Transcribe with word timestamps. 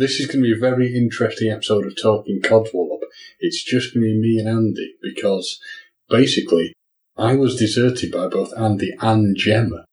This 0.00 0.18
is 0.18 0.28
going 0.28 0.42
to 0.42 0.48
be 0.48 0.56
a 0.56 0.70
very 0.70 0.96
interesting 0.96 1.50
episode 1.50 1.84
of 1.84 1.94
Talking 1.94 2.40
Codswallop. 2.40 3.00
It's 3.38 3.62
just 3.62 3.92
going 3.92 4.02
to 4.02 4.08
be 4.08 4.18
me 4.18 4.38
and 4.38 4.48
Andy 4.48 4.94
because 5.02 5.60
basically 6.08 6.72
I 7.18 7.34
was 7.34 7.56
deserted 7.56 8.10
by 8.10 8.28
both 8.28 8.56
Andy 8.56 8.94
and 9.02 9.36
Gemma 9.36 9.84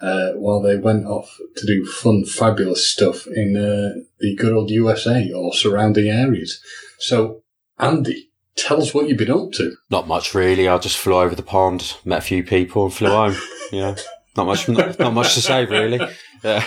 uh, 0.00 0.32
while 0.32 0.60
they 0.60 0.76
went 0.76 1.06
off 1.06 1.38
to 1.54 1.66
do 1.68 1.86
fun, 1.86 2.24
fabulous 2.24 2.90
stuff 2.90 3.28
in 3.28 3.56
uh, 3.56 4.02
the 4.18 4.34
good 4.34 4.52
old 4.52 4.70
USA 4.70 5.30
or 5.30 5.54
surrounding 5.54 6.08
areas. 6.08 6.60
So, 6.98 7.42
Andy, 7.78 8.30
tell 8.56 8.82
us 8.82 8.92
what 8.92 9.08
you've 9.08 9.18
been 9.18 9.30
up 9.30 9.52
to. 9.52 9.76
Not 9.88 10.08
much 10.08 10.34
really. 10.34 10.66
I 10.66 10.78
just 10.78 10.98
flew 10.98 11.14
over 11.14 11.36
the 11.36 11.44
pond, 11.44 11.96
met 12.04 12.18
a 12.18 12.22
few 12.22 12.42
people, 12.42 12.86
and 12.86 12.92
flew 12.92 13.10
home. 13.10 13.36
Yeah, 13.70 13.94
not 14.36 14.46
much. 14.46 14.68
Not, 14.68 14.98
not 14.98 15.14
much 15.14 15.34
to 15.34 15.40
say 15.40 15.64
really. 15.64 16.00
Yeah. 16.44 16.64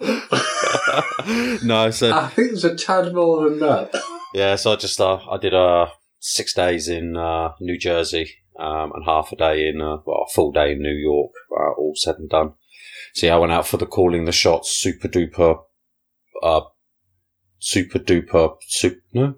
no, 1.64 1.90
so 1.90 2.12
I 2.12 2.28
think 2.28 2.50
there's 2.50 2.64
a 2.64 2.76
tad 2.76 3.12
more 3.12 3.50
than 3.50 3.58
that. 3.58 4.00
yeah, 4.32 4.54
so 4.56 4.72
I 4.72 4.76
just 4.76 5.00
uh, 5.00 5.16
I 5.16 5.36
did 5.38 5.52
uh 5.52 5.88
six 6.20 6.54
days 6.54 6.88
in 6.88 7.16
uh, 7.16 7.52
New 7.60 7.76
Jersey 7.78 8.30
um, 8.58 8.92
and 8.94 9.04
half 9.04 9.32
a 9.32 9.36
day 9.36 9.68
in 9.68 9.80
uh, 9.80 9.96
well 10.06 10.26
a 10.28 10.32
full 10.32 10.52
day 10.52 10.72
in 10.72 10.78
New 10.82 10.94
York. 10.94 11.32
Uh, 11.50 11.72
all 11.76 11.94
said 11.96 12.16
and 12.18 12.30
done. 12.30 12.52
Yeah, 13.16 13.34
I 13.34 13.38
went 13.38 13.52
out 13.52 13.66
for 13.66 13.76
the 13.76 13.86
calling 13.86 14.24
the 14.24 14.32
shots, 14.32 14.70
super 14.70 15.08
duper, 15.08 15.62
uh, 16.42 16.60
super 17.58 17.98
duper, 17.98 18.56
super 18.68 19.00
no. 19.12 19.34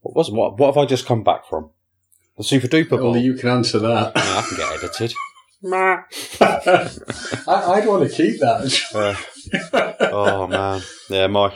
What 0.00 0.16
was 0.16 0.30
what? 0.32 0.58
What 0.58 0.74
have 0.74 0.82
I 0.82 0.86
just 0.86 1.06
come 1.06 1.22
back 1.22 1.46
from? 1.48 1.70
The 2.36 2.44
super 2.44 2.66
duper. 2.66 2.98
Only 3.00 3.20
you 3.20 3.34
can 3.34 3.50
answer 3.50 3.78
that. 3.78 4.12
Yeah, 4.16 4.22
I 4.22 4.42
can 4.48 4.56
get 4.56 4.84
edited. 4.84 5.14
I, 6.40 7.34
I'd 7.46 7.86
want 7.86 8.08
to 8.08 8.14
keep 8.14 8.40
that. 8.40 10.08
oh 10.12 10.46
man, 10.46 10.82
yeah. 11.08 11.26
My 11.26 11.54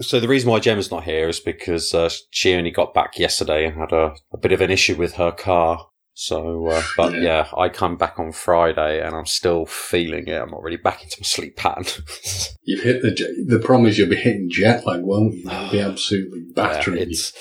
so 0.00 0.20
the 0.20 0.28
reason 0.28 0.50
why 0.50 0.60
Gemma's 0.60 0.90
not 0.90 1.04
here 1.04 1.28
is 1.28 1.40
because 1.40 1.92
uh, 1.92 2.08
she 2.30 2.54
only 2.54 2.70
got 2.70 2.94
back 2.94 3.18
yesterday 3.18 3.66
and 3.66 3.76
had 3.76 3.92
a, 3.92 4.14
a 4.32 4.38
bit 4.38 4.52
of 4.52 4.60
an 4.60 4.70
issue 4.70 4.94
with 4.94 5.14
her 5.14 5.32
car. 5.32 5.86
So, 6.14 6.66
uh, 6.68 6.82
but 6.96 7.14
Yeah. 7.14 7.20
yeah. 7.20 7.48
I 7.56 7.68
come 7.68 7.96
back 7.96 8.18
on 8.18 8.32
Friday 8.32 9.00
and 9.04 9.14
I'm 9.14 9.26
still 9.26 9.66
feeling 9.66 10.26
it. 10.26 10.40
I'm 10.40 10.50
not 10.50 10.62
really 10.62 10.76
back 10.76 11.02
into 11.04 11.16
my 11.20 11.24
sleep 11.24 11.56
pattern. 11.56 11.84
You've 12.62 12.82
hit 12.82 13.02
the 13.02 13.44
the 13.46 13.58
promise 13.60 13.98
you'll 13.98 14.08
be 14.10 14.16
hitting 14.16 14.48
jet 14.50 14.86
lag, 14.86 15.02
won't 15.02 15.34
you? 15.34 15.50
You'll 15.50 15.70
be 15.70 15.80
absolutely 15.92 16.40
Yeah, 16.46 16.52
battering 16.54 16.96
you. 16.98 17.02
it's 17.04 17.32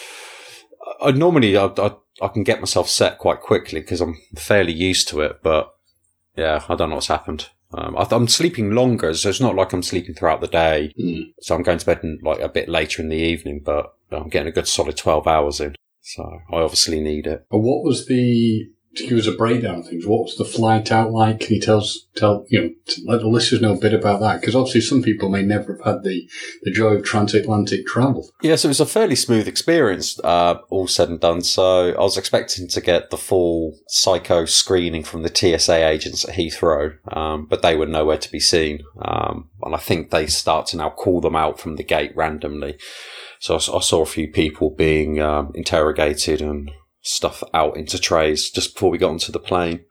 I, 1.02 1.12
normally 1.12 1.56
I, 1.58 1.66
I 1.66 1.92
I 2.22 2.28
can 2.30 2.44
get 2.44 2.60
myself 2.60 2.90
set 2.90 3.18
quite 3.18 3.42
quickly 3.42 3.82
because 3.82 4.02
I'm 4.02 4.18
fairly 4.36 4.74
used 4.74 5.08
to 5.10 5.22
it. 5.22 5.40
But 5.44 5.74
yeah, 6.36 6.64
I 6.70 6.76
don't 6.76 6.90
know 6.90 6.96
what's 6.96 7.08
happened. 7.08 7.50
Um, 7.74 7.98
I, 7.98 8.08
I'm 8.12 8.28
sleeping 8.28 8.72
longer, 8.72 9.14
so 9.14 9.30
it's 9.30 9.42
not 9.42 9.56
like 9.56 9.74
I'm 9.74 9.84
sleeping 9.84 10.16
throughout 10.16 10.42
the 10.42 10.48
day. 10.48 10.94
Mm. 10.98 11.34
So 11.42 11.56
I'm 11.56 11.64
going 11.64 11.80
to 11.80 11.86
bed 11.86 12.00
in, 12.04 12.20
like 12.22 12.40
a 12.40 12.50
bit 12.50 12.70
later 12.70 13.02
in 13.02 13.10
the 13.10 13.18
evening, 13.18 13.62
but 13.64 13.94
I'm 14.12 14.30
getting 14.30 14.48
a 14.48 14.54
good 14.54 14.68
solid 14.68 14.98
12 14.98 15.28
hours 15.28 15.60
in. 15.60 15.76
So 16.02 16.24
I 16.52 16.58
obviously 16.58 17.02
need 17.02 17.28
it. 17.28 17.46
But 17.50 17.60
what 17.60 17.84
was 17.84 18.06
the 18.06 18.70
give 19.06 19.18
us 19.18 19.28
a 19.28 19.32
breakdown 19.32 19.80
of 19.80 19.88
things? 19.88 20.06
What 20.06 20.24
was 20.24 20.38
the 20.38 20.46
flight 20.46 20.92
out 20.92 21.12
like? 21.12 21.42
Can 21.42 21.56
you 21.56 21.62
tell 21.62 21.80
us, 21.80 22.06
tell 22.16 22.46
you 22.50 22.62
know, 22.62 22.70
let 23.06 23.22
the 23.22 23.28
listeners 23.28 23.62
know 23.62 23.74
a 23.74 23.80
bit 23.80 23.94
about 23.94 24.20
that? 24.22 24.40
Because 24.40 24.56
obviously 24.56 24.82
some 24.82 25.04
people 25.04 25.30
may 25.30 25.44
never 25.44 25.74
have 25.74 25.86
had 25.86 26.04
the 26.04 26.28
the 26.64 26.72
joy 26.72 26.96
of 26.96 27.04
transatlantic 27.04 27.86
travel. 27.86 28.30
Yeah, 28.42 28.56
so 28.56 28.68
it 28.68 28.72
was 28.72 28.80
a 28.80 28.86
fairly 28.86 29.16
smooth 29.16 29.48
experience, 29.48 30.20
uh, 30.24 30.56
all 30.70 30.88
said 30.88 31.10
and 31.10 31.20
done. 31.20 31.42
So 31.42 31.92
I 31.92 32.02
was 32.02 32.18
expecting 32.18 32.68
to 32.70 32.82
get 32.82 33.10
the 33.10 33.18
full 33.18 33.78
psycho 33.88 34.46
screening 34.46 35.04
from 35.04 35.24
the 35.24 35.34
TSA 35.34 35.88
agents 35.88 36.28
at 36.28 36.36
Heathrow, 36.36 36.98
um, 37.16 37.46
but 37.46 37.62
they 37.62 37.76
were 37.76 37.86
nowhere 37.86 38.18
to 38.18 38.32
be 38.32 38.40
seen. 38.40 38.84
Um, 39.02 39.50
and 39.64 39.76
I 39.76 39.80
think 39.80 40.10
they 40.10 40.28
start 40.28 40.68
to 40.68 40.78
now 40.78 40.90
call 40.90 41.22
them 41.22 41.36
out 41.36 41.60
from 41.60 41.76
the 41.76 41.84
gate 41.84 42.16
randomly. 42.16 42.78
So 43.40 43.56
I 43.56 43.60
saw 43.60 44.02
a 44.02 44.06
few 44.06 44.32
people 44.32 44.72
being 44.72 45.22
um, 45.22 45.52
interrogated 45.54 46.42
and 46.42 46.72
stuff 47.08 47.44
out 47.54 47.78
into 47.78 47.98
trays 48.00 48.50
just 48.50 48.74
before 48.74 48.90
we 48.90 48.98
got 48.98 49.10
onto 49.12 49.32
the 49.32 49.40
plane. 49.40 49.82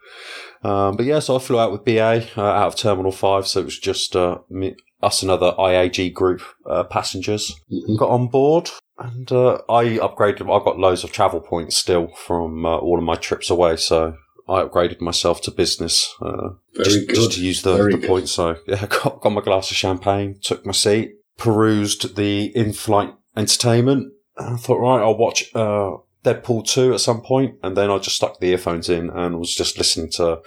Um, 0.63 0.97
but 0.97 1.07
yeah, 1.07 1.19
so 1.21 1.37
I 1.37 1.39
flew 1.39 1.59
out 1.61 1.73
with 1.73 1.85
BA 1.85 2.27
uh, 2.37 2.41
out 2.41 2.69
of 2.69 2.77
Terminal 2.77 3.13
5, 3.13 3.47
so 3.47 3.61
it 3.61 3.65
was 3.65 3.79
just 3.79 4.17
uh, 4.17 4.39
me, 4.51 4.75
us 5.03 5.23
and 5.23 5.31
other 5.31 5.53
IAG 5.59 6.13
group 6.13 6.43
uh, 6.69 6.85
passengers 6.85 7.55
Mhm. 7.73 7.99
got 7.99 8.11
on 8.11 8.29
board. 8.29 8.71
And 8.99 9.31
uh, 9.31 9.59
I 9.69 9.99
upgraded. 9.99 10.41
I've 10.51 10.65
got 10.65 10.79
loads 10.79 11.05
of 11.05 11.13
travel 11.13 11.41
points 11.41 11.77
still 11.77 12.09
from 12.17 12.65
uh, 12.65 12.79
all 12.79 12.97
of 12.99 13.05
my 13.05 13.15
trips 13.17 13.51
away, 13.51 13.77
so 13.77 14.15
I 14.49 14.63
upgraded 14.63 15.03
myself 15.03 15.43
to 15.43 15.51
business. 15.51 16.15
Uh, 16.23 16.51
Very 16.75 16.85
just, 16.85 17.07
good. 17.09 17.15
just 17.17 17.33
to 17.33 17.41
use 17.45 17.61
the, 17.63 17.75
the 17.77 18.07
points. 18.07 18.33
So 18.33 18.57
yeah, 18.67 18.87
got, 19.03 19.21
got 19.21 19.31
my 19.33 19.43
glass 19.43 19.71
of 19.71 19.77
champagne, 19.77 20.39
took 20.43 20.65
my 20.65 20.73
seat, 20.73 21.13
perused 21.37 22.17
the 22.17 22.47
in-flight 22.57 23.13
entertainment. 23.37 24.13
And 24.39 24.55
I 24.55 24.57
thought, 24.57 24.81
right, 24.81 25.03
I'll 25.03 25.17
watch 25.19 25.55
uh, 25.55 25.93
Deadpool 26.27 26.67
2 26.67 26.93
at 26.93 27.01
some 27.01 27.21
point, 27.21 27.55
and 27.63 27.77
then 27.77 27.91
I 27.91 27.99
just 27.99 28.17
stuck 28.17 28.41
the 28.41 28.49
earphones 28.49 28.89
in 28.89 29.11
and 29.11 29.39
was 29.39 29.55
just 29.55 29.79
listening 29.79 30.11
to 30.13 30.41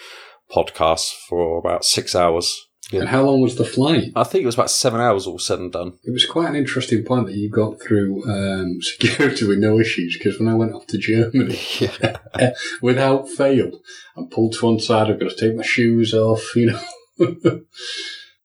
podcasts 0.51 1.11
for 1.27 1.57
about 1.57 1.85
six 1.85 2.15
hours. 2.15 2.67
Yeah. 2.91 3.01
And 3.01 3.09
how 3.09 3.21
long 3.21 3.41
was 3.41 3.55
the 3.55 3.65
flight? 3.65 4.11
I 4.15 4.23
think 4.23 4.41
it 4.43 4.47
was 4.47 4.55
about 4.55 4.71
seven 4.71 4.99
hours 4.99 5.27
all 5.27 5.37
said 5.37 5.59
and 5.59 5.71
done. 5.71 5.93
It 6.03 6.11
was 6.11 6.25
quite 6.25 6.49
an 6.49 6.55
interesting 6.55 7.03
point 7.05 7.27
that 7.27 7.35
you 7.35 7.49
got 7.49 7.79
through 7.81 8.23
um, 8.27 8.77
security 8.81 9.45
with 9.47 9.59
no 9.59 9.79
issues. 9.79 10.17
Because 10.17 10.39
when 10.39 10.49
I 10.49 10.55
went 10.55 10.73
off 10.73 10.87
to 10.87 10.97
Germany, 10.97 11.59
Yeah. 11.79 12.51
without 12.81 13.29
fail, 13.29 13.79
I'm 14.17 14.27
pulled 14.27 14.53
to 14.53 14.65
one 14.65 14.79
side. 14.79 15.09
I've 15.09 15.19
got 15.19 15.29
to 15.29 15.35
take 15.35 15.55
my 15.55 15.63
shoes 15.63 16.13
off. 16.13 16.55
You 16.55 16.71
know. 16.71 17.61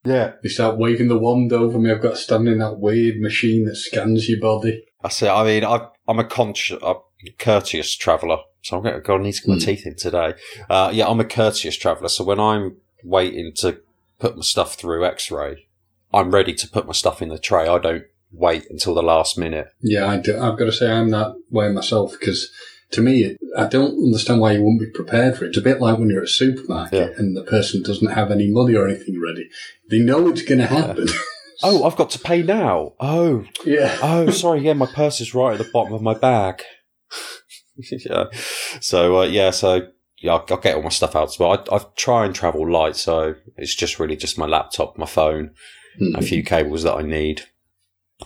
Yeah. 0.05 0.33
They 0.43 0.51
start 0.51 0.77
waving 0.77 1.09
the 1.09 1.19
wand 1.19 1.53
over 1.53 1.79
me. 1.79 1.91
I've 1.91 2.03
got 2.03 2.11
to 2.11 2.17
stand 2.17 2.47
in 2.47 2.59
that 2.59 2.79
weird 2.79 3.21
machine 3.21 3.65
that 3.65 3.77
scans 3.77 4.29
your 4.29 4.39
body. 4.39 4.85
I 5.03 5.09
it. 5.09 5.23
I 5.23 5.45
mean, 5.45 5.65
I, 5.65 5.89
I'm 6.07 6.19
a 6.19 6.25
conscious, 6.25 6.79
a 6.83 6.95
courteous 7.39 7.95
traveller, 7.97 8.39
so 8.63 8.77
I'm 8.77 8.83
going 8.83 9.03
to, 9.03 9.13
I 9.13 9.17
need 9.19 9.33
to 9.35 9.41
get 9.43 9.49
my 9.49 9.55
Hmm. 9.55 9.61
teeth 9.61 9.87
in 9.87 9.97
today. 9.97 10.35
Uh, 10.69 10.91
yeah, 10.93 11.07
I'm 11.09 11.21
a 11.21 11.25
courteous 11.25 11.77
traveller, 11.77 12.09
so 12.09 12.25
when 12.25 12.39
I'm 12.41 12.77
waiting 13.03 13.53
to 13.57 13.79
put 14.19 14.37
my 14.37 14.43
stuff 14.43 14.75
through 14.77 15.05
X-ray, 15.07 15.67
I'm 16.13 16.31
ready 16.31 16.55
to 16.55 16.69
put 16.69 16.87
my 16.87 16.93
stuff 16.93 17.21
in 17.23 17.29
the 17.29 17.39
tray. 17.39 17.67
I 17.67 17.79
don't 17.79 18.05
wait 18.33 18.67
until 18.71 18.95
the 18.95 19.03
last 19.03 19.39
minute. 19.39 19.69
Yeah, 19.81 20.07
I 20.07 20.17
do, 20.19 20.35
I've 20.41 20.59
got 20.59 20.67
to 20.67 20.73
say 20.73 20.91
I'm 20.91 21.11
that 21.11 21.35
way 21.51 21.71
myself 21.71 22.13
because 22.19 22.51
to 22.91 23.01
me, 23.01 23.37
I 23.57 23.67
don't 23.67 23.95
understand 24.05 24.41
why 24.41 24.53
you 24.53 24.63
wouldn't 24.63 24.81
be 24.81 24.91
prepared 24.91 25.37
for 25.37 25.45
it. 25.45 25.49
It's 25.49 25.59
a 25.59 25.63
bit 25.63 25.81
like 25.81 25.99
when 25.99 26.11
you're 26.11 26.19
at 26.23 26.25
a 26.29 26.29
supermarket 26.29 26.93
Yeah. 27.13 27.19
and 27.19 27.37
the 27.37 27.43
person 27.43 27.83
doesn't 27.83 28.13
have 28.13 28.31
any 28.31 28.49
money 28.49 28.75
or 28.77 28.87
anything 28.87 29.21
ready. 29.21 29.49
They 29.91 29.99
know 29.99 30.29
it's 30.29 30.43
going 30.43 30.61
to 30.61 30.67
happen. 30.67 31.09
Oh, 31.65 31.85
I've 31.85 31.97
got 31.97 32.11
to 32.11 32.19
pay 32.19 32.43
now. 32.43 32.93
Oh, 33.01 33.45
yeah. 33.65 33.99
oh, 34.03 34.31
sorry. 34.31 34.61
Yeah, 34.61 34.75
my 34.75 34.87
purse 34.87 35.21
is 35.21 35.35
right 35.35 35.59
at 35.59 35.65
the 35.65 35.71
bottom 35.73 35.93
of 35.95 36.03
my 36.03 36.15
bag. 36.15 36.63
yeah. 37.77 38.25
So, 38.81 39.21
uh, 39.21 39.25
yeah, 39.25 39.51
so 39.51 39.89
yeah, 40.19 40.33
I'll, 40.33 40.45
I'll 40.51 40.57
get 40.59 40.77
all 40.77 40.83
my 40.83 40.89
stuff 40.91 41.17
out 41.17 41.35
But. 41.39 41.73
I, 41.73 41.77
I 41.77 41.81
try 41.97 42.25
and 42.27 42.35
travel 42.35 42.71
light, 42.71 42.97
so 42.97 43.35
it's 43.57 43.75
just 43.75 43.99
really 43.99 44.17
just 44.17 44.39
my 44.39 44.47
laptop, 44.47 44.97
my 44.99 45.07
phone, 45.07 45.51
Hmm. 45.99 46.17
a 46.17 46.23
few 46.23 46.43
cables 46.43 46.83
that 46.83 46.95
I 46.95 47.03
need. 47.03 47.43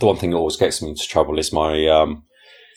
The 0.01 0.07
one 0.07 0.17
thing 0.17 0.31
that 0.31 0.37
always 0.37 0.57
gets 0.57 0.81
me 0.81 0.89
into 0.89 1.07
trouble 1.07 1.39
is 1.39 1.53
my 1.53 1.87
um, 1.87 2.25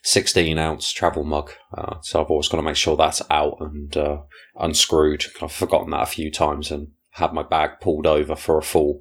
16 0.03 0.57
ounce 0.57 0.91
travel 0.91 1.23
mug. 1.23 1.51
Uh, 1.75 1.95
so 2.01 2.21
I've 2.21 2.29
always 2.29 2.49
got 2.49 2.57
to 2.57 2.63
make 2.63 2.75
sure 2.75 2.97
that's 2.97 3.21
out 3.29 3.57
and 3.61 3.95
uh, 3.95 4.17
unscrewed. 4.59 5.23
I've 5.41 5.51
forgotten 5.51 5.91
that 5.91 6.03
a 6.03 6.07
few 6.07 6.29
times 6.31 6.71
and 6.71 6.89
had 7.11 7.33
my 7.33 7.43
bag 7.43 7.79
pulled 7.79 8.05
over 8.07 8.35
for 8.35 8.57
a 8.57 8.63
full 8.63 8.99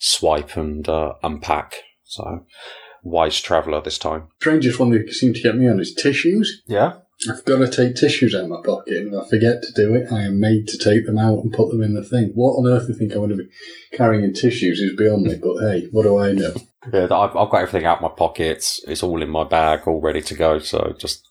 swipe 0.00 0.56
and 0.56 0.88
uh, 0.88 1.12
unpack. 1.22 1.76
So 2.04 2.44
wise 3.04 3.40
traveller 3.40 3.80
this 3.80 3.98
time. 3.98 4.28
Strangest 4.40 4.80
one 4.80 4.90
that 4.90 5.12
seemed 5.12 5.36
to 5.36 5.42
get 5.42 5.56
me 5.56 5.68
on 5.68 5.78
is 5.78 5.94
tissues. 5.94 6.62
Yeah. 6.66 6.94
I've 7.28 7.44
got 7.44 7.58
to 7.58 7.68
take 7.68 7.96
tissues 7.96 8.34
out 8.34 8.44
of 8.44 8.48
my 8.48 8.62
pocket, 8.64 8.96
and 8.96 9.12
if 9.12 9.22
I 9.22 9.28
forget 9.28 9.62
to 9.62 9.72
do 9.74 9.94
it, 9.94 10.10
I 10.10 10.22
am 10.22 10.40
made 10.40 10.66
to 10.68 10.78
take 10.78 11.04
them 11.04 11.18
out 11.18 11.40
and 11.40 11.52
put 11.52 11.70
them 11.70 11.82
in 11.82 11.92
the 11.92 12.02
thing. 12.02 12.32
What 12.34 12.52
on 12.52 12.66
earth 12.66 12.86
do 12.86 12.94
you 12.94 12.98
think 12.98 13.12
I'm 13.12 13.18
going 13.18 13.30
to 13.30 13.36
be 13.36 13.50
carrying 13.92 14.24
in 14.24 14.32
tissues 14.32 14.80
is 14.80 14.96
beyond 14.96 15.24
me, 15.24 15.36
but 15.36 15.60
hey, 15.60 15.88
what 15.90 16.04
do 16.04 16.18
I 16.18 16.32
know? 16.32 16.54
Yeah, 16.90 17.04
I've, 17.04 17.36
I've 17.36 17.50
got 17.50 17.60
everything 17.60 17.84
out 17.84 17.98
of 17.98 18.02
my 18.02 18.16
pockets. 18.16 18.82
It's 18.88 19.02
all 19.02 19.20
in 19.20 19.28
my 19.28 19.44
bag, 19.44 19.86
all 19.86 20.00
ready 20.00 20.22
to 20.22 20.34
go. 20.34 20.60
So 20.60 20.94
just 20.98 21.22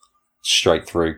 straight 0.43 0.87
through. 0.87 1.17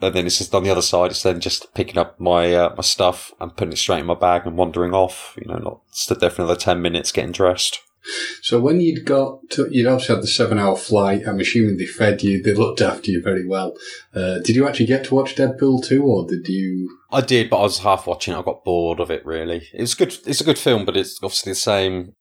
And 0.00 0.14
then 0.14 0.26
it's 0.26 0.38
just 0.38 0.54
on 0.54 0.64
the 0.64 0.70
other 0.70 0.82
side. 0.82 1.10
It's 1.10 1.22
then 1.22 1.40
just 1.40 1.74
picking 1.74 1.98
up 1.98 2.18
my 2.18 2.54
uh, 2.54 2.74
my 2.76 2.82
stuff 2.82 3.32
and 3.40 3.54
putting 3.56 3.72
it 3.72 3.78
straight 3.78 4.00
in 4.00 4.06
my 4.06 4.14
bag 4.14 4.46
and 4.46 4.56
wandering 4.56 4.94
off. 4.94 5.36
You 5.40 5.50
know, 5.50 5.58
not 5.58 5.80
stood 5.90 6.20
there 6.20 6.30
for 6.30 6.42
another 6.42 6.58
ten 6.58 6.80
minutes 6.80 7.12
getting 7.12 7.32
dressed. 7.32 7.80
So 8.42 8.58
when 8.58 8.80
you'd 8.80 9.04
got 9.04 9.40
to, 9.50 9.68
you'd 9.70 9.86
obviously 9.86 10.14
had 10.14 10.22
the 10.22 10.28
seven 10.28 10.58
hour 10.58 10.76
flight. 10.76 11.26
I'm 11.26 11.38
assuming 11.38 11.76
they 11.76 11.84
fed 11.86 12.22
you, 12.22 12.42
they 12.42 12.54
looked 12.54 12.80
after 12.80 13.10
you 13.10 13.22
very 13.22 13.46
well. 13.46 13.74
Uh, 14.14 14.38
did 14.38 14.56
you 14.56 14.66
actually 14.66 14.86
get 14.86 15.04
to 15.04 15.14
watch 15.14 15.34
Deadpool 15.36 15.84
2 15.84 16.02
or 16.02 16.26
did 16.26 16.48
you? 16.48 16.98
I 17.12 17.20
did, 17.20 17.50
but 17.50 17.58
I 17.58 17.62
was 17.64 17.80
half 17.80 18.06
watching. 18.06 18.32
it. 18.32 18.38
I 18.38 18.42
got 18.42 18.64
bored 18.64 19.00
of 19.00 19.10
it. 19.10 19.24
Really, 19.26 19.68
it's 19.74 19.94
good. 19.94 20.16
It's 20.26 20.40
a 20.40 20.44
good 20.44 20.58
film, 20.58 20.86
but 20.86 20.96
it's 20.96 21.18
obviously 21.22 21.52
the 21.52 21.56
same 21.56 22.14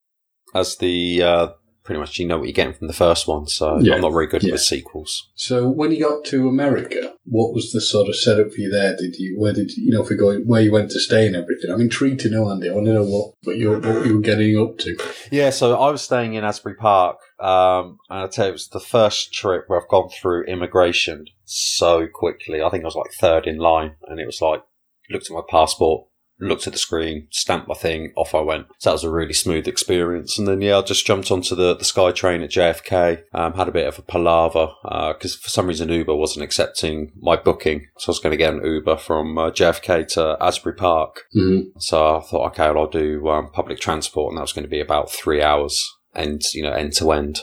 as 0.54 0.78
the 0.78 1.24
uh, 1.24 1.48
pretty 1.90 2.00
much 2.00 2.20
you 2.20 2.28
know 2.28 2.38
what 2.38 2.44
you're 2.44 2.54
getting 2.54 2.72
from 2.76 2.86
the 2.86 2.94
first 2.94 3.28
one. 3.28 3.48
So 3.48 3.80
Yeah. 3.80 3.96
I'm 3.96 4.02
not 4.02 4.12
very 4.12 4.28
good 4.28 4.44
Yeah. 4.44 4.52
with 4.52 4.62
sequels. 4.62 5.28
So 5.34 5.68
when 5.68 5.92
you 5.92 6.00
got 6.08 6.24
to 6.26 6.48
America, 6.48 7.14
what 7.26 7.52
was 7.52 7.72
the 7.72 7.82
sort 7.82 8.08
of 8.08 8.16
setup 8.16 8.52
for 8.54 8.62
you 8.62 8.70
there? 8.70 8.96
Did 8.96 9.16
you, 9.16 9.40
where 9.40 9.54
did 9.54 9.76
you, 9.76 9.86
you 9.86 9.92
know, 9.92 10.04
if 10.04 10.10
we 10.10 10.16
go, 10.16 10.36
where 10.42 10.62
you 10.62 10.72
went 10.72 10.92
to 10.92 11.00
stay 11.00 11.26
and 11.26 11.36
everything? 11.36 11.72
I'm 11.72 11.82
intrigued 11.82 12.20
to 12.20 12.30
know, 12.30 12.48
Andy. 12.52 12.70
I 12.70 12.74
want 12.74 12.86
to 12.86 12.94
know 12.94 13.04
what, 13.06 13.34
what 13.44 13.58
you 13.58 13.72
what 13.72 14.06
you 14.06 14.18
were 14.18 14.22
getting 14.22 14.56
up 14.62 14.78
to. 14.80 14.96
Yeah, 15.32 15.50
so 15.50 15.76
I 15.80 15.90
was 15.90 16.04
staying 16.04 16.36
in 16.36 16.44
Asbury 16.44 16.76
Park, 16.76 17.18
um, 17.40 17.98
and 18.08 18.20
I 18.20 18.28
tell 18.28 18.46
you, 18.46 18.50
it 18.50 18.54
was 18.54 18.68
the 18.68 18.80
first 18.80 19.34
trip 19.34 19.64
where 19.66 19.82
I've 19.82 19.90
gone 19.90 20.10
through 20.10 20.44
immigration 20.44 21.26
so 21.46 22.06
quickly. 22.08 22.62
I 22.62 22.70
think 22.70 22.84
I 22.84 22.86
was 22.88 22.96
like 22.96 23.12
third 23.20 23.48
in 23.48 23.58
line, 23.58 23.96
and 24.08 24.20
it 24.20 24.28
was 24.28 24.42
like 24.42 24.62
looked 25.10 25.26
at 25.26 25.34
my 25.34 25.42
passport, 25.50 26.06
looked 26.40 26.68
at 26.68 26.74
the 26.74 26.80
screen, 26.80 27.28
stamped 27.32 27.68
my 27.68 27.76
thing, 27.76 28.14
off 28.16 28.34
I 28.34 28.42
went. 28.42 28.68
So 28.80 28.90
that 28.90 28.94
was 28.94 29.04
a 29.04 29.12
really 29.12 29.34
smooth 29.34 29.68
experience. 29.68 30.38
And 30.38 30.48
then 30.48 30.62
yeah, 30.62 30.78
I 30.78 30.82
just 30.82 31.06
jumped 31.06 31.32
onto 31.32 31.56
the 31.56 31.76
the 31.76 31.86
Sky 31.86 32.12
Train 32.12 32.42
at 32.42 32.52
JFK. 32.52 33.24
Um, 33.34 33.54
had 33.54 33.68
a 33.68 33.74
bit 33.74 33.88
of 33.88 34.00
a 34.00 34.04
palaver 34.04 34.70
because 35.14 35.36
for 35.36 35.50
some 35.50 35.68
reason 35.68 35.90
Uber 35.90 36.16
wasn't 36.16 36.44
accepting 36.44 37.12
my 37.20 37.36
booking, 37.36 37.88
so 37.98 38.10
I 38.10 38.12
was 38.12 38.20
going 38.20 38.32
to 38.32 38.38
get 38.38 38.54
an 38.54 38.66
Uber 38.66 38.98
from 38.98 39.38
uh, 39.38 39.52
JFK 39.52 40.08
to 40.10 40.38
Asbury 40.40 40.76
Park. 40.76 41.24
Mm-hmm. 41.36 41.80
So 41.80 42.18
I 42.18 42.22
thought, 42.22 42.52
okay, 42.52 42.70
well, 42.72 42.80
I'll 42.80 42.88
do 42.88 43.28
um, 43.30 43.52
public 43.52 43.80
transport, 43.80 44.32
and 44.32 44.38
that 44.38 44.44
was 44.44 44.54
going 44.54 44.64
to 44.64 44.70
be 44.70 44.82
about 44.82 45.12
three 45.12 45.42
hours, 45.42 45.98
end 46.16 46.42
you 46.54 46.64
know, 46.64 46.72
end 46.72 46.94
to 46.94 47.12
end. 47.12 47.42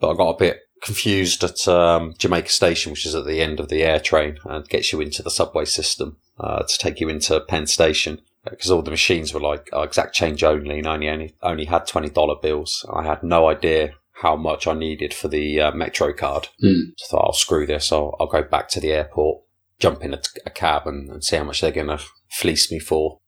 But 0.00 0.12
I 0.12 0.16
got 0.16 0.30
a 0.30 0.38
bit 0.38 0.60
confused 0.82 1.42
at 1.42 1.66
um, 1.66 2.14
Jamaica 2.18 2.50
Station, 2.50 2.92
which 2.92 3.06
is 3.06 3.14
at 3.14 3.24
the 3.24 3.40
end 3.40 3.58
of 3.58 3.68
the 3.68 3.82
air 3.82 3.98
train, 3.98 4.38
and 4.44 4.68
gets 4.68 4.92
you 4.92 5.00
into 5.00 5.22
the 5.22 5.30
subway 5.30 5.64
system 5.64 6.18
uh, 6.38 6.62
to 6.62 6.78
take 6.78 7.00
you 7.00 7.08
into 7.08 7.40
Penn 7.40 7.66
Station. 7.66 8.20
Because 8.50 8.70
all 8.70 8.82
the 8.82 8.90
machines 8.90 9.32
were 9.32 9.40
like 9.40 9.70
uh, 9.72 9.80
exact 9.80 10.14
change 10.14 10.44
only, 10.44 10.76
and 10.76 10.86
only 10.86 11.08
only, 11.08 11.34
only 11.42 11.64
had 11.64 11.86
twenty 11.86 12.10
dollar 12.10 12.34
bills. 12.42 12.84
I 12.92 13.02
had 13.02 13.22
no 13.22 13.48
idea 13.48 13.94
how 14.20 14.36
much 14.36 14.66
I 14.66 14.74
needed 14.74 15.14
for 15.14 15.28
the 15.28 15.60
uh, 15.62 15.72
Metro 15.72 16.12
card. 16.12 16.48
Hmm. 16.60 16.90
So 16.98 17.06
I 17.06 17.10
thought, 17.10 17.26
I'll 17.28 17.32
screw 17.32 17.66
this. 17.66 17.90
I'll, 17.90 18.14
I'll 18.20 18.26
go 18.26 18.42
back 18.42 18.68
to 18.68 18.80
the 18.80 18.92
airport, 18.92 19.44
jump 19.78 20.02
in 20.02 20.12
a, 20.12 20.20
a 20.44 20.50
cab, 20.50 20.86
and, 20.86 21.08
and 21.08 21.24
see 21.24 21.36
how 21.36 21.44
much 21.44 21.62
they're 21.62 21.70
going 21.70 21.86
to 21.86 22.00
fleece 22.32 22.70
me 22.70 22.80
for. 22.80 23.20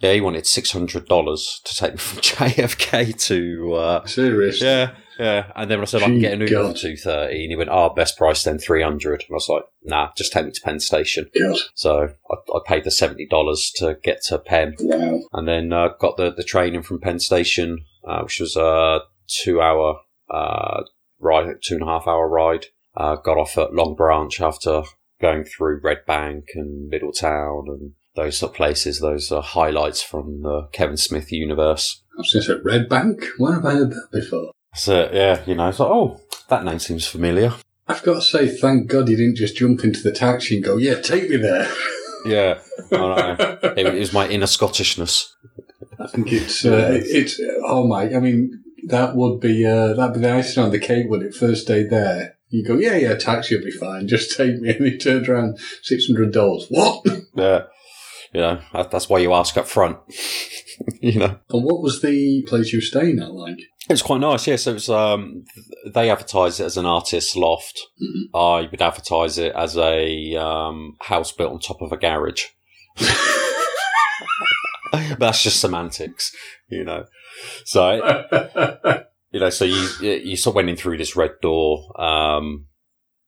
Yeah, 0.00 0.12
he 0.14 0.20
wanted 0.20 0.46
six 0.46 0.72
hundred 0.72 1.06
dollars 1.06 1.60
to 1.64 1.76
take 1.76 1.92
me 1.92 1.98
from 1.98 2.18
JFK 2.22 3.18
to. 3.26 3.72
Uh, 3.74 4.06
Seriously? 4.06 4.66
yeah, 4.66 4.94
yeah. 5.18 5.52
And 5.54 5.70
then 5.70 5.78
when 5.78 5.82
I 5.84 5.86
said 5.86 6.02
I 6.02 6.06
can 6.06 6.18
get 6.20 6.32
an 6.32 6.40
Uber 6.40 6.70
for 6.72 6.74
two 6.76 6.96
thirty, 6.96 7.42
and 7.44 7.50
he 7.50 7.56
went, 7.56 7.68
"Oh, 7.70 7.90
best 7.90 8.16
price 8.16 8.42
then 8.44 8.58
three 8.58 8.82
hundred. 8.82 9.20
And 9.28 9.32
I 9.32 9.34
was 9.34 9.48
like, 9.48 9.64
"Nah, 9.84 10.10
just 10.16 10.32
take 10.32 10.46
me 10.46 10.52
to 10.52 10.60
Penn 10.62 10.80
Station." 10.80 11.28
God. 11.38 11.58
So 11.74 12.08
I, 12.30 12.34
I 12.54 12.58
paid 12.66 12.84
the 12.84 12.90
seventy 12.90 13.26
dollars 13.26 13.70
to 13.76 13.98
get 14.02 14.22
to 14.28 14.38
Penn, 14.38 14.74
Wow. 14.80 15.20
and 15.34 15.46
then 15.46 15.72
uh, 15.72 15.88
got 16.00 16.16
the 16.16 16.32
the 16.32 16.44
train 16.44 16.74
in 16.74 16.82
from 16.82 17.00
Penn 17.00 17.18
Station, 17.20 17.84
uh, 18.08 18.20
which 18.22 18.40
was 18.40 18.56
a 18.56 19.00
two 19.26 19.60
hour 19.60 20.00
uh, 20.30 20.82
ride, 21.18 21.56
two 21.62 21.74
and 21.74 21.82
a 21.82 21.86
half 21.86 22.06
hour 22.06 22.26
ride. 22.28 22.66
Uh, 22.96 23.16
got 23.16 23.36
off 23.38 23.56
at 23.58 23.74
Long 23.74 23.94
Branch 23.94 24.40
after 24.40 24.82
going 25.20 25.44
through 25.44 25.80
Red 25.84 26.06
Bank 26.06 26.46
and 26.54 26.88
Middletown 26.88 27.64
and 27.68 27.92
those 28.20 28.38
sort 28.38 28.52
of 28.52 28.56
places, 28.56 29.00
those 29.00 29.32
uh, 29.32 29.40
highlights 29.40 30.02
from 30.02 30.42
the 30.42 30.68
Kevin 30.72 30.96
Smith 30.96 31.32
universe. 31.32 32.02
I 32.14 32.18
was 32.18 32.32
going 32.32 32.44
to 32.44 32.54
say 32.54 32.60
Red 32.62 32.88
Bank. 32.88 33.24
Where 33.38 33.54
have 33.54 33.64
I 33.64 33.74
heard 33.74 33.90
that 33.90 34.08
before? 34.12 34.52
So 34.74 35.10
yeah, 35.12 35.42
you 35.46 35.54
know, 35.54 35.68
it's 35.68 35.80
like, 35.80 35.88
oh, 35.88 36.20
that 36.48 36.64
name 36.64 36.78
seems 36.78 37.06
familiar. 37.06 37.54
I've 37.88 38.02
got 38.02 38.14
to 38.14 38.22
say, 38.22 38.48
thank 38.48 38.88
God 38.88 39.08
you 39.08 39.16
didn't 39.16 39.36
just 39.36 39.56
jump 39.56 39.82
into 39.82 40.02
the 40.02 40.12
taxi 40.12 40.56
and 40.56 40.64
go, 40.64 40.76
yeah, 40.76 41.00
take 41.00 41.28
me 41.28 41.38
there. 41.38 41.68
Yeah, 42.24 42.58
it, 42.92 43.98
was 43.98 44.12
my 44.12 44.28
inner 44.28 44.46
Scottishness. 44.46 45.32
I 45.98 46.06
think 46.06 46.32
it's, 46.32 46.64
uh, 46.64 47.00
it's, 47.02 47.40
oh 47.64 47.86
my, 47.86 48.14
I 48.14 48.20
mean, 48.20 48.62
that 48.86 49.16
would 49.16 49.40
be, 49.40 49.66
uh, 49.66 49.94
that'd 49.94 50.14
be 50.14 50.20
the 50.20 50.32
icing 50.32 50.62
on 50.62 50.70
the 50.70 50.78
cake 50.78 51.06
when 51.08 51.22
it 51.22 51.34
first 51.34 51.66
day 51.66 51.82
there. 51.82 52.36
You 52.48 52.64
go, 52.64 52.74
yeah, 52.74 52.96
yeah, 52.96 53.14
taxi 53.14 53.56
will 53.56 53.64
be 53.64 53.70
fine. 53.70 54.06
Just 54.06 54.36
take 54.36 54.60
me. 54.60 54.70
And 54.76 54.86
he 54.86 54.98
turned 54.98 55.28
around, 55.28 55.58
$600. 55.90 56.66
What? 56.68 57.06
Yeah, 57.34 57.62
you 58.32 58.40
know, 58.40 58.60
that, 58.72 58.90
that's 58.90 59.08
why 59.08 59.18
you 59.18 59.32
ask 59.32 59.56
up 59.56 59.66
front. 59.66 59.98
you 61.00 61.18
know. 61.18 61.38
And 61.50 61.64
what 61.64 61.82
was 61.82 62.00
the 62.00 62.42
place 62.46 62.72
you 62.72 62.78
were 62.78 62.82
staying 62.82 63.18
at 63.20 63.32
like? 63.32 63.58
It 63.88 63.94
was 63.94 64.02
quite 64.02 64.20
nice, 64.20 64.46
yes. 64.46 64.66
It 64.66 64.74
was. 64.74 64.88
Um, 64.88 65.44
they 65.92 66.10
advertised 66.10 66.60
it 66.60 66.64
as 66.64 66.76
an 66.76 66.86
artist's 66.86 67.34
loft. 67.34 67.80
I 68.32 68.68
would 68.70 68.80
advertise 68.80 69.36
it 69.36 69.52
as 69.54 69.76
a 69.76 70.36
um, 70.36 70.96
house 71.00 71.32
built 71.32 71.52
on 71.52 71.58
top 71.58 71.82
of 71.82 71.90
a 71.90 71.96
garage. 71.96 72.44
but 74.92 75.18
that's 75.18 75.42
just 75.42 75.60
semantics, 75.60 76.34
you 76.68 76.84
know. 76.84 77.06
So 77.64 77.94
you 79.32 79.40
know, 79.40 79.50
so 79.50 79.64
you 79.64 79.88
you 80.02 80.36
sort 80.36 80.52
of 80.52 80.56
went 80.56 80.70
in 80.70 80.76
through 80.76 80.98
this 80.98 81.16
red 81.16 81.32
door. 81.42 82.00
Um, 82.00 82.66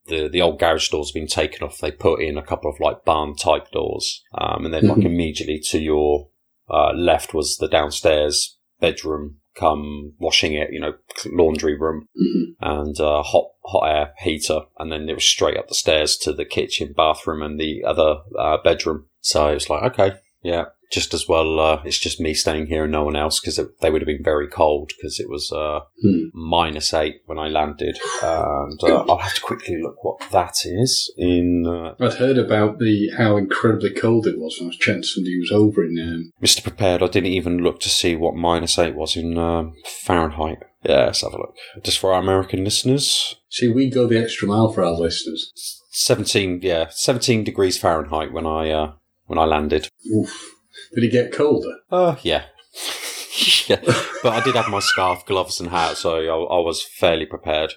the 0.07 0.29
the 0.29 0.43
old 0.43 0.59
garage 0.59 0.89
door's 0.89 1.13
been 1.13 1.27
taken 1.27 1.63
off. 1.63 1.79
They 1.79 1.91
put 1.93 2.23
in 2.23 2.37
a 2.39 2.43
couple 2.43 2.71
of 2.71 2.81
like 2.81 3.05
barn 3.05 3.37
type 3.37 3.71
doors, 3.71 4.23
um, 4.37 4.65
and 4.65 4.75
then 4.75 4.89
like 4.89 4.99
Mhm. 4.99 5.07
immediately 5.07 5.61
to 5.71 5.79
your 5.79 6.29
uh, 6.71 6.93
left 6.95 7.35
was 7.35 7.57
the 7.59 7.69
downstairs 7.69 8.57
bedroom, 8.81 9.37
come 9.55 10.15
washing 10.19 10.55
it, 10.55 10.73
you 10.73 10.81
know, 10.81 10.95
laundry 11.27 11.77
room, 11.79 12.09
Mhm. 12.17 12.55
and 12.61 13.01
uh, 13.01 13.23
hot 13.23 13.51
hot 13.65 13.89
air 13.89 14.15
heater, 14.21 14.63
and 14.79 14.91
then 14.91 15.09
it 15.09 15.15
was 15.15 15.25
straight 15.25 15.57
up 15.57 15.69
the 15.69 15.75
stairs 15.75 16.17
to 16.19 16.33
the 16.33 16.45
kitchen, 16.45 16.95
bathroom, 16.97 17.43
and 17.43 17.61
the 17.61 17.85
other 17.85 18.23
uh, 18.39 18.57
bedroom. 18.63 19.07
So 19.21 19.49
it 19.49 19.55
was 19.55 19.71
like, 19.71 19.83
okay, 19.93 20.17
yeah, 20.43 20.67
just 20.93 21.15
as 21.15 21.27
well. 21.27 21.59
Uh, 21.59 21.83
it's 21.85 21.99
just 21.99 22.21
me 22.21 22.35
staying 22.35 22.67
here 22.67 22.85
and 22.85 22.93
no 22.93 23.03
one 23.05 23.17
else 23.17 23.41
because 23.41 23.59
they 23.81 23.91
would 23.91 24.03
have 24.03 24.07
been 24.07 24.23
very 24.23 24.47
cold 24.47 24.93
because 24.97 25.19
it 25.19 25.29
was 25.29 25.51
uh, 25.51 25.81
Hmm. 26.03 26.27
minus 26.35 26.93
eight 26.95 27.23
when 27.27 27.39
I 27.39 27.49
landed, 27.49 27.99
and 28.23 28.79
uh, 28.85 29.05
I'll 29.09 29.19
have 29.19 29.35
to 29.35 29.41
quickly 29.41 29.81
look 29.83 30.05
what 30.05 30.21
that 30.31 30.55
is 30.65 31.13
in. 31.17 31.65
Uh, 31.67 31.95
I'd 32.05 32.15
heard 32.15 32.39
about 32.39 32.79
the 32.79 33.11
how 33.17 33.37
incredibly 33.37 33.91
cold 33.91 34.27
it 34.27 34.39
was 34.39 34.57
when 34.59 34.67
I 34.67 34.69
was 34.69 34.77
chatting 34.77 35.03
somebody 35.03 35.39
was 35.39 35.51
over 35.53 35.83
in 35.85 35.99
um, 35.99 36.33
Mr. 36.43 36.63
Prepared, 36.63 37.03
I 37.03 37.07
didn't 37.09 37.33
even 37.33 37.59
look 37.59 37.81
to 37.81 37.89
see 37.89 38.15
what 38.17 38.35
minus 38.35 38.79
eight 38.79 38.95
was 38.95 39.17
in 39.17 39.39
um, 39.39 39.73
Fahrenheit. 40.05 40.59
Yeah, 40.85 41.07
let's 41.07 41.23
have 41.23 41.33
a 41.33 41.37
look. 41.39 41.55
Just 41.85 41.99
for 42.01 42.13
our 42.13 42.21
American 42.21 42.65
listeners, 42.65 43.37
See, 43.49 43.69
we 43.69 43.89
go 43.89 44.07
the 44.09 44.19
extra 44.21 44.49
mile 44.49 44.73
for 44.73 44.83
our 44.85 44.93
listeners. 44.93 45.53
seventeen. 45.91 46.59
Yeah, 46.63 46.87
seventeen 46.91 47.45
degrees 47.45 47.79
Fahrenheit 47.79 48.33
when 48.33 48.47
I 48.47 48.71
uh, 48.71 48.93
when 49.27 49.39
I 49.39 49.45
landed. 49.45 49.89
Oof. 50.15 50.52
Did 50.95 51.05
it 51.05 51.13
get 51.13 51.33
colder? 51.33 51.77
Uh, 51.91 52.17
yeah. 52.23 52.45
yeah, 53.69 53.81
but 54.23 54.33
I 54.33 54.41
did 54.45 54.55
have 54.55 54.69
my 54.69 54.81
scarf, 54.81 55.25
gloves, 55.27 55.61
and 55.61 55.71
hat, 55.71 55.97
so 55.97 56.17
I, 56.17 56.27
I 56.27 56.61
was 56.61 56.83
fairly 56.83 57.27
prepared. 57.27 57.73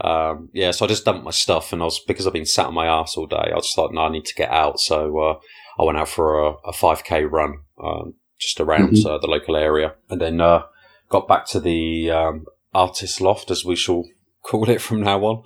Um, 0.00 0.50
yeah, 0.52 0.70
so 0.72 0.84
I 0.84 0.88
just 0.88 1.04
dumped 1.04 1.24
my 1.24 1.30
stuff, 1.30 1.72
and 1.72 1.80
I 1.82 1.86
was 1.86 1.98
because 2.00 2.26
I've 2.26 2.32
been 2.32 2.44
sat 2.46 2.66
on 2.66 2.74
my 2.74 2.86
ass 2.86 3.16
all 3.16 3.26
day. 3.26 3.50
I 3.52 3.56
just 3.56 3.74
thought, 3.74 3.92
no, 3.92 4.02
I 4.02 4.08
need 4.10 4.24
to 4.26 4.34
get 4.34 4.50
out, 4.50 4.78
so 4.80 5.18
uh, 5.18 5.38
I 5.80 5.84
went 5.84 5.98
out 5.98 6.08
for 6.08 6.40
a, 6.42 6.52
a 6.66 6.72
5k 6.72 7.30
run, 7.30 7.60
um, 7.82 8.14
just 8.38 8.60
around 8.60 8.92
Mhm. 8.92 9.06
uh, 9.06 9.18
the 9.18 9.26
local 9.26 9.56
area, 9.56 9.94
and 10.10 10.20
then 10.20 10.40
uh, 10.40 10.62
got 11.08 11.26
back 11.28 11.46
to 11.48 11.60
the 11.60 12.10
um, 12.10 12.44
artist 12.74 13.20
loft, 13.20 13.50
as 13.50 13.64
we 13.64 13.76
shall 13.76 14.04
call 14.42 14.68
it 14.68 14.80
from 14.82 15.00
now 15.00 15.20
on. 15.24 15.42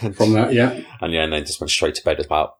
and, 0.00 0.16
From 0.16 0.32
that, 0.32 0.52
yeah. 0.54 0.80
and 1.00 1.12
yeah, 1.12 1.24
and 1.24 1.32
then 1.32 1.44
just 1.44 1.60
went 1.60 1.70
straight 1.70 1.94
to 1.96 2.04
bed 2.04 2.18
about 2.20 2.56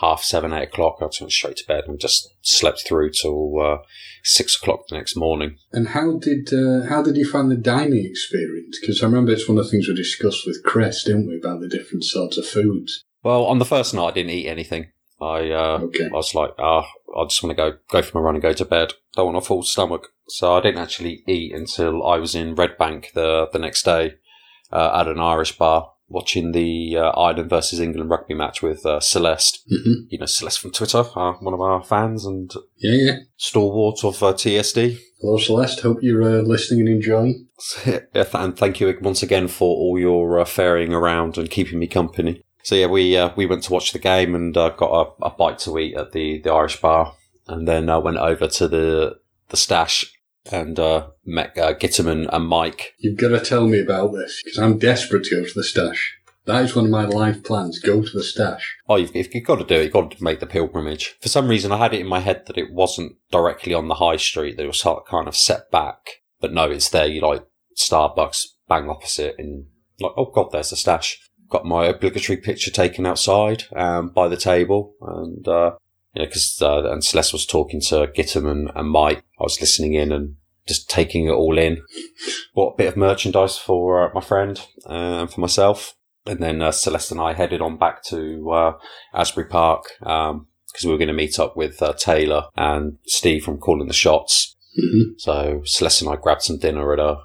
half 0.00 0.22
seven, 0.22 0.52
eight 0.52 0.68
o'clock. 0.68 0.96
I 1.00 1.04
went 1.04 1.32
straight 1.32 1.56
to 1.56 1.66
bed 1.66 1.84
and 1.86 1.98
just 1.98 2.28
slept 2.42 2.86
through 2.86 3.10
till 3.10 3.60
uh, 3.60 3.78
six 4.22 4.56
o'clock 4.56 4.88
the 4.88 4.96
next 4.96 5.16
morning. 5.16 5.56
And 5.72 5.88
how 5.88 6.18
did 6.18 6.52
uh, 6.52 6.86
how 6.88 7.02
did 7.02 7.16
you 7.16 7.28
find 7.28 7.50
the 7.50 7.56
dining 7.56 8.04
experience? 8.04 8.78
Because 8.80 9.02
I 9.02 9.06
remember 9.06 9.32
it's 9.32 9.48
one 9.48 9.58
of 9.58 9.64
the 9.64 9.70
things 9.70 9.88
we 9.88 9.94
discussed 9.94 10.46
with 10.46 10.62
Chris, 10.64 11.04
didn't 11.04 11.28
we, 11.28 11.38
about 11.38 11.60
the 11.60 11.68
different 11.68 12.04
sorts 12.04 12.36
of 12.36 12.46
foods. 12.46 13.04
Well, 13.22 13.44
on 13.44 13.58
the 13.58 13.64
first 13.64 13.94
night, 13.94 14.08
I 14.08 14.12
didn't 14.12 14.30
eat 14.30 14.48
anything. 14.48 14.88
I 15.20 15.50
uh, 15.50 15.78
Okay. 15.82 16.06
I 16.06 16.16
was 16.16 16.34
like, 16.34 16.50
ah, 16.58 16.86
I 17.16 17.24
just 17.24 17.42
want 17.42 17.56
to 17.56 17.62
go 17.62 17.78
go 17.90 18.02
for 18.02 18.18
my 18.18 18.24
run 18.24 18.34
and 18.34 18.42
go 18.42 18.52
to 18.52 18.64
bed. 18.64 18.94
Don't 19.14 19.26
want 19.26 19.38
a 19.38 19.40
full 19.46 19.62
stomach, 19.62 20.08
so 20.28 20.54
I 20.54 20.60
didn't 20.60 20.82
actually 20.82 21.22
eat 21.28 21.54
until 21.54 22.04
I 22.06 22.18
was 22.18 22.34
in 22.34 22.54
Red 22.54 22.76
Bank 22.76 23.12
the 23.14 23.48
the 23.52 23.58
next 23.58 23.84
day 23.84 24.14
uh, 24.72 25.00
at 25.00 25.08
an 25.08 25.20
Irish 25.20 25.56
bar 25.56 25.92
watching 26.08 26.52
the 26.52 26.96
uh, 26.98 27.10
Ireland 27.10 27.50
versus 27.50 27.80
England 27.80 28.10
rugby 28.10 28.34
match 28.34 28.62
with 28.62 28.84
uh, 28.86 29.00
Celeste. 29.00 29.62
hmm 29.68 30.04
You 30.08 30.18
know 30.18 30.26
Celeste 30.26 30.60
from 30.60 30.70
Twitter, 30.72 31.04
uh, 31.16 31.32
one 31.40 31.54
of 31.54 31.60
our 31.60 31.82
fans 31.82 32.24
and 32.26 32.52
Yeah, 32.76 32.92
yeah. 32.92 33.16
stalwart 33.36 34.04
of 34.04 34.22
uh, 34.22 34.32
TSD. 34.34 34.98
Hello, 35.20 35.38
Celeste. 35.38 35.80
Hope 35.80 35.98
you're 36.02 36.22
uh, 36.22 36.42
listening 36.42 36.80
and 36.80 36.88
enjoying. 36.88 37.46
Yeah, 37.86 38.00
th- 38.12 38.28
and 38.34 38.56
thank 38.56 38.80
you 38.80 38.96
once 39.00 39.22
again 39.22 39.48
for 39.48 39.74
all 39.76 39.98
your 39.98 40.40
uh, 40.40 40.44
ferrying 40.44 40.92
around 40.92 41.38
and 41.38 41.48
keeping 41.50 41.78
me 41.78 41.86
company. 41.86 42.42
So 42.62 42.74
yeah, 42.74 42.86
we 42.86 43.16
uh, 43.16 43.30
we 43.36 43.46
went 43.46 43.62
to 43.64 43.72
watch 43.72 43.92
the 43.92 43.98
game 43.98 44.34
and 44.34 44.56
uh, 44.56 44.70
got 44.70 44.90
a, 45.20 45.24
a 45.26 45.30
bite 45.30 45.58
to 45.60 45.78
eat 45.78 45.96
at 45.96 46.12
the, 46.12 46.40
the 46.40 46.50
Irish 46.50 46.80
bar, 46.80 47.14
and 47.46 47.66
then 47.68 47.88
uh, 47.88 48.00
went 48.00 48.16
over 48.18 48.48
to 48.48 48.68
the 48.68 49.18
the 49.50 49.56
stash 49.56 50.13
and 50.50 50.78
uh, 50.78 51.08
met 51.24 51.56
uh, 51.58 51.74
Gitterman 51.74 52.28
and 52.32 52.46
Mike. 52.46 52.94
You've 52.98 53.18
got 53.18 53.28
to 53.28 53.40
tell 53.40 53.66
me 53.66 53.80
about 53.80 54.12
this 54.12 54.42
because 54.42 54.58
I'm 54.58 54.78
desperate 54.78 55.24
to 55.24 55.36
go 55.36 55.44
to 55.44 55.54
the 55.54 55.64
stash. 55.64 56.16
That 56.46 56.62
is 56.62 56.76
one 56.76 56.84
of 56.84 56.90
my 56.90 57.06
life 57.06 57.42
plans. 57.42 57.78
Go 57.78 58.02
to 58.02 58.10
the 58.10 58.22
stash. 58.22 58.76
Oh, 58.86 58.96
you've, 58.96 59.14
you've 59.14 59.46
got 59.46 59.56
to 59.56 59.64
do 59.64 59.76
it. 59.76 59.84
You've 59.84 59.92
got 59.92 60.10
to 60.10 60.22
make 60.22 60.40
the 60.40 60.46
pilgrimage. 60.46 61.16
For 61.22 61.30
some 61.30 61.48
reason, 61.48 61.72
I 61.72 61.78
had 61.78 61.94
it 61.94 62.00
in 62.00 62.06
my 62.06 62.20
head 62.20 62.44
that 62.46 62.58
it 62.58 62.70
wasn't 62.70 63.16
directly 63.30 63.72
on 63.72 63.88
the 63.88 63.94
high 63.94 64.16
street. 64.16 64.56
That 64.56 64.64
it 64.64 64.66
was 64.66 64.86
kind 65.08 65.26
of 65.26 65.36
set 65.36 65.70
back. 65.70 66.22
But 66.40 66.52
no, 66.52 66.70
it's 66.70 66.90
there. 66.90 67.06
You 67.06 67.22
like 67.22 67.46
Starbucks 67.78 68.44
bang 68.68 68.90
opposite, 68.90 69.36
and 69.38 69.66
like, 70.00 70.12
oh 70.16 70.26
god, 70.26 70.50
there's 70.52 70.70
the 70.70 70.76
stash. 70.76 71.18
Got 71.48 71.64
my 71.64 71.86
obligatory 71.86 72.36
picture 72.36 72.70
taken 72.70 73.06
outside 73.06 73.64
um, 73.74 74.10
by 74.10 74.28
the 74.28 74.36
table, 74.36 74.94
and 75.00 75.46
uh, 75.48 75.72
you 76.14 76.22
know, 76.22 76.26
because 76.26 76.60
uh, 76.62 76.90
and 76.90 77.04
Celeste 77.04 77.32
was 77.32 77.46
talking 77.46 77.80
to 77.88 78.06
Gittam 78.06 78.50
and, 78.50 78.70
and 78.74 78.90
Mike. 78.90 79.24
I 79.38 79.42
was 79.42 79.60
listening 79.60 79.94
in 79.94 80.12
and 80.12 80.36
just 80.66 80.88
taking 80.88 81.26
it 81.26 81.32
all 81.32 81.58
in. 81.58 81.82
Bought 82.54 82.74
a 82.74 82.76
bit 82.78 82.88
of 82.88 82.96
merchandise 82.96 83.58
for 83.58 84.08
uh, 84.08 84.14
my 84.14 84.20
friend 84.20 84.60
uh, 84.88 84.92
and 85.22 85.30
for 85.30 85.40
myself. 85.40 85.94
And 86.26 86.40
then 86.40 86.62
uh, 86.62 86.72
Celeste 86.72 87.12
and 87.12 87.20
I 87.20 87.34
headed 87.34 87.60
on 87.60 87.76
back 87.76 88.02
to 88.04 88.50
uh, 88.50 88.72
Asbury 89.12 89.46
Park 89.46 89.84
because 89.98 90.84
we 90.84 90.90
were 90.90 90.98
going 90.98 91.08
to 91.08 91.14
meet 91.14 91.38
up 91.38 91.56
with 91.56 91.82
uh, 91.82 91.92
Taylor 91.92 92.46
and 92.56 92.98
Steve 93.04 93.44
from 93.44 93.58
Calling 93.58 93.88
the 93.88 93.94
Shots. 93.94 94.56
hmm 94.74 95.12
So 95.18 95.62
Celeste 95.64 96.02
and 96.02 96.10
I 96.10 96.16
grabbed 96.16 96.42
some 96.42 96.58
dinner 96.58 96.92
at 96.92 96.98
a 96.98 97.18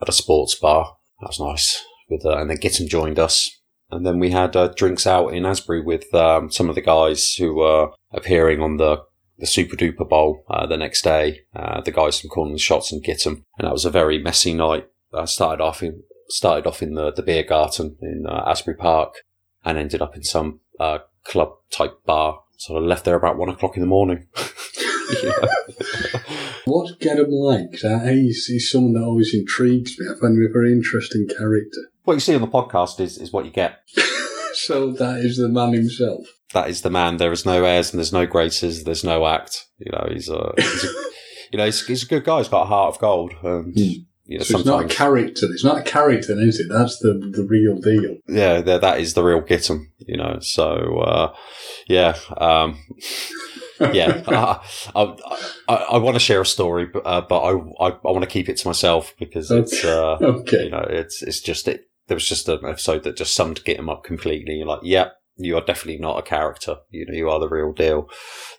at 0.00 0.08
a 0.08 0.12
sports 0.12 0.54
bar. 0.54 0.96
That 1.20 1.28
was 1.28 1.40
nice. 1.40 1.82
With 2.08 2.24
uh, 2.24 2.36
and 2.36 2.48
then 2.48 2.58
Gittam 2.58 2.88
joined 2.88 3.18
us, 3.18 3.50
and 3.90 4.04
then 4.06 4.18
we 4.18 4.30
had 4.30 4.56
uh, 4.56 4.68
drinks 4.76 5.06
out 5.06 5.28
in 5.28 5.46
Asbury 5.46 5.80
with 5.82 6.12
um, 6.14 6.50
some 6.50 6.68
of 6.68 6.74
the 6.74 6.80
guys 6.80 7.34
who 7.34 7.54
were 7.56 7.90
appearing 8.12 8.60
on 8.60 8.76
the 8.78 9.02
the 9.38 9.46
Super 9.46 9.76
Duper 9.76 10.08
Bowl 10.08 10.44
uh, 10.48 10.66
the 10.66 10.78
next 10.78 11.02
day. 11.02 11.40
Uh, 11.54 11.82
the 11.82 11.92
guys 11.92 12.18
from 12.20 12.52
the 12.52 12.58
Shots 12.58 12.90
and 12.90 13.04
Gittam, 13.04 13.42
and 13.58 13.66
that 13.66 13.72
was 13.72 13.84
a 13.84 13.90
very 13.90 14.18
messy 14.18 14.54
night. 14.54 14.86
I 15.12 15.26
started 15.26 15.62
off 15.62 15.82
in 15.82 16.02
started 16.28 16.66
off 16.66 16.82
in 16.82 16.94
the 16.94 17.12
the 17.12 17.22
beer 17.22 17.42
garden 17.42 17.96
in 18.00 18.24
uh, 18.28 18.44
Asbury 18.46 18.76
Park, 18.76 19.14
and 19.64 19.76
ended 19.78 20.00
up 20.02 20.16
in 20.16 20.22
some 20.24 20.60
uh, 20.80 20.98
club 21.24 21.50
type 21.70 22.02
bar. 22.06 22.40
So 22.58 22.76
I 22.76 22.80
left 22.80 23.04
there 23.04 23.16
about 23.16 23.36
one 23.36 23.50
o'clock 23.50 23.76
in 23.76 23.82
the 23.82 23.86
morning. 23.86 24.26
What's 26.64 26.92
Gedham 26.96 27.30
like? 27.30 27.84
I- 27.84 28.12
he's, 28.12 28.46
he's 28.46 28.70
someone 28.70 28.94
that 28.94 29.04
always 29.04 29.34
intrigues 29.34 29.98
me. 29.98 30.06
I 30.06 30.18
find 30.18 30.36
him 30.36 30.46
a 30.48 30.52
very 30.52 30.72
interesting 30.72 31.26
character. 31.28 31.90
What 32.06 32.14
you 32.14 32.20
see 32.20 32.34
on 32.34 32.40
the 32.40 32.46
podcast 32.48 32.98
is, 33.00 33.18
is 33.18 33.32
what 33.32 33.44
you 33.44 33.50
get. 33.50 33.80
So 34.58 34.90
that 34.92 35.18
is 35.18 35.36
the 35.36 35.50
man 35.50 35.74
himself. 35.74 36.24
That 36.54 36.70
is 36.70 36.80
the 36.80 36.88
man. 36.88 37.18
There 37.18 37.30
is 37.30 37.44
no 37.44 37.62
airs 37.62 37.92
and 37.92 37.98
there's 37.98 38.10
no 38.14 38.24
graces. 38.26 38.84
There's 38.84 39.04
no 39.04 39.26
act. 39.26 39.66
You 39.76 39.92
know, 39.92 40.08
he's 40.10 40.30
a, 40.30 40.54
he's 40.56 40.84
a 40.84 40.88
you 41.52 41.58
know, 41.58 41.66
he's, 41.66 41.86
he's 41.86 42.04
a 42.04 42.06
good 42.06 42.24
guy. 42.24 42.38
He's 42.38 42.48
got 42.48 42.62
a 42.62 42.64
heart 42.64 42.94
of 42.94 42.98
gold. 42.98 43.34
And, 43.42 43.74
Hmm. 43.74 43.80
you 44.24 44.38
know, 44.38 44.44
So 44.44 44.56
it's 44.56 44.66
not 44.66 44.86
a 44.86 44.88
character. 44.88 45.44
It's 45.50 45.62
not 45.62 45.76
a 45.76 45.82
character, 45.82 46.40
is 46.40 46.58
it? 46.58 46.68
That's 46.70 46.98
the 47.00 47.12
the 47.36 47.42
real 47.46 47.76
deal. 47.78 48.16
yeah, 48.28 48.62
that 48.62 48.80
that 48.80 48.98
is 48.98 49.12
the 49.12 49.22
real 49.22 49.42
Gittum, 49.42 49.88
you 49.98 50.16
know. 50.16 50.38
So, 50.40 51.00
uh, 51.00 51.34
yeah, 51.86 52.16
um, 52.38 52.78
yeah, 53.92 54.22
I, 54.26 54.60
I, 54.94 55.16
I, 55.68 55.74
I 55.74 55.96
want 55.98 56.14
to 56.16 56.20
share 56.20 56.40
a 56.40 56.46
story, 56.46 56.86
but, 56.86 57.02
uh, 57.04 57.20
but 57.28 57.40
I, 57.40 57.50
I, 57.78 57.88
I 57.90 58.10
want 58.10 58.22
to 58.22 58.30
keep 58.30 58.48
it 58.48 58.56
to 58.56 58.68
myself 58.68 59.12
because 59.18 59.50
it's, 59.50 59.84
uh, 59.84 60.16
Okay. 60.22 60.64
you 60.64 60.70
know, 60.70 60.86
it's 60.88 61.22
it's 61.22 61.40
just 61.40 61.68
it. 61.68 61.82
There 62.08 62.16
was 62.16 62.28
just 62.28 62.48
an 62.48 62.64
episode 62.64 63.04
that 63.04 63.16
just 63.16 63.34
summed 63.34 63.64
get 63.64 63.78
him 63.78 63.88
up 63.88 64.04
completely. 64.04 64.54
You're 64.54 64.66
like, 64.66 64.80
yep, 64.82 65.16
you 65.36 65.56
are 65.56 65.64
definitely 65.64 66.00
not 66.00 66.18
a 66.18 66.22
character. 66.22 66.76
You 66.90 67.06
know, 67.06 67.14
you 67.14 67.28
are 67.28 67.40
the 67.40 67.48
real 67.48 67.72
deal. 67.72 68.08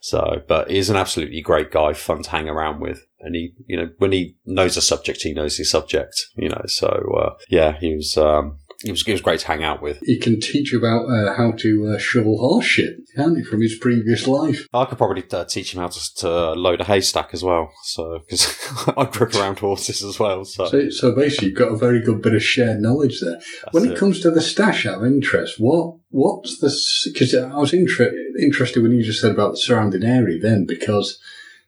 So, 0.02 0.44
but 0.48 0.70
he's 0.70 0.90
an 0.90 0.96
absolutely 0.96 1.42
great 1.42 1.72
guy, 1.72 1.94
fun 1.94 2.24
to 2.24 2.30
hang 2.30 2.50
around 2.50 2.80
with, 2.80 3.06
and 3.20 3.36
he, 3.36 3.54
you 3.66 3.78
know, 3.78 3.90
when 3.98 4.12
he 4.12 4.38
knows 4.46 4.78
a 4.78 4.82
subject, 4.82 5.24
he 5.24 5.34
knows 5.34 5.58
his 5.58 5.72
subject. 5.72 6.16
You 6.36 6.50
know, 6.50 6.62
so 6.68 6.88
uh, 7.20 7.34
yeah, 7.50 7.78
he 7.80 7.96
was. 7.96 8.18
Um, 8.18 8.60
he 8.84 8.92
was, 8.92 9.02
he 9.04 9.12
was 9.12 9.22
great 9.22 9.40
to 9.42 9.48
hang 9.48 9.64
out 9.64 9.82
with. 9.82 10.00
He 10.04 10.20
can 10.20 10.40
teach 10.40 10.72
you 10.72 10.78
about 10.78 11.06
uh, 11.10 11.34
how 11.34 11.52
to 11.52 11.94
uh, 11.96 11.98
shovel 11.98 12.38
horse 12.38 12.66
shit, 12.66 12.96
can't 13.16 13.38
he, 13.38 13.44
from 13.44 13.62
his 13.62 13.76
previous 13.76 14.28
life? 14.28 14.68
I 14.74 14.86
could 14.86 14.98
probably 15.00 15.24
uh, 15.32 15.46
teach 15.46 15.74
him 15.74 15.82
how 15.82 15.88
to, 15.88 16.16
to 16.18 16.30
load 16.54 16.82
a 16.82 16.84
haystack 16.84 17.30
as 17.34 17.44
well. 17.44 17.72
So, 17.84 18.20
because 18.20 18.46
I 18.98 19.06
grip 19.06 19.34
around 19.36 19.60
horses 19.60 20.04
as 20.04 20.20
well. 20.20 20.46
So, 20.46 20.68
So, 20.68 20.90
so 20.90 21.16
basically, 21.16 21.50
you've 21.50 21.58
got 21.58 21.72
a 21.72 21.78
very 21.78 22.02
good 22.02 22.22
bit 22.22 22.36
of 22.36 22.44
shared 22.44 22.80
knowledge 22.82 23.20
there. 23.22 23.34
that's 23.64 23.74
When 23.74 23.86
it, 23.86 23.94
it. 23.94 23.98
comes 23.98 24.20
to 24.22 24.32
the 24.32 24.42
stash 24.42 24.86
out 24.86 25.00
of 25.00 25.06
interest, 25.06 25.56
what 25.60 25.96
what's 26.10 26.60
the 26.60 26.70
because 27.12 27.34
I 27.36 27.56
was 27.58 27.74
inter- 27.74 28.14
interested 28.40 28.82
when 28.84 28.92
you 28.94 29.04
just 29.04 29.22
said 29.22 29.32
about 29.32 29.52
the 29.52 29.58
surrounding 29.58 30.04
area 30.04 30.40
then 30.40 30.66
because, 30.66 31.20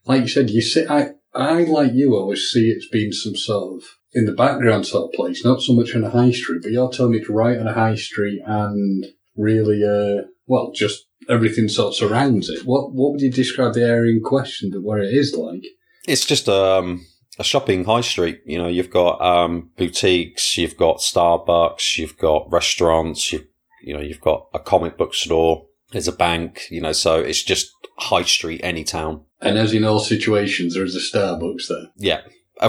like 0.06 0.22
you 0.22 0.28
said, 0.28 0.50
you 0.50 0.62
see, 0.62 0.86
I 0.88 1.12
I 1.34 1.64
like 1.64 1.94
you 1.94 2.16
always 2.16 2.50
see 2.50 2.70
it's 2.70 2.88
been 2.88 3.12
some 3.12 3.36
sort 3.36 3.82
of 3.84 3.90
in 4.14 4.26
the 4.26 4.34
background 4.34 4.88
sort 4.88 5.06
of 5.06 5.14
place, 5.14 5.46
not 5.46 5.62
so 5.62 5.74
much 5.74 5.96
on 5.96 6.04
a 6.04 6.10
high 6.10 6.32
street, 6.32 6.62
but 6.64 6.72
you're 6.72 6.90
telling 6.90 7.14
me 7.14 7.24
to 7.24 7.34
write 7.34 7.60
on 7.60 7.68
a 7.68 7.74
high 7.74 7.96
street 7.96 8.42
and 8.46 9.06
really, 9.36 9.84
uh, 9.84 10.24
well, 10.48 10.72
just 10.74 11.06
everything 11.30 11.68
sort 11.68 11.90
of 11.90 11.96
surrounds 11.96 12.50
it. 12.50 12.66
What 12.66 12.94
what 12.94 13.12
would 13.12 13.22
you 13.22 13.32
describe 13.32 13.74
the 13.74 13.84
area 13.84 14.14
in 14.14 14.22
question, 14.22 14.72
that 14.72 14.82
where 14.82 15.00
it 15.00 15.14
is 15.14 15.36
like? 15.36 15.64
It's 16.08 16.26
just 16.26 16.50
um, 16.50 17.06
a 17.38 17.44
shopping 17.44 17.86
high 17.86 18.02
street. 18.02 18.42
You 18.46 18.58
know, 18.58 18.68
you've 18.68 18.90
got 18.90 19.22
um, 19.22 19.72
boutiques, 19.78 20.58
you've 20.58 20.78
got 20.78 20.98
Starbucks, 20.98 21.98
you've 21.98 22.18
got 22.18 22.52
restaurants, 22.52 23.32
you 23.32 23.46
you 23.84 23.94
know, 23.94 24.02
you've 24.02 24.22
got 24.22 24.48
a 24.54 24.60
comic 24.60 24.98
book 24.98 25.14
store. 25.14 25.66
There's 25.92 26.08
a 26.08 26.14
bank. 26.14 26.64
You 26.70 26.82
know, 26.82 26.92
so 26.94 27.20
it's 27.20 27.44
just 27.44 27.72
high 27.98 28.24
street, 28.24 28.62
any 28.64 28.84
town. 28.84 29.26
And 29.42 29.58
as 29.58 29.74
in 29.74 29.86
all 29.86 30.00
situations, 30.00 30.74
there 30.74 30.84
is 30.84 30.96
a 30.96 31.00
Starbucks 31.00 31.68
there. 31.70 31.88
Yeah. 31.98 32.22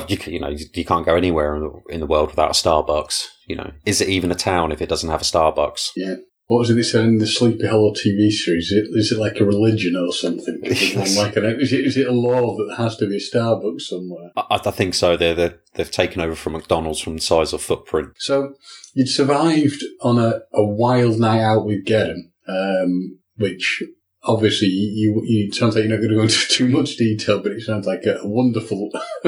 You, 0.09 0.19
you 0.27 0.41
know, 0.41 0.49
you, 0.51 0.85
can't 0.85 1.05
go 1.07 1.17
anywhere 1.17 1.57
in 1.57 1.63
the, 1.63 1.95
in 1.95 2.01
the 2.01 2.07
world 2.07 2.31
without 2.31 2.51
a 2.51 2.53
Starbucks. 2.53 3.25
You 3.47 3.57
know, 3.57 3.73
is 3.85 4.01
it 4.01 4.09
even 4.09 4.31
a 4.31 4.37
town 4.37 4.73
if 4.73 4.81
it 4.81 4.89
doesn't 4.89 5.11
have 5.11 5.23
a 5.23 5.25
Starbucks? 5.25 5.91
Yeah. 5.97 6.17
What 6.47 6.59
was 6.59 6.71
it 6.71 6.75
they 6.75 6.83
said 6.83 7.05
in 7.05 7.19
the 7.19 7.29
Sleepy 7.29 7.67
Hollow 7.67 7.93
TV 7.93 8.29
series? 8.31 8.73
Is 8.73 8.73
it, 8.73 8.99
is 8.99 9.13
it 9.13 9.19
like 9.19 9.39
a 9.41 9.45
religion 9.45 9.95
or 9.95 10.13
something? 10.13 10.59
Is 10.65 10.83
it, 10.83 10.97
Yes. 10.97 11.17
like 11.17 11.37
an, 11.37 11.45
is, 11.61 11.73
it, 11.73 11.85
is 11.87 11.97
it 11.97 12.09
a 12.09 12.13
law 12.13 12.57
that 12.57 12.75
has 12.77 12.97
to 12.97 13.07
be 13.07 13.17
a 13.17 13.21
Starbucks 13.21 13.83
somewhere? 13.83 14.31
I, 14.37 14.59
I 14.65 14.71
think 14.73 14.95
so. 14.95 15.17
They're, 15.17 15.35
they're 15.35 15.61
they've 15.75 15.91
taken 15.91 16.21
over 16.21 16.35
from 16.35 16.55
McDonald's 16.55 16.99
from 16.99 17.15
the 17.15 17.21
size 17.23 17.53
of 17.53 17.63
footprint. 17.63 18.15
So 18.19 18.55
you'd 18.95 19.09
survived 19.09 19.85
on 20.03 20.19
a, 20.19 20.41
a 20.53 20.65
wild 20.65 21.21
night 21.21 21.41
out 21.41 21.67
with 21.67 21.87
Gedham, 21.87 22.33
um, 22.49 23.21
which 23.37 23.85
obviously 24.25 24.69
you, 24.69 25.21
you 25.25 25.47
it 25.49 25.55
sounds 25.55 25.75
like 25.75 25.85
you're 25.85 25.91
not 25.93 25.99
going 25.99 26.11
to 26.11 26.17
go 26.17 26.23
into 26.23 26.49
too 26.49 26.69
much 26.69 26.97
detail, 26.97 27.41
but 27.43 27.53
it 27.53 27.63
sounds 27.63 27.87
like 27.87 28.05
a, 28.05 28.19
wonderful, 28.23 28.91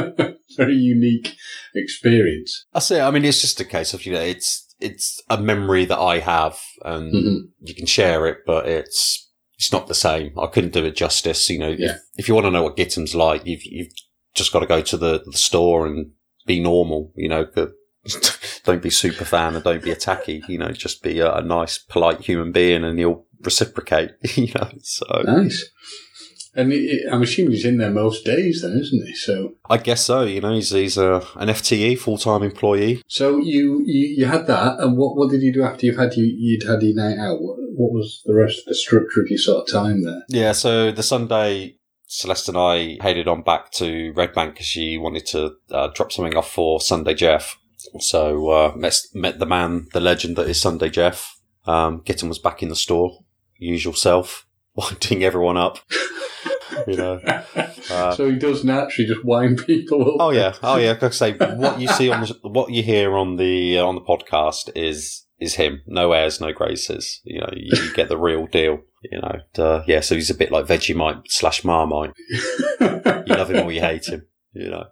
very 0.57 0.75
unique 0.75 1.35
experience. 1.75 2.67
I 2.75 2.79
say, 2.81 3.01
I 3.01 3.11
mean, 3.11 3.25
it's 3.25 3.41
just 3.41 3.61
a 3.61 3.65
case 3.65 3.95
of 3.95 4.05
you 4.07 4.13
know, 4.13 4.21
it's 4.21 4.67
it's 4.81 5.23
a 5.31 5.39
memory 5.41 5.85
that 5.85 5.99
I 5.99 6.19
have, 6.19 6.59
and 6.85 7.13
Mhm. 7.15 7.39
you 7.61 7.75
can 7.75 7.87
share 7.87 8.27
it, 8.27 8.39
but 8.47 8.69
it's 8.69 9.31
it's 9.57 9.73
not 9.73 9.87
the 9.87 9.95
same. 9.95 10.37
I 10.39 10.47
couldn't 10.49 10.73
do 10.73 10.85
it 10.85 10.97
justice. 10.97 11.49
You 11.49 11.59
know, 11.61 11.69
Yeah. 11.79 11.93
if, 11.93 12.01
if 12.17 12.29
you 12.29 12.35
want 12.35 12.47
to 12.47 12.51
know 12.51 12.63
what 12.65 12.77
Gittam's 12.77 13.15
like, 13.15 13.47
you've 13.47 13.65
you've 13.65 13.93
just 14.35 14.53
got 14.53 14.61
to 14.61 14.67
go 14.67 14.81
to 14.83 14.97
the, 14.97 15.23
the 15.25 15.39
store 15.39 15.87
and 15.87 16.13
be 16.47 16.59
normal. 16.61 17.13
You 17.17 17.29
know, 17.29 17.47
but 17.55 17.71
don't 18.65 18.83
be 18.83 18.91
super 18.91 19.25
fan 19.25 19.55
and 19.55 19.63
don't 19.63 19.83
be 19.85 19.93
a 19.93 19.97
tacky. 19.97 20.43
You 20.49 20.59
know, 20.59 20.73
just 20.73 21.03
be 21.03 21.21
a, 21.21 21.33
a 21.33 21.43
nice, 21.43 21.79
polite 21.79 22.21
human 22.23 22.51
being, 22.51 22.83
and 22.85 22.99
he'll 22.99 23.25
reciprocate. 23.45 24.13
You 24.37 24.53
know, 24.55 24.71
so 24.83 25.07
Nice. 25.25 25.71
And 26.55 26.71
I'm 27.11 27.23
assuming 27.23 27.53
he's 27.53 27.65
in 27.65 27.79
there 27.79 27.91
most 27.91 28.27
days 28.27 28.61
then, 28.61 28.73
isn't 28.73 29.07
he? 29.07 29.15
So 29.15 29.55
I 29.71 29.79
guess 29.79 30.05
so. 30.05 30.25
You 30.25 30.43
know, 30.43 30.53
he's 30.53 30.71
he's 30.71 30.99
a, 30.99 31.23
an 31.37 31.49
FTE, 31.49 31.99
full 31.99 32.19
time 32.19 32.43
employee. 32.43 33.03
So 33.07 33.39
you, 33.39 33.83
you 33.87 34.15
you 34.19 34.27
had 34.27 34.47
that, 34.49 34.79
and 34.79 34.99
what 34.99 35.17
what 35.17 35.31
did 35.31 35.41
you 35.41 35.53
do 35.53 35.63
after 35.63 35.87
you've 35.87 35.97
had 35.97 36.15
you 36.15 36.25
you'd 36.25 36.69
had 36.69 36.83
your 36.83 36.95
night 36.95 37.19
out? 37.19 37.41
What, 37.41 37.57
what 37.75 37.93
was 37.93 38.23
the 38.27 38.35
rest 38.35 38.59
of 38.59 38.65
the 38.67 38.75
structure 38.75 39.23
of 39.23 39.29
your 39.31 39.39
sort 39.39 39.67
of 39.67 39.73
time 39.73 40.05
there? 40.05 40.23
Yeah, 40.29 40.53
so 40.53 40.93
the 40.93 41.03
Sunday, 41.03 41.77
Celeste 42.07 42.51
and 42.51 42.59
I 42.59 42.99
headed 43.01 43.29
on 43.29 43.43
back 43.43 43.71
to 43.73 44.13
Red 44.15 44.35
Bank 44.35 44.55
because 44.55 44.67
she 44.67 44.99
wanted 44.99 45.25
to 45.29 45.53
uh, 45.71 45.89
drop 45.95 46.13
something 46.13 46.37
off 46.37 46.53
for 46.53 46.81
Sunday 46.81 47.15
Jeff. 47.15 47.57
So 47.99 48.51
uh, 48.51 48.73
met, 48.77 48.99
met 49.15 49.39
the 49.39 49.47
man, 49.47 49.89
the 49.93 50.01
legend 50.01 50.37
that 50.37 50.49
is 50.49 50.61
Sunday 50.61 50.91
Jeff. 50.91 51.35
Um, 51.67 52.03
Gitten 52.05 52.29
was 52.29 52.39
back 52.39 52.63
in 52.63 52.69
the 52.69 52.77
store, 52.77 53.25
usual 53.63 53.95
self, 53.95 54.47
winding 54.75 55.25
everyone 55.25 55.57
up. 55.57 55.79
you 56.87 56.97
know. 56.97 57.21
Uh, 57.91 58.15
so 58.15 58.31
he 58.31 58.39
does 58.39 58.65
naturally 58.65 59.09
just 59.09 59.25
wind 59.25 59.63
people 59.67 60.03
up. 60.03 60.17
Oh 60.21 60.31
yeah, 60.31 60.55
oh 60.63 60.77
yeah. 60.77 60.93
Like 60.93 61.05
I 61.05 61.11
say, 61.11 61.33
what 61.33 61.81
you 61.81 61.89
see 61.89 62.11
on 62.11 62.23
the, 62.23 62.49
what 62.49 62.71
you 62.71 62.83
hear 62.83 63.15
on 63.17 63.37
the 63.37 63.79
uh, 63.79 63.85
on 63.85 63.95
the 63.95 64.01
podcast 64.01 64.71
is 64.75 65.27
is 65.39 65.55
him. 65.55 65.83
No 65.87 66.13
airs, 66.13 66.41
no 66.41 66.53
graces. 66.53 67.21
You 67.25 67.41
know, 67.41 67.51
you, 67.55 67.83
you 67.83 67.93
get 67.95 68.09
the 68.09 68.17
real 68.17 68.47
deal. 68.47 68.81
You 69.03 69.21
know, 69.21 69.33
and, 69.33 69.65
uh, 69.65 69.83
yeah. 69.87 70.01
So 70.01 70.15
he's 70.15 70.31
a 70.31 70.35
bit 70.35 70.53
like 70.53 70.67
Vegemite 70.67 71.25
slash 71.29 71.65
Marmite. 71.65 72.13
You 72.81 73.35
love 73.37 73.51
him 73.51 73.67
or 73.67 73.73
you 73.73 73.81
hate 73.81 74.07
him. 74.07 74.27
You 74.53 74.71
know. 74.71 74.85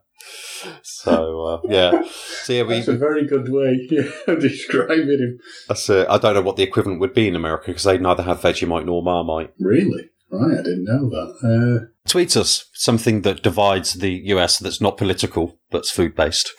So 0.82 1.44
uh, 1.44 1.60
yeah, 1.64 2.02
so 2.42 2.52
yeah, 2.52 2.62
we. 2.62 2.74
That's 2.74 2.88
a 2.88 2.96
very 2.96 3.26
good 3.26 3.48
way 3.48 3.88
of 4.26 4.40
describing 4.40 5.08
him. 5.08 5.38
That's 5.68 5.88
it. 5.88 6.06
I 6.08 6.18
don't 6.18 6.34
know 6.34 6.42
what 6.42 6.56
the 6.56 6.62
equivalent 6.62 7.00
would 7.00 7.14
be 7.14 7.28
in 7.28 7.36
America 7.36 7.68
because 7.68 7.84
they 7.84 7.98
neither 7.98 8.22
have 8.22 8.40
Vegemite 8.40 8.86
nor 8.86 9.02
Marmite. 9.02 9.52
Really? 9.58 10.10
Right, 10.30 10.58
I 10.58 10.62
didn't 10.62 10.84
know 10.84 11.08
that. 11.10 11.82
Uh, 11.82 11.86
Tweet 12.08 12.36
us 12.36 12.66
something 12.72 13.22
that 13.22 13.42
divides 13.42 13.94
the 13.94 14.12
US 14.26 14.58
that's 14.58 14.80
not 14.80 14.96
political 14.96 15.58
but's 15.70 15.90
food 15.90 16.14
based. 16.14 16.52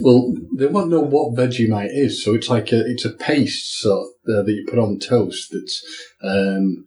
well, 0.00 0.34
they 0.56 0.66
won't 0.66 0.90
know 0.90 1.00
what 1.00 1.34
Vegemite 1.34 1.90
is, 1.92 2.24
so 2.24 2.34
it's 2.34 2.48
like 2.48 2.72
a 2.72 2.80
it's 2.86 3.04
a 3.04 3.10
paste 3.10 3.80
sort 3.80 4.06
of, 4.06 4.34
uh, 4.34 4.42
that 4.42 4.52
you 4.52 4.64
put 4.68 4.78
on 4.78 4.98
toast. 4.98 5.52
That's 5.52 5.84
um, 6.22 6.86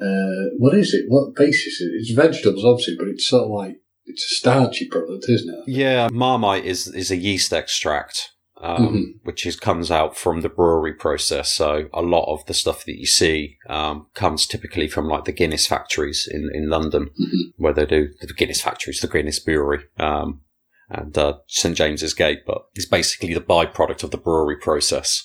uh, 0.00 0.50
what 0.58 0.74
is 0.74 0.94
it? 0.94 1.06
What 1.08 1.34
basis 1.34 1.80
is 1.80 1.80
it? 1.80 1.96
It's 1.96 2.10
vegetables, 2.12 2.64
obviously, 2.64 2.96
but 2.96 3.08
it's 3.08 3.26
sort 3.26 3.44
of 3.44 3.50
like 3.50 3.76
it's 4.06 4.24
a 4.24 4.34
starchy 4.34 4.86
product, 4.88 5.24
isn't 5.28 5.54
it? 5.54 5.64
Yeah, 5.68 6.08
Marmite 6.12 6.64
is 6.64 6.88
is 6.88 7.10
a 7.10 7.16
yeast 7.16 7.52
extract. 7.52 8.30
Um, 8.60 8.86
Mhm. 8.86 9.26
which 9.26 9.44
is 9.44 9.56
comes 9.56 9.90
out 9.90 10.16
from 10.16 10.40
the 10.40 10.48
brewery 10.48 10.94
process. 10.94 11.52
So 11.52 11.88
a 11.92 12.00
lot 12.00 12.32
of 12.32 12.46
the 12.46 12.54
stuff 12.54 12.84
that 12.86 12.98
you 12.98 13.04
see 13.04 13.58
um, 13.68 14.06
comes 14.14 14.46
typically 14.46 14.88
from 14.88 15.06
like 15.08 15.24
the 15.24 15.32
Guinness 15.32 15.66
factories 15.66 16.26
in 16.30 16.48
in 16.54 16.70
London, 16.70 17.10
Mhm. 17.20 17.52
where 17.56 17.74
they 17.74 17.84
do 17.84 18.10
the 18.22 18.32
Guinness 18.32 18.62
factories, 18.62 19.00
the 19.00 19.08
Guinness 19.08 19.38
brewery, 19.40 19.84
um, 19.98 20.42
and 20.88 21.18
uh, 21.18 21.38
St 21.48 21.76
James's 21.76 22.14
Gate. 22.14 22.46
But 22.46 22.62
it's 22.74 22.86
basically 22.86 23.34
the 23.34 23.40
byproduct 23.40 24.02
of 24.04 24.12
the 24.12 24.16
brewery 24.18 24.56
process, 24.56 25.22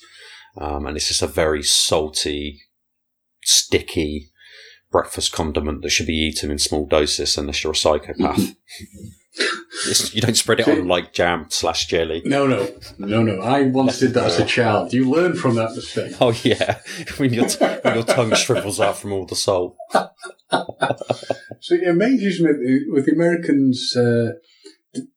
um, 0.58 0.86
and 0.86 0.98
it's 0.98 1.08
just 1.08 1.22
a 1.22 1.28
very 1.28 1.64
salty, 1.64 2.60
sticky 3.44 4.29
breakfast 4.92 5.32
condiment 5.32 5.82
that 5.82 5.90
should 5.90 6.08
be 6.08 6.14
eaten 6.18 6.52
in 6.52 6.60
small 6.60 6.86
doses 6.86 7.38
unless 7.38 7.64
you're 7.64 7.74
a 7.74 7.76
psychopath. 7.76 8.56
You 10.12 10.22
don't 10.22 10.36
spread 10.36 10.60
it 10.60 10.68
on 10.68 10.88
like 10.88 11.14
jam 11.14 11.46
slash 11.50 11.86
jelly. 11.86 12.22
No, 12.26 12.46
no, 12.46 12.68
no, 12.98 13.24
no. 13.24 13.40
I 13.42 13.62
once 13.64 14.00
did 14.00 14.14
that 14.16 14.26
as 14.26 14.40
a 14.40 14.46
child. 14.46 14.92
You 14.92 15.10
learn 15.10 15.36
from 15.36 15.56
that 15.56 15.74
mistake. 15.76 16.16
Oh 16.20 16.32
yeah, 16.44 16.80
when 17.18 17.34
your 17.34 17.46
t- 17.48 17.64
when 17.64 17.96
your 17.96 18.04
tongue 18.04 18.34
shrivels 18.34 18.82
out 18.82 18.98
from 18.98 19.14
all 19.14 19.26
the 19.26 19.36
salt. 19.36 19.78
So 21.62 21.76
it 21.76 21.88
amazes 21.88 22.42
me 22.42 22.52
with 22.88 23.06
the 23.06 23.12
Americans, 23.12 23.94
uh, 23.96 24.32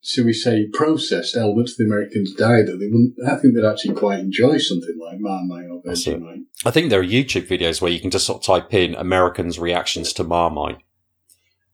should 0.03 0.27
we 0.27 0.33
say, 0.33 0.69
processed 0.73 1.37
elements 1.37 1.73
of 1.73 1.79
the 1.79 1.85
Americans' 1.85 2.35
diet 2.35 2.67
that 2.67 2.79
they 2.79 2.87
wouldn't. 2.87 3.15
I 3.27 3.37
think 3.37 3.55
they'd 3.55 3.65
actually 3.65 3.95
quite 3.95 4.21
enjoy 4.21 4.59
something 4.59 4.99
like 5.01 5.19
Marmite 5.19 5.71
or 5.71 5.83
Vegemite. 5.83 6.45
I 6.65 6.71
think 6.71 6.91
there 6.91 7.01
are 7.01 7.05
YouTube 7.05 7.47
videos 7.49 7.81
where 7.81 7.91
you 7.91 8.01
can 8.01 8.11
just 8.11 8.27
sort 8.27 8.41
of 8.41 8.45
type 8.47 8.75
in 8.75 8.95
Americans' 8.95 9.59
reactions 9.59 10.13
to 10.15 10.25
Marmite, 10.25 10.79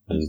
and 0.09 0.23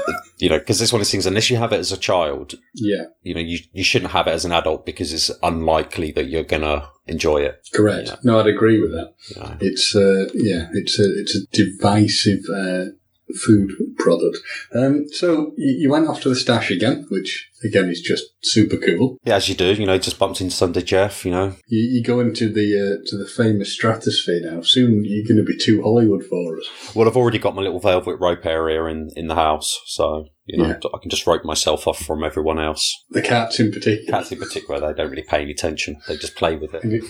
you 0.38 0.48
know, 0.48 0.58
because 0.58 0.80
it's 0.80 0.92
one 0.92 1.00
of 1.00 1.06
those 1.06 1.10
things. 1.10 1.26
Unless 1.26 1.50
you 1.50 1.56
have 1.56 1.72
it 1.72 1.80
as 1.80 1.92
a 1.92 1.96
child, 1.96 2.54
Yeah, 2.74 3.04
you 3.22 3.34
know, 3.34 3.40
you 3.40 3.58
you 3.72 3.82
shouldn't 3.84 4.12
have 4.12 4.26
it 4.28 4.32
as 4.32 4.44
an 4.44 4.52
adult 4.52 4.86
because 4.86 5.12
it's 5.12 5.30
unlikely 5.42 6.12
that 6.12 6.26
you're 6.26 6.44
gonna 6.44 6.88
enjoy 7.06 7.38
it. 7.38 7.68
correct. 7.72 8.08
Yeah. 8.08 8.16
No, 8.22 8.38
I'd 8.38 8.46
agree 8.46 8.80
with 8.80 8.92
that. 8.92 9.14
Know? 9.36 9.56
It's 9.60 9.94
uh, 9.96 10.28
yeah, 10.34 10.68
it's 10.72 10.98
a 10.98 11.04
it's 11.20 11.36
a 11.36 11.40
divisive 11.52 12.44
uh, 12.54 12.92
food 13.34 13.72
product. 13.98 14.38
Um, 14.72 15.08
so 15.08 15.52
you, 15.56 15.72
you 15.72 15.90
went 15.90 16.08
off 16.08 16.20
to 16.22 16.28
the 16.28 16.36
stash 16.36 16.70
again, 16.70 17.06
which 17.08 17.50
again 17.64 17.88
is 17.88 18.00
just 18.00 18.24
super 18.42 18.76
cool. 18.76 19.18
Yeah, 19.24 19.36
as 19.36 19.48
you 19.48 19.54
do. 19.54 19.72
You 19.74 19.86
know, 19.86 19.98
just 19.98 20.18
bumped 20.18 20.40
into 20.40 20.54
Sunday 20.54 20.82
Jeff. 20.82 21.24
You 21.24 21.30
know, 21.32 21.56
You, 21.68 21.80
you 21.98 22.02
go 22.04 22.20
into 22.20 22.48
the 22.52 22.76
uh, 22.76 23.02
to 23.10 23.16
the 23.16 23.26
famous 23.26 23.72
stratosphere 23.72 24.40
now. 24.42 24.60
Soon 24.62 25.02
you're 25.04 25.26
going 25.26 25.44
to 25.44 25.50
be 25.50 25.56
too 25.58 25.82
Hollywood 25.82 26.24
for 26.24 26.58
us. 26.58 26.94
well, 26.94 27.08
I've 27.08 27.16
already 27.16 27.38
got 27.38 27.54
my 27.54 27.62
little 27.62 27.80
velvet 27.80 28.16
rope 28.20 28.44
area 28.46 28.84
in 28.84 29.10
in 29.16 29.26
the 29.28 29.34
house, 29.34 29.78
so 29.86 30.26
you 30.48 30.62
know, 30.62 30.68
Yeah. 30.68 30.78
I 30.94 30.98
can 31.02 31.10
just 31.10 31.26
rope 31.26 31.44
myself 31.44 31.88
off 31.88 31.98
from 31.98 32.22
everyone 32.22 32.60
else. 32.60 32.94
The 33.10 33.20
cats 33.22 33.58
in 33.58 33.72
particular. 33.72 34.18
Cats 34.18 34.30
in 34.30 34.38
particular, 34.38 34.78
they 34.80 34.94
don't 34.96 35.10
really 35.10 35.24
pay 35.28 35.42
any 35.42 35.50
attention. 35.50 35.96
They 36.06 36.16
just 36.16 36.36
play 36.36 36.54
with 36.56 36.72
it. 36.72 36.84
You, 36.84 37.02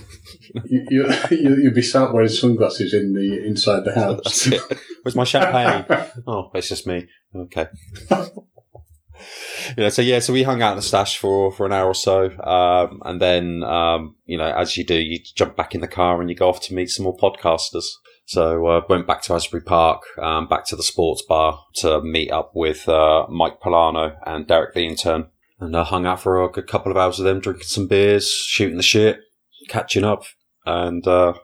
you, 0.64 0.87
you, 0.90 1.14
you, 1.31 1.57
you'd 1.64 1.75
be 1.75 1.83
sat 1.83 2.14
wearing 2.14 2.31
sunglasses 2.31 2.94
in 2.94 3.12
the 3.12 3.44
inside 3.47 3.85
the 3.85 3.94
house. 4.01 4.49
Where's 5.03 5.14
my 5.16 5.25
champagne? 5.25 5.85
oh, 6.27 6.51
it's 6.55 6.71
just 6.71 6.87
me. 6.87 7.09
Okay. 7.35 7.66
You 9.77 9.83
know, 9.83 9.89
so 9.89 10.03
yeah, 10.03 10.19
so 10.19 10.33
we 10.33 10.43
hung 10.43 10.62
out 10.62 10.73
in 10.73 10.77
the 10.77 10.83
stash 10.83 11.19
for, 11.19 11.53
for 11.53 11.67
an 11.67 11.73
hour 11.73 11.89
or 11.89 11.95
so. 11.95 12.31
Um, 12.41 13.01
and 13.05 13.21
then, 13.21 13.62
um, 13.62 14.17
you 14.25 14.39
know, 14.39 14.53
as 14.53 14.77
you 14.77 14.85
do, 14.85 14.95
you 14.95 15.19
jump 15.35 15.57
back 15.57 15.75
in 15.75 15.81
the 15.81 15.89
car 15.89 16.21
and 16.21 16.31
you 16.31 16.37
go 16.37 16.49
off 16.49 16.61
to 16.62 16.75
meet 16.75 16.91
some 16.91 17.05
more 17.05 17.17
podcasters. 17.17 17.87
So, 18.27 18.67
uh, 18.67 18.81
went 18.89 19.07
back 19.07 19.23
to 19.23 19.35
Asbury 19.35 19.62
Park, 19.62 20.03
um, 20.21 20.49
back 20.49 20.67
to 20.67 20.77
the 20.77 20.83
sports 20.83 21.23
bar 21.23 21.65
to 21.77 22.01
meet 22.01 22.31
up 22.33 22.53
with, 22.55 22.89
uh, 22.89 23.27
Mike 23.29 23.61
Polano 23.61 24.17
and 24.27 24.47
Derek 24.47 24.75
the 24.75 24.87
intern 24.87 25.29
and 25.61 25.77
uh, 25.77 25.85
hung 25.85 26.07
out 26.07 26.21
for 26.21 26.43
a 26.43 26.51
good 26.51 26.67
couple 26.67 26.91
of 26.91 26.99
hours 26.99 27.19
with 27.19 27.27
them, 27.27 27.41
drinking 27.41 27.67
some 27.67 27.87
beers, 27.87 28.29
shooting 28.29 28.77
the 28.77 28.83
shit, 28.83 29.21
catching 29.69 30.05
up. 30.05 30.25
And, 30.65 31.07
uh, 31.07 31.35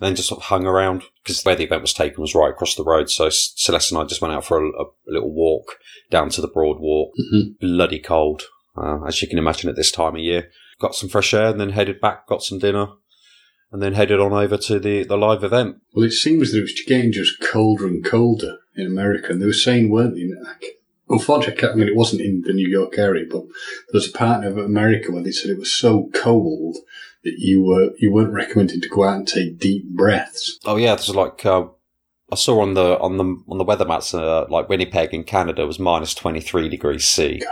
and 0.00 0.08
then 0.08 0.16
just 0.16 0.28
sort 0.28 0.40
of 0.40 0.46
hung 0.46 0.66
around 0.66 1.04
because 1.22 1.42
where 1.44 1.54
the 1.56 1.64
event 1.64 1.82
was 1.82 1.92
taken 1.92 2.20
was 2.20 2.34
right 2.34 2.50
across 2.50 2.74
the 2.74 2.84
road. 2.84 3.10
So 3.10 3.28
Celeste 3.30 3.92
and 3.92 4.00
I 4.00 4.04
just 4.04 4.20
went 4.22 4.34
out 4.34 4.44
for 4.44 4.64
a, 4.64 4.68
a 4.68 4.84
little 5.06 5.32
walk 5.32 5.78
down 6.10 6.30
to 6.30 6.40
the 6.40 6.48
Boardwalk. 6.48 7.12
Mhm. 7.32 7.58
Bloody 7.60 7.98
cold, 8.00 8.42
uh, 8.76 9.04
as 9.06 9.22
you 9.22 9.28
can 9.28 9.38
imagine 9.38 9.70
at 9.70 9.76
this 9.76 9.92
time 9.92 10.16
of 10.16 10.22
year. 10.22 10.50
Got 10.80 10.94
some 10.94 11.08
fresh 11.08 11.32
air 11.32 11.46
and 11.48 11.60
then 11.60 11.70
headed 11.70 12.00
back, 12.00 12.26
got 12.26 12.42
some 12.42 12.58
dinner, 12.58 12.88
and 13.70 13.80
then 13.80 13.94
headed 13.94 14.18
on 14.20 14.32
over 14.32 14.56
to 14.56 14.80
the, 14.80 15.04
the 15.04 15.16
live 15.16 15.44
event. 15.44 15.76
Well, 15.94 16.04
it 16.04 16.12
seems 16.12 16.52
that 16.52 16.58
it 16.58 16.62
was 16.62 16.82
getting 16.86 17.12
just 17.12 17.40
colder 17.40 17.86
and 17.86 18.04
colder 18.04 18.58
in 18.74 18.86
America. 18.86 19.32
And 19.32 19.40
they 19.40 19.46
were 19.46 19.52
saying, 19.52 19.90
weren't 19.90 20.14
they? 20.14 20.28
like, 20.44 20.78
Unfortunately, 21.08 21.68
I, 21.68 21.72
I 21.72 21.74
mean, 21.74 21.88
it 21.88 21.96
wasn't 21.96 22.22
in 22.22 22.42
the 22.42 22.52
New 22.54 22.68
York 22.68 22.98
area, 22.98 23.26
but 23.30 23.42
there 23.42 23.48
was 23.92 24.08
a 24.08 24.12
part 24.12 24.44
of 24.44 24.56
America 24.56 25.12
where 25.12 25.22
they 25.22 25.30
said 25.30 25.50
it 25.50 25.58
was 25.58 25.72
so 25.72 26.10
cold 26.14 26.78
that 27.24 27.34
you 27.38 27.62
were 27.62 27.90
you 27.98 28.12
weren't 28.12 28.32
recommended 28.32 28.82
to 28.82 28.88
go 28.88 29.04
out 29.04 29.16
and 29.16 29.28
take 29.28 29.58
deep 29.58 29.84
breaths. 29.90 30.58
Oh 30.64 30.76
yeah, 30.76 30.94
there's 30.94 31.14
like 31.14 31.44
uh, 31.46 31.66
I 32.30 32.36
saw 32.36 32.60
on 32.60 32.74
the 32.74 32.98
on 32.98 33.16
the 33.18 33.24
on 33.48 33.58
the 33.58 33.64
weather 33.64 33.84
mats, 33.84 34.14
uh, 34.14 34.46
like 34.48 34.68
Winnipeg 34.68 35.12
in 35.12 35.24
Canada 35.24 35.66
was 35.66 35.78
minus 35.78 36.14
twenty 36.14 36.40
three 36.40 36.68
degrees 36.68 37.06
C. 37.06 37.38
God. 37.38 37.48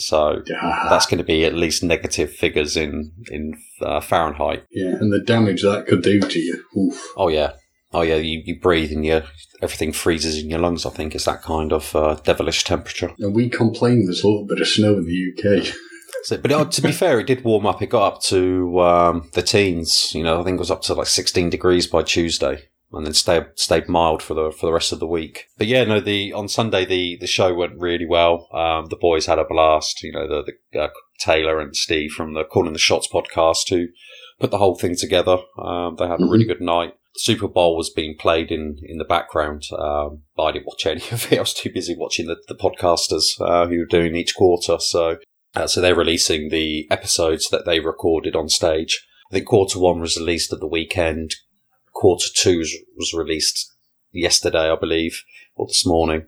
So 0.00 0.42
Yeah, 0.46 0.86
that's 0.88 1.06
going 1.06 1.18
to 1.18 1.24
be 1.24 1.44
at 1.44 1.54
least 1.54 1.82
negative 1.82 2.32
figures 2.32 2.76
in 2.76 3.12
in 3.30 3.54
uh, 3.82 4.00
Fahrenheit. 4.00 4.64
yeah, 4.70 4.90
and 4.94 5.12
the 5.12 5.20
damage 5.20 5.62
that 5.62 5.86
could 5.86 6.02
do 6.02 6.20
to 6.20 6.38
you. 6.38 6.64
Oof. 6.76 7.04
Oh 7.16 7.26
yeah, 7.28 7.54
oh 7.92 8.02
yeah. 8.02 8.14
You, 8.16 8.40
you 8.44 8.60
breathe 8.60 8.92
and 8.92 9.04
you 9.04 9.22
everything 9.60 9.92
freezes 9.92 10.40
in 10.40 10.50
your 10.50 10.60
lungs. 10.60 10.86
I 10.86 10.90
think 10.90 11.16
it's 11.16 11.24
that 11.24 11.42
kind 11.42 11.72
of 11.72 11.96
uh, 11.96 12.14
devilish 12.22 12.62
temperature. 12.62 13.12
And 13.18 13.34
we 13.34 13.48
complain 13.48 14.04
there's 14.04 14.22
a 14.22 14.28
little 14.28 14.46
bit 14.46 14.60
of 14.60 14.68
snow 14.68 14.94
in 14.94 15.04
the 15.04 15.32
UK. 15.64 15.74
So, 16.28 16.36
but 16.36 16.52
it, 16.52 16.72
to 16.72 16.82
be 16.82 16.92
fair, 16.92 17.18
it 17.20 17.26
did 17.26 17.42
warm 17.42 17.64
up. 17.64 17.80
It 17.80 17.86
got 17.86 18.12
up 18.12 18.22
to 18.24 18.80
um, 18.80 19.30
the 19.32 19.40
teens. 19.40 20.14
You 20.14 20.22
know, 20.22 20.38
I 20.38 20.44
think 20.44 20.56
it 20.56 20.58
was 20.58 20.70
up 20.70 20.82
to 20.82 20.94
like 20.94 21.06
16 21.06 21.48
degrees 21.48 21.86
by 21.86 22.02
Tuesday, 22.02 22.68
and 22.92 23.06
then 23.06 23.14
stayed 23.14 23.46
stayed 23.54 23.88
mild 23.88 24.22
for 24.22 24.34
the 24.34 24.50
for 24.52 24.66
the 24.66 24.72
rest 24.74 24.92
of 24.92 25.00
the 25.00 25.06
week. 25.06 25.46
But 25.56 25.68
yeah, 25.68 25.84
no, 25.84 26.00
the 26.00 26.34
on 26.34 26.46
Sunday 26.48 26.84
the 26.84 27.16
the 27.18 27.26
show 27.26 27.54
went 27.54 27.80
really 27.80 28.04
well. 28.04 28.46
Um, 28.52 28.88
the 28.90 28.98
boys 29.00 29.24
had 29.24 29.38
a 29.38 29.44
blast. 29.44 30.02
You 30.02 30.12
know, 30.12 30.28
the, 30.28 30.52
the 30.70 30.78
uh, 30.78 30.88
Taylor 31.18 31.60
and 31.60 31.74
Steve 31.74 32.10
from 32.10 32.34
the 32.34 32.44
Calling 32.44 32.74
the 32.74 32.78
Shots 32.78 33.08
podcast 33.08 33.70
who 33.70 33.86
put 34.38 34.50
the 34.50 34.58
whole 34.58 34.76
thing 34.76 34.96
together. 34.96 35.38
Um, 35.58 35.96
they 35.96 36.08
had 36.08 36.20
a 36.20 36.28
really 36.28 36.44
good 36.44 36.60
night. 36.60 36.92
Super 37.16 37.48
Bowl 37.48 37.74
was 37.74 37.90
being 37.90 38.16
played 38.16 38.52
in, 38.52 38.78
in 38.82 38.98
the 38.98 39.04
background, 39.04 39.64
um, 39.76 40.22
but 40.36 40.44
I 40.44 40.52
didn't 40.52 40.66
watch 40.66 40.86
any 40.86 41.02
of 41.10 41.32
it. 41.32 41.38
I 41.38 41.40
was 41.40 41.54
too 41.54 41.70
busy 41.72 41.96
watching 41.98 42.26
the, 42.26 42.36
the 42.46 42.54
podcasters 42.54 43.40
uh, 43.40 43.66
who 43.66 43.78
were 43.78 43.86
doing 43.86 44.14
each 44.14 44.36
quarter. 44.36 44.76
So 44.78 45.16
uh, 45.54 45.66
so 45.66 45.80
they're 45.80 45.94
releasing 45.94 46.48
the 46.48 46.86
episodes 46.90 47.48
that 47.50 47.64
they 47.64 47.80
recorded 47.80 48.36
on 48.36 48.48
stage. 48.48 49.06
I 49.30 49.34
think 49.34 49.46
quarter 49.46 49.78
one 49.78 50.00
was 50.00 50.16
released 50.16 50.52
at 50.52 50.60
the 50.60 50.66
weekend. 50.66 51.36
Quarter 51.92 52.26
two 52.34 52.58
was, 52.96 53.12
released 53.14 53.74
yesterday, 54.12 54.70
I 54.70 54.76
believe, 54.76 55.22
or 55.54 55.66
this 55.66 55.84
morning. 55.84 56.26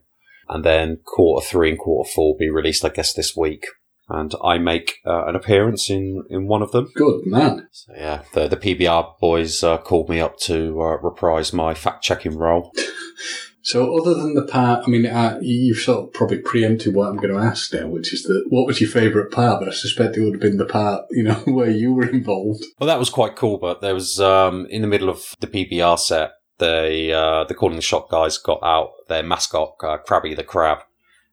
And 0.49 0.65
then 0.65 0.99
quarter 1.05 1.47
three 1.47 1.71
and 1.71 1.79
quarter 1.79 2.11
four 2.15 2.33
will 2.33 2.39
be 2.39 2.51
released, 2.51 2.85
I 2.85 2.89
guess, 2.89 3.13
this 3.13 3.37
week. 3.37 3.67
and 4.09 4.35
I 4.45 4.59
make 4.59 4.97
uh, 5.07 5.27
an 5.27 5.37
appearance 5.37 5.89
in, 5.89 6.25
in 6.29 6.49
one 6.49 6.63
of 6.63 6.73
them. 6.73 6.91
Good 6.95 7.27
man. 7.27 7.69
So 7.71 7.93
yeah, 7.97 8.23
the 8.35 8.49
the 8.49 8.57
PBR 8.57 9.19
boys 9.21 9.63
uh, 9.63 9.79
called 9.79 10.09
me 10.09 10.21
up 10.21 10.39
to 10.41 10.83
uh, 10.83 10.97
reprise 10.99 11.53
my 11.53 11.75
fact 11.75 12.03
checking 12.03 12.37
role. 12.37 12.73
So, 13.63 13.97
other 13.99 14.15
than 14.15 14.35
the 14.35 14.43
part, 14.43 14.85
I 14.87 14.91
mean, 14.91 15.05
uh, 15.07 15.39
you've 15.43 15.79
sort 15.79 16.07
of 16.09 16.13
probably 16.15 16.39
preempted 16.39 16.95
what 16.95 17.09
I'm 17.09 17.17
going 17.17 17.33
to 17.33 17.39
ask 17.39 17.73
now, 17.75 17.87
which 17.89 18.13
is 18.15 18.23
that 18.23 18.45
what 18.49 18.67
was 18.67 18.81
your 18.81 18.89
favourite 18.91 19.31
part? 19.31 19.61
But 19.61 19.69
I 19.69 19.73
suspect 19.73 20.17
it 20.17 20.21
would 20.25 20.33
have 20.35 20.41
been 20.41 20.57
the 20.57 20.65
part, 20.65 21.05
you 21.11 21.23
know, 21.23 21.35
where 21.47 21.71
you 21.71 21.93
were 21.93 22.09
involved. 22.09 22.65
Well, 22.79 22.89
that 22.89 22.99
was 22.99 23.11
quite 23.11 23.37
cool, 23.37 23.59
but 23.59 23.81
there 23.81 23.95
was 23.95 24.19
um, 24.21 24.67
in 24.71 24.81
the 24.83 24.89
middle 24.89 25.09
of 25.11 25.35
the 25.41 25.47
PBR 25.47 25.99
set, 25.99 26.33
they 26.59 27.13
uh, 27.13 27.45
the 27.45 27.55
calling 27.55 27.77
the 27.77 27.83
shot 27.83 28.09
guys 28.11 28.39
got 28.39 28.61
out 28.63 28.91
their 29.09 29.23
mascot, 29.23 29.75
uh, 29.83 29.99
Krabby 30.07 30.35
the 30.37 30.45
Crab, 30.45 30.79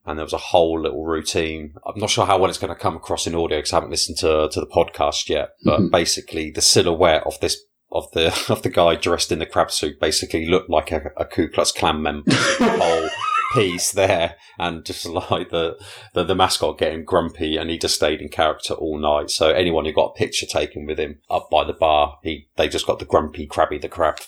and 0.05 0.17
there 0.17 0.25
was 0.25 0.33
a 0.33 0.37
whole 0.37 0.79
little 0.81 1.05
routine. 1.05 1.73
I'm 1.85 1.99
not 1.99 2.09
sure 2.09 2.25
how 2.25 2.37
well 2.37 2.49
it's 2.49 2.59
going 2.59 2.73
to 2.73 2.79
come 2.79 2.95
across 2.95 3.27
in 3.27 3.35
audio 3.35 3.57
because 3.59 3.73
I 3.73 3.77
haven't 3.77 3.91
listened 3.91 4.17
to 4.19 4.49
to 4.51 4.59
the 4.59 4.67
podcast 4.67 5.29
yet. 5.29 5.49
But 5.63 5.79
Mhm. 5.81 5.91
basically, 5.91 6.51
the 6.51 6.61
silhouette 6.61 7.23
of 7.25 7.39
this 7.41 7.57
of 7.91 8.11
the 8.11 8.27
of 8.49 8.61
the 8.63 8.69
guy 8.69 8.95
dressed 8.95 9.31
in 9.31 9.39
the 9.39 9.45
crab 9.45 9.71
suit 9.71 9.99
basically 9.99 10.45
looked 10.45 10.69
like 10.69 10.91
a, 10.91 11.11
a 11.17 11.25
Ku 11.25 11.49
Klux 11.49 11.71
Klan 11.71 12.01
member. 12.01 12.31
whole 12.59 13.09
piece 13.53 13.91
there, 13.91 14.35
and 14.59 14.85
just 14.85 15.05
like 15.31 15.49
the, 15.49 15.77
the 16.13 16.23
the 16.23 16.35
mascot 16.35 16.77
getting 16.77 17.03
grumpy, 17.05 17.57
and 17.57 17.69
he 17.69 17.77
just 17.77 17.95
stayed 17.95 18.21
in 18.21 18.29
character 18.29 18.73
all 18.73 18.97
night. 18.97 19.29
So 19.29 19.49
anyone 19.49 19.85
who 19.85 19.93
got 19.93 20.11
a 20.15 20.17
picture 20.17 20.45
taken 20.45 20.85
with 20.85 20.99
him 20.99 21.19
up 21.29 21.49
by 21.49 21.63
the 21.63 21.73
bar, 21.73 22.19
he 22.23 22.47
they 22.55 22.67
just 22.67 22.87
got 22.87 22.99
the 22.99 23.05
grumpy 23.05 23.47
Krabby 23.47 23.81
the 23.81 23.89
Crab. 23.89 24.19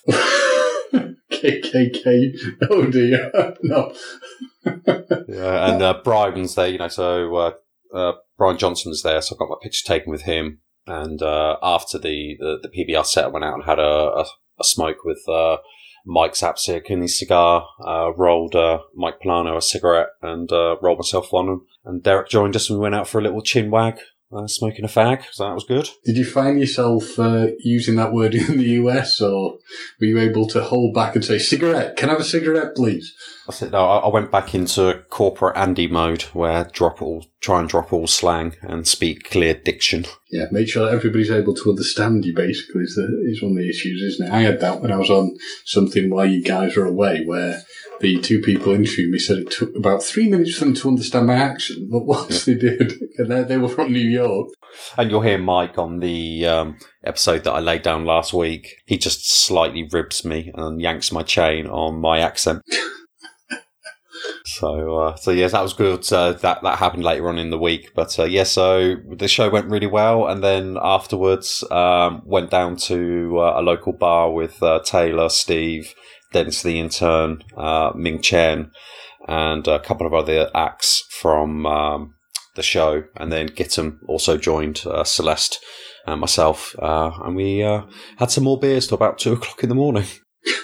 KKK. 1.31 2.37
Oh 2.69 2.89
dear. 2.89 3.31
no. 3.61 3.93
Yeah, 5.27 5.71
and 5.71 5.81
uh, 5.81 6.01
Brian 6.03 6.47
there, 6.55 6.67
you 6.67 6.77
know, 6.77 6.87
so 6.87 7.35
uh, 7.35 7.51
uh, 7.93 8.13
Bryan 8.37 8.57
Johnson 8.57 8.89
was 8.89 9.03
there, 9.03 9.21
so 9.21 9.35
I've 9.35 9.39
got 9.39 9.49
my 9.49 9.55
picture 9.61 9.85
taken 9.85 10.11
with 10.11 10.23
him. 10.23 10.59
And 10.89 11.21
uh, 11.21 11.57
after 11.61 11.99
the, 11.99 12.35
the, 12.39 12.59
the 12.63 12.69
PBR 12.69 13.05
set, 13.05 13.25
I 13.25 13.27
went 13.27 13.45
out 13.45 13.53
and 13.53 13.63
had 13.63 13.77
a, 13.77 13.83
a, 13.83 14.25
a 14.59 14.63
smoke 14.63 15.05
with 15.05 15.21
uh, 15.29 15.57
Mike 16.03 16.33
Zapcic 16.33 16.89
and 16.89 17.03
his 17.03 17.17
cigar, 17.17 17.67
uh, 17.85 18.11
rolled 18.17 18.55
uh, 18.55 18.79
Mike 18.95 19.19
Plano 19.21 19.55
a 19.55 19.61
cigarette, 19.61 20.07
and 20.23 20.51
uh, 20.51 20.77
rolled 20.81 20.97
myself 20.97 21.31
one. 21.31 21.47
And, 21.47 21.61
and 21.85 22.03
Derek 22.03 22.29
joined 22.29 22.55
us, 22.55 22.69
and 22.69 22.79
we 22.79 22.83
went 22.83 22.95
out 22.95 23.07
for 23.07 23.19
a 23.19 23.21
little 23.21 23.43
chin 23.43 23.69
wag, 23.69 23.99
uh, 24.35 24.47
smoking 24.47 24.83
a 24.83 24.87
fag, 24.87 25.23
so 25.31 25.43
that 25.43 25.53
was 25.53 25.63
good. 25.63 25.89
Did 26.05 26.17
you 26.17 26.25
find 26.25 26.59
yourself 26.59 27.19
using 27.59 27.95
that 27.97 28.11
word 28.11 28.33
in 28.35 28.57
the 28.57 28.69
US, 28.81 29.21
or 29.21 29.59
were 29.99 30.07
you 30.07 30.17
able 30.17 30.47
to 30.47 30.63
hold 30.63 30.95
back 30.95 31.15
and 31.15 31.23
say, 31.23 31.37
cigarette? 31.37 31.97
Can 31.97 32.09
I 32.09 32.13
have 32.13 32.21
a 32.21 32.25
cigarette, 32.25 32.75
please? 32.75 33.13
I 33.49 33.51
said, 33.51 33.71
no, 33.71 33.79
I 33.79 33.97
I 33.97 34.07
went 34.09 34.29
back 34.29 34.53
into 34.53 35.03
corporate 35.09 35.57
Andy 35.57 35.87
mode, 35.87 36.21
where 36.33 36.65
drop 36.65 37.01
all, 37.01 37.25
try 37.41 37.59
and 37.59 37.67
drop 37.67 37.91
all 37.91 38.05
slang 38.05 38.55
and 38.61 38.87
speak 38.87 39.27
clear 39.31 39.55
diction. 39.55 40.05
Yeah, 40.29 40.45
make 40.51 40.69
sure 40.69 40.85
that 40.85 40.93
everybody's 40.93 41.31
able 41.31 41.55
to 41.55 41.71
understand 41.71 42.25
you, 42.25 42.35
basically, 42.35 42.83
is, 42.83 42.93
the, 42.93 43.07
is 43.25 43.41
one 43.41 43.53
of 43.53 43.57
the 43.57 43.67
issues, 43.67 44.03
isn't 44.03 44.27
it? 44.27 44.31
I 44.31 44.41
had 44.41 44.59
that 44.59 44.81
when 44.81 44.91
I 44.91 44.97
was 44.97 45.09
on 45.09 45.35
something 45.65 46.11
while 46.11 46.27
you 46.27 46.43
guys 46.43 46.75
were 46.75 46.85
away, 46.85 47.25
where 47.25 47.63
the 48.01 48.19
two 48.21 48.39
people 48.39 48.71
interviewing 48.71 49.11
me 49.11 49.17
said 49.17 49.39
it 49.39 49.49
took 49.49 49.75
about 49.75 50.03
three 50.03 50.29
minutes 50.29 50.55
for 50.55 50.65
them 50.65 50.75
to 50.75 50.87
understand 50.87 51.25
my 51.25 51.33
accent, 51.33 51.89
but 51.89 52.05
once 52.05 52.45
they 52.45 52.53
did, 52.53 52.93
and 53.17 53.31
they, 53.31 53.43
they 53.43 53.57
were 53.57 53.67
from 53.67 53.91
New 53.91 53.99
York. 53.99 54.49
And 54.95 55.09
you'll 55.09 55.21
hear 55.21 55.39
Mike 55.39 55.79
on 55.79 56.01
the 56.01 56.45
um, 56.45 56.77
episode 57.03 57.45
that 57.45 57.53
I 57.53 57.59
laid 57.59 57.81
down 57.81 58.05
last 58.05 58.31
week. 58.31 58.75
He 58.85 58.99
just 58.99 59.27
slightly 59.27 59.89
ribs 59.91 60.23
me 60.23 60.51
and 60.53 60.79
yanks 60.79 61.11
my 61.11 61.23
chain 61.23 61.65
on 61.65 61.99
my 61.99 62.19
accent. 62.19 62.61
so, 64.57 64.97
uh, 64.97 65.15
so 65.15 65.31
yes, 65.31 65.51
that 65.51 65.61
was 65.61 65.73
good. 65.73 66.11
Uh, 66.11 66.33
that 66.33 66.61
that 66.63 66.79
happened 66.79 67.03
later 67.03 67.27
on 67.27 67.37
in 67.37 67.49
the 67.49 67.57
week, 67.57 67.91
but 67.93 68.17
uh, 68.17 68.23
yeah, 68.23 68.43
so 68.43 68.95
the 69.15 69.27
show 69.27 69.49
went 69.49 69.67
really 69.67 69.87
well, 69.87 70.27
and 70.27 70.43
then 70.43 70.77
afterwards 70.81 71.63
um, 71.71 72.21
went 72.25 72.49
down 72.49 72.75
to 72.77 73.39
uh, 73.39 73.59
a 73.59 73.61
local 73.61 73.93
bar 73.93 74.31
with 74.31 74.61
uh, 74.63 74.79
Taylor, 74.79 75.29
Steve, 75.29 75.93
Dennis 76.33 76.63
the 76.63 76.79
intern, 76.79 77.43
uh, 77.57 77.91
Ming 77.95 78.21
Chen, 78.21 78.71
and 79.27 79.67
a 79.67 79.79
couple 79.79 80.07
of 80.07 80.13
other 80.13 80.49
acts 80.55 81.03
from. 81.11 81.65
Um, 81.65 82.15
the 82.55 82.63
show, 82.63 83.03
and 83.15 83.31
then 83.31 83.47
Gittam 83.47 83.99
also 84.07 84.35
joined 84.35 84.81
uh, 84.85 85.05
Celeste 85.05 85.59
and 86.05 86.19
myself, 86.19 86.75
uh, 86.79 87.11
and 87.23 87.35
we 87.35 87.63
uh, 87.63 87.83
had 88.17 88.31
some 88.31 88.43
more 88.43 88.59
beers 88.59 88.87
till 88.87 88.95
about 88.95 89.17
two 89.17 89.33
o'clock 89.33 89.63
in 89.63 89.69
the 89.69 89.75
morning. 89.75 90.05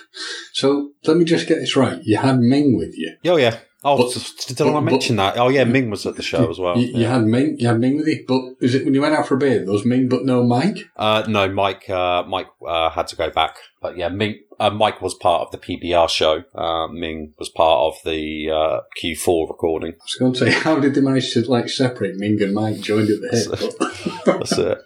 So 0.56 0.92
let 1.04 1.18
me 1.18 1.26
just 1.26 1.50
get 1.50 1.60
this 1.60 1.76
right. 1.76 2.00
You 2.04 2.16
had 2.16 2.40
Ming 2.40 2.78
with 2.78 2.94
you. 2.96 3.18
Oh 3.26 3.36
yeah. 3.36 3.60
Oh, 3.88 3.98
But- 3.98 4.46
did 4.48 4.60
I 4.62 4.72
but- 4.72 4.82
mention 4.82 5.16
that? 5.18 5.38
Oh 5.38 5.50
yeah, 5.50 5.64
Ming 5.64 5.92
was 5.92 6.08
at 6.08 6.16
the 6.16 6.24
show 6.24 6.50
as 6.50 6.58
well. 6.58 6.76
You, 6.76 6.88
you 7.02 7.06
had 7.06 7.24
Ming. 7.26 7.56
You 7.60 7.68
had 7.68 7.80
Ming 7.80 7.98
with 7.98 8.08
you, 8.08 8.26
but 8.28 8.42
is 8.60 8.74
it 8.74 8.84
when 8.84 8.96
you 8.96 9.02
went 9.02 9.14
out 9.14 9.28
for 9.28 9.36
a 9.36 9.38
beer? 9.38 9.60
There 9.64 9.72
was 9.72 9.86
Ming, 9.86 10.10
but 10.10 10.26
no 10.26 10.44
Mike. 10.44 10.80
Uh, 10.98 11.24
no, 11.28 11.48
Mike. 11.48 11.88
Uh, 11.88 12.24
Mike 12.28 12.48
uh, 12.68 12.90
had 12.90 13.08
to 13.10 13.16
go 13.16 13.30
back, 13.30 13.58
but 13.82 13.96
yeah, 13.96 14.10
Ming. 14.10 14.40
Uh, 14.60 14.72
Mike 14.72 15.02
was 15.04 15.14
part 15.14 15.42
of 15.44 15.52
the 15.52 15.58
PBR 15.60 16.10
show. 16.10 16.44
Uh, 16.56 16.88
Ming 16.88 17.34
was 17.38 17.50
part 17.50 17.94
of 17.94 17.94
the 18.04 18.50
uh, 18.50 18.80
Q4 19.04 19.50
recording. 19.50 19.92
I 19.92 20.04
was 20.04 20.16
going 20.20 20.34
to 20.34 20.40
say, 20.40 20.52
how 20.64 20.80
did 20.80 20.96
they 20.96 21.02
manage 21.02 21.32
to 21.34 21.42
like 21.52 21.70
separate 21.70 22.16
Ming 22.16 22.42
and 22.42 22.54
Mike 22.56 22.80
joined 22.80 23.10
at 23.10 23.20
the 23.22 23.30
hip? 23.38 24.24
But- 24.26 24.40
That's 24.40 24.58
it. 24.58 24.78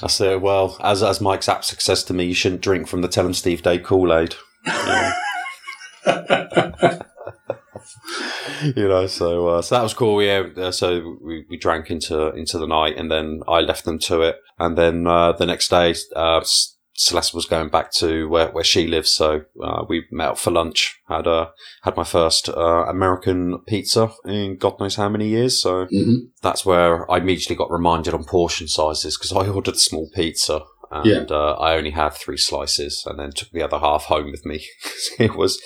That's 0.00 0.20
it. 0.20 0.40
Well, 0.40 0.76
as 0.80 1.02
as 1.02 1.20
Mike 1.20 1.42
Zapcic 1.42 1.80
says 1.82 2.02
to 2.04 2.14
me, 2.14 2.24
you 2.24 2.34
shouldn't 2.34 2.62
drink 2.62 2.86
from 2.88 3.02
the 3.02 3.08
Tell 3.08 3.26
'em 3.26 3.34
Steve 3.34 3.60
Dave 3.62 3.82
Kool 3.82 4.14
Aid. 4.14 4.34
you 8.76 8.88
know, 8.88 9.06
so 9.06 9.48
uh, 9.48 9.62
so 9.62 9.74
that 9.74 9.82
was 9.82 9.94
cool. 9.94 10.22
Yeah, 10.22 10.44
uh, 10.56 10.70
so 10.72 11.16
we, 11.22 11.44
we 11.48 11.56
drank 11.56 11.90
into 11.90 12.30
into 12.32 12.58
the 12.58 12.66
night, 12.66 12.96
and 12.96 13.10
then 13.10 13.40
I 13.48 13.60
left 13.60 13.84
them 13.84 13.98
to 14.00 14.22
it, 14.22 14.36
and 14.58 14.76
then 14.76 15.06
uh, 15.06 15.32
the 15.32 15.46
next 15.46 15.68
day, 15.68 15.94
uh, 16.16 16.42
Celeste 16.94 17.32
was 17.34 17.46
going 17.46 17.70
back 17.70 17.92
to 17.94 18.28
where, 18.28 18.50
where 18.50 18.64
she 18.64 18.86
lives, 18.86 19.10
so 19.10 19.42
uh, 19.62 19.84
we 19.88 20.04
met 20.10 20.30
up 20.30 20.38
for 20.38 20.50
lunch. 20.50 21.00
Had 21.08 21.26
uh, 21.26 21.48
had 21.82 21.96
my 21.96 22.04
first 22.04 22.48
uh, 22.48 22.84
American 22.88 23.58
pizza 23.66 24.10
in 24.26 24.56
God 24.56 24.78
knows 24.78 24.96
how 24.96 25.08
many 25.08 25.28
years. 25.28 25.62
So 25.62 25.86
Mhm. 25.86 26.28
that's 26.42 26.66
where 26.66 27.10
I 27.10 27.16
immediately 27.18 27.56
got 27.56 27.70
reminded 27.70 28.12
on 28.12 28.24
portion 28.24 28.68
sizes 28.68 29.16
because 29.16 29.32
I 29.32 29.48
ordered 29.54 29.74
a 29.76 29.78
small 29.78 30.10
pizza. 30.14 30.62
And 30.92 31.06
Yeah. 31.30 31.36
uh, 31.36 31.52
I 31.52 31.76
only 31.76 31.90
had 31.92 32.14
three 32.14 32.36
slices, 32.36 33.04
and 33.06 33.16
then 33.18 33.30
took 33.30 33.50
the 33.52 33.62
other 33.62 33.78
half 33.78 34.04
home 34.06 34.30
with 34.32 34.44
me. 34.44 34.58
Because 34.82 35.10
it 35.20 35.36
was 35.36 35.62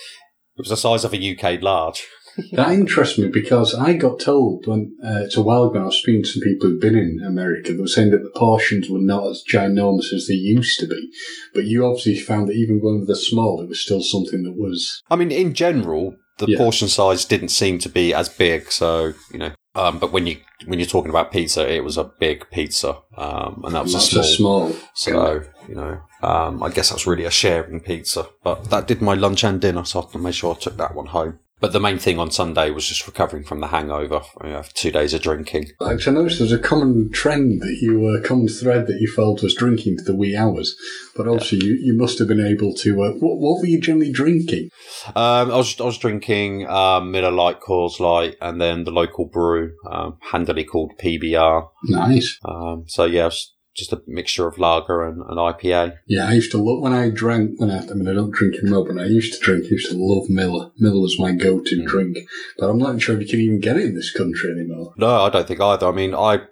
it 0.56 0.60
was 0.60 0.68
the 0.68 0.76
size 0.76 1.04
of 1.04 1.14
a 1.14 1.36
UK 1.36 1.62
large. 1.62 2.06
That 2.52 2.72
interests 2.72 3.16
me 3.16 3.28
because 3.28 3.76
I 3.76 3.92
got 3.92 4.18
told 4.18 4.66
when 4.66 4.96
uh, 5.04 5.20
it's 5.20 5.36
a 5.36 5.42
while 5.42 5.70
ago. 5.70 5.82
I 5.82 5.84
was 5.84 5.98
speaking 5.98 6.24
to 6.24 6.28
some 6.28 6.42
people 6.42 6.68
who've 6.68 6.80
been 6.80 6.96
in 6.96 7.22
America. 7.24 7.72
They 7.72 7.80
were 7.80 7.86
saying 7.86 8.10
that 8.10 8.24
the 8.24 8.36
portions 8.36 8.90
were 8.90 8.98
not 8.98 9.28
as 9.28 9.44
ginormous 9.48 10.12
as 10.12 10.26
they 10.26 10.34
used 10.34 10.80
to 10.80 10.88
be. 10.88 11.12
But 11.52 11.66
you 11.66 11.86
obviously 11.86 12.18
found 12.18 12.48
that 12.48 12.56
even 12.56 12.80
going 12.80 12.98
with 12.98 13.08
the 13.08 13.14
small, 13.14 13.62
it 13.62 13.68
was 13.68 13.80
still 13.80 14.02
something 14.02 14.42
that 14.42 14.56
was. 14.56 15.00
I 15.08 15.14
mean, 15.14 15.30
in 15.30 15.54
general, 15.54 16.16
the 16.38 16.46
Yeah. 16.48 16.58
portion 16.58 16.88
size 16.88 17.24
didn't 17.24 17.48
seem 17.50 17.78
to 17.80 17.88
be 17.88 18.12
as 18.14 18.28
big. 18.28 18.70
So 18.72 19.14
you 19.32 19.38
know, 19.38 19.52
um, 19.74 19.98
but 19.98 20.12
when 20.12 20.26
you 20.26 20.36
when 20.66 20.78
you're 20.78 20.88
talking 20.88 21.10
about 21.10 21.30
pizza, 21.32 21.70
it 21.70 21.84
was 21.84 21.96
a 21.98 22.04
big 22.04 22.46
pizza, 22.50 22.98
um, 23.16 23.62
and 23.64 23.74
that 23.74 23.82
was 23.84 23.94
a 23.94 23.96
That's 23.98 24.36
small. 24.36 24.68
a 24.68 24.72
small. 24.72 24.76
So 24.94 25.42
you 25.68 25.74
know, 25.74 26.00
um, 26.22 26.62
I 26.62 26.70
guess 26.70 26.90
that's 26.90 27.06
really 27.06 27.24
a 27.24 27.30
sharing 27.30 27.80
pizza. 27.80 28.26
But 28.42 28.70
that 28.70 28.86
did 28.86 29.00
my 29.02 29.14
lunch 29.14 29.44
and 29.44 29.60
dinner, 29.60 29.84
so 29.84 30.08
I 30.14 30.18
made 30.18 30.34
sure 30.34 30.54
I 30.54 30.58
took 30.58 30.76
that 30.76 30.94
one 30.94 31.06
home. 31.06 31.38
But 31.64 31.72
the 31.72 31.80
main 31.80 31.98
thing 31.98 32.18
on 32.18 32.30
Sunday 32.30 32.70
was 32.70 32.86
just 32.86 33.06
recovering 33.06 33.42
from 33.42 33.60
the 33.60 33.68
hangover 33.68 34.20
you 34.42 34.50
know, 34.50 34.62
two 34.74 34.90
days 34.90 35.14
of 35.14 35.22
drinking. 35.22 35.70
Alex, 35.80 36.06
I 36.06 36.10
noticed 36.10 36.38
there's 36.38 36.52
a 36.52 36.58
common 36.58 37.10
trend 37.10 37.62
that 37.62 37.78
you, 37.80 38.06
a 38.08 38.20
common 38.20 38.48
thread 38.48 38.86
that 38.86 39.00
you 39.00 39.10
felt 39.10 39.42
was 39.42 39.54
drinking 39.54 39.96
to 39.96 40.04
the 40.04 40.14
wee 40.14 40.36
hours. 40.36 40.76
But 41.16 41.26
also, 41.26 41.56
you, 41.56 41.78
you 41.80 41.94
must 41.94 42.18
have 42.18 42.28
been 42.28 42.44
able 42.44 42.74
to. 42.74 43.04
Uh, 43.04 43.12
what, 43.12 43.38
what 43.38 43.60
were 43.60 43.66
you 43.66 43.80
generally 43.80 44.12
drinking? 44.12 44.68
Um, 45.16 45.50
I 45.50 45.56
was 45.56 45.80
I 45.80 45.84
was 45.84 45.96
drinking 45.96 46.68
um, 46.68 47.10
Miller 47.10 47.30
Lite, 47.30 47.62
Coors 47.62 47.98
Light, 47.98 48.36
and 48.42 48.60
then 48.60 48.84
the 48.84 48.90
local 48.90 49.24
brew, 49.24 49.72
um, 49.90 50.18
handily 50.20 50.64
called 50.64 50.92
PBR. 51.02 51.66
Nice. 51.84 52.38
Um, 52.44 52.84
so 52.88 53.06
yeah, 53.06 53.24
was 53.24 53.53
just 53.74 53.92
a 53.92 54.00
mixture 54.06 54.46
of 54.46 54.56
lager 54.58 55.02
and, 55.02 55.20
and 55.22 55.36
IPA. 55.36 55.96
Yeah, 56.06 56.26
I 56.28 56.32
used 56.34 56.52
to 56.52 56.58
love 56.58 56.80
when 56.80 56.92
I 56.92 57.10
drank. 57.10 57.58
When 57.60 57.70
I, 57.70 57.78
I 57.78 57.94
mean, 57.94 58.06
I 58.08 58.12
don't 58.14 58.30
drink 58.32 58.54
anymore, 58.56 58.84
but 58.86 58.98
I 58.98 59.06
used 59.06 59.34
to 59.34 59.40
drink. 59.40 59.64
I 59.64 59.68
used 59.70 59.90
to 59.90 59.96
love 59.96 60.28
Miller. 60.30 60.70
Miller 60.78 61.00
was 61.00 61.18
my 61.18 61.32
go-to 61.32 61.76
Mm. 61.76 61.86
drink. 61.86 62.18
But 62.58 62.70
I'm 62.70 62.78
not 62.78 63.00
sure 63.02 63.16
if 63.16 63.22
you 63.22 63.28
can 63.28 63.40
even 63.40 63.60
get 63.60 63.76
it 63.76 63.84
in 63.86 63.94
this 63.94 64.12
country 64.12 64.50
anymore. 64.52 64.94
No, 64.96 65.22
I 65.24 65.28
don't 65.30 65.46
think 65.48 65.60
either. 65.60 65.88
I 65.88 65.92
mean, 65.92 66.14
I 66.14 66.42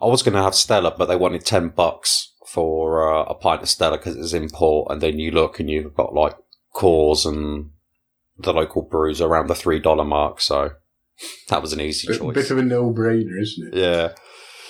I 0.00 0.06
was 0.06 0.22
going 0.22 0.34
to 0.34 0.42
have 0.42 0.54
Stella, 0.54 0.94
but 0.96 1.06
they 1.06 1.16
wanted 1.16 1.44
ten 1.44 1.68
bucks 1.70 2.32
for 2.46 3.12
uh, 3.12 3.24
a 3.24 3.34
pint 3.34 3.62
of 3.62 3.68
Stella 3.68 3.96
because 3.98 4.16
it's 4.16 4.32
import, 4.32 4.92
and 4.92 5.00
then 5.00 5.18
you 5.18 5.32
look 5.32 5.58
and 5.58 5.68
you've 5.68 5.94
got 5.94 6.14
like 6.14 6.36
Coors 6.74 7.26
and 7.26 7.70
the 8.38 8.52
local 8.52 8.82
brews 8.82 9.20
around 9.20 9.48
the 9.48 9.54
three 9.54 9.80
dollar 9.80 10.04
mark. 10.04 10.40
So 10.40 10.70
that 11.48 11.62
was 11.62 11.72
an 11.72 11.80
easy 11.80 12.06
choice. 12.08 12.34
bit 12.34 12.50
of 12.50 12.58
a 12.58 12.62
no-brainer, 12.62 13.40
isn't 13.40 13.74
it? 13.74 13.78
Yeah. 13.80 14.12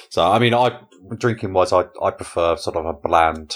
So 0.09 0.23
I 0.31 0.38
mean, 0.38 0.55
I 0.55 0.81
drinking 1.17 1.53
wise, 1.53 1.73
I 1.73 1.85
I 2.03 2.11
prefer 2.11 2.57
sort 2.57 2.77
of 2.77 2.87
a 2.87 2.93
bland, 2.93 3.55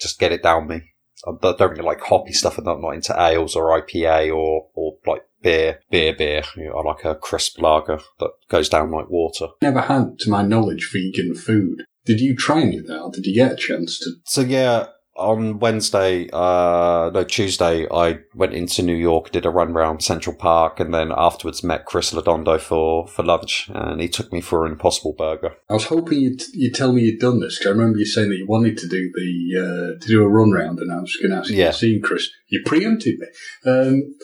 just 0.00 0.18
get 0.18 0.32
it 0.32 0.42
down 0.42 0.68
me. 0.68 0.92
I 1.26 1.32
don't 1.40 1.70
really 1.70 1.82
like 1.82 2.00
hoppy 2.00 2.32
stuff, 2.32 2.58
and 2.58 2.68
I'm 2.68 2.80
not 2.80 2.94
into 2.94 3.14
ales 3.18 3.56
or 3.56 3.80
IPA 3.80 4.34
or 4.34 4.68
or 4.74 4.98
like 5.06 5.22
beer, 5.42 5.80
beer, 5.90 6.14
beer. 6.14 6.42
You 6.56 6.66
know, 6.66 6.78
I 6.78 6.82
like 6.82 7.04
a 7.04 7.14
crisp 7.14 7.60
lager 7.60 8.00
that 8.18 8.30
goes 8.48 8.68
down 8.68 8.90
like 8.90 9.08
water. 9.08 9.48
Never 9.62 9.80
had, 9.80 10.18
to 10.20 10.30
my 10.30 10.42
knowledge, 10.42 10.90
vegan 10.92 11.34
food. 11.34 11.84
Did 12.04 12.20
you 12.20 12.36
try 12.36 12.60
any 12.60 12.78
of 12.78 12.86
that, 12.86 13.00
or 13.00 13.10
did 13.10 13.26
you 13.26 13.34
get 13.34 13.52
a 13.52 13.56
chance 13.56 13.98
to? 14.00 14.12
So 14.24 14.42
yeah, 14.42 14.88
on 15.18 15.58
Wednesday, 15.58 16.28
uh, 16.32 17.10
no 17.12 17.24
Tuesday, 17.24 17.86
I 17.90 18.18
went 18.34 18.52
into 18.54 18.82
New 18.82 18.94
York, 18.96 19.30
did 19.32 19.46
a 19.46 19.50
run 19.50 19.72
around 19.72 20.02
Central 20.02 20.34
Park, 20.36 20.78
and 20.80 20.92
then 20.92 21.12
afterwards 21.16 21.62
met 21.64 21.84
Chris 21.86 22.12
Ladondo 22.12 22.60
for 22.60 23.06
for 23.08 23.22
lunch, 23.22 23.70
and 23.74 24.00
he 24.00 24.08
took 24.08 24.32
me 24.32 24.40
for 24.40 24.66
an 24.66 24.72
Impossible 24.72 25.14
Burger. 25.16 25.52
I 25.70 25.74
was 25.74 25.84
hoping 25.86 26.20
you'd, 26.20 26.42
you'd 26.52 26.74
tell 26.74 26.92
me 26.92 27.02
you'd 27.02 27.20
done 27.20 27.40
this 27.40 27.58
because 27.58 27.70
I 27.70 27.78
remember 27.78 27.98
you 27.98 28.06
saying 28.06 28.28
that 28.30 28.36
you 28.38 28.46
wanted 28.46 28.76
to 28.78 28.88
do 28.88 29.10
the 29.14 29.60
uh, 29.60 30.00
to 30.02 30.06
do 30.08 30.22
a 30.22 30.28
run 30.28 30.52
round, 30.52 30.78
and 30.80 30.92
I 30.92 31.00
was 31.00 31.16
going 31.16 31.32
to 31.32 31.38
ask 31.38 31.50
you 31.50 31.56
Yeah. 31.56 31.70
to 31.72 31.76
see 31.76 32.00
Chris. 32.00 32.28
You 32.48 32.62
preempted 32.64 33.14
me. 33.18 33.26
Um, 33.70 34.14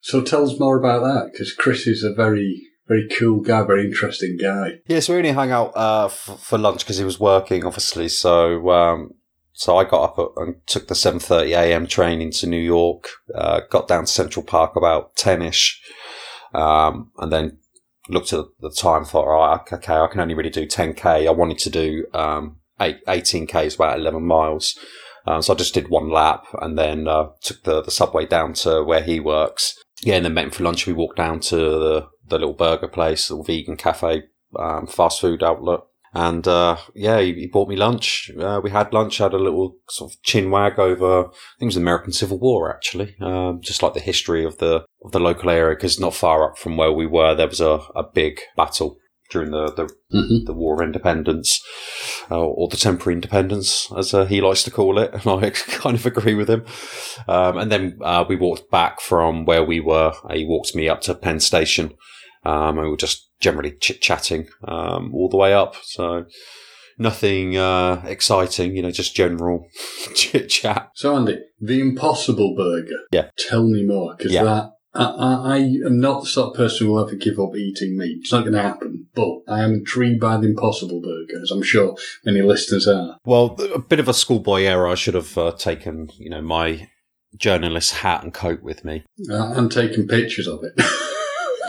so 0.00 0.22
tell 0.22 0.44
us 0.48 0.58
more 0.60 0.78
about 0.78 1.02
that 1.02 1.32
because 1.32 1.52
Chris 1.52 1.86
is 1.86 2.02
a 2.04 2.12
very 2.14 2.62
very 2.86 3.06
cool 3.18 3.40
guy, 3.40 3.62
very 3.64 3.84
interesting 3.84 4.38
guy. 4.40 4.78
Yeah, 4.86 5.00
so 5.00 5.12
we 5.12 5.18
only 5.18 5.32
hung 5.32 5.50
out 5.50 5.76
uh, 5.76 6.06
f- 6.06 6.38
for 6.40 6.56
lunch 6.56 6.80
because 6.80 6.96
he 6.96 7.04
was 7.04 7.20
working, 7.20 7.62
obviously. 7.66 8.08
So, 8.08 8.70
um, 8.70 9.10
so 9.58 9.76
I 9.76 9.82
got 9.82 10.16
up 10.16 10.32
and 10.36 10.54
took 10.66 10.86
the 10.86 10.94
seven 10.94 11.18
thirty 11.18 11.52
a.m. 11.52 11.88
train 11.88 12.22
into 12.22 12.46
New 12.46 12.62
York. 12.62 13.08
Uh, 13.34 13.62
got 13.68 13.88
down 13.88 14.04
to 14.04 14.12
Central 14.12 14.44
Park 14.44 14.76
about 14.76 15.16
ten 15.16 15.42
ish, 15.42 15.82
um, 16.54 17.10
and 17.18 17.32
then 17.32 17.58
looked 18.08 18.32
at 18.32 18.44
the 18.60 18.70
time. 18.70 19.04
Thought, 19.04 19.26
right, 19.26 19.72
okay, 19.72 19.96
I 19.96 20.06
can 20.06 20.20
only 20.20 20.34
really 20.34 20.48
do 20.48 20.64
ten 20.64 20.94
k. 20.94 21.26
I 21.26 21.32
wanted 21.32 21.58
to 21.58 21.70
do 21.70 22.06
um, 22.14 22.60
eight, 22.80 23.00
18 23.08 23.48
k 23.48 23.66
is 23.66 23.74
about 23.74 23.98
eleven 23.98 24.24
miles. 24.24 24.78
Um, 25.26 25.42
so 25.42 25.54
I 25.54 25.56
just 25.56 25.74
did 25.74 25.88
one 25.88 26.08
lap 26.08 26.46
and 26.62 26.78
then 26.78 27.08
uh, 27.08 27.30
took 27.42 27.64
the, 27.64 27.82
the 27.82 27.90
subway 27.90 28.26
down 28.26 28.52
to 28.54 28.84
where 28.84 29.02
he 29.02 29.18
works. 29.18 29.74
Yeah, 30.02 30.14
and 30.14 30.24
then 30.24 30.34
met 30.34 30.44
him 30.44 30.50
for 30.52 30.62
lunch. 30.62 30.86
We 30.86 30.92
walked 30.92 31.16
down 31.16 31.40
to 31.40 31.56
the, 31.56 32.06
the 32.28 32.38
little 32.38 32.54
burger 32.54 32.86
place, 32.86 33.28
little 33.28 33.44
vegan 33.44 33.76
cafe, 33.76 34.22
um, 34.56 34.86
fast 34.86 35.20
food 35.20 35.42
outlet. 35.42 35.80
And 36.14 36.46
uh, 36.48 36.78
yeah, 36.94 37.20
he, 37.20 37.34
he 37.34 37.46
bought 37.46 37.68
me 37.68 37.76
lunch. 37.76 38.30
Uh, 38.38 38.60
we 38.62 38.70
had 38.70 38.92
lunch, 38.92 39.18
had 39.18 39.34
a 39.34 39.38
little 39.38 39.76
sort 39.88 40.12
of 40.12 40.22
chin 40.22 40.50
wag 40.50 40.78
over, 40.78 41.20
I 41.20 41.30
think 41.58 41.62
it 41.62 41.64
was 41.66 41.74
the 41.74 41.80
American 41.82 42.12
Civil 42.12 42.38
War 42.38 42.74
actually, 42.74 43.16
um, 43.20 43.60
just 43.62 43.82
like 43.82 43.94
the 43.94 44.00
history 44.00 44.44
of 44.44 44.58
the 44.58 44.84
of 45.04 45.12
the 45.12 45.20
local 45.20 45.50
area. 45.50 45.76
Because 45.76 46.00
not 46.00 46.14
far 46.14 46.50
up 46.50 46.58
from 46.58 46.76
where 46.76 46.92
we 46.92 47.06
were, 47.06 47.34
there 47.34 47.48
was 47.48 47.60
a, 47.60 47.80
a 47.94 48.02
big 48.02 48.40
battle 48.56 48.98
during 49.30 49.50
the, 49.50 49.70
the 49.72 49.88
Mm-hmm. 50.10 50.46
the 50.46 50.54
War 50.54 50.76
of 50.76 50.80
Independence, 50.80 51.62
uh, 52.30 52.40
or 52.40 52.66
the 52.68 52.78
Temporary 52.78 53.16
Independence, 53.16 53.92
as 53.94 54.14
uh, 54.14 54.24
he 54.24 54.40
likes 54.40 54.62
to 54.62 54.70
call 54.70 54.98
it, 54.98 55.12
and 55.26 55.44
I 55.44 55.50
kind 55.50 55.96
of 55.96 56.06
agree 56.06 56.32
with 56.32 56.48
him. 56.48 56.64
Um, 57.28 57.58
and 57.58 57.70
then 57.70 57.98
uh, 58.00 58.24
we 58.26 58.36
walked 58.36 58.70
back 58.70 59.02
from 59.02 59.44
where 59.44 59.62
we 59.62 59.80
were. 59.80 60.14
He 60.30 60.46
walked 60.46 60.74
me 60.74 60.88
up 60.88 61.02
to 61.02 61.14
Penn 61.14 61.40
Station, 61.40 61.92
um, 62.44 62.78
and 62.78 62.86
we 62.86 62.90
were 62.90 62.96
just 62.96 63.28
generally 63.40 63.72
chit 63.80 64.00
chatting 64.00 64.48
um, 64.66 65.14
all 65.14 65.28
the 65.28 65.36
way 65.36 65.54
up. 65.54 65.76
So 65.82 66.24
nothing 66.98 67.56
uh, 67.56 68.02
exciting, 68.06 68.76
you 68.76 68.82
know, 68.82 68.90
just 68.90 69.14
general 69.14 69.66
chit 70.14 70.48
chat. 70.48 70.90
So 70.94 71.14
Andy, 71.16 71.38
the 71.60 71.80
Impossible 71.80 72.54
Burger. 72.56 72.98
Yeah. 73.12 73.30
Tell 73.38 73.64
me 73.66 73.84
more 73.86 74.14
because 74.16 74.32
Yeah. 74.32 74.44
that. 74.44 74.70
I, 74.94 75.04
I, 75.04 75.54
I 75.54 75.56
am 75.86 76.00
not 76.00 76.22
the 76.22 76.26
sort 76.28 76.50
of 76.52 76.56
person 76.56 76.86
who 76.86 76.94
will 76.94 77.06
ever 77.06 77.14
give 77.14 77.38
up 77.38 77.54
eating 77.54 77.96
meat. 77.98 78.18
It's 78.22 78.32
not 78.32 78.40
going 78.40 78.54
to 78.54 78.62
happen. 78.62 79.06
But 79.14 79.28
I 79.46 79.62
am 79.62 79.74
intrigued 79.74 80.18
by 80.18 80.38
the 80.38 80.48
Impossible 80.48 81.00
Burger, 81.02 81.40
as 81.42 81.50
I'm 81.50 81.62
sure 81.62 81.94
many 82.24 82.40
listeners 82.40 82.88
are. 82.88 83.18
Well, 83.24 83.56
a 83.74 83.78
bit 83.78 84.00
of 84.00 84.08
a 84.08 84.14
schoolboy 84.14 84.62
error. 84.62 84.88
I 84.88 84.94
should 84.94 85.14
have 85.14 85.36
uh, 85.36 85.52
taken, 85.52 86.08
you 86.18 86.30
know, 86.30 86.40
my 86.40 86.88
journalist 87.36 87.92
hat 87.96 88.24
and 88.24 88.32
coat 88.32 88.62
with 88.62 88.84
me. 88.84 89.04
Uh, 89.30 89.52
I'm 89.52 89.68
taking 89.68 90.08
pictures 90.08 90.48
of 90.48 90.64
it. 90.64 90.72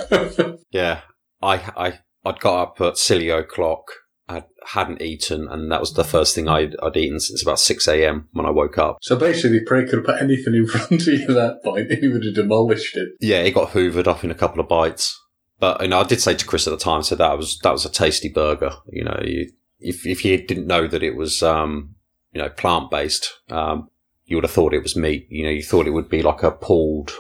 Yeah, 0.72 1.02
I 1.42 1.56
I 1.76 2.00
I'd 2.26 2.40
got 2.40 2.62
up 2.62 2.82
at 2.82 2.98
silly 2.98 3.30
o'clock. 3.30 3.92
I 4.28 4.44
hadn't 4.68 5.02
eaten, 5.02 5.48
and 5.50 5.72
that 5.72 5.80
was 5.80 5.94
the 5.94 6.04
first 6.04 6.36
thing 6.36 6.48
I'd, 6.48 6.76
I'd 6.84 6.96
eaten 6.96 7.20
since 7.20 7.42
about 7.42 7.60
six 7.60 7.88
a.m. 7.88 8.28
when 8.32 8.46
I 8.46 8.52
woke 8.52 8.78
up. 8.78 9.00
so 9.02 9.16
basically, 9.16 9.62
Prey 9.62 9.86
could 9.86 9.96
have 9.96 10.06
put 10.06 10.22
anything 10.22 10.54
in 10.54 10.68
front 10.68 11.02
of 11.02 11.08
you 11.08 11.24
at 11.24 11.34
that 11.34 11.64
point, 11.64 11.90
and 11.90 11.98
he 12.04 12.08
would 12.08 12.24
have 12.24 12.36
demolished 12.36 12.96
it. 12.96 13.10
Yeah, 13.20 13.40
it 13.40 13.56
got 13.56 13.72
hoovered 13.72 14.06
up 14.06 14.24
in 14.24 14.30
a 14.30 14.36
couple 14.36 14.60
of 14.60 14.68
bites. 14.68 15.20
But 15.60 15.82
you 15.82 15.88
know, 15.88 16.00
I 16.00 16.04
did 16.04 16.22
say 16.22 16.36
to 16.36 16.46
Chris 16.46 16.68
at 16.68 16.72
the 16.72 16.78
time, 16.78 17.02
so 17.02 17.16
that 17.16 17.38
was 17.38 17.58
that 17.64 17.72
was 17.72 17.86
a 17.86 17.92
tasty 17.92 18.30
burger. 18.30 18.72
You 18.92 19.06
know, 19.06 19.20
you, 19.24 19.52
if 19.80 20.06
if 20.06 20.24
you 20.24 20.38
didn't 20.46 20.68
know 20.68 20.88
that 20.88 21.04
it 21.04 21.16
was 21.16 21.42
um 21.42 21.96
you 22.32 22.40
know 22.42 22.50
plant 22.50 22.92
based, 22.92 23.34
um 23.50 23.90
you 24.26 24.38
would 24.38 24.44
have 24.44 24.52
thought 24.52 24.76
it 24.76 24.84
was 24.84 24.96
meat. 24.96 25.26
You 25.30 25.46
know, 25.46 25.50
you 25.50 25.64
thought 25.64 25.88
it 25.88 25.92
would 25.92 26.10
be 26.10 26.22
like 26.22 26.44
a 26.44 26.52
pulled 26.52 27.14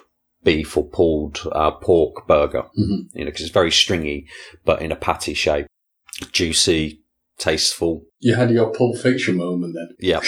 beef 0.43 0.75
or 0.77 0.87
pulled 0.87 1.39
uh, 1.51 1.71
pork 1.71 2.27
burger. 2.27 2.63
Mhm. 2.77 3.09
You 3.13 3.25
know, 3.25 3.25
because 3.25 3.41
it's 3.41 3.51
very 3.51 3.71
stringy, 3.71 4.27
but 4.65 4.81
in 4.81 4.91
a 4.91 4.95
patty 4.95 5.33
shape, 5.33 5.67
juicy, 6.31 7.01
tasteful. 7.37 8.05
You 8.19 8.35
had 8.35 8.51
your 8.51 8.71
Pulp 8.73 8.97
Fiction 8.97 9.37
moment 9.37 9.75
then. 9.75 9.95
Yeah, 9.99 10.21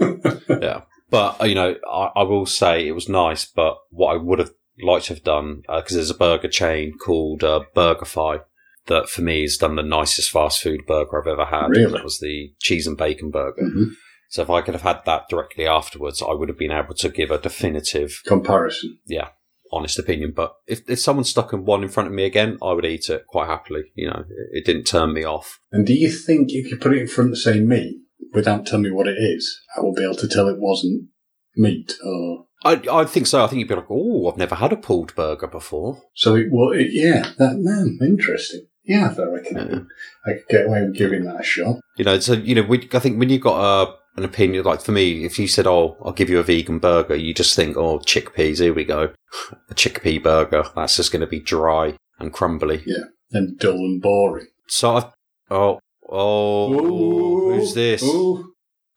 yeah. 0.48 0.82
But 1.10 1.40
uh, 1.40 1.44
you 1.46 1.54
know, 1.54 1.76
I, 1.90 2.10
I 2.16 2.22
will 2.24 2.46
say 2.46 2.86
it 2.86 2.92
was 2.92 3.08
nice. 3.08 3.44
But 3.46 3.76
what 3.90 4.12
I 4.14 4.16
would 4.16 4.38
have 4.38 4.52
liked 4.82 5.06
to 5.06 5.14
have 5.14 5.24
done 5.24 5.62
because 5.66 5.94
there's 5.94 6.10
a 6.10 6.14
burger 6.14 6.48
chain 6.48 6.94
called 6.98 7.42
uh, 7.42 7.60
BurgerFi 7.74 8.42
that 8.86 9.08
for 9.08 9.22
me 9.22 9.42
has 9.42 9.56
done 9.56 9.76
the 9.76 9.82
nicest 9.82 10.30
fast 10.30 10.62
food 10.62 10.80
burger 10.86 11.20
I've 11.20 11.26
ever 11.26 11.44
had. 11.46 11.68
Really? 11.70 11.92
That 11.92 12.04
was 12.04 12.20
the 12.20 12.52
cheese 12.60 12.86
and 12.86 12.96
bacon 12.96 13.30
burger. 13.30 13.62
Mhm. 13.62 13.90
So 14.30 14.42
if 14.42 14.50
I 14.50 14.60
could 14.60 14.74
have 14.74 14.82
had 14.82 15.00
that 15.06 15.28
directly 15.30 15.66
afterwards, 15.66 16.22
I 16.22 16.32
would 16.32 16.48
have 16.50 16.58
been 16.58 16.70
able 16.70 16.94
to 16.94 17.08
give 17.08 17.30
a 17.30 17.38
definitive, 17.38 18.20
Comparison. 18.26 18.98
yeah, 19.06 19.28
honest 19.72 19.98
opinion. 19.98 20.32
But 20.34 20.54
if 20.66 20.88
if 20.88 21.00
someone 21.00 21.24
stuck 21.24 21.52
one 21.52 21.82
in 21.82 21.88
front 21.88 22.08
of 22.08 22.12
me 22.12 22.24
again, 22.24 22.58
I 22.62 22.72
would 22.72 22.84
eat 22.84 23.08
it 23.08 23.26
quite 23.28 23.48
happily. 23.48 23.84
You 23.94 24.08
know, 24.08 24.24
it, 24.28 24.58
it 24.58 24.66
didn't 24.66 24.84
turn 24.84 25.12
me 25.12 25.24
off. 25.24 25.60
And 25.72 25.86
do 25.86 25.94
you 25.94 26.10
think 26.10 26.48
if 26.52 26.70
you 26.70 26.76
put 26.76 26.94
it 26.94 27.02
in 27.02 27.08
front 27.08 27.30
of, 27.30 27.38
say, 27.38 27.60
meat, 27.60 27.98
without 28.32 28.66
telling 28.66 28.84
me 28.84 28.90
what 28.90 29.08
it 29.08 29.18
is, 29.18 29.60
I 29.76 29.80
will 29.80 29.94
be 29.94 30.04
able 30.04 30.16
to 30.16 30.28
tell 30.28 30.48
it 30.48 30.58
wasn't 30.58 31.08
meat? 31.56 31.94
Or 32.04 32.46
I 32.64 32.82
I 32.90 33.04
think 33.04 33.26
so. 33.26 33.44
I 33.44 33.46
think 33.46 33.60
you'd 33.60 33.68
be 33.68 33.74
like, 33.74 33.90
oh, 33.90 34.28
I've 34.28 34.38
never 34.38 34.56
had 34.56 34.72
a 34.72 34.76
pulled 34.76 35.14
burger 35.14 35.46
before. 35.46 36.02
so 36.14 36.34
it 36.34 36.46
well, 36.50 36.72
it, 36.72 36.88
yeah, 36.90 37.32
that 37.38 37.56
man, 37.58 37.98
interesting. 38.02 38.66
Yeah, 38.84 39.14
I 39.18 39.22
reckon 39.22 39.58
I, 39.58 39.66
could, 39.66 39.86
I 40.26 40.32
could 40.32 40.48
get 40.48 40.66
away 40.66 40.80
with 40.80 40.96
giving 40.96 41.24
that 41.24 41.40
a 41.40 41.44
shot. 41.44 41.76
You 41.98 42.06
know, 42.06 42.18
so 42.20 42.32
you 42.32 42.54
know, 42.54 42.62
we, 42.62 42.88
I 42.94 42.98
think 42.98 43.18
when 43.18 43.28
you've 43.28 43.42
got 43.42 43.60
a, 43.60 43.94
an 44.18 44.24
opinion, 44.24 44.64
like 44.64 44.82
for 44.82 44.92
me, 44.92 45.24
if 45.24 45.38
you 45.38 45.48
said, 45.48 45.66
"Oh, 45.66 45.96
I'll 46.04 46.12
give 46.12 46.28
you 46.28 46.38
a 46.38 46.42
vegan 46.42 46.78
burger," 46.78 47.14
you 47.16 47.32
just 47.32 47.56
think, 47.56 47.76
"Oh, 47.76 47.98
chickpeas, 48.00 48.58
here 48.60 48.74
we 48.74 48.84
go, 48.84 49.12
a 49.70 49.74
chickpea 49.74 50.22
burger." 50.22 50.64
That's 50.76 50.96
just 50.96 51.12
going 51.12 51.20
to 51.20 51.26
be 51.26 51.40
dry 51.40 51.96
and 52.18 52.32
crumbly. 52.32 52.82
Yeah, 52.86 53.04
and 53.32 53.58
dull 53.58 53.76
and 53.76 54.02
boring. 54.02 54.48
So, 54.68 54.96
I, 54.96 55.10
oh, 55.50 55.78
oh, 56.10 57.52
who's 57.54 57.74
this? 57.74 58.02
Ooh, 58.02 58.52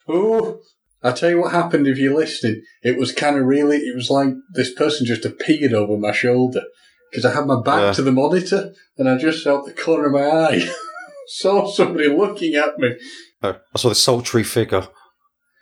ooh. 0.09 0.59
I 1.03 1.11
tell 1.13 1.31
you 1.31 1.41
what 1.41 1.51
happened 1.51 1.87
if 1.87 1.97
you're 1.97 2.15
listening. 2.15 2.61
It 2.83 2.97
was 2.97 3.11
kind 3.11 3.35
of 3.37 3.45
really, 3.45 3.77
it 3.77 3.95
was 3.95 4.11
like 4.11 4.33
this 4.53 4.71
person 4.73 5.07
just 5.07 5.25
appeared 5.25 5.73
over 5.73 5.97
my 5.97 6.11
shoulder 6.11 6.61
because 7.09 7.25
I 7.25 7.33
had 7.33 7.47
my 7.47 7.59
back 7.59 7.81
Yeah. 7.81 7.91
to 7.93 8.01
the 8.03 8.11
monitor 8.11 8.71
and 8.97 9.09
I 9.09 9.17
just 9.17 9.47
out 9.47 9.65
the 9.65 9.73
corner 9.73 10.05
of 10.05 10.11
my 10.11 10.23
eye 10.29 10.69
saw 11.27 11.67
somebody 11.71 12.07
looking 12.07 12.53
at 12.53 12.77
me. 12.77 12.97
Oh, 13.41 13.55
I 13.73 13.79
saw 13.79 13.89
the 13.89 13.95
sultry 13.95 14.43
figure. 14.43 14.87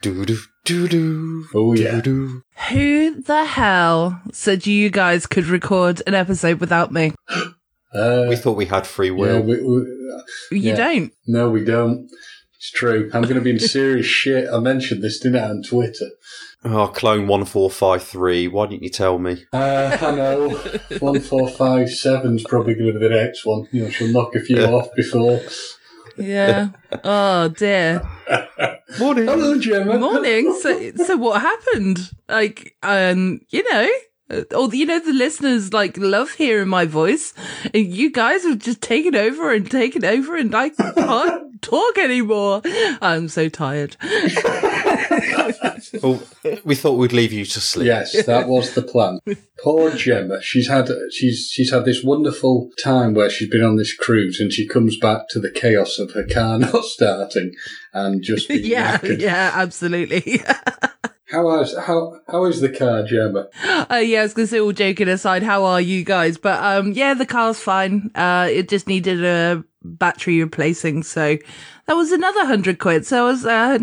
Doo 0.02 0.26
doo 0.26 0.38
doo 0.66 0.88
doo. 0.88 1.46
Oh, 1.54 1.74
yeah. 1.74 2.00
doo. 2.00 2.42
Who 2.70 3.22
the 3.22 3.44
hell 3.46 4.22
said 4.32 4.66
you 4.66 4.90
guys 4.90 5.26
could 5.26 5.46
record 5.48 6.02
an 6.08 6.14
episode 6.14 6.60
without 6.60 6.92
me? 6.94 7.14
Uh, 7.94 8.26
We 8.30 8.36
thought 8.36 8.56
we 8.58 8.66
had 8.68 8.88
free 8.88 9.08
yeah, 9.10 9.14
will. 9.14 9.42
we, 9.42 9.62
we, 9.62 9.78
You 10.58 10.72
Yeah. 10.72 10.76
don't. 10.76 11.12
no, 11.28 11.50
we 11.50 11.66
don't. 11.66 12.10
It's 12.56 12.72
true. 12.72 13.10
I'm 13.14 13.24
going 13.24 13.36
to 13.36 13.42
be 13.42 13.52
in 13.52 13.60
serious 13.78 14.06
shit. 14.06 14.48
I 14.50 14.60
mentioned 14.60 15.02
this, 15.04 15.20
didn't 15.20 15.42
I, 15.42 15.50
on 15.50 15.64
Twitter? 15.64 16.10
Oh, 16.64 16.88
clone 16.88 17.28
one 17.28 17.46
four 17.46 17.70
five 17.70 18.04
three. 18.04 18.48
Why 18.50 18.68
didn't 18.68 18.84
you 18.84 18.90
tell 18.90 19.18
me? 19.18 19.46
Uh, 19.54 19.98
I 20.02 20.12
know. 20.12 20.50
One, 21.00 21.22
four, 21.22 21.48
five, 21.50 21.90
seven's 21.90 22.44
probably 22.44 22.74
going 22.76 22.92
to 22.94 23.00
be 23.00 23.08
the 23.08 23.14
next 23.16 23.46
one. 23.46 23.66
You 23.72 23.84
know, 23.86 23.90
she'll 23.90 24.12
knock 24.12 24.36
a 24.36 24.42
few 24.42 24.62
off 24.66 24.90
before. 24.94 25.40
Yeah. 26.20 26.70
oh 27.04 27.48
dear. 27.50 28.02
Morning. 29.00 29.26
Hello, 29.26 29.58
Gemma. 29.58 29.98
Morning. 29.98 30.54
So, 30.60 30.92
so 30.96 31.16
what 31.18 31.42
happened? 31.42 32.12
Like, 32.28 32.76
um, 32.84 33.42
you 33.50 33.64
know, 33.72 33.90
uh, 34.32 34.44
or 34.56 34.74
you 34.74 34.86
know, 34.86 35.00
the 35.00 35.14
listeners 35.14 35.74
like 35.74 35.98
love 35.98 36.32
hearing 36.32 36.70
my 36.70 36.86
voice. 36.86 37.34
And 37.74 37.86
you 37.86 38.12
guys 38.12 38.44
have 38.44 38.60
just 38.60 38.82
taken 38.82 39.16
over 39.16 39.54
and 39.54 39.70
taken 39.70 40.04
over, 40.04 40.36
and 40.36 40.54
I 40.54 40.70
can't 40.70 41.50
talk 41.62 41.98
anymore. 41.98 42.62
I'm 43.02 43.30
so 43.30 43.48
tired. 43.50 43.96
Well, 46.02 46.22
we 46.64 46.76
thought 46.76 46.94
we'd 46.98 47.14
leave 47.14 47.34
you 47.34 47.46
to 47.46 47.62
sleep. 47.62 47.88
Yes, 47.88 48.26
that 48.26 48.48
was 48.48 48.74
the 48.74 48.82
plan. 48.82 49.20
Poor 49.64 49.92
Gemma. 49.92 50.42
She's 50.42 50.68
had 50.68 50.90
she's 51.12 51.50
she's 51.52 51.72
had 51.72 51.86
this 51.86 52.04
wonderful 52.04 52.70
time 52.84 53.14
where 53.14 53.30
she's 53.30 53.50
been 53.50 53.64
on 53.64 53.76
this 53.76 53.94
cruise, 53.94 54.40
and 54.40 54.52
she 54.52 54.68
comes 54.68 54.98
back 54.98 55.28
to 55.30 55.40
the 55.40 55.52
chaos 55.52 56.00
of 56.00 56.12
her 56.14 56.26
car 56.26 56.60
not 56.60 56.86
starting 56.86 57.54
and 57.94 58.24
just 58.24 58.48
being 58.50 58.66
yeah, 58.66 58.98
knackered. 58.98 59.20
yeah, 59.20 59.52
absolutely. 59.56 60.42
How 61.32 61.60
is 61.60 61.78
how 61.78 62.20
how 62.28 62.46
is 62.46 62.60
the 62.60 62.70
car, 62.70 63.04
Gemma? 63.04 63.50
Uh, 63.64 63.98
yeah, 63.98 64.22
I 64.22 64.24
was 64.24 64.34
gonna 64.34 64.48
say 64.48 64.60
all 64.60 64.72
joking 64.72 65.08
aside, 65.08 65.44
how 65.44 65.64
are 65.64 65.80
you 65.80 66.04
guys? 66.04 66.40
But 66.40 66.60
um, 66.64 66.94
yeah, 66.94 67.14
the 67.14 67.28
car's 67.28 67.60
fine. 67.60 68.10
Uh, 68.16 68.48
it 68.50 68.68
just 68.68 68.88
needed 68.88 69.24
a 69.24 69.64
battery 69.84 70.42
replacing, 70.42 71.04
so 71.04 71.38
that 71.88 71.94
was 71.96 72.12
another 72.12 72.46
hundred 72.46 72.80
quid. 72.80 73.06
So 73.06 73.26
I 73.26 73.32
was, 73.32 73.46
uh, 73.46 73.80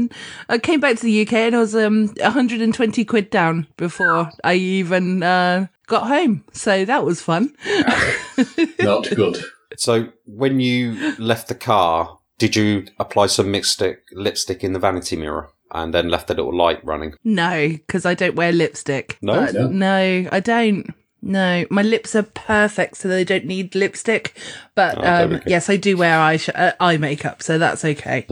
I 0.48 0.58
came 0.58 0.80
back 0.80 0.96
to 0.96 1.02
the 1.04 1.22
UK 1.22 1.32
and 1.34 1.56
I 1.56 1.60
was 1.60 1.74
um 1.74 2.08
120 2.20 3.04
quid 3.04 3.30
down 3.30 3.66
before 3.76 4.30
I 4.44 4.54
even 4.54 5.22
uh 5.22 5.66
got 5.86 6.06
home. 6.08 6.44
So 6.52 6.84
that 6.84 7.04
was 7.04 7.20
fun. 7.22 7.54
Not 8.80 9.08
good. 9.14 9.42
So 9.76 10.08
when 10.24 10.60
you 10.60 11.14
left 11.18 11.48
the 11.48 11.54
car, 11.54 12.18
did 12.38 12.56
you 12.56 12.86
apply 12.98 13.26
some 13.26 13.52
lipstick 13.52 14.02
lipstick 14.12 14.62
in 14.64 14.72
the 14.72 14.78
vanity 14.78 15.16
mirror 15.16 15.50
and 15.72 15.92
then 15.92 16.08
left 16.08 16.30
a 16.30 16.34
little 16.34 16.56
light 16.56 16.84
running? 16.84 17.14
No, 17.24 17.68
because 17.68 18.06
I 18.06 18.14
don't 18.14 18.36
wear 18.36 18.52
lipstick. 18.52 19.18
No? 19.22 19.34
But 19.46 19.54
No? 19.54 19.68
no, 19.68 20.28
I 20.30 20.40
don't. 20.40 20.94
No, 21.26 21.64
my 21.70 21.82
lips 21.82 22.14
are 22.14 22.22
perfect, 22.22 22.96
so 22.98 23.08
they 23.08 23.24
don't 23.24 23.44
need 23.44 23.74
lipstick. 23.74 24.38
But 24.74 24.98
Oh, 24.98 25.24
um, 25.24 25.42
yes, 25.46 25.68
I 25.68 25.76
do 25.76 25.96
wear 25.96 26.18
eye 26.18 26.36
sh- 26.36 26.50
uh, 26.54 26.72
eye 26.78 26.96
makeup, 26.98 27.42
so 27.42 27.58
that's 27.58 27.84
okay. 27.84 28.26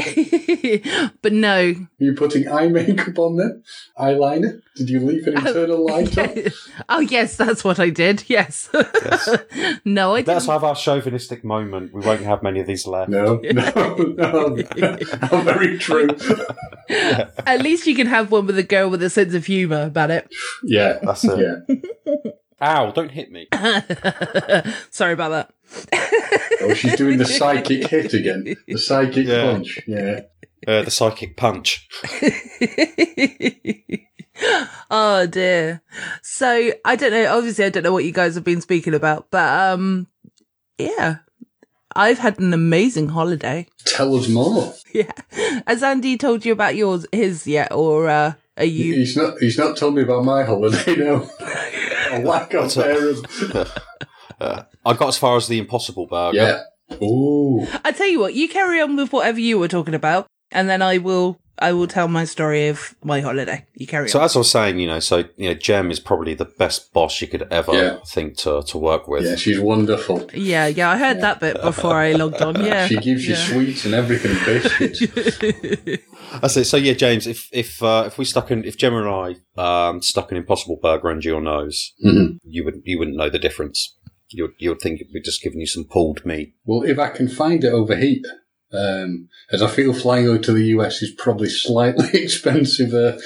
but 1.22 1.32
no, 1.32 1.56
Are 1.70 1.74
you 1.98 2.14
putting 2.14 2.48
eye 2.48 2.68
makeup 2.68 3.18
on 3.18 3.36
there? 3.36 3.60
Eyeliner? 3.98 4.60
Did 4.76 4.90
you 4.90 5.00
leave 5.00 5.26
an 5.26 5.34
oh, 5.36 5.46
internal 5.46 5.86
light 5.86 6.16
on? 6.18 6.30
oh 6.88 7.00
yes, 7.00 7.36
that's 7.36 7.62
what 7.64 7.78
I 7.78 7.90
did. 7.90 8.24
Yes. 8.28 8.68
no, 9.84 10.10
I 10.14 10.22
Let's 10.22 10.26
didn't. 10.26 10.46
have 10.46 10.64
our 10.64 10.74
chauvinistic 10.76 11.44
moment. 11.44 11.92
We 11.92 12.00
won't 12.00 12.22
have 12.22 12.42
many 12.42 12.60
of 12.60 12.66
these 12.66 12.86
left. 12.86 13.10
No, 13.10 13.40
no, 13.42 13.96
no. 13.96 14.98
How 15.22 15.42
very 15.42 15.78
true. 15.78 16.08
At 16.88 17.62
least 17.62 17.86
you 17.86 17.94
can 17.94 18.06
have 18.06 18.30
one 18.30 18.46
with 18.46 18.58
a 18.58 18.62
girl 18.62 18.88
with 18.90 19.02
a 19.02 19.10
sense 19.10 19.34
of 19.34 19.46
humour 19.46 19.82
about 19.84 20.10
it. 20.10 20.28
Yeah, 20.62 20.98
That's 21.02 21.24
it. 21.24 21.38
yeah. 21.66 22.30
Ow, 22.62 22.90
don't 22.92 23.10
hit 23.10 23.30
me. 23.32 23.48
Sorry 24.90 25.12
about 25.14 25.30
that. 25.30 25.52
Oh, 26.60 26.74
she's 26.74 26.96
doing 26.96 27.16
the 27.18 27.24
psychic 27.24 27.86
hit 27.86 28.12
again. 28.20 28.54
The 28.68 28.76
psychic 28.78 29.26
Yeah. 29.26 29.52
punch. 29.52 29.78
Yeah. 29.86 30.20
Uh, 30.68 30.82
the 30.82 30.90
psychic 30.90 31.36
punch. 31.38 31.88
oh 34.90 35.26
dear. 35.26 35.80
So 36.22 36.70
I 36.84 36.96
don't 36.96 37.12
know. 37.12 37.36
Obviously, 37.36 37.64
I 37.64 37.70
don't 37.70 37.82
know 37.82 37.92
what 37.92 38.04
you 38.04 38.12
guys 38.12 38.34
have 38.34 38.44
been 38.44 38.60
speaking 38.60 38.92
about, 38.94 39.28
but 39.30 39.72
um, 39.72 40.06
yeah, 40.78 41.18
I've 41.96 42.18
had 42.18 42.38
an 42.40 42.52
amazing 42.52 43.08
holiday. 43.08 43.66
Tell 43.86 44.14
us 44.16 44.28
more. 44.28 44.74
Yeah. 44.92 45.10
Has 45.66 45.82
Andy 45.82 46.18
told 46.18 46.44
you 46.44 46.52
about 46.52 46.76
yours, 46.76 47.06
his 47.12 47.46
yet, 47.46 47.72
or 47.72 48.08
uh, 48.08 48.34
are 48.58 48.64
you? 48.64 48.94
He's 48.96 49.16
not. 49.16 49.38
He's 49.40 49.56
not 49.56 49.78
told 49.78 49.94
me 49.94 50.02
about 50.02 50.24
my 50.24 50.42
holiday. 50.44 50.96
No. 50.96 51.26
A 52.22 52.22
lack 52.22 52.54
of 52.54 52.74
parents. 52.74 53.42
Uh, 53.42 54.64
I 54.86 54.94
got 54.94 55.08
as 55.08 55.18
far 55.18 55.36
as 55.36 55.48
the 55.48 55.58
Impossible 55.58 56.06
Burger. 56.06 56.36
Yeah. 56.36 56.62
Ooh. 57.02 57.66
I 57.84 57.92
tell 57.92 58.08
you 58.08 58.18
what, 58.18 58.34
you 58.34 58.48
carry 58.48 58.80
on 58.80 58.96
with 58.96 59.12
whatever 59.12 59.38
you 59.38 59.58
were 59.58 59.68
talking 59.68 59.94
about, 59.94 60.26
and 60.50 60.68
then 60.68 60.82
I 60.82 60.98
will. 60.98 61.39
I 61.58 61.72
will 61.72 61.86
tell 61.86 62.08
my 62.08 62.24
story 62.24 62.68
of 62.68 62.94
my 63.04 63.20
holiday. 63.20 63.66
You 63.74 63.86
carry 63.86 64.08
So 64.08 64.18
on. 64.18 64.24
as 64.24 64.34
I 64.34 64.38
was 64.38 64.50
saying, 64.50 64.78
you 64.78 64.86
know, 64.86 64.98
so 65.00 65.24
you 65.36 65.48
know, 65.48 65.54
Jem 65.54 65.90
is 65.90 66.00
probably 66.00 66.32
the 66.34 66.46
best 66.46 66.92
boss 66.94 67.20
you 67.20 67.28
could 67.28 67.46
ever 67.50 67.72
Yeah. 67.74 67.98
think 68.14 68.38
to 68.38 68.62
to 68.62 68.78
work 68.78 69.08
with. 69.08 69.24
Yeah, 69.24 69.36
she's 69.36 69.60
wonderful. 69.60 70.28
Yeah, 70.32 70.68
yeah, 70.68 70.90
I 70.90 70.96
heard 70.96 71.20
that 71.20 71.38
bit 71.40 71.60
before 71.60 71.94
I 71.94 72.12
logged 72.12 72.40
on. 72.40 72.64
Yeah, 72.64 72.86
She 72.86 72.96
gives 72.96 73.26
you 73.28 73.34
yeah. 73.34 73.46
sweets 73.46 73.84
and 73.84 73.94
everything, 73.94 74.34
biscuits. 74.46 75.00
That's 76.40 76.56
it. 76.56 76.64
So 76.64 76.76
yeah, 76.76 76.94
James, 76.94 77.26
if 77.26 77.48
if 77.52 77.82
uh, 77.82 78.04
if 78.06 78.16
we 78.18 78.24
stuck 78.24 78.50
in, 78.50 78.64
if 78.64 78.76
Gemma 78.78 79.02
and 79.06 79.36
I 79.58 79.88
um, 79.88 80.02
stuck 80.02 80.30
an 80.30 80.38
Impossible 80.38 80.78
Burger 80.82 81.10
under 81.10 81.28
your 81.28 81.40
nose, 81.40 81.92
Mhm. 82.04 82.38
you 82.44 82.64
would 82.64 82.80
you 82.84 82.98
wouldn't 82.98 83.16
know 83.16 83.28
the 83.30 83.38
difference. 83.38 83.96
You 84.30 84.44
would 84.44 84.52
you 84.58 84.70
would 84.70 84.80
think 84.80 85.00
we'd 85.12 85.24
just 85.24 85.42
given 85.42 85.60
you 85.60 85.66
some 85.66 85.84
pulled 85.84 86.24
meat. 86.24 86.54
Well, 86.64 86.82
if 86.84 86.98
I 86.98 87.08
can 87.08 87.28
find 87.28 87.64
it 87.64 87.72
over 87.72 87.96
here, 87.96 88.20
um, 88.72 89.28
as 89.50 89.62
I 89.62 89.68
feel 89.68 89.92
flying 89.92 90.28
over 90.28 90.38
to 90.38 90.52
the 90.52 90.64
US 90.76 91.02
is 91.02 91.10
probably 91.10 91.48
slightly 91.66 92.22
expensive 92.22 92.94
uh, 92.94 93.18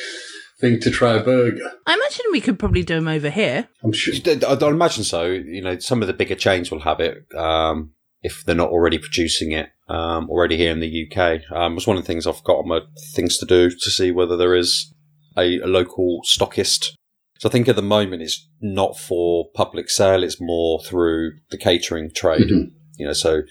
thing 0.58 0.80
to 0.80 0.90
try 0.90 1.14
a 1.14 1.22
burger. 1.22 1.70
I 1.86 1.94
imagine 1.94 2.24
we 2.32 2.40
could 2.40 2.58
probably 2.58 2.82
do 2.82 2.94
them 2.94 3.08
over 3.08 3.30
here. 3.30 3.68
I'm 3.82 3.92
sure. 3.92 4.14
I'd 4.14 4.44
I'd 4.44 4.62
imagine 4.62 5.04
so. 5.04 5.24
You 5.26 5.62
know, 5.62 5.78
some 5.78 6.02
of 6.02 6.08
the 6.08 6.14
bigger 6.14 6.34
chains 6.34 6.70
will 6.70 6.80
have 6.80 7.00
it 7.00 7.26
um, 7.34 7.92
if 8.22 8.44
they're 8.44 8.54
not 8.54 8.70
already 8.70 8.98
producing 8.98 9.52
it 9.52 9.68
um, 9.88 10.30
already 10.30 10.56
here 10.56 10.72
in 10.72 10.80
the 10.80 11.06
UK. 11.10 11.42
Um, 11.54 11.76
it's 11.76 11.86
one 11.86 11.96
of 11.96 12.02
the 12.02 12.06
things 12.06 12.26
I've 12.26 12.44
got 12.44 12.58
on 12.58 12.68
my 12.68 12.80
things 13.14 13.38
to 13.38 13.46
do 13.46 13.70
to 13.70 13.90
see 13.90 14.10
whether 14.10 14.36
there 14.36 14.54
is 14.54 14.92
a, 15.36 15.58
a 15.60 15.66
local 15.66 16.20
stockist. 16.24 16.92
So 17.40 17.48
I 17.48 17.52
think 17.52 17.68
at 17.68 17.76
the 17.76 17.82
moment 17.82 18.22
it's 18.22 18.48
not 18.60 18.98
for 18.98 19.50
public 19.54 19.90
sale; 19.90 20.22
it's 20.22 20.40
more 20.40 20.82
through 20.82 21.32
the 21.50 21.58
catering 21.58 22.10
trade. 22.14 22.48
Mhm. 22.48 22.70
You 22.96 23.06
know, 23.06 23.12
so 23.12 23.42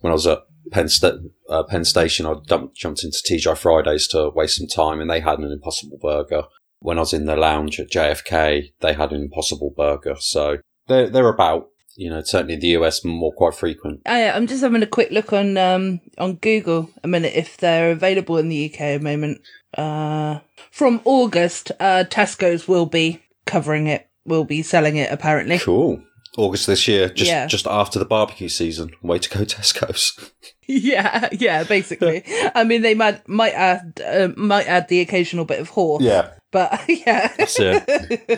when 0.00 0.10
I 0.10 0.14
was 0.14 0.26
at 0.26 0.40
Penn, 0.70 0.88
Sta- 0.88 1.18
uh, 1.48 1.62
Penn 1.64 1.84
Station, 1.84 2.26
I 2.26 2.34
dumped, 2.46 2.76
jumped 2.76 3.04
into 3.04 3.18
TGI 3.18 3.56
Fridays 3.56 4.06
to 4.08 4.30
waste 4.30 4.56
some 4.56 4.66
time, 4.66 5.00
and 5.00 5.10
they 5.10 5.20
had 5.20 5.38
an 5.38 5.50
Impossible 5.50 5.98
Burger. 6.00 6.44
When 6.80 6.96
I 6.96 7.00
was 7.00 7.12
in 7.12 7.26
the 7.26 7.36
lounge 7.36 7.78
at 7.78 7.90
JFK, 7.90 8.72
they 8.80 8.92
had 8.94 9.12
an 9.12 9.22
Impossible 9.22 9.72
Burger. 9.76 10.16
So 10.18 10.58
they're 10.88 11.08
they're 11.08 11.28
about. 11.28 11.68
You 11.96 12.08
know, 12.08 12.22
certainly 12.22 12.54
in 12.54 12.60
the 12.60 12.68
US 12.68 13.04
more 13.04 13.32
quite 13.32 13.52
frequent. 13.52 14.00
I, 14.06 14.30
I'm 14.30 14.46
just 14.46 14.62
having 14.62 14.82
a 14.82 14.86
quick 14.86 15.10
look 15.10 15.34
on 15.34 15.58
um 15.58 16.00
on 16.16 16.36
Google 16.36 16.88
a 17.04 17.08
minute 17.08 17.34
if 17.34 17.58
they're 17.58 17.90
available 17.90 18.38
in 18.38 18.48
the 18.48 18.72
UK 18.72 18.80
at 18.80 18.98
the 18.98 19.04
moment. 19.04 19.42
Uh, 19.76 20.38
from 20.70 21.02
August, 21.04 21.72
uh, 21.78 22.04
Tesco's 22.08 22.66
will 22.66 22.86
be 22.86 23.22
covering 23.44 23.86
it. 23.86 24.08
Will 24.24 24.44
be 24.44 24.62
selling 24.62 24.96
it 24.96 25.12
apparently. 25.12 25.58
Cool. 25.58 26.02
August 26.36 26.66
this 26.66 26.86
year, 26.86 27.08
just 27.08 27.28
Yeah. 27.30 27.46
just 27.46 27.66
after 27.66 27.98
the 27.98 28.04
barbecue 28.04 28.48
season. 28.48 28.92
Way 29.02 29.18
to 29.18 29.28
go, 29.28 29.40
Tesco's. 29.44 30.30
yeah, 30.66 31.28
yeah. 31.32 31.64
Basically, 31.64 32.22
I 32.54 32.64
mean 32.64 32.82
they 32.82 32.94
might 32.94 33.26
might 33.28 33.52
add 33.54 34.00
uh, 34.04 34.28
might 34.36 34.66
add 34.68 34.88
the 34.88 35.00
occasional 35.00 35.44
bit 35.44 35.60
of 35.60 35.68
horse. 35.70 36.02
Yeah, 36.04 36.30
but 36.52 36.80
yeah. 36.88 37.32
that's 37.36 37.58
it. 37.58 37.84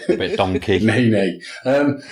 A 0.08 0.16
bit 0.16 0.36
donkey. 0.36 0.78
Nay, 0.80 1.08
nay. 1.10 1.40
Um, 1.66 2.02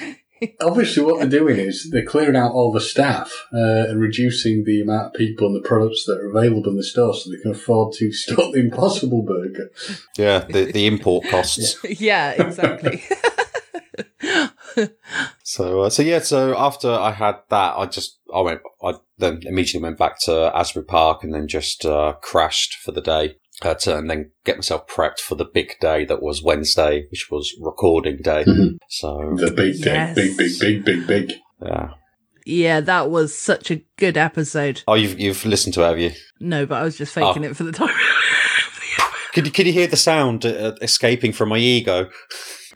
obviously, 0.60 1.02
what 1.02 1.18
they're 1.20 1.40
doing 1.40 1.58
is 1.58 1.88
they're 1.90 2.04
clearing 2.04 2.36
out 2.36 2.52
all 2.52 2.72
the 2.72 2.80
staff 2.80 3.32
uh, 3.54 3.86
and 3.88 4.00
reducing 4.00 4.64
the 4.64 4.80
amount 4.82 5.06
of 5.08 5.12
people 5.14 5.46
and 5.46 5.56
the 5.56 5.66
products 5.66 6.04
that 6.06 6.18
are 6.18 6.28
available 6.30 6.68
in 6.70 6.76
the 6.76 6.82
store 6.84 7.14
so 7.14 7.30
they 7.30 7.40
can 7.40 7.52
afford 7.52 7.94
to 7.94 8.12
stock 8.12 8.52
the 8.52 8.60
Impossible 8.60 9.22
Burger. 9.22 9.70
Yeah, 10.18 10.40
the 10.40 10.70
the 10.72 10.86
import 10.86 11.26
costs. 11.30 11.76
yeah, 12.00 12.32
exactly. 12.32 13.02
So, 15.42 15.82
uh, 15.82 15.90
so 15.90 16.02
yeah. 16.02 16.20
So 16.20 16.56
after 16.56 16.90
I 16.90 17.10
had 17.12 17.36
that, 17.50 17.76
I 17.76 17.86
just 17.86 18.18
I 18.34 18.40
went. 18.40 18.60
I 18.82 18.94
then 19.18 19.40
immediately 19.44 19.82
went 19.82 19.98
back 19.98 20.18
to 20.22 20.50
Asbury 20.56 20.84
Park 20.86 21.24
and 21.24 21.34
then 21.34 21.48
just 21.48 21.84
uh, 21.84 22.14
crashed 22.22 22.74
for 22.84 22.92
the 22.92 23.00
day. 23.00 23.36
Uh, 23.62 23.74
to, 23.74 23.94
and 23.98 24.08
then 24.08 24.30
get 24.46 24.56
myself 24.56 24.86
prepped 24.86 25.18
for 25.18 25.34
the 25.34 25.44
big 25.44 25.74
day 25.82 26.06
that 26.06 26.22
was 26.22 26.42
Wednesday, 26.42 27.04
which 27.10 27.28
was 27.30 27.54
recording 27.60 28.16
day. 28.22 28.42
Mhm. 28.44 28.78
So 28.88 29.34
The 29.36 29.50
big 29.50 29.82
day. 29.82 29.92
Yes. 29.92 30.14
Big, 30.14 30.34
big, 30.38 30.58
big, 30.58 30.84
big, 30.86 31.06
big. 31.06 31.32
yeah. 31.62 31.90
yeah, 32.46 32.80
that 32.80 33.10
was 33.10 33.36
such 33.36 33.70
a 33.70 33.82
good 33.98 34.16
episode. 34.16 34.82
Oh, 34.88 34.94
you've 34.94 35.20
you've 35.20 35.44
listened 35.44 35.74
to 35.74 35.82
it, 35.82 35.88
have 35.88 35.98
you? 35.98 36.12
No, 36.40 36.64
but 36.64 36.76
I 36.76 36.84
was 36.84 36.96
just 36.96 37.12
faking 37.12 37.44
Oh. 37.44 37.48
it 37.50 37.56
for 37.56 37.64
the 37.64 37.72
time. 37.72 37.94
Could 39.32 39.46
you, 39.46 39.52
could 39.52 39.66
you 39.68 39.72
hear 39.72 39.86
the 39.86 39.96
sound 39.96 40.44
uh, 40.44 40.72
escaping 40.82 41.32
from 41.32 41.50
my 41.50 41.58
ego? 41.58 42.10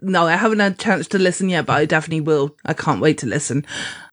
No, 0.00 0.26
I 0.26 0.36
haven't 0.36 0.60
had 0.60 0.72
a 0.72 0.76
chance 0.76 1.06
to 1.08 1.18
listen 1.18 1.48
yet, 1.48 1.66
but 1.66 1.74
I 1.74 1.84
definitely 1.84 2.20
will. 2.20 2.56
I 2.64 2.74
can't 2.74 3.00
wait 3.00 3.18
to 3.18 3.26
listen. 3.26 3.66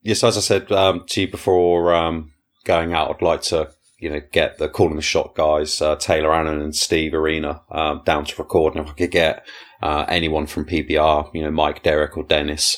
Yes, 0.04 0.24
as 0.24 0.38
I 0.38 0.42
said 0.42 0.72
um, 0.72 1.06
to 1.08 1.22
you 1.22 1.28
before 1.28 1.94
um, 1.94 2.34
going 2.66 2.94
out, 2.94 3.10
I'd 3.10 3.22
like 3.22 3.42
to, 3.44 3.72
you 4.00 4.10
know, 4.10 4.22
get 4.32 4.58
the 4.58 4.70
calling 4.70 4.96
the 4.96 5.02
shot 5.02 5.36
guys, 5.36 5.82
uh, 5.82 5.96
Taylor 5.96 6.34
Allen 6.34 6.62
and 6.62 6.76
Steve 6.76 7.14
Arena, 7.14 7.62
um, 7.72 8.02
down 8.06 8.26
to 8.26 8.42
record. 8.42 8.76
And 8.76 8.86
if 8.86 8.92
I 8.92 8.96
could 8.96 9.12
get 9.12 9.46
uh, 9.82 10.06
anyone 10.08 10.48
from 10.48 10.66
PBR, 10.66 11.34
you 11.34 11.44
know, 11.44 11.52
Mike, 11.52 11.84
Derek, 11.84 12.18
or 12.18 12.24
Dennis, 12.24 12.78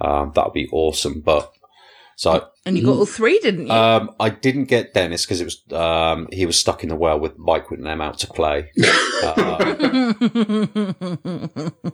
um, 0.00 0.32
that 0.34 0.44
would 0.44 0.54
be 0.54 0.68
awesome. 0.72 1.20
But 1.20 1.52
so 2.16 2.48
And 2.66 2.76
you 2.78 2.84
got 2.84 2.96
all 2.96 3.06
three, 3.06 3.38
didn't 3.40 3.66
you? 3.66 3.72
um, 3.72 4.10
I 4.20 4.30
didn't 4.30 4.66
get 4.66 4.94
Dennis 4.94 5.24
because 5.24 5.40
it 5.40 5.44
was 5.44 5.62
um, 5.72 6.28
he 6.32 6.46
was 6.46 6.58
stuck 6.58 6.82
in 6.82 6.88
the 6.88 6.96
well 6.96 7.18
with 7.18 7.38
Mike 7.38 7.70
with 7.70 7.82
them 7.82 8.00
out 8.00 8.18
to 8.20 8.26
play. 8.26 8.70
Uh, 9.22 9.74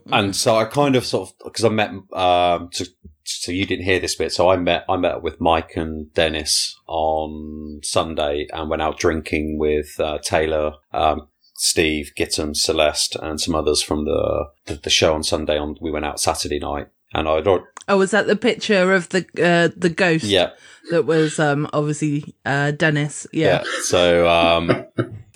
and 0.13 0.35
so 0.35 0.57
I 0.57 0.65
kind 0.65 0.97
of 0.97 1.07
sort 1.07 1.31
of 1.31 1.35
because 1.45 1.65
I 1.65 1.69
met 1.69 1.91
um 2.13 2.71
so, 2.73 2.85
so 3.25 3.53
you 3.53 3.67
didn't 3.67 3.85
hear 3.85 4.01
this 4.01 4.17
bit 4.17 4.33
so 4.33 4.51
I 4.51 4.57
met 4.57 4.85
I 4.89 4.97
met 4.97 5.23
with 5.23 5.41
Mike 5.41 5.77
and 5.77 6.13
Dennis 6.15 6.77
on 6.87 7.81
Sunday 7.83 8.47
and 8.53 8.69
went 8.69 8.83
out 8.83 8.99
drinking 8.99 9.59
with 9.59 9.99
uh, 10.01 10.19
Taylor 10.19 10.73
um 10.93 11.29
Steve 11.55 12.13
Gitton 12.19 12.57
Celeste 12.57 13.17
and 13.17 13.41
some 13.41 13.55
others 13.55 13.83
from 13.83 14.05
the, 14.07 14.47
the 14.67 14.75
the 14.75 14.91
show 14.91 15.15
on 15.15 15.23
Sunday 15.23 15.59
on 15.59 15.77
we 15.81 15.91
went 15.91 16.05
out 16.05 16.21
Saturday 16.21 16.59
night 16.59 16.89
and 17.13 17.29
I'd 17.29 17.47
Oh, 17.91 17.99
was 17.99 18.13
that 18.13 18.29
the 18.29 18.37
picture 18.37 18.93
of 18.93 19.09
the 19.09 19.27
uh, 19.43 19.75
the 19.77 19.89
ghost? 19.91 20.25
Yeah, 20.25 20.51
That 20.91 21.07
was 21.07 21.39
um 21.41 21.69
obviously 21.73 22.37
uh 22.47 22.71
Dennis. 22.71 23.27
yeah. 23.33 23.63
Yeah. 23.63 23.65
So, 23.83 24.29
um, 24.29 24.87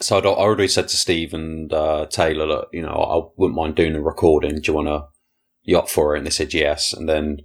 so 0.00 0.18
I'd, 0.18 0.24
already 0.26 0.68
said 0.68 0.88
to 0.88 0.96
Steve 0.96 1.34
and 1.34 1.72
uh, 1.72 2.06
Taylor, 2.06 2.46
look, 2.46 2.68
you 2.72 2.82
know, 2.82 2.94
I 2.94 3.28
wouldn't 3.36 3.56
mind 3.56 3.74
doing 3.74 3.96
a 3.96 4.00
recording. 4.00 4.60
Do 4.60 4.70
you 4.70 4.74
want 4.74 4.86
to 4.88 5.08
yacht 5.64 5.90
for 5.90 6.14
it? 6.14 6.18
And 6.18 6.26
they 6.26 6.30
said 6.30 6.54
yes. 6.54 6.92
And 6.92 7.08
then 7.08 7.38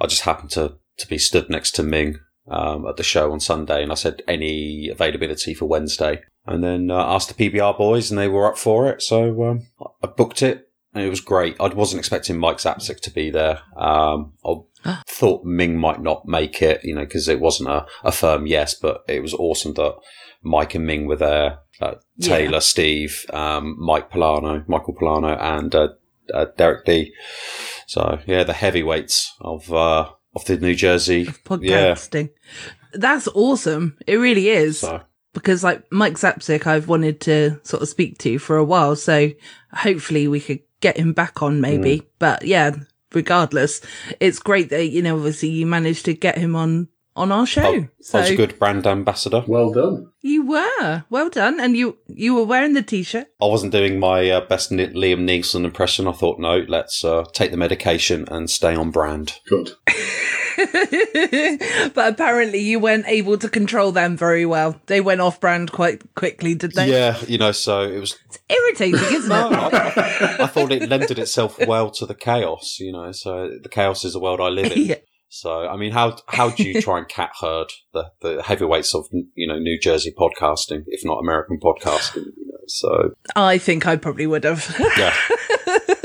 I 0.00 0.06
just 0.06 0.22
happened 0.22 0.50
to 0.52 0.78
to 0.98 1.06
be 1.06 1.18
stood 1.18 1.50
next 1.50 1.72
to 1.72 1.82
Ming 1.82 2.18
um, 2.48 2.86
at 2.86 2.96
the 2.96 3.02
show 3.02 3.32
on 3.32 3.40
Sunday, 3.40 3.82
and 3.82 3.92
I 3.92 3.96
said 3.96 4.22
any 4.26 4.88
availability 4.88 5.52
for 5.52 5.66
Wednesday, 5.66 6.22
and 6.46 6.64
then 6.64 6.90
uh, 6.90 7.04
asked 7.14 7.36
the 7.36 7.50
PBR 7.50 7.76
boys, 7.76 8.10
and 8.10 8.18
they 8.18 8.28
were 8.28 8.46
up 8.46 8.56
for 8.56 8.88
it. 8.88 9.02
So 9.02 9.44
um, 9.44 9.66
I 10.02 10.06
booked 10.06 10.42
it, 10.42 10.65
and 10.96 11.04
it 11.06 11.10
was 11.10 11.20
great. 11.20 11.56
I 11.60 11.68
wasn't 11.68 11.98
expecting 12.00 12.38
Mike 12.38 12.56
Zapcic 12.58 13.00
to 13.00 13.10
be 13.10 13.30
there. 13.30 13.60
Um, 13.76 14.32
I 14.44 15.02
thought 15.06 15.44
Ming 15.44 15.76
might 15.78 16.00
not 16.00 16.26
make 16.26 16.62
it, 16.62 16.84
you 16.84 16.94
know, 16.94 17.04
because 17.04 17.28
it 17.28 17.40
wasn't 17.40 17.68
a, 17.70 17.86
a 18.02 18.12
firm 18.12 18.46
yes, 18.46 18.74
but 18.74 19.04
it 19.08 19.20
was 19.22 19.34
awesome 19.34 19.74
that 19.74 19.96
Mike 20.42 20.74
and 20.74 20.86
Ming 20.86 21.06
were 21.06 21.16
there. 21.16 21.58
Uh, 21.80 21.94
Taylor, 22.20 22.52
Yeah. 22.54 22.58
Steve, 22.60 23.26
um, 23.32 23.76
Mike 23.78 24.10
Polano, 24.10 24.66
Michael 24.66 24.94
Polano, 24.94 25.38
and 25.38 25.74
uh, 25.74 25.88
uh, 26.32 26.46
Derek 26.56 26.86
D. 26.86 27.12
So 27.86 28.18
yeah, 28.26 28.44
the 28.44 28.54
heavyweights 28.54 29.34
of 29.40 29.70
uh, 29.72 30.08
of 30.34 30.44
the 30.46 30.56
New 30.56 30.74
Jersey. 30.74 31.22
Yeah. 31.22 31.32
Podcasting. 31.44 32.30
That's 32.94 33.28
awesome. 33.28 33.98
It 34.06 34.16
really 34.16 34.48
is. 34.48 34.80
So 34.80 35.02
because 35.34 35.62
like 35.62 35.84
Mike 35.92 36.14
Zapcic, 36.14 36.66
I've 36.66 36.88
wanted 36.88 37.20
to 37.22 37.60
sort 37.62 37.82
of 37.82 37.88
speak 37.88 38.16
to 38.20 38.38
for 38.38 38.56
a 38.56 38.64
while. 38.64 38.96
So 38.96 39.32
hopefully 39.72 40.28
we 40.28 40.40
could 40.40 40.60
get 40.80 40.96
him 40.96 41.12
back 41.12 41.42
on 41.42 41.60
maybe. 41.60 42.00
Mm. 42.00 42.06
But 42.18 42.44
yeah, 42.44 42.76
regardless, 43.12 43.80
it's 44.20 44.38
great 44.38 44.70
that, 44.70 44.86
you 44.86 45.02
know, 45.02 45.16
obviously 45.16 45.48
you 45.48 45.66
managed 45.66 46.04
to 46.06 46.14
get 46.14 46.38
him 46.38 46.56
on, 46.56 46.88
on 47.16 47.32
our 47.32 47.46
show. 47.46 47.62
I, 47.74 47.88
so 48.00 48.18
I 48.18 48.22
was 48.22 48.30
a 48.30 48.36
good 48.36 48.58
brand 48.58 48.86
ambassador. 48.86 49.42
Well 49.46 49.72
done. 49.72 50.12
you 50.22 50.46
were 50.46 51.04
well 51.10 51.28
done. 51.30 51.58
And 51.58 51.76
you, 51.76 51.96
you 52.08 52.34
were 52.34 52.44
wearing 52.44 52.74
the 52.74 52.82
t-shirt. 52.82 53.26
I 53.40 53.46
wasn't 53.46 53.72
doing 53.72 53.98
my 53.98 54.30
uh, 54.30 54.40
best 54.46 54.70
Ni- 54.70 54.86
Liam 54.88 55.20
Neeson 55.28 55.64
impression. 55.64 56.06
I 56.06 56.12
thought, 56.12 56.38
no, 56.38 56.64
let's 56.68 57.04
uh, 57.04 57.24
take 57.32 57.50
the 57.50 57.56
medication 57.56 58.26
and 58.30 58.48
stay 58.50 58.74
on 58.74 58.90
brand. 58.90 59.38
Good. 59.48 59.70
but 61.94 62.12
apparently 62.14 62.60
you 62.60 62.78
weren't 62.78 63.06
able 63.06 63.36
to 63.38 63.48
control 63.48 63.92
them 63.92 64.16
very 64.16 64.46
well. 64.46 64.80
They 64.86 65.00
went 65.00 65.20
off 65.20 65.40
brand 65.40 65.72
quite 65.72 66.14
quickly, 66.14 66.54
did 66.54 66.72
they? 66.72 66.90
Yeah, 66.90 67.18
you 67.26 67.38
know, 67.38 67.52
so 67.52 67.82
it 67.82 67.98
was. 68.00 68.16
it's 68.26 68.38
Irritating, 68.48 69.00
isn't 69.16 69.28
No, 69.28 69.48
it? 69.48 69.54
I, 69.54 70.36
I 70.40 70.46
thought 70.46 70.72
it 70.72 70.88
lended 70.88 71.18
itself 71.18 71.58
well 71.66 71.90
to 71.92 72.06
the 72.06 72.14
chaos. 72.14 72.78
You 72.80 72.92
know, 72.92 73.12
so 73.12 73.50
the 73.62 73.68
chaos 73.68 74.04
is 74.04 74.12
the 74.14 74.20
world 74.20 74.40
I 74.40 74.48
live 74.48 74.72
in. 74.72 74.76
Yeah. 74.86 74.96
So, 75.28 75.66
I 75.68 75.76
mean, 75.76 75.92
how 75.92 76.16
how 76.28 76.50
do 76.50 76.62
you 76.62 76.80
try 76.82 76.98
and 76.98 77.08
cat 77.08 77.30
herd 77.40 77.72
the, 77.92 78.10
the 78.20 78.42
heavyweights 78.42 78.94
of 78.94 79.06
you 79.34 79.46
know 79.46 79.58
New 79.58 79.78
Jersey 79.78 80.14
podcasting, 80.16 80.84
if 80.86 81.04
not 81.04 81.18
American 81.18 81.58
podcasting? 81.58 82.26
You 82.36 82.46
know, 82.52 82.58
so 82.66 83.14
I 83.34 83.58
think 83.58 83.86
I 83.86 83.96
probably 83.96 84.26
would 84.26 84.44
have. 84.44 84.74
yeah, 84.96 85.14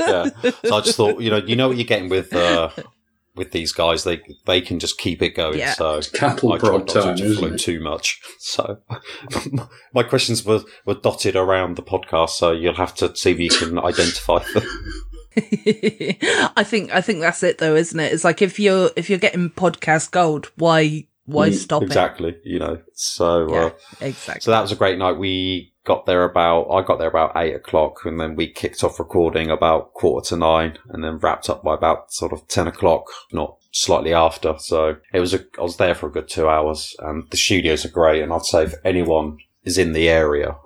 yeah. 0.00 0.50
So 0.64 0.76
I 0.76 0.80
just 0.80 0.96
thought, 0.96 1.20
you 1.20 1.30
know, 1.30 1.38
you 1.38 1.56
know 1.56 1.68
what 1.68 1.76
you're 1.76 1.86
getting 1.86 2.08
with 2.08 2.34
uh, 2.34 2.70
with 3.34 3.52
these 3.52 3.72
guys. 3.72 4.04
They 4.04 4.20
they 4.46 4.60
can 4.60 4.78
just 4.78 4.98
keep 4.98 5.22
it 5.22 5.30
going. 5.30 5.58
Yeah. 5.58 5.74
So 5.74 6.00
cattle 6.12 6.52
I 6.52 6.58
tried 6.58 6.68
prod 6.68 6.80
not 6.80 6.88
to, 6.88 7.02
time, 7.02 7.16
to 7.16 7.24
isn't 7.24 7.54
it? 7.54 7.58
too 7.58 7.80
much. 7.80 8.20
So 8.38 8.78
my 9.94 10.02
questions 10.02 10.44
were 10.44 10.62
were 10.84 10.94
dotted 10.94 11.36
around 11.36 11.76
the 11.76 11.82
podcast. 11.82 12.30
So 12.30 12.52
you'll 12.52 12.74
have 12.74 12.94
to 12.96 13.14
see 13.16 13.30
if 13.30 13.38
you 13.40 13.50
can 13.50 13.78
identify 13.78 14.42
them. 14.52 14.64
I 16.56 16.64
think 16.64 16.92
I 16.92 17.00
think 17.00 17.20
that's 17.20 17.42
it 17.42 17.58
though, 17.58 17.74
isn't 17.74 17.98
it? 17.98 18.12
It's 18.12 18.24
like 18.24 18.42
if 18.42 18.58
you're 18.58 18.90
if 18.96 19.08
you're 19.08 19.18
getting 19.18 19.50
podcast 19.50 20.10
gold, 20.10 20.50
why 20.56 21.06
why 21.24 21.50
Mm, 21.50 21.54
stop 21.54 21.82
exactly. 21.82 22.36
You 22.44 22.58
know. 22.58 22.82
So. 22.94 23.52
Yeah, 23.52 23.64
Uh, 23.64 23.70
exactly. 24.00 24.40
So 24.40 24.50
that 24.50 24.60
was 24.60 24.72
a 24.72 24.76
great 24.76 24.98
night. 24.98 25.18
We 25.18 25.72
got 25.84 26.06
there 26.06 26.24
about, 26.24 26.68
I 26.70 26.82
got 26.82 26.98
there 26.98 27.08
about 27.08 27.32
eight 27.36 27.54
o'clock 27.54 28.04
and 28.04 28.20
then 28.20 28.36
we 28.36 28.46
kicked 28.48 28.84
off 28.84 28.98
recording 28.98 29.50
about 29.50 29.94
quarter 29.94 30.28
to 30.30 30.36
nine 30.36 30.78
and 30.88 31.02
then 31.02 31.18
wrapped 31.18 31.50
up 31.50 31.64
by 31.64 31.74
about 31.74 32.12
sort 32.12 32.32
of 32.32 32.46
10 32.48 32.68
o'clock, 32.68 33.06
not 33.32 33.56
slightly 33.72 34.14
after. 34.14 34.54
So 34.58 34.96
it 35.12 35.20
was 35.20 35.34
a, 35.34 35.40
I 35.58 35.62
was 35.62 35.76
there 35.78 35.94
for 35.94 36.06
a 36.06 36.12
good 36.12 36.28
two 36.28 36.48
hours 36.48 36.94
and 37.00 37.28
the 37.30 37.36
studios 37.36 37.84
are 37.84 37.90
great. 37.90 38.22
And 38.22 38.32
I'd 38.32 38.44
say 38.44 38.64
if 38.64 38.74
anyone 38.84 39.38
is 39.64 39.78
in 39.78 39.92
the 39.92 40.08
area 40.08 40.56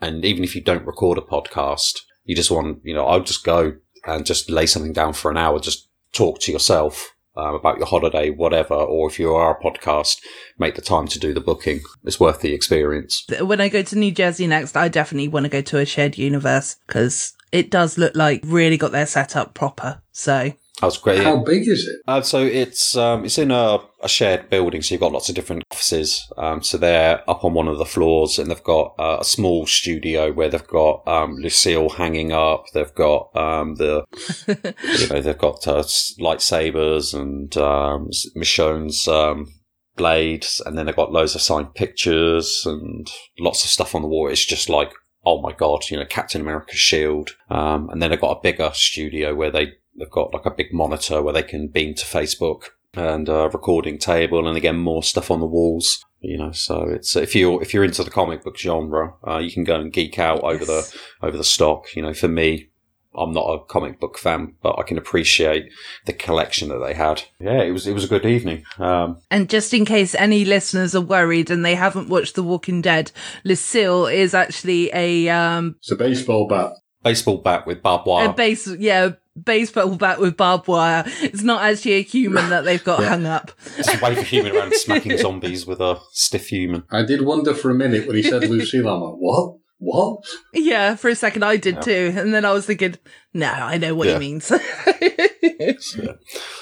and 0.00 0.24
even 0.24 0.44
if 0.44 0.54
you 0.54 0.62
don't 0.62 0.86
record 0.86 1.18
a 1.18 1.22
podcast, 1.22 2.00
you 2.24 2.36
just 2.36 2.50
want, 2.50 2.80
you 2.84 2.94
know, 2.94 3.06
I'll 3.06 3.20
just 3.20 3.44
go 3.44 3.74
and 4.06 4.26
just 4.26 4.50
lay 4.50 4.66
something 4.66 4.92
down 4.92 5.12
for 5.12 5.30
an 5.30 5.36
hour, 5.36 5.58
just 5.58 5.88
talk 6.12 6.40
to 6.40 6.52
yourself. 6.52 7.14
Um, 7.36 7.54
about 7.54 7.78
your 7.78 7.86
holiday, 7.86 8.30
whatever, 8.30 8.74
or 8.74 9.08
if 9.08 9.20
you 9.20 9.32
are 9.32 9.56
a 9.56 9.62
podcast, 9.62 10.20
make 10.58 10.74
the 10.74 10.82
time 10.82 11.06
to 11.06 11.20
do 11.20 11.32
the 11.32 11.40
booking. 11.40 11.82
It's 12.02 12.18
worth 12.18 12.40
the 12.40 12.52
experience. 12.52 13.24
when 13.40 13.60
I 13.60 13.68
go 13.68 13.80
to 13.80 13.96
New 13.96 14.10
Jersey 14.10 14.48
next, 14.48 14.76
I 14.76 14.88
definitely 14.88 15.28
want 15.28 15.44
to 15.44 15.48
go 15.48 15.60
to 15.60 15.78
a 15.78 15.86
shared 15.86 16.18
universe 16.18 16.74
because 16.84 17.34
it 17.52 17.70
does 17.70 17.96
look 17.96 18.16
like 18.16 18.42
really 18.44 18.76
got 18.76 18.90
their 18.90 19.06
setup 19.06 19.54
proper. 19.54 20.02
So 20.10 20.52
That 20.80 20.86
was 20.86 20.98
great. 20.98 21.24
How 21.24 21.42
big 21.42 21.66
is 21.66 21.88
it? 21.88 22.00
Uh, 22.06 22.20
so 22.20 22.44
it's 22.44 22.96
um, 22.96 23.24
it's 23.24 23.38
in 23.38 23.50
a, 23.50 23.78
a 24.00 24.08
shared 24.08 24.48
building, 24.48 24.80
so 24.80 24.94
you've 24.94 25.00
got 25.00 25.12
lots 25.12 25.28
of 25.28 25.34
different 25.34 25.64
offices. 25.72 26.30
Um, 26.36 26.62
so 26.62 26.78
they're 26.78 27.28
up 27.28 27.44
on 27.44 27.54
one 27.54 27.66
of 27.66 27.78
the 27.78 27.84
floors, 27.84 28.38
and 28.38 28.48
they've 28.48 28.62
got 28.62 28.94
uh, 28.96 29.18
a 29.20 29.24
small 29.24 29.66
studio 29.66 30.32
where 30.32 30.48
they've 30.48 30.66
got 30.68 31.06
um, 31.08 31.34
Lucille 31.36 31.88
hanging 31.88 32.30
up. 32.30 32.66
They've 32.74 32.94
got 32.94 33.34
um, 33.36 33.74
the 33.74 34.04
you 34.46 35.08
know 35.08 35.20
they've 35.20 35.36
got 35.36 35.66
uh, 35.66 35.82
lightsabers 36.20 37.12
and 37.12 37.56
um, 37.56 38.10
Michonne's 38.36 39.08
um, 39.08 39.52
blades, 39.96 40.62
and 40.64 40.78
then 40.78 40.86
they've 40.86 40.94
got 40.94 41.10
loads 41.10 41.34
of 41.34 41.40
signed 41.40 41.74
pictures 41.74 42.62
and 42.64 43.10
lots 43.40 43.64
of 43.64 43.70
stuff 43.70 43.96
on 43.96 44.02
the 44.02 44.08
wall. 44.08 44.28
It's 44.28 44.44
just 44.44 44.68
like 44.68 44.92
oh 45.26 45.42
my 45.42 45.52
god, 45.52 45.82
you 45.90 45.96
know 45.96 46.06
Captain 46.06 46.40
America's 46.40 46.78
shield. 46.78 47.30
Um, 47.50 47.90
and 47.90 48.00
then 48.00 48.10
they've 48.10 48.20
got 48.20 48.38
a 48.38 48.40
bigger 48.40 48.70
studio 48.72 49.34
where 49.34 49.50
they 49.50 49.72
they've 49.98 50.10
got 50.10 50.32
like 50.32 50.46
a 50.46 50.50
big 50.50 50.72
monitor 50.72 51.22
where 51.22 51.34
they 51.34 51.42
can 51.42 51.68
beam 51.68 51.94
to 51.94 52.04
Facebook 52.04 52.62
and 52.94 53.28
a 53.28 53.48
recording 53.52 53.98
table, 53.98 54.46
and 54.48 54.56
again 54.56 54.76
more 54.78 55.02
stuff 55.02 55.30
on 55.30 55.40
the 55.40 55.46
walls. 55.46 56.04
You 56.20 56.36
know, 56.38 56.50
so 56.52 56.82
it's 56.88 57.14
if 57.16 57.34
you're 57.36 57.62
if 57.62 57.72
you're 57.72 57.84
into 57.84 58.02
the 58.02 58.10
comic 58.10 58.42
book 58.42 58.58
genre, 58.58 59.14
uh, 59.26 59.38
you 59.38 59.52
can 59.52 59.62
go 59.64 59.76
and 59.80 59.92
geek 59.92 60.18
out 60.18 60.40
over 60.42 60.64
the 60.64 60.92
over 61.22 61.36
the 61.36 61.44
stock. 61.44 61.94
You 61.94 62.02
know, 62.02 62.12
for 62.12 62.26
me, 62.26 62.70
I'm 63.16 63.32
not 63.32 63.46
a 63.52 63.64
comic 63.66 64.00
book 64.00 64.18
fan, 64.18 64.54
but 64.60 64.76
I 64.78 64.82
can 64.82 64.98
appreciate 64.98 65.70
the 66.06 66.12
collection 66.12 66.70
that 66.70 66.78
they 66.78 66.94
had. 66.94 67.22
Yeah, 67.38 67.62
it 67.62 67.70
was 67.70 67.86
it 67.86 67.92
was 67.92 68.02
a 68.04 68.08
good 68.08 68.26
evening. 68.26 68.64
Um, 68.78 69.18
And 69.30 69.48
just 69.48 69.72
in 69.72 69.84
case 69.84 70.14
any 70.16 70.44
listeners 70.44 70.94
are 70.96 71.00
worried 71.00 71.50
and 71.52 71.64
they 71.64 71.76
haven't 71.76 72.08
watched 72.08 72.34
The 72.34 72.42
Walking 72.42 72.80
Dead, 72.82 73.12
Lucille 73.44 74.06
is 74.06 74.34
actually 74.34 74.90
a 74.92 75.28
um 75.28 75.76
It's 75.78 75.92
a 75.92 75.96
baseball 75.96 76.48
bat. 76.48 76.72
baseball 77.04 77.38
bat 77.38 77.64
with 77.66 77.80
barbed 77.82 78.06
wire. 78.06 78.28
a 78.30 78.32
base 78.32 78.66
yeah 78.78 79.10
baseball 79.44 79.96
bat 79.96 80.20
with 80.20 80.36
barbed 80.36 80.68
wire. 80.68 81.04
It's 81.20 81.42
not 81.42 81.62
actually 81.62 81.92
a 81.94 82.02
human 82.02 82.50
that 82.50 82.64
they've 82.64 82.82
got 82.82 83.02
hung 83.04 83.26
up. 83.26 83.52
It's 83.76 83.88
a 83.94 83.98
wave 84.04 84.18
of 84.18 84.26
human 84.26 84.54
around 84.56 84.74
smacking 84.76 85.16
zombies 85.18 85.66
with 85.66 85.80
a 85.80 85.98
stiff 86.12 86.48
human. 86.48 86.84
I 86.90 87.02
did 87.04 87.22
wonder 87.22 87.54
for 87.54 87.70
a 87.70 87.74
minute 87.74 88.06
when 88.06 88.16
he 88.16 88.22
said 88.22 88.44
Lucille. 88.48 88.88
I'm 88.88 89.00
like, 89.00 89.14
what? 89.14 89.56
What? 89.80 90.24
Yeah, 90.52 90.96
for 90.96 91.08
a 91.08 91.14
second 91.14 91.44
I 91.44 91.56
did 91.56 91.80
too, 91.82 92.12
and 92.16 92.34
then 92.34 92.44
I 92.44 92.50
was 92.52 92.66
thinking, 92.66 92.96
no, 93.32 93.46
I 93.46 93.76
know 93.78 93.94
what 93.94 94.08
Yeah. 94.08 94.14
he 94.14 94.18
means. 94.18 94.50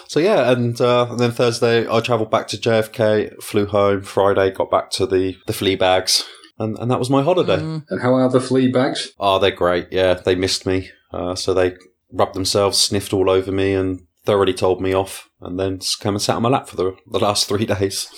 So 0.09 0.20
yeah, 0.20 0.51
and, 0.53 0.79
uh, 0.81 1.07
and 1.11 1.18
then 1.18 1.33
Thursday 1.33 1.89
I 1.89 2.01
travelled 2.01 2.31
back 2.31 2.49
to 2.49 2.57
JFK, 2.57 3.43
flew 3.43 3.66
home. 3.66 4.03
Friday 4.03 4.51
got 4.51 4.70
back 4.70 4.91
to 4.93 5.07
the 5.07 5.37
the 5.47 5.53
flea 5.53 5.77
bags, 5.77 6.24
and 6.59 6.79
and 6.79 6.91
that 6.91 6.99
was 6.99 7.11
my 7.11 7.22
holiday. 7.22 7.59
And 7.59 8.03
how 8.03 8.14
are 8.14 8.29
the 8.31 8.41
flea 8.41 8.68
bags? 8.70 9.12
Oh, 9.18 9.39
they're 9.39 9.51
great. 9.51 9.89
Yeah, 9.91 10.14
they 10.14 10.35
missed 10.35 10.66
me, 10.66 10.91
uh, 11.12 11.35
so 11.35 11.55
they 11.55 11.74
rubbed 12.16 12.34
themselves, 12.34 12.78
sniffed 12.78 13.12
all 13.12 13.30
over 13.30 13.52
me, 13.52 13.74
and 13.74 14.06
thoroughly 14.24 14.54
told 14.54 14.80
me 14.80 14.92
off, 14.92 15.30
and 15.40 15.58
then 15.58 15.78
just 15.78 16.00
came 16.00 16.14
and 16.14 16.22
sat 16.22 16.36
on 16.36 16.42
my 16.42 16.48
lap 16.48 16.68
for 16.68 16.76
the 16.76 16.96
the 17.06 17.18
last 17.18 17.48
three 17.48 17.66
days. 17.66 18.08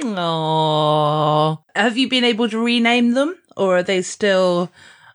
Aww. 0.00 1.58
Have 1.74 1.98
you 1.98 2.08
been 2.08 2.24
able 2.24 2.48
to 2.48 2.58
rename 2.58 3.12
them, 3.12 3.36
or 3.56 3.78
are 3.78 3.82
they 3.82 4.02
still? 4.02 4.70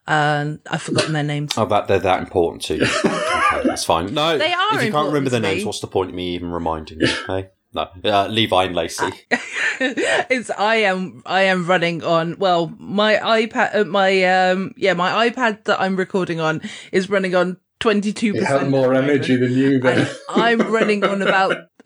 Um, 0.06 0.60
I've 0.70 0.82
forgotten 0.82 1.14
their 1.14 1.24
names. 1.24 1.54
Oh, 1.58 1.66
that 1.66 1.88
they're 1.88 2.00
that 2.00 2.20
important 2.20 2.62
to 2.64 2.76
you. 2.76 2.84
okay, 3.06 3.62
that's 3.64 3.86
fine. 3.86 4.14
No, 4.14 4.38
They 4.38 4.52
are 4.52 4.76
If 4.76 4.84
you 4.84 4.92
can't 4.92 5.08
remember 5.08 5.30
important 5.30 5.32
their 5.32 5.40
names, 5.40 5.66
what's 5.66 5.80
the 5.80 5.88
point 5.88 6.10
of 6.10 6.16
me 6.16 6.36
even 6.36 6.52
reminding 6.52 7.00
you? 7.00 7.08
Hey, 7.26 7.52
no, 7.74 7.88
uh, 8.04 8.28
Levi 8.28 8.66
and 8.66 8.76
Lacey. 8.76 9.10
it's 9.80 10.50
I 10.52 10.76
am 10.76 11.24
I 11.26 11.44
am 11.44 11.66
running 11.66 12.04
on 12.04 12.38
well 12.38 12.72
my 12.78 13.16
iPad 13.16 13.76
uh, 13.76 13.84
my 13.86 14.24
um 14.24 14.74
yeah 14.78 14.94
my 14.94 15.30
iPad 15.30 15.64
that 15.64 15.82
I'm 15.82 15.96
recording 15.96 16.40
on 16.40 16.62
is 16.92 17.10
running 17.10 17.34
on 17.34 17.58
twenty 17.84 18.14
two 18.14 18.34
It 18.36 18.40
percent. 18.40 18.62
had 18.64 18.70
more 18.72 18.94
energy 18.96 19.36
than 19.36 19.52
you 19.54 19.80
then. 19.80 20.08
I'm 20.30 20.60
running 20.72 21.04
on 21.04 21.22
about 21.28 21.58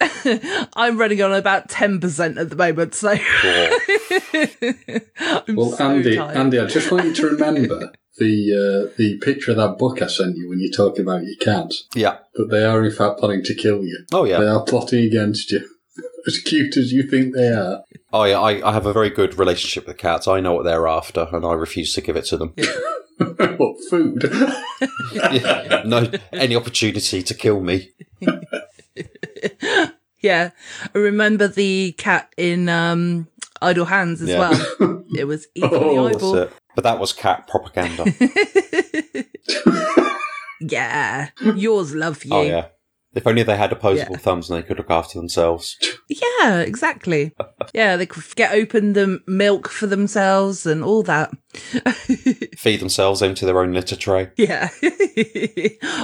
I'm 0.76 0.96
running 0.96 1.20
on 1.22 1.32
about 1.32 1.68
ten 1.68 1.98
percent 2.00 2.38
at 2.38 2.50
the 2.50 2.56
moment. 2.56 2.94
So 2.94 3.10
I'm 4.38 5.56
Well, 5.56 5.70
so 5.72 5.90
Andy, 5.90 6.16
tired. 6.16 6.36
Andy, 6.36 6.58
I 6.58 6.66
just 6.66 6.90
want 6.90 7.06
you 7.06 7.14
to 7.14 7.26
remember 7.30 7.92
the 8.18 8.88
uh, 8.90 8.94
the 8.96 9.18
picture 9.18 9.50
of 9.52 9.56
that 9.58 9.78
book 9.78 10.00
I 10.02 10.06
sent 10.06 10.36
you 10.36 10.48
when 10.48 10.60
you're 10.60 10.72
talking 10.72 11.02
about 11.02 11.24
your 11.24 11.36
cats. 11.40 11.86
Yeah. 11.94 12.18
that 12.34 12.48
they 12.50 12.64
are 12.64 12.84
in 12.84 12.90
fact 12.92 13.18
planning 13.20 13.42
to 13.44 13.54
kill 13.54 13.82
you. 13.84 14.04
Oh 14.12 14.24
yeah. 14.24 14.38
They 14.40 14.46
are 14.46 14.64
plotting 14.64 15.04
against 15.04 15.50
you. 15.52 15.68
As 16.26 16.38
cute 16.38 16.76
as 16.76 16.92
you 16.92 17.02
think 17.04 17.34
they 17.34 17.48
are. 17.48 17.82
Oh 18.12 18.24
yeah. 18.24 18.38
I, 18.40 18.68
I 18.68 18.72
have 18.72 18.86
a 18.86 18.92
very 18.92 19.10
good 19.10 19.38
relationship 19.38 19.86
with 19.86 19.96
cats. 19.98 20.26
I 20.28 20.40
know 20.40 20.52
what 20.54 20.64
they're 20.64 20.88
after, 20.88 21.28
and 21.32 21.44
I 21.46 21.52
refuse 21.52 21.94
to 21.94 22.00
give 22.00 22.16
it 22.16 22.24
to 22.26 22.36
them. 22.36 22.54
what 23.56 23.76
food? 23.90 24.24
Yeah. 25.12 25.82
No, 25.86 26.10
any 26.32 26.54
opportunity 26.56 27.22
to 27.22 27.34
kill 27.34 27.60
me. 27.60 27.90
Yeah. 30.20 30.50
I 30.94 30.98
remember 30.98 31.46
the 31.46 31.92
cat 31.96 32.32
in 32.36 32.68
um, 32.68 33.28
Idle 33.62 33.84
Hands 33.84 34.20
as 34.20 34.28
Yeah. 34.28 34.38
well. 34.80 35.04
It 35.16 35.24
was 35.26 35.46
eating 35.54 35.70
Oh, 35.72 36.02
the 36.04 36.08
That's 36.10 36.16
eyeball. 36.16 36.34
it. 36.38 36.52
But 36.74 36.82
that 36.84 36.98
was 36.98 37.12
cat 37.12 37.46
propaganda. 37.46 38.04
Yeah. 40.60 41.28
Yours 41.54 41.94
love 41.94 42.24
you. 42.24 42.34
oh 42.34 42.42
yeah. 42.42 42.66
If 43.18 43.26
only 43.26 43.42
they 43.42 43.56
had 43.56 43.72
opposable 43.72 44.12
Yeah. 44.12 44.18
thumbs 44.18 44.48
and 44.48 44.56
they 44.56 44.64
could 44.64 44.78
look 44.78 44.90
after 44.90 45.18
themselves. 45.18 45.76
Yeah, 46.40 46.60
exactly. 46.60 47.34
Yeah, 47.74 47.96
they 47.96 48.06
could 48.06 48.24
get 48.34 48.54
open 48.54 48.94
the 48.94 49.20
milk 49.26 49.68
for 49.68 49.86
themselves 49.86 50.64
and 50.64 50.82
all 50.82 51.02
that. 51.02 51.30
Feed 52.56 52.80
themselves, 52.80 53.20
into 53.20 53.44
their 53.44 53.60
own 53.60 53.72
litter 53.72 53.96
tray. 53.96 54.30
Yeah. 54.36 54.70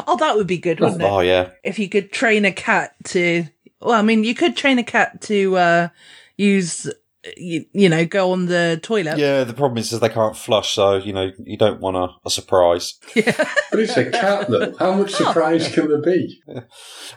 oh, 0.07 0.17
that 0.19 0.35
would 0.37 0.47
be 0.47 0.59
good, 0.59 0.81
wouldn't 0.81 1.01
it? 1.01 1.05
Oh 1.05 1.21
yeah. 1.21 1.51
If 1.63 1.79
you 1.79 1.89
could 1.89 2.13
train 2.13 2.45
a 2.45 2.53
cat 2.53 2.95
to, 3.05 3.47
well, 3.81 3.93
I 3.99 4.03
mean, 4.03 4.25
you 4.25 4.35
could 4.35 4.57
train 4.57 4.79
a 4.79 4.85
cat 4.85 5.23
to 5.23 5.57
uh, 5.57 5.89
use, 6.37 6.91
you, 7.37 7.65
you 7.73 7.89
know, 7.89 8.05
go 8.05 8.33
on 8.33 8.47
the 8.47 8.79
toilet. 8.83 9.19
Yeah, 9.19 9.45
the 9.45 9.55
problem 9.55 9.79
is, 9.79 9.93
is 9.93 10.01
they 10.01 10.09
can't 10.09 10.37
flush, 10.37 10.73
so 10.75 10.97
you 10.97 11.13
know 11.13 11.31
you 11.45 11.57
don't 11.57 11.81
want 11.81 11.97
a, 11.97 12.09
a 12.27 12.31
surprise. 12.31 12.95
But 13.15 13.81
it's 13.81 13.97
a 13.97 14.11
cat, 14.11 14.49
though. 14.49 14.75
How 14.79 14.95
much 14.95 15.13
surprise 15.15 15.73
can 15.73 15.89
there 15.89 16.03
be? 16.03 16.41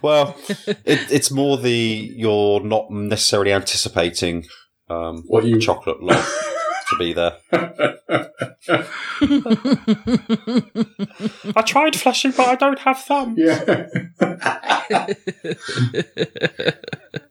Well, 0.02 0.36
it, 0.68 1.12
it's 1.12 1.32
more 1.32 1.58
the 1.58 2.12
you're 2.16 2.60
not 2.62 2.92
necessarily 2.92 3.52
anticipating 3.52 4.46
um, 4.90 5.24
What 5.28 5.44
you- 5.46 5.58
a 5.58 5.60
chocolate 5.60 6.02
log 6.04 6.24
to 6.90 6.96
be 7.00 7.14
there. 7.14 7.34
I 11.56 11.62
tried 11.66 11.96
flushing, 11.96 12.32
but 12.32 12.48
I 12.48 12.56
don't 12.56 12.80
have 12.80 13.00
thumbs. 13.00 13.40
Yeah. 13.40 13.88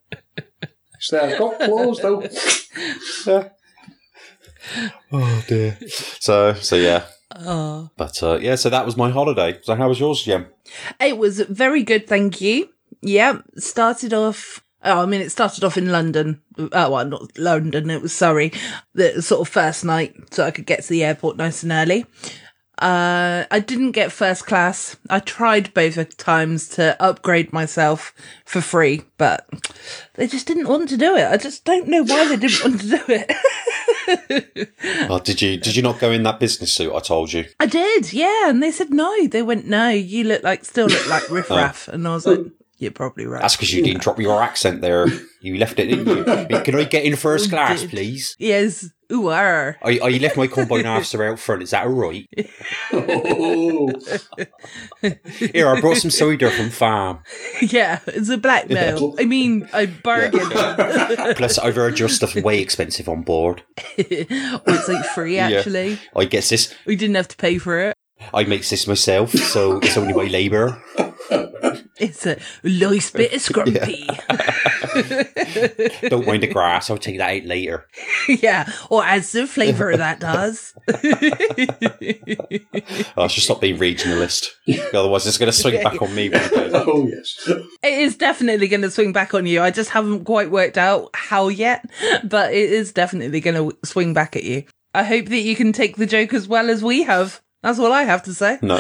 so 1.01 1.21
I've 1.21 1.39
got 1.39 1.59
claws, 1.61 2.01
though. 2.01 3.51
Oh 5.13 5.45
dear. 5.47 5.79
So 6.21 6.55
so 6.55 6.77
yeah, 6.77 7.05
Oh. 7.37 7.91
but 7.97 8.21
uh, 8.23 8.39
yeah. 8.41 8.57
So 8.57 8.71
that 8.71 8.85
was 8.85 8.97
my 8.97 9.11
holiday. 9.11 9.59
So 9.63 9.75
how 9.75 9.89
was 9.89 10.01
yours, 10.01 10.23
Jim? 10.23 10.47
It 11.01 11.19
was 11.19 11.41
very 11.41 11.83
good, 11.83 12.07
thank 12.09 12.41
you. 12.41 12.71
Yeah, 13.01 13.39
started 13.57 14.13
off. 14.13 14.63
Oh, 14.83 15.03
I 15.03 15.07
mean, 15.07 15.21
it 15.21 15.31
started 15.31 15.65
off 15.65 15.77
in 15.77 15.91
London. 15.91 16.43
Oh, 16.59 16.91
well, 16.91 17.05
not 17.05 17.37
London. 17.39 17.91
It 17.91 18.03
was 18.03 18.13
Surrey. 18.15 18.53
The 18.95 19.21
sort 19.23 19.41
of 19.47 19.53
first 19.53 19.85
night, 19.85 20.15
so 20.33 20.45
I 20.45 20.51
could 20.51 20.67
get 20.67 20.83
to 20.83 20.89
the 20.89 21.05
airport 21.05 21.37
nice 21.37 21.63
and 21.63 21.73
early. 21.73 22.07
Uh, 22.79 23.45
I 23.51 23.61
didn't 23.61 23.93
get 23.93 24.13
first 24.13 24.47
class. 24.47 24.97
I 25.09 25.21
tried 25.21 25.73
both 25.73 26.17
times 26.19 26.69
to 26.71 27.01
upgrade 27.03 27.53
myself 27.53 28.13
for 28.45 28.61
free, 28.61 29.05
but 29.17 29.49
they 30.15 30.27
just 30.27 30.47
didn't 30.47 30.69
want 30.69 30.91
to 30.91 30.99
do 30.99 31.17
it. 31.17 31.27
I 31.27 31.39
just 31.39 31.65
don't 31.65 31.89
know 31.89 32.03
why 32.03 32.29
they 32.29 32.37
didn't 32.37 32.63
want 32.65 32.81
to 32.83 32.89
do 32.89 33.03
it. 33.09 33.33
Oh, 35.09 35.19
did 35.19 35.43
you 35.43 35.57
did 35.57 35.75
you 35.75 35.83
not 35.83 35.99
go 35.99 36.13
in 36.13 36.23
that 36.23 36.39
business 36.39 36.73
suit? 36.73 36.95
I 36.95 37.01
told 37.01 37.33
you. 37.33 37.45
I 37.59 37.67
did, 37.67 38.13
yeah. 38.13 38.49
And 38.49 38.63
they 38.63 38.71
said 38.71 38.91
no. 38.91 39.27
They 39.27 39.43
went, 39.43 39.67
no, 39.67 39.89
you 39.89 40.23
look 40.23 40.45
like, 40.45 40.65
still 40.65 40.87
look 40.87 41.09
like 41.09 41.29
Riff 41.29 41.51
Raff. 41.51 41.89
And 41.89 42.07
I 42.07 42.15
was 42.15 42.25
like, 42.25 42.41
you're 42.79 42.93
probably 42.93 43.27
right. 43.27 43.41
That's 43.43 43.57
because 43.57 43.73
you 43.73 43.83
didn't 43.83 44.03
drop 44.03 44.21
your 44.21 44.41
accent 44.43 44.81
there. 44.81 45.07
You 45.41 45.57
left 45.57 45.79
it, 45.81 45.87
didn't 45.87 46.07
you? 46.07 46.61
Can 46.63 46.77
I 46.77 46.85
get 46.85 47.05
in 47.05 47.17
first 47.17 47.51
class, 47.51 47.85
please? 47.85 48.37
Yes. 48.39 48.91
Ooh, 49.13 49.29
arr. 49.29 49.77
I, 49.83 49.99
I 50.03 50.09
left 50.19 50.37
my 50.37 50.47
combine 50.49 50.85
after 50.87 51.23
out 51.25 51.39
front. 51.39 51.63
Is 51.63 51.71
that 51.71 51.87
all 51.87 51.93
right? 51.93 52.29
Oh, 52.93 53.93
Here, 55.53 55.69
I 55.69 55.81
brought 55.81 55.99
some 55.99 56.11
cider 56.11 56.51
from 56.51 56.71
farm. 56.71 57.21
Yeah, 57.61 58.01
it's 58.09 58.29
a 58.29 58.37
blackmail. 58.39 59.15
I 59.19 59.25
mean, 59.25 59.69
I 59.73 59.87
bargained. 59.87 60.51
Plus, 61.37 61.59
I've 61.59 61.77
heard 61.77 61.99
your 61.99 62.09
stuff 62.09 62.35
way 62.35 62.61
expensive 62.61 63.09
on 63.09 63.23
board. 63.23 63.63
Well, 63.99 64.77
it's 64.77 64.89
like 64.89 65.05
free, 65.07 65.37
Yeah. 65.37 65.49
actually. 65.51 65.99
I 66.15 66.25
guess 66.25 66.49
this. 66.49 66.75
We 66.87 66.97
didn't 66.97 67.17
have 67.17 67.29
to 67.29 67.37
pay 67.37 67.59
for 67.59 67.79
it. 67.79 67.95
I 68.35 68.45
make 68.45 68.67
this 68.67 68.87
myself, 68.87 69.31
so 69.33 69.79
it's 69.79 69.97
only 69.97 70.15
my 70.15 70.25
labour. 70.25 70.83
It's 71.99 72.27
a 72.27 72.39
nice 72.65 73.11
bit 73.11 73.33
of 73.33 73.41
scrumpy. 73.41 74.07
Don't 76.09 76.27
mind 76.27 76.43
the 76.43 76.51
grass. 76.53 76.91
I'll 76.91 76.99
take 76.99 77.19
that 77.19 77.37
out 77.37 77.45
later. 77.45 77.87
Yeah. 78.29 78.69
Oh, 78.91 78.97
or 78.99 79.05
adds 79.05 79.31
the 79.31 79.47
flavour 79.47 79.93
of 79.93 79.99
that 79.99 80.19
does. 80.21 80.75
Oh, 83.17 83.23
I 83.23 83.27
should 83.29 83.45
stop 83.45 83.61
being 83.61 83.79
regionalist. 83.79 84.49
Otherwise, 84.93 85.27
it's 85.27 85.39
going 85.39 85.51
to 85.51 85.57
swing 85.57 85.83
back 85.83 86.03
on 86.03 86.15
me 86.15 86.31
oh 86.35 87.07
yes. 87.09 87.49
It 87.83 87.99
is 88.01 88.17
definitely 88.17 88.69
going 88.69 88.83
to 88.83 88.91
swing 88.91 89.13
back 89.13 89.35
on 89.35 89.47
you. 89.47 89.63
I 89.63 89.71
just 89.71 89.91
haven't 89.91 90.25
quite 90.25 90.51
worked 90.51 90.79
out 90.79 91.11
how 91.15 91.49
yet, 91.49 91.85
but 92.25 92.53
it 92.53 92.71
is 92.71 92.93
definitely 92.93 93.41
going 93.41 93.71
to 93.71 93.77
swing 93.87 94.13
back 94.13 94.37
at 94.37 94.45
you. 94.45 94.65
I 94.95 95.05
hope 95.05 95.27
that 95.27 95.41
you 95.41 95.57
can 95.57 95.73
take 95.73 95.97
the 95.97 96.07
joke 96.07 96.35
as 96.35 96.49
well 96.49 96.71
as 96.71 96.83
we 96.83 97.03
have. 97.03 97.41
That's 97.63 97.79
all 97.79 97.93
I 97.93 98.05
have 98.05 98.23
to 98.25 98.35
say. 98.35 98.59
No. 98.63 98.77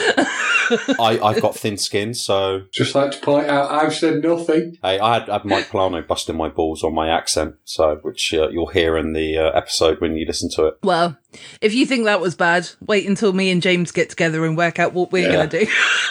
I, 1.00 1.18
I've 1.22 1.40
got 1.42 1.54
thin 1.56 1.76
skin, 1.76 2.14
so 2.14 2.62
Just 2.72 2.94
like 2.94 3.10
to 3.12 3.18
point 3.18 3.46
out, 3.48 3.70
I've 3.70 3.94
said 3.94 4.22
nothing. 4.22 4.76
I, 4.82 4.98
I 4.98 5.18
had, 5.20 5.28
had 5.28 5.44
Mike 5.44 5.68
Polano 5.68 6.06
busting 6.06 6.36
my 6.36 6.48
balls 6.48 6.82
on 6.82 6.94
my 6.94 7.08
accent, 7.08 7.56
so 7.64 7.98
which 8.02 8.32
uh, 8.34 8.48
you'll 8.48 8.66
hear 8.68 8.96
in 8.96 9.12
the 9.12 9.38
uh, 9.38 9.50
episode 9.50 10.00
when 10.00 10.16
you 10.16 10.26
listen 10.26 10.50
to 10.56 10.66
it. 10.66 10.74
Well, 10.82 11.16
if 11.60 11.74
you 11.74 11.86
think 11.86 12.04
that 12.06 12.20
was 12.20 12.34
bad, 12.34 12.68
wait 12.80 13.06
until 13.08 13.32
me 13.32 13.50
and 13.50 13.60
James 13.62 13.92
get 13.92 14.10
together 14.10 14.44
and 14.44 14.56
work 14.56 14.78
out 14.78 14.92
what 14.92 15.12
we're 15.12 15.26
Yeah. 15.30 15.46
going 15.46 15.48
to 15.50 15.64
do. 15.64 15.70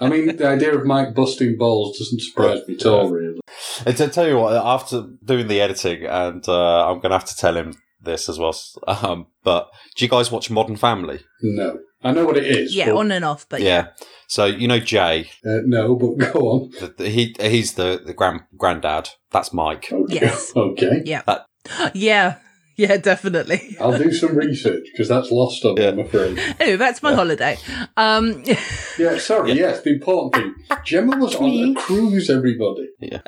I 0.00 0.08
mean, 0.08 0.36
the 0.36 0.46
idea 0.48 0.74
of 0.76 0.86
Mike 0.86 1.14
busting 1.14 1.56
balls 1.58 1.98
doesn't 1.98 2.20
surprise 2.22 2.66
me 2.66 2.74
at 2.74 2.86
all, 2.86 3.08
really. 3.10 3.40
And 3.84 3.96
to 3.96 4.08
tell 4.08 4.26
you 4.26 4.38
what, 4.38 4.54
after 4.54 5.06
doing 5.24 5.48
the 5.48 5.60
editing, 5.60 6.04
and 6.06 6.46
uh, 6.48 6.88
I'm 6.88 6.96
going 7.00 7.10
to 7.10 7.18
have 7.18 7.24
to 7.26 7.36
tell 7.36 7.56
him 7.56 7.74
this 8.02 8.28
as 8.28 8.38
well. 8.38 8.56
Um, 8.86 9.26
but 9.44 9.68
do 9.96 10.04
you 10.04 10.08
guys 10.08 10.30
watch 10.30 10.50
Modern 10.50 10.76
Family? 10.76 11.20
No. 11.42 11.78
I 12.06 12.12
know 12.12 12.24
what 12.24 12.36
it 12.36 12.46
is. 12.46 12.74
yeah, 12.74 12.86
but, 12.86 12.96
on 12.96 13.12
and 13.12 13.24
off, 13.24 13.46
but 13.48 13.60
Yeah. 13.60 13.88
So 14.28 14.44
you 14.46 14.66
know 14.68 14.78
Jay, 14.80 15.30
uh, 15.46 15.60
no, 15.64 15.94
but 15.96 16.32
go 16.32 16.40
on. 16.50 16.70
the, 16.80 16.94
the- 16.96 17.08
he 17.10 17.34
he's 17.40 17.74
the 17.74 18.00
the 18.04 18.12
grand 18.14 18.40
granddad. 18.56 19.10
That's 19.30 19.52
Mike. 19.52 19.92
Okay. 19.92 20.14
Yes. 20.20 20.52
Okay. 20.56 21.02
yeah. 21.04 21.22
Yeah. 21.94 22.36
Yeah, 22.78 22.98
definitely. 22.98 23.74
I'll 23.80 23.96
do 23.96 24.12
some 24.12 24.36
research 24.36 24.84
because 24.92 25.08
that's 25.08 25.30
lost 25.30 25.64
on 25.64 25.76
me, 25.76 25.82
Yeah. 25.82 25.88
I'm 25.88 25.98
afraid. 26.00 26.38
Anyway, 26.60 26.76
that's 26.76 27.02
my 27.02 27.14
holiday. 27.14 27.56
Um, 27.96 28.44
Yeah, 28.98 29.16
sorry, 29.18 29.52
yes, 29.52 29.80
the 29.82 29.94
important 29.94 30.34
thing. 30.34 30.54
Gemma 30.84 31.16
was 31.16 31.34
on 31.36 31.50
a 31.50 31.74
cruise, 31.80 32.28
everybody. 32.30 32.88
Yeah. 33.00 33.20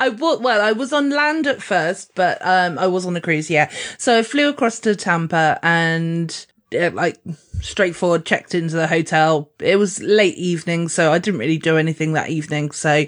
I 0.00 0.08
wa- 0.10 0.38
well, 0.40 0.62
I 0.62 0.72
was 0.72 0.92
on 0.94 1.10
land 1.10 1.46
at 1.46 1.60
first, 1.62 2.12
but 2.14 2.38
um, 2.40 2.78
I 2.78 2.86
was 2.86 3.04
on 3.06 3.16
a 3.16 3.20
cruise. 3.20 3.50
Yeah, 3.50 3.70
so 3.98 4.18
I 4.18 4.22
flew 4.22 4.48
across 4.48 4.78
to 4.80 4.96
Tampa 4.96 5.58
and 5.62 6.46
uh, 6.74 6.90
like 6.92 7.18
straightforward 7.60 8.24
checked 8.24 8.54
into 8.54 8.76
the 8.76 8.86
hotel. 8.86 9.50
It 9.60 9.76
was 9.76 10.00
late 10.00 10.36
evening, 10.36 10.88
so 10.88 11.12
I 11.12 11.18
didn't 11.18 11.40
really 11.40 11.58
do 11.58 11.76
anything 11.76 12.12
that 12.12 12.30
evening. 12.30 12.70
So, 12.70 13.06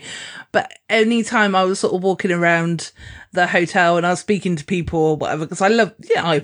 but 0.52 0.72
any 0.88 1.22
time 1.22 1.54
I 1.54 1.64
was 1.64 1.80
sort 1.80 1.94
of 1.94 2.02
walking 2.02 2.32
around 2.32 2.92
the 3.32 3.46
hotel 3.46 3.96
and 3.96 4.06
I 4.06 4.10
was 4.10 4.20
speaking 4.20 4.56
to 4.56 4.64
people 4.64 5.00
or 5.00 5.16
whatever, 5.16 5.46
because 5.46 5.60
I 5.60 5.68
love, 5.68 5.94
you 6.08 6.16
know, 6.16 6.40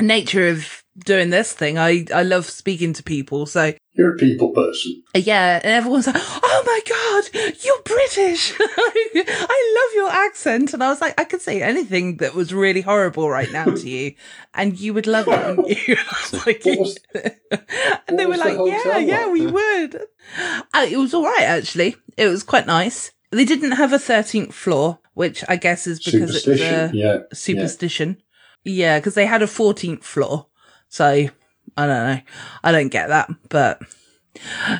nature 0.00 0.48
of 0.48 0.84
doing 0.98 1.30
this 1.30 1.52
thing. 1.52 1.78
I 1.78 2.06
I 2.14 2.22
love 2.22 2.46
speaking 2.46 2.92
to 2.94 3.02
people, 3.02 3.46
so. 3.46 3.72
You're 3.96 4.14
a 4.14 4.18
people 4.18 4.50
person. 4.50 5.02
Yeah, 5.14 5.56
and 5.56 5.72
everyone's 5.72 6.06
like, 6.06 6.16
"Oh 6.18 6.62
my 6.66 6.80
god, 6.86 7.54
you're 7.64 7.82
British! 7.82 8.52
I 8.60 9.74
love 9.78 9.94
your 9.94 10.10
accent." 10.10 10.74
And 10.74 10.82
I 10.82 10.88
was 10.88 11.00
like, 11.00 11.18
"I 11.18 11.24
could 11.24 11.40
say 11.40 11.62
anything 11.62 12.18
that 12.18 12.34
was 12.34 12.52
really 12.52 12.82
horrible 12.82 13.30
right 13.30 13.50
now 13.50 13.64
to 13.64 13.88
you, 13.88 14.14
and 14.54 14.78
you 14.78 14.92
would 14.92 15.06
love 15.06 15.28
it." 15.28 15.56
wouldn't 15.56 15.88
you? 15.88 15.96
Like, 16.46 16.62
was- 16.64 16.98
and 18.06 18.18
they 18.18 18.26
were 18.26 18.32
was 18.32 18.42
the 18.42 18.52
like, 18.52 18.84
"Yeah, 18.84 18.98
yeah, 18.98 19.24
like?" 19.24 19.32
we 19.32 19.46
would." 19.46 19.96
Uh, 20.74 20.86
it 20.90 20.98
was 20.98 21.14
all 21.14 21.24
right 21.24 21.44
actually. 21.44 21.96
It 22.16 22.28
was 22.28 22.42
quite 22.42 22.66
nice. 22.66 23.12
They 23.30 23.44
didn't 23.44 23.72
have 23.72 23.92
a 23.92 23.98
thirteenth 23.98 24.54
floor, 24.54 24.98
which 25.14 25.42
I 25.48 25.56
guess 25.56 25.86
is 25.86 26.00
because 26.02 26.36
it's 26.36 26.46
a 26.46 26.90
yeah. 26.92 27.18
superstition. 27.32 28.22
Yeah, 28.66 28.98
because 28.98 29.14
they 29.14 29.26
had 29.26 29.42
a 29.42 29.46
14th 29.46 30.02
floor. 30.02 30.46
So 30.88 31.28
I 31.76 31.86
don't 31.86 32.06
know. 32.06 32.20
I 32.64 32.72
don't 32.72 32.88
get 32.88 33.08
that, 33.08 33.30
but 33.48 33.80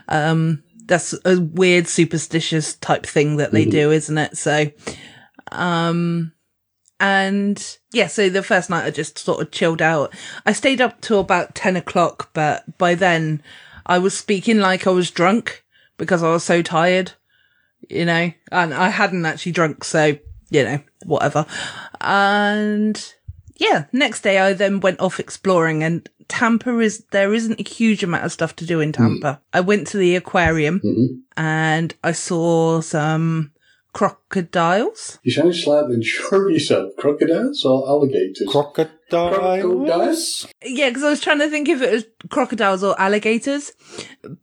um, 0.09 0.63
that's 0.87 1.15
a 1.25 1.41
weird 1.41 1.89
superstitious 1.89 2.75
type 2.75 3.07
thing 3.07 3.37
that 3.37 3.53
they 3.53 3.65
do, 3.65 3.91
isn't 3.91 4.19
it? 4.19 4.37
So, 4.37 4.71
um, 5.53 6.33
and 7.01 7.79
yeah, 7.93 8.07
so 8.07 8.29
the 8.29 8.43
first 8.43 8.71
night 8.71 8.87
I 8.87 8.91
just 8.91 9.19
sort 9.19 9.43
of 9.43 9.51
chilled 9.51 9.83
out. 9.83 10.15
I 10.45 10.53
stayed 10.53 10.81
up 10.81 11.01
till 11.01 11.21
about 11.21 11.55
10 11.55 11.77
o'clock, 11.77 12.31
but 12.33 12.79
by 12.79 12.95
then 12.95 13.43
I 13.85 13.99
was 13.99 14.17
speaking 14.17 14.59
like 14.59 14.87
I 14.87 14.91
was 14.91 15.11
drunk 15.11 15.65
because 15.99 16.23
I 16.23 16.31
was 16.31 16.45
so 16.45 16.63
tired, 16.63 17.13
you 17.89 18.05
know, 18.05 18.33
and 18.53 18.75
I 18.75 18.89
hadn't 18.89 19.27
actually 19.27 19.53
drunk. 19.53 19.85
So, 19.85 20.19
you 20.51 20.65
know, 20.65 20.81
whatever. 21.05 21.47
And 22.01 23.15
yeah, 23.57 23.87
next 23.93 24.23
day 24.23 24.39
I 24.39 24.53
then 24.53 24.81
went 24.81 25.01
off 25.01 25.19
exploring 25.21 25.83
and 25.83 26.09
Tampa 26.29 26.79
is, 26.79 27.05
there 27.11 27.33
isn't 27.33 27.61
a 27.61 27.69
huge 27.69 28.03
amount 28.03 28.25
of 28.25 28.33
stuff 28.33 28.57
to 28.57 28.67
do 28.67 28.81
in 28.81 28.93
Tampa. 28.93 29.41
I 29.53 29.61
went 29.61 29.87
to 29.89 29.97
the 29.97 30.17
aquarium 30.17 30.81
and 31.37 31.95
I 32.03 32.13
saw 32.13 32.81
some 32.81 33.53
crocodiles. 33.97 35.19
You 35.23 35.33
sound 35.33 35.55
slightly 35.55 35.95
unsure 35.95 36.49
of 36.49 36.53
yourself. 36.53 36.93
Crocodiles 36.99 37.65
or 37.65 37.89
alligators? 37.89 38.47
Crocodiles. 38.51 40.47
Yeah, 40.63 40.91
because 40.91 41.03
I 41.03 41.11
was 41.11 41.21
trying 41.21 41.39
to 41.39 41.49
think 41.49 41.69
if 41.69 41.81
it 41.81 41.91
was 41.91 42.05
crocodiles 42.29 42.85
or 42.85 43.01
alligators, 43.01 43.73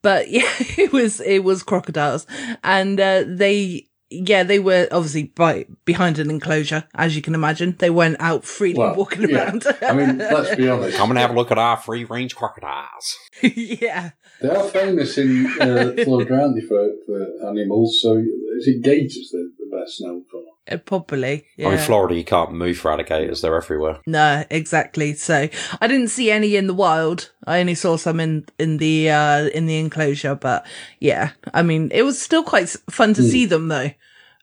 but 0.02 0.28
yeah, 0.32 0.50
it 0.78 0.92
was 0.92 1.22
it 1.22 1.44
was 1.44 1.62
crocodiles, 1.62 2.26
and 2.64 3.00
uh, 3.00 3.26
they 3.28 3.86
yeah 4.14 4.44
they 4.44 4.60
were 4.60 4.88
obviously 4.92 5.24
by 5.24 5.66
behind 5.86 6.20
an 6.20 6.30
enclosure, 6.30 6.86
as 6.96 7.16
you 7.16 7.22
can 7.22 7.36
imagine. 7.36 7.76
They 7.80 7.90
weren't 7.90 8.18
out 8.20 8.46
freely 8.46 8.80
Well, 8.80 8.96
walking 8.96 9.30
yeah. 9.30 9.38
around. 9.46 9.66
I 9.82 9.94
mean, 9.94 10.18
let's 10.18 10.56
be 10.56 10.70
honest. 10.74 10.98
Come 10.98 11.12
and 11.12 11.20
have 11.20 11.32
a 11.32 11.34
look 11.34 11.52
at 11.52 11.58
our 11.58 11.78
free 11.78 12.04
range 12.06 12.36
crocodiles. 12.36 13.18
yeah, 13.42 14.12
They 14.42 14.50
are 14.50 14.64
famous 14.70 15.18
in 15.18 15.48
uh, 15.60 15.94
Florida, 16.04 16.34
aren't 16.42 16.64
for, 16.68 16.90
for 17.06 17.48
animals? 17.50 18.00
So 18.02 18.18
is 18.18 18.68
it 18.68 18.82
gators 18.84 19.30
that 19.32 19.52
the 19.58 19.78
best 19.78 20.02
known 20.02 20.24
for? 20.30 20.42
Uh, 20.72 20.78
probably. 20.78 21.46
Yeah. 21.58 21.68
I 21.68 21.72
mean, 21.72 21.80
Florida, 21.80 22.16
you 22.16 22.24
can't 22.24 22.52
move 22.54 22.78
for 22.78 22.92
alligators; 22.92 23.42
they're 23.42 23.56
everywhere. 23.56 24.00
No, 24.08 24.44
exactly. 24.50 25.14
So 25.14 25.50
I 25.82 25.88
didn't 25.88 26.10
see 26.10 26.32
any 26.32 26.56
in 26.56 26.68
the 26.68 26.74
wild. 26.74 27.32
I 27.46 27.60
only 27.60 27.76
saw 27.76 27.98
some 27.98 28.20
in 28.20 28.46
in 28.58 28.78
the 28.78 29.10
uh 29.10 29.48
in 29.50 29.66
the 29.66 29.80
enclosure. 29.80 30.36
But 30.36 30.66
yeah, 31.00 31.32
I 31.54 31.64
mean, 31.64 31.90
it 31.94 32.04
was 32.04 32.22
still 32.22 32.44
quite 32.44 32.70
fun 32.90 33.14
to 33.16 33.24
see 33.24 33.46
them 33.46 33.68
though, 33.68 33.92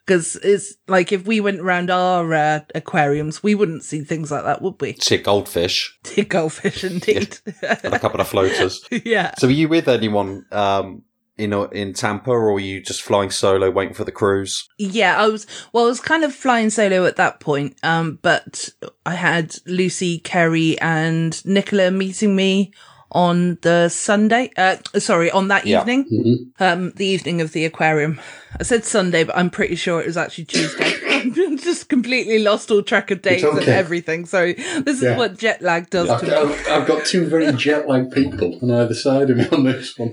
because 0.06 0.36
it's 0.42 0.74
like 0.88 1.12
if 1.12 1.24
we 1.24 1.40
went 1.40 1.60
around 1.60 1.88
our 1.90 2.34
uh, 2.34 2.60
aquariums, 2.74 3.42
we 3.42 3.54
wouldn't 3.54 3.84
see 3.84 4.02
things 4.02 4.30
like 4.30 4.44
that, 4.44 4.60
would 4.60 4.80
we? 4.80 4.94
See 4.94 5.18
goldfish 5.18 5.96
See 6.04 6.24
goldfish, 6.24 6.82
indeed. 6.84 7.38
and 7.62 7.94
a 7.94 7.98
couple 7.98 8.20
of 8.20 8.28
floaters. 8.28 8.84
yeah. 9.04 9.34
So, 9.38 9.46
were 9.46 9.52
you 9.52 9.68
with 9.68 9.88
anyone 9.88 10.46
um, 10.50 11.02
in 11.40 11.52
in 11.72 11.92
Tampa, 11.94 12.30
or 12.30 12.52
were 12.52 12.60
you 12.60 12.80
just 12.82 13.02
flying 13.02 13.30
solo, 13.30 13.70
waiting 13.70 13.94
for 13.94 14.04
the 14.04 14.12
cruise? 14.12 14.68
Yeah, 14.78 15.16
I 15.18 15.28
was 15.28 15.46
well, 15.72 15.84
I 15.84 15.88
was 15.88 16.00
kind 16.00 16.24
of 16.24 16.34
flying 16.34 16.70
solo 16.70 17.04
at 17.06 17.16
that 17.16 17.40
point. 17.40 17.76
Um, 17.82 18.18
but 18.22 18.68
I 19.06 19.14
had 19.14 19.56
Lucy, 19.66 20.18
Kerry, 20.18 20.78
and 20.80 21.44
Nicola 21.46 21.90
meeting 21.90 22.36
me 22.36 22.72
on 23.12 23.58
the 23.62 23.88
Sunday. 23.88 24.50
Uh, 24.56 24.76
sorry, 24.98 25.30
on 25.32 25.48
that 25.48 25.66
Yeah. 25.66 25.80
evening. 25.80 26.52
Um, 26.60 26.92
the 26.94 27.06
evening 27.06 27.40
of 27.40 27.50
the 27.52 27.64
aquarium. 27.64 28.20
I 28.58 28.62
said 28.62 28.84
Sunday, 28.84 29.24
but 29.24 29.36
I'm 29.36 29.50
pretty 29.50 29.74
sure 29.74 30.00
it 30.00 30.06
was 30.06 30.16
actually 30.16 30.44
Tuesday. 30.44 30.92
I'm 31.10 31.58
just 31.58 31.88
completely 31.88 32.38
lost 32.38 32.70
all 32.70 32.82
track 32.82 33.10
of 33.10 33.20
days 33.20 33.42
and 33.42 33.66
everything. 33.68 34.26
So 34.26 34.52
this 34.52 34.98
is 34.98 35.02
Yeah. 35.02 35.16
what 35.16 35.38
jet 35.38 35.60
lag 35.60 35.90
does 35.90 36.08
I've 36.08 36.20
to 36.20 36.26
me. 36.26 36.54
I've 36.68 36.86
got 36.86 37.04
two 37.04 37.26
very 37.26 37.52
jet-lagged 37.64 38.12
people 38.12 38.58
on 38.62 38.70
either 38.70 38.94
side 38.94 39.28
of 39.30 39.36
me 39.38 39.48
on 39.50 39.64
this 39.64 39.98
one. 39.98 40.12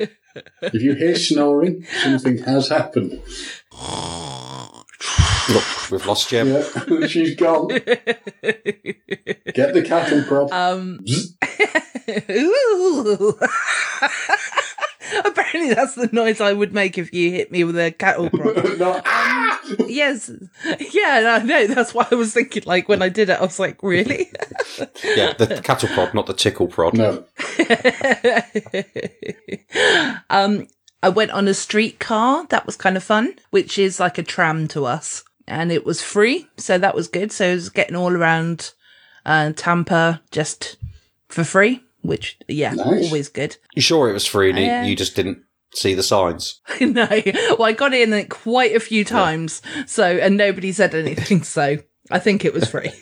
If 0.62 0.82
you 0.82 0.94
hear 0.96 1.16
snoring, 1.16 1.86
something 2.02 2.38
has 2.40 2.70
happened. 2.70 3.22
Look, 5.50 5.92
we've 5.92 6.06
lost 6.06 6.30
Jim. 6.30 6.50
Yeah, 6.50 7.08
she's 7.08 7.36
gone. 7.36 7.68
Get 7.70 7.84
the 9.74 9.84
cattle 9.86 10.24
prop. 10.24 10.52
Um, 10.52 11.00
Ooh. 12.30 13.40
Apparently, 15.26 15.74
that's 15.74 15.96
the 15.96 16.10
noise 16.12 16.42
I 16.42 16.54
would 16.54 16.74
make 16.74 16.98
if 16.98 17.14
you 17.14 17.32
hit 17.32 17.52
me 17.52 17.64
with 17.64 17.78
a 17.78 17.92
cattle 17.92 18.30
prod. 18.30 18.56
no, 18.80 19.02
ah! 19.06 19.62
yes, 19.88 20.32
yeah, 20.92 21.40
I 21.40 21.44
know. 21.44 21.68
That's 21.68 21.94
why 21.94 22.08
I 22.12 22.16
was 22.16 22.34
thinking. 22.34 22.64
Like 22.66 22.90
when 22.90 23.02
I 23.02 23.10
did 23.10 23.30
it, 23.30 23.40
I 23.40 23.42
was 23.42 23.60
like, 23.60 23.82
really? 23.84 24.32
Yeah, 25.04 25.34
the 25.34 25.60
cattle 25.64 25.90
prod, 25.90 26.14
not 26.14 26.28
the 26.28 26.34
tickle 26.34 26.68
prod. 26.68 26.94
No. 26.94 27.24
um, 30.30 30.68
I 31.02 31.10
went 31.10 31.32
on 31.32 31.48
a 31.48 31.54
streetcar. 31.54 32.46
That 32.48 32.66
was 32.68 32.76
kind 32.76 32.96
of 32.96 33.04
fun, 33.04 33.36
which 33.50 33.80
is 33.80 34.00
like 34.00 34.20
a 34.20 34.24
tram 34.24 34.68
to 34.70 34.86
us, 34.86 35.24
and 35.48 35.72
it 35.72 35.86
was 35.86 36.02
free, 36.04 36.48
so 36.58 36.78
that 36.78 36.94
was 36.94 37.08
good. 37.08 37.32
So 37.32 37.50
I 37.50 37.54
was 37.54 37.70
getting 37.70 37.96
all 37.96 38.14
around 38.14 38.74
uh, 39.26 39.54
Tampa 39.56 40.22
just 40.30 40.78
for 41.28 41.44
free, 41.44 41.82
which 42.08 42.38
yeah, 42.48 42.74
Nice. 42.74 43.06
always 43.06 43.30
good. 43.30 43.58
You 43.76 43.82
sure 43.82 44.10
it 44.10 44.14
was 44.14 44.26
free 44.26 44.50
and 44.50 44.60
you- 44.60 44.90
you 44.92 44.96
just 44.96 45.16
didn't 45.16 45.40
see 45.74 45.94
the 45.94 46.04
signs? 46.04 46.62
no, 46.82 47.08
well, 47.60 47.64
I 47.64 47.74
got 47.74 47.94
in 47.94 48.14
it 48.14 48.30
quite 48.30 48.76
a 48.76 48.80
few 48.80 49.04
times, 49.06 49.62
so 49.86 50.04
and 50.06 50.38
nobody 50.38 50.72
said 50.72 50.96
anything, 50.96 51.44
so 51.44 51.78
I 52.10 52.20
think 52.20 52.46
it 52.46 52.54
was 52.54 52.68
free. 52.70 52.92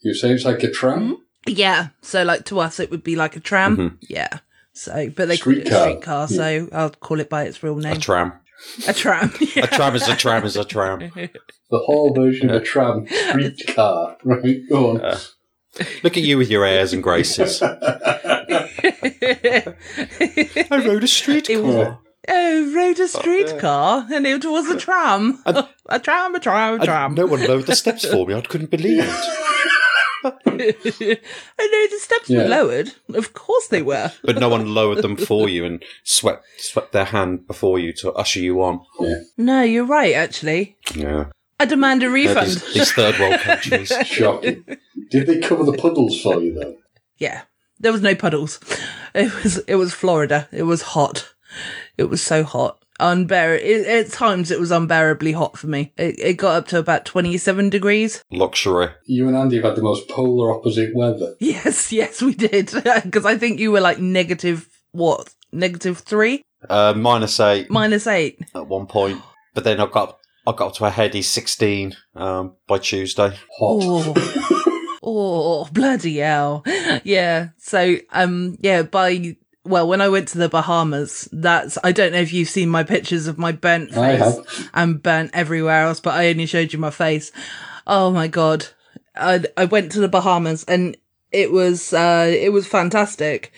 You 0.00 0.14
say 0.14 0.30
it's 0.30 0.44
like 0.44 0.62
a 0.62 0.70
tram? 0.70 1.02
Mm-hmm. 1.02 1.20
yeah, 1.48 1.88
so 2.02 2.22
like 2.22 2.44
to 2.46 2.60
us, 2.60 2.80
it 2.80 2.90
would 2.90 3.02
be 3.04 3.16
like 3.16 3.36
a 3.36 3.40
tram. 3.40 3.76
Mm-hmm. 3.76 3.96
Yeah. 4.08 4.38
So, 4.72 5.10
but 5.16 5.28
they 5.28 5.38
call 5.38 5.54
it 5.54 5.58
a 5.58 5.66
Streetcar. 5.66 5.80
streetcar, 5.88 6.28
so 6.28 6.68
I'll 6.72 6.90
call 6.90 7.18
it 7.20 7.30
by 7.30 7.44
its 7.44 7.62
real 7.62 7.76
name. 7.76 7.92
A 7.92 7.94
name. 7.94 8.00
tram. 8.00 8.32
A 8.88 8.92
tram. 8.92 9.32
A 9.56 9.66
tram 9.66 9.94
is 9.96 10.06
a 10.08 10.14
tram 10.16 10.44
is 10.44 10.56
a 10.56 10.64
tram. 10.64 10.98
The 11.00 11.78
whole 11.78 12.14
version 12.14 12.48
of 12.50 12.62
a 12.62 12.64
tram. 12.64 13.06
Streetcar. 13.08 14.16
Right, 14.24 14.60
go 14.70 14.90
on. 14.90 15.00
Uh, 15.00 15.18
Look 16.02 16.16
at 16.16 16.22
you 16.22 16.38
with 16.38 16.50
your 16.50 16.64
airs 16.64 16.92
and 16.92 17.02
graces. 17.02 17.60
I 17.62 17.76
rode 20.70 21.02
a 21.02 21.04
It 21.04 21.08
streetcar. 21.08 21.98
Oh, 22.28 22.72
rode 22.74 22.98
a 22.98 23.06
streetcar, 23.08 24.06
oh, 24.10 24.14
and 24.14 24.26
it 24.26 24.44
was 24.44 24.68
a 24.68 24.76
tram. 24.78 25.40
a 25.46 25.98
tram, 26.00 26.34
a 26.34 26.40
tram, 26.40 26.80
a 26.80 26.84
tram. 26.84 27.14
no 27.14 27.26
one 27.26 27.46
lowered 27.46 27.66
the 27.66 27.76
steps 27.76 28.04
for 28.04 28.26
me. 28.26 28.34
I 28.34 28.40
couldn't 28.40 28.70
believe 28.70 29.04
it. 29.04 29.10
I 30.24 30.32
know 30.48 31.86
the 31.86 31.98
steps 32.00 32.28
Yeah. 32.28 32.42
were 32.42 32.48
lowered. 32.48 32.92
Of 33.14 33.32
course 33.32 33.68
they 33.68 33.82
were. 33.82 34.10
But 34.24 34.38
no 34.40 34.48
one 34.48 34.74
lowered 34.74 35.02
them 35.02 35.16
for 35.16 35.48
you 35.48 35.64
and 35.64 35.84
swept 36.02 36.44
swept 36.58 36.90
their 36.92 37.04
hand 37.04 37.46
before 37.46 37.78
you 37.78 37.92
to 37.98 38.12
usher 38.14 38.40
you 38.40 38.60
on. 38.62 38.80
No, 39.36 39.62
you're 39.62 39.84
right. 39.84 40.14
Actually, 40.14 40.76
Yeah. 40.96 41.26
I 41.58 41.64
demand 41.64 42.02
a 42.02 42.10
refund. 42.10 42.46
these, 42.48 42.74
these 42.74 42.92
third 42.92 43.18
world 43.18 43.40
countries. 43.40 43.92
Shocking. 44.04 44.64
Did 45.10 45.26
they 45.26 45.38
cover 45.40 45.64
the 45.64 45.72
puddles 45.78 46.20
for 46.20 46.40
you, 46.40 46.54
though? 46.54 46.76
Yeah, 47.18 47.42
there 47.78 47.92
was 47.92 48.02
no 48.02 48.14
puddles. 48.14 48.60
It 49.14 49.32
was 49.42 49.58
it 49.66 49.76
was 49.76 49.94
Florida. 49.94 50.48
It 50.52 50.64
was 50.64 50.82
hot. 50.82 51.32
It 51.96 52.04
was 52.10 52.20
so 52.22 52.44
hot. 52.44 52.78
Unbear. 53.00 53.58
It, 53.58 53.86
at 53.86 54.10
times, 54.12 54.50
it 54.50 54.58
was 54.60 54.70
unbearably 54.70 55.32
hot 55.32 55.56
for 55.58 55.66
me. 55.66 55.92
It, 55.96 56.18
it 56.18 56.34
got 56.34 56.56
up 56.56 56.68
to 56.68 56.78
about 56.78 57.04
twenty-seven 57.06 57.70
degrees. 57.70 58.22
Luxury. 58.30 58.88
You 59.06 59.26
and 59.28 59.36
Andy 59.36 59.56
have 59.56 59.64
had 59.64 59.76
the 59.76 59.82
most 59.82 60.08
polar 60.08 60.50
opposite 60.52 60.94
weather. 60.94 61.34
Yes, 61.40 61.92
yes, 61.92 62.20
we 62.20 62.34
did. 62.34 62.70
Because 63.04 63.24
I 63.24 63.38
think 63.38 63.58
you 63.60 63.72
were 63.72 63.80
like 63.80 63.98
negative 63.98 64.68
what? 64.92 65.34
Negative 65.52 65.96
three, 65.98 66.42
Uh, 66.68 66.92
minus 66.96 67.38
eight 67.40 67.70
minus 67.70 68.06
eight. 68.06 68.38
at 68.54 68.66
one 68.66 68.86
point. 68.86 69.22
But 69.54 69.64
then 69.64 69.80
I 69.80 69.86
got 69.86 70.18
I 70.46 70.52
got 70.52 70.68
up 70.68 70.74
to 70.74 70.84
a 70.84 70.90
heady 70.90 71.22
16 71.22 71.96
um, 72.14 72.54
by 72.66 72.78
Tuesday. 72.78 73.30
Hot. 73.30 73.36
Oh, 73.58 74.98
oh, 75.02 75.68
bloody 75.72 76.18
hell! 76.18 76.62
Yeah. 77.04 77.48
So, 77.58 77.96
um, 78.12 78.56
yeah. 78.60 78.82
By 78.82 79.36
well, 79.64 79.88
when 79.88 80.00
I 80.00 80.08
went 80.08 80.28
to 80.28 80.38
the 80.38 80.48
Bahamas, 80.48 81.28
that's 81.32 81.78
I 81.82 81.92
don't 81.92 82.12
know 82.12 82.20
if 82.20 82.32
you've 82.32 82.48
seen 82.48 82.68
my 82.68 82.84
pictures 82.84 83.26
of 83.26 83.38
my 83.38 83.52
burnt 83.52 83.90
face. 83.90 83.98
I 83.98 84.12
have. 84.12 84.70
and 84.72 85.02
burnt 85.02 85.32
everywhere 85.34 85.82
else, 85.82 86.00
but 86.00 86.14
I 86.14 86.28
only 86.28 86.46
showed 86.46 86.72
you 86.72 86.78
my 86.78 86.90
face. 86.90 87.32
Oh 87.86 88.10
my 88.10 88.28
god. 88.28 88.66
I, 89.16 89.44
I 89.56 89.64
went 89.64 89.92
to 89.92 90.00
the 90.00 90.08
Bahamas 90.08 90.64
and 90.64 90.96
it 91.32 91.50
was, 91.50 91.92
uh, 91.92 92.26
it 92.28 92.52
was 92.52 92.66
fantastic. 92.66 93.52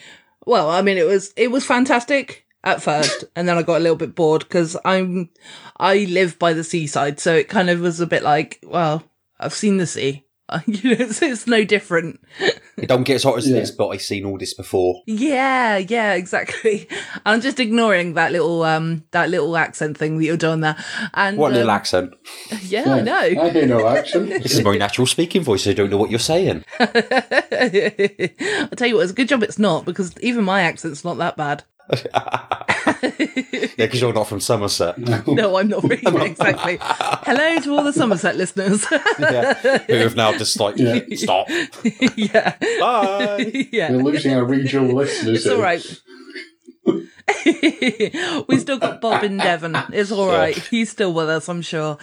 Well, 0.47 0.71
I 0.71 0.83
mean, 0.83 0.99
it 0.99 1.07
was, 1.07 1.33
it 1.37 1.51
was 1.51 1.65
fantastic 1.67 2.47
at 2.65 2.83
first. 2.83 3.25
and 3.37 3.49
then 3.49 3.57
I 3.57 3.63
got 3.63 3.77
a 3.79 3.81
little 3.81 3.97
bit 3.97 4.15
bored 4.15 4.43
because 4.43 4.77
I'm, 4.85 5.31
I 5.79 6.07
live 6.11 6.39
by 6.39 6.53
the 6.53 6.65
seaside. 6.65 7.21
So 7.21 7.35
it 7.35 7.49
kind 7.49 7.71
of 7.71 7.81
was 7.81 8.01
a 8.01 8.07
bit 8.07 8.23
like, 8.23 8.59
well, 8.63 9.03
I've 9.39 9.55
seen 9.55 9.77
the 9.79 9.87
sea. 9.87 10.25
you 10.67 10.97
know, 10.97 11.05
it's, 11.05 11.21
it's 11.21 11.47
no 11.47 11.63
different. 11.63 12.21
It 12.79 12.89
don't 12.89 13.03
get 13.03 13.17
as 13.17 13.23
hot 13.25 13.37
as 13.37 13.47
Yeah. 13.47 13.57
this, 13.61 13.71
but 13.71 13.89
I've 13.89 14.01
seen 14.01 14.25
all 14.25 14.39
this 14.39 14.55
before. 14.55 15.03
Yeah, 15.07 15.77
yeah, 15.77 16.15
exactly. 16.15 16.89
I'm 17.27 17.43
just 17.43 17.61
ignoring 17.61 18.15
that 18.15 18.33
little, 18.33 18.63
um, 18.63 19.05
that 19.11 19.29
little 19.29 19.55
accent 19.59 19.99
thing 19.99 20.17
that 20.17 20.25
you're 20.25 20.39
doing 20.39 20.61
there. 20.61 20.83
And, 21.13 21.37
What 21.37 21.53
a 21.53 21.57
little 21.57 21.71
um, 21.71 21.77
accent. 21.77 22.15
Yeah, 22.63 22.95
I 22.95 23.01
know. 23.03 23.15
I 23.43 23.51
hear 23.51 23.67
no 23.67 23.87
accent. 23.87 24.31
This 24.43 24.55
is 24.55 24.65
my 24.65 24.79
natural 24.79 25.07
speaking 25.07 25.43
voice. 25.43 25.65
so 25.65 25.71
I 25.71 25.75
don't 25.75 25.91
know 25.91 25.99
what 25.99 26.09
you're 26.09 26.19
saying. 26.19 26.65
I'll 26.81 26.87
tell 28.77 28.89
you 28.89 28.95
what, 28.95 29.03
it's 29.03 29.13
a 29.13 29.15
good 29.15 29.29
job 29.29 29.43
it's 29.43 29.59
not 29.59 29.85
because 29.85 30.19
even 30.21 30.45
my 30.45 30.63
accent's 30.63 31.05
not 31.05 31.19
that 31.19 31.37
bad. 31.37 31.65
Yeah, 33.79 33.87
because 33.87 34.01
you're 34.01 34.13
not 34.13 34.27
from 34.29 34.41
Somerset. 34.41 34.99
No, 34.99 35.57
I'm 35.57 35.69
not 35.69 35.85
really 35.85 36.27
exactly. 36.31 36.79
Hello 36.81 37.61
to 37.61 37.71
all 37.77 37.85
the 37.85 37.93
Somerset 37.93 38.37
listeners. 38.37 38.85
yeah. 39.19 39.55
Who 39.87 39.95
have 39.95 40.17
now 40.17 40.33
just 40.33 40.59
like, 40.59 40.77
Yeah. 40.79 41.01
stop. 41.15 41.47
yeah. 42.17 42.57
Bye. 42.81 43.69
yeah. 43.73 43.93
We're 43.93 44.03
losing 44.03 44.35
our 44.35 44.45
regional 44.45 44.95
listeners. 44.97 45.37
It's 45.37 45.47
all 45.47 45.57
here. 45.57 45.63
right. 45.63 46.01
we 48.49 48.59
still 48.59 48.79
got 48.79 49.01
Bob 49.01 49.23
in 49.23 49.37
Devon. 49.37 49.77
It's 49.93 50.11
all 50.11 50.27
right. 50.29 50.57
He's 50.57 50.91
still 50.91 51.13
with 51.13 51.29
us, 51.29 51.49
I'm 51.49 51.63
sure. 51.63 51.99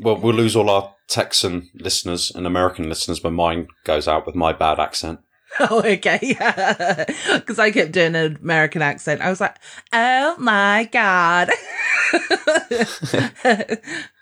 Well, 0.00 0.16
we'll 0.20 0.34
lose 0.34 0.54
all 0.56 0.68
our 0.68 0.94
Texan 1.08 1.70
listeners 1.74 2.30
and 2.34 2.46
American 2.46 2.88
listeners 2.88 3.22
when 3.22 3.34
mine 3.34 3.68
goes 3.84 4.06
out 4.06 4.26
with 4.26 4.34
my 4.34 4.52
bad 4.52 4.78
accent. 4.78 5.20
oh, 5.70 5.82
okay. 5.84 6.18
Yeah. 6.22 7.04
Because 7.34 7.58
I 7.58 7.70
kept 7.70 7.92
doing 7.92 8.14
an 8.14 8.38
American 8.42 8.82
accent. 8.82 9.20
I 9.20 9.30
was 9.30 9.40
like, 9.40 9.56
oh 9.92 10.36
my 10.38 10.88
God. 10.90 11.50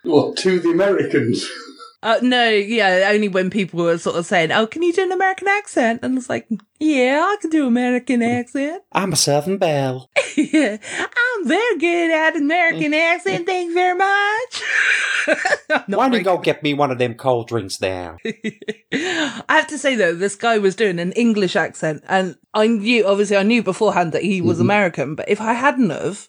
Well, 0.04 0.34
to 0.34 0.58
the 0.58 0.70
Americans. 0.70 1.48
Uh, 2.02 2.18
no, 2.20 2.48
yeah, 2.48 3.08
only 3.12 3.28
when 3.28 3.48
people 3.48 3.84
were 3.84 3.96
sort 3.96 4.16
of 4.16 4.26
saying, 4.26 4.50
"Oh, 4.50 4.66
can 4.66 4.82
you 4.82 4.92
do 4.92 5.04
an 5.04 5.12
American 5.12 5.46
accent?" 5.46 6.00
And 6.02 6.18
it's 6.18 6.28
like, 6.28 6.48
"Yeah, 6.80 7.20
I 7.24 7.36
can 7.40 7.50
do 7.50 7.66
American 7.66 8.22
accent. 8.22 8.82
I'm 8.92 9.12
a 9.12 9.16
Southern 9.16 9.58
Belle. 9.58 10.10
yeah, 10.36 10.78
I'm 10.98 11.46
very 11.46 11.78
good 11.78 12.10
at 12.10 12.36
American 12.36 12.92
accent. 12.92 13.46
Thank 13.46 13.68
you 13.68 13.74
very 13.74 13.96
much." 13.96 14.62
Why 15.86 16.08
don't 16.08 16.14
you 16.14 16.24
go 16.24 16.38
get 16.38 16.64
me 16.64 16.74
one 16.74 16.90
of 16.90 16.98
them 16.98 17.14
cold 17.14 17.46
drinks 17.46 17.80
now? 17.80 18.16
I 18.92 19.42
have 19.48 19.68
to 19.68 19.78
say 19.78 19.94
though, 19.94 20.14
this 20.14 20.34
guy 20.34 20.58
was 20.58 20.74
doing 20.74 20.98
an 20.98 21.12
English 21.12 21.54
accent, 21.54 22.02
and 22.08 22.36
I 22.52 22.66
knew, 22.66 23.06
obviously, 23.06 23.36
I 23.36 23.44
knew 23.44 23.62
beforehand 23.62 24.10
that 24.12 24.22
he 24.24 24.40
was 24.40 24.58
American. 24.58 25.14
But 25.14 25.28
if 25.28 25.40
I 25.40 25.52
hadn't 25.52 25.90
have, 25.90 26.28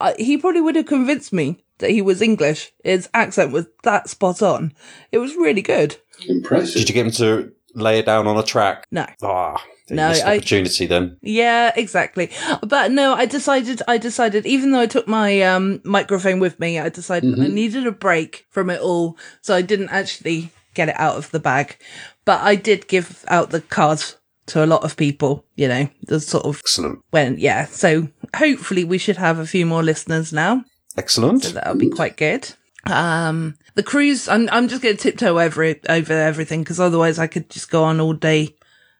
I, 0.00 0.14
he 0.18 0.36
probably 0.38 0.60
would 0.60 0.76
have 0.76 0.86
convinced 0.86 1.32
me 1.32 1.62
that 1.78 1.90
he 1.90 2.02
was 2.02 2.20
English. 2.22 2.72
His 2.84 3.08
accent 3.14 3.52
was 3.52 3.66
that 3.84 4.08
spot 4.08 4.42
on. 4.42 4.72
It 5.12 5.18
was 5.18 5.34
really 5.36 5.62
good. 5.62 5.96
Impressive. 6.28 6.74
Did 6.80 6.88
you 6.88 6.94
get 6.94 7.06
him 7.06 7.12
to 7.12 7.52
lay 7.74 7.98
it 7.98 8.06
down 8.06 8.26
on 8.26 8.36
a 8.36 8.42
track? 8.42 8.86
No, 8.90 9.06
Ah, 9.22 9.62
you 9.88 9.96
No, 9.96 10.08
I- 10.08 10.36
opportunity 10.36 10.86
then. 10.86 11.16
yeah, 11.22 11.72
exactly. 11.76 12.30
But 12.66 12.90
no, 12.90 13.14
I 13.14 13.26
decided, 13.26 13.82
I 13.88 13.96
decided, 13.98 14.44
even 14.46 14.70
though 14.72 14.80
I 14.80 14.86
took 14.86 15.08
my 15.08 15.40
um 15.42 15.80
microphone 15.84 16.38
with 16.40 16.58
me, 16.60 16.78
I 16.78 16.88
decided 16.88 17.38
I 17.40 17.46
needed 17.46 17.86
a 17.86 17.92
break 17.92 18.46
from 18.50 18.70
it 18.70 18.80
all, 18.80 19.16
so 19.40 19.54
I 19.54 19.62
didn't 19.62 19.90
actually 19.90 20.50
get 20.74 20.88
it 20.88 20.98
out 20.98 21.16
of 21.16 21.30
the 21.30 21.40
bag. 21.40 21.76
But 22.24 22.40
I 22.42 22.54
did 22.54 22.86
give 22.88 23.24
out 23.28 23.50
the 23.50 23.60
cards 23.62 24.16
to 24.46 24.62
a 24.64 24.66
lot 24.66 24.84
of 24.84 24.96
people. 24.96 25.44
You 25.56 25.68
know, 25.68 25.88
the 26.06 26.20
sort 26.20 26.44
of 26.44 26.58
Excellent. 26.58 27.00
when 27.10 27.38
yeah 27.38 27.64
so 27.66 28.08
hopefully 28.36 28.84
we 28.84 28.98
should 28.98 29.16
have 29.16 29.38
a 29.38 29.46
few 29.46 29.64
more 29.66 29.82
listeners 29.82 30.32
now 30.32 30.64
Excellent. 30.96 31.44
so 31.44 31.50
that'll 31.52 31.74
be 31.76 31.88
quite 31.90 32.16
good 32.16 32.50
um 32.86 33.56
the 33.74 33.82
cruise 33.82 34.28
i'm, 34.28 34.48
I'm 34.50 34.68
just 34.68 34.82
going 34.82 34.96
to 34.96 35.02
tiptoe 35.02 35.38
over 35.38 35.62
it 35.62 35.84
over 35.88 36.12
everything 36.12 36.62
because 36.62 36.80
otherwise 36.80 37.18
i 37.18 37.26
could 37.26 37.50
just 37.50 37.70
go 37.70 37.84
on 37.84 38.00
all 38.00 38.14
day 38.14 38.56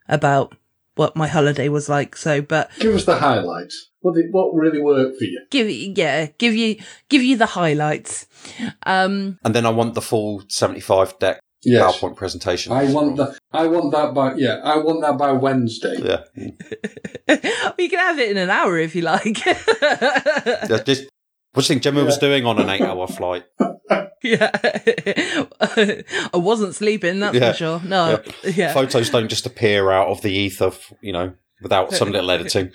about 0.09 0.55
what 0.97 1.17
my 1.17 1.27
holiday 1.29 1.69
was 1.69 1.89
like 1.89 2.17
so 2.17 2.43
but 2.43 2.71
Give 2.79 2.95
us 2.95 3.07
the 3.07 3.17
highlights. 3.17 3.89
What 4.01 4.15
did, 4.17 4.27
what 4.33 4.55
really 4.55 4.81
worked 4.81 5.19
for 5.19 5.25
you? 5.25 5.41
give 5.51 5.69
you 5.71 5.95
yeah 5.97 6.27
give 6.39 6.55
you 6.55 6.77
give 7.09 7.23
you 7.23 7.37
the 7.37 7.47
highlights 7.47 8.27
um 8.85 9.39
And 9.45 9.55
then 9.55 9.65
I 9.67 9.71
want 9.71 9.95
the 9.95 10.03
full 10.03 10.43
75 10.49 11.19
deck 11.19 11.41
Yes. 11.63 11.99
PowerPoint 11.99 12.17
presentation. 12.17 12.73
I 12.73 12.85
want 12.93 13.17
that. 13.17 13.39
I 13.53 13.67
want 13.67 13.93
that 13.93 14.15
by 14.15 14.35
yeah. 14.35 14.61
I 14.65 14.79
want 14.79 15.03
that 15.03 15.19
by 15.19 15.33
Wednesday. 15.33 15.97
Yeah. 15.99 16.23
you 17.79 17.89
can 17.91 17.99
have 17.99 18.19
it 18.19 18.31
in 18.31 18.37
an 18.39 18.51
hour 18.51 18.79
if 18.79 18.95
you 18.95 19.03
like 19.03 19.45
yeah 19.45 20.79
just, 20.85 21.09
what 21.53 21.55
do 21.55 21.61
you 21.61 21.63
think 21.63 21.83
Gemma 21.83 22.05
was 22.05 22.19
doing 22.19 22.47
on 22.47 22.59
an 22.59 22.71
eight 22.71 22.81
hour 22.81 23.07
flight? 23.07 23.45
yeah 24.23 24.51
i 25.61 26.35
wasn't 26.35 26.75
sleeping 26.75 27.21
that's 27.21 27.35
Yeah. 27.35 27.53
for 27.53 27.57
sure 27.57 27.81
no 27.85 28.23
yeah 28.45 28.73
Photos 28.75 29.09
don't 29.09 29.29
just 29.29 29.47
appear 29.47 29.91
out 29.91 30.09
of 30.09 30.21
the 30.23 30.31
ether, 30.31 30.73
you 31.01 31.13
know, 31.13 31.33
without 31.63 31.93
some 31.93 32.11
little 32.11 32.31
editing. 32.31 32.73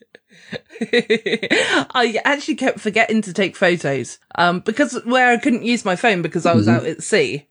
I 0.81 2.19
actually 2.25 2.55
kept 2.55 2.79
forgetting 2.79 3.21
to 3.23 3.33
take 3.33 3.55
photos 3.55 4.19
um, 4.35 4.59
because 4.59 4.99
where 5.05 5.31
I 5.31 5.37
couldn't 5.37 5.63
use 5.63 5.85
my 5.85 5.95
phone 5.95 6.21
because 6.21 6.45
I 6.45 6.53
was 6.53 6.67
out 6.67 6.85
at 6.85 7.03
sea. 7.03 7.47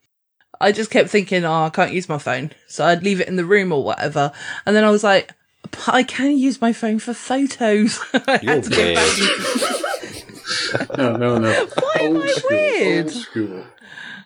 I 0.61 0.73
just 0.73 0.91
kept 0.91 1.11
thinking, 1.11 1.45
oh, 1.45 1.65
I 1.65 1.71
can't 1.71 1.93
use 1.93 2.09
my 2.09 2.19
phone. 2.19 2.51
So 2.67 2.85
I'd 2.85 3.03
leave 3.03 3.21
it 3.21 3.29
in 3.29 3.37
the 3.37 3.45
room 3.45 3.73
or 3.73 3.83
whatever. 3.83 4.33
And 4.67 4.75
then 4.75 4.85
I 4.85 4.91
was 4.91 5.05
like, 5.05 5.33
but 5.63 5.89
I 5.89 6.03
can 6.03 6.39
use 6.39 6.61
my 6.61 6.73
phone 6.73 6.99
for 6.99 7.15
photos. 7.15 8.01
I 8.15 8.41
You're 8.43 8.55
had 8.55 8.65
to 8.65 8.71
get 8.71 8.95
back 8.95 9.17
weird. 9.17 9.81
No, 10.99 11.17
no, 11.17 11.39
no. 11.39 11.67
Why 11.67 12.01
am 12.01 12.21
I 12.21 12.27
school. 12.27 12.51
weird? 12.51 13.07
Old 13.07 13.15
school. 13.15 13.65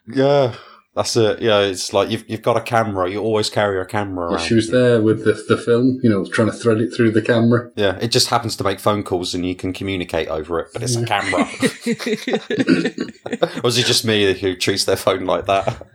Yeah. 0.06 0.54
That's 0.98 1.16
it. 1.16 1.40
Yeah, 1.40 1.60
it's 1.60 1.92
like 1.92 2.10
you've 2.10 2.28
you've 2.28 2.42
got 2.42 2.56
a 2.56 2.60
camera. 2.60 3.08
You 3.08 3.20
always 3.20 3.48
carry 3.48 3.80
a 3.80 3.84
camera 3.84 4.32
around. 4.32 4.40
She 4.40 4.54
was 4.54 4.70
there 4.70 5.00
with 5.00 5.24
the 5.24 5.32
the 5.48 5.56
film. 5.56 6.00
You 6.02 6.10
know, 6.10 6.24
trying 6.24 6.50
to 6.50 6.52
thread 6.52 6.80
it 6.80 6.92
through 6.92 7.12
the 7.12 7.22
camera. 7.22 7.70
Yeah, 7.76 7.96
it 8.00 8.08
just 8.08 8.30
happens 8.30 8.56
to 8.56 8.64
make 8.64 8.80
phone 8.80 9.04
calls 9.04 9.32
and 9.32 9.46
you 9.46 9.54
can 9.54 9.72
communicate 9.72 10.26
over 10.26 10.58
it, 10.58 10.70
but 10.72 10.82
it's 10.82 10.96
a 10.96 11.06
camera. 11.06 11.42
or 13.62 13.68
is 13.68 13.78
it 13.78 13.86
just 13.86 14.04
me 14.04 14.34
who 14.34 14.56
treats 14.56 14.86
their 14.86 14.96
phone 14.96 15.24
like 15.24 15.46
that? 15.46 15.86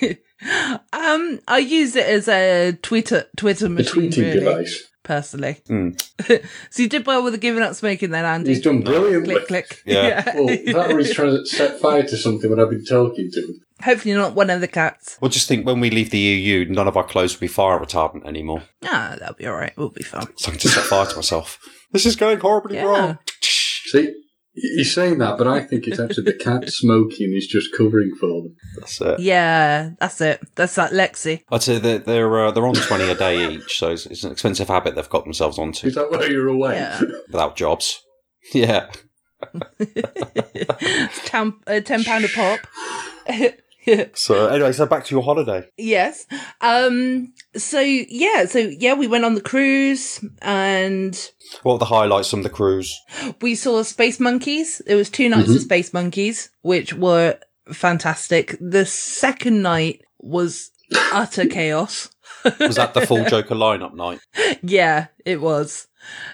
Um, 0.92 1.38
I 1.46 1.58
use 1.58 1.94
it 1.94 2.04
as 2.06 2.26
a 2.26 2.72
Twitter 2.82 3.26
Twitter 3.36 3.66
The 3.66 3.70
machine, 3.70 4.10
tweeting 4.10 4.16
really, 4.18 4.40
device. 4.40 4.82
personally. 5.04 5.58
Mm. 5.68 6.44
so 6.70 6.82
you 6.82 6.88
did 6.88 7.06
well 7.06 7.22
with 7.22 7.32
the 7.34 7.38
giving 7.38 7.62
up 7.62 7.74
smoking 7.76 8.10
then, 8.10 8.24
Andy. 8.24 8.50
He's 8.50 8.60
done 8.60 8.80
brilliantly. 8.80 9.34
click 9.36 9.46
click. 9.46 9.82
Yeah. 9.86 10.24
Well, 10.34 10.46
that 10.48 10.90
or 10.90 10.98
he's 10.98 11.14
trying 11.14 11.36
to 11.36 11.46
set 11.46 11.78
fire 11.78 12.02
to 12.02 12.16
something 12.16 12.50
when 12.50 12.58
I've 12.58 12.70
been 12.70 12.84
talking 12.84 13.30
to 13.30 13.40
him. 13.40 13.60
Hopefully 13.84 14.14
not 14.14 14.34
one 14.34 14.50
of 14.50 14.60
the 14.60 14.66
cats. 14.68 15.16
Well, 15.20 15.28
just 15.30 15.46
think 15.46 15.64
when 15.64 15.78
we 15.78 15.90
leave 15.90 16.10
the 16.10 16.18
EU, 16.18 16.64
none 16.68 16.88
of 16.88 16.96
our 16.96 17.04
clothes 17.04 17.34
will 17.34 17.40
be 17.42 17.46
fire 17.48 17.78
retardant 17.78 18.26
anymore. 18.26 18.62
Ah, 18.84 19.14
that'll 19.20 19.36
be 19.36 19.46
all 19.46 19.54
right. 19.54 19.72
We'll 19.76 19.90
be 19.90 20.02
fine. 20.02 20.26
So 20.36 20.48
I 20.48 20.50
can 20.52 20.58
just 20.60 20.74
set 20.74 20.84
fire 20.84 21.06
to 21.06 21.14
myself. 21.16 21.58
This 21.92 22.04
is 22.06 22.16
going 22.16 22.40
horribly 22.40 22.76
Yeah. 22.76 22.84
wrong. 22.84 23.18
See, 23.40 24.12
he's 24.54 24.94
saying 24.94 25.18
that, 25.18 25.38
but 25.38 25.46
I 25.46 25.60
think 25.60 25.86
it's 25.86 26.00
actually 26.00 26.24
the 26.24 26.34
cat 26.34 26.68
smoking 26.72 27.34
is 27.34 27.46
just 27.46 27.74
covering 27.76 28.14
for 28.18 28.26
them. 28.28 28.56
That's 28.78 29.00
it. 29.00 29.20
Yeah, 29.20 29.90
that's 29.98 30.20
it. 30.20 30.40
That's 30.54 30.74
that 30.76 30.92
Lexi. 30.92 31.42
I'd 31.50 31.62
say 31.62 31.78
they're 31.78 31.98
they're, 31.98 32.46
uh, 32.46 32.50
they're 32.50 32.66
on 32.66 32.74
twenty 32.74 33.10
a 33.10 33.14
day 33.14 33.54
each, 33.54 33.78
so 33.78 33.90
it's, 33.90 34.06
it's 34.06 34.24
an 34.24 34.32
expensive 34.32 34.68
habit 34.68 34.94
they've 34.94 35.08
got 35.08 35.24
themselves 35.24 35.58
onto 35.58 35.86
Is 35.86 35.94
that 35.94 36.10
why 36.10 36.26
you're 36.26 36.48
away? 36.48 36.74
Yeah. 36.74 37.00
without 37.28 37.56
jobs. 37.56 38.02
Yeah, 38.52 38.90
Ten, 41.24 41.54
uh, 41.66 41.80
ten 41.80 42.02
pound 42.04 42.24
a 42.24 42.28
pop. 42.28 42.60
So 44.14 44.46
anyway, 44.48 44.72
so 44.72 44.86
back 44.86 45.04
to 45.06 45.14
your 45.14 45.22
holiday. 45.24 45.68
yes. 45.76 46.26
Um. 46.60 47.32
So 47.56 47.80
yeah. 47.80 48.44
So 48.46 48.58
yeah, 48.58 48.94
we 48.94 49.06
went 49.06 49.24
on 49.24 49.34
the 49.34 49.40
cruise 49.40 50.24
and 50.40 51.14
What 51.62 51.72
were 51.74 51.78
the 51.78 51.84
highlights 51.86 52.30
from 52.30 52.42
the 52.42 52.50
cruise? 52.50 52.96
we 53.40 53.54
saw 53.54 53.82
space 53.82 54.20
monkeys. 54.20 54.80
It 54.86 54.94
was 54.94 55.10
two 55.10 55.28
nights 55.28 55.50
of 55.50 55.60
space 55.60 55.92
monkeys, 55.92 56.50
which 56.62 56.94
were 56.94 57.38
fantastic. 57.72 58.56
The 58.60 58.86
second 58.86 59.62
night 59.62 60.02
was 60.18 60.70
utter 61.12 61.46
chaos. 61.46 62.10
Was 62.60 62.76
that 62.76 62.94
the 62.94 63.06
full 63.06 63.24
Joker 63.28 63.54
lineup 63.54 63.94
night? 63.94 64.18
Yeah, 64.62 65.06
it 65.24 65.40
was. 65.40 65.86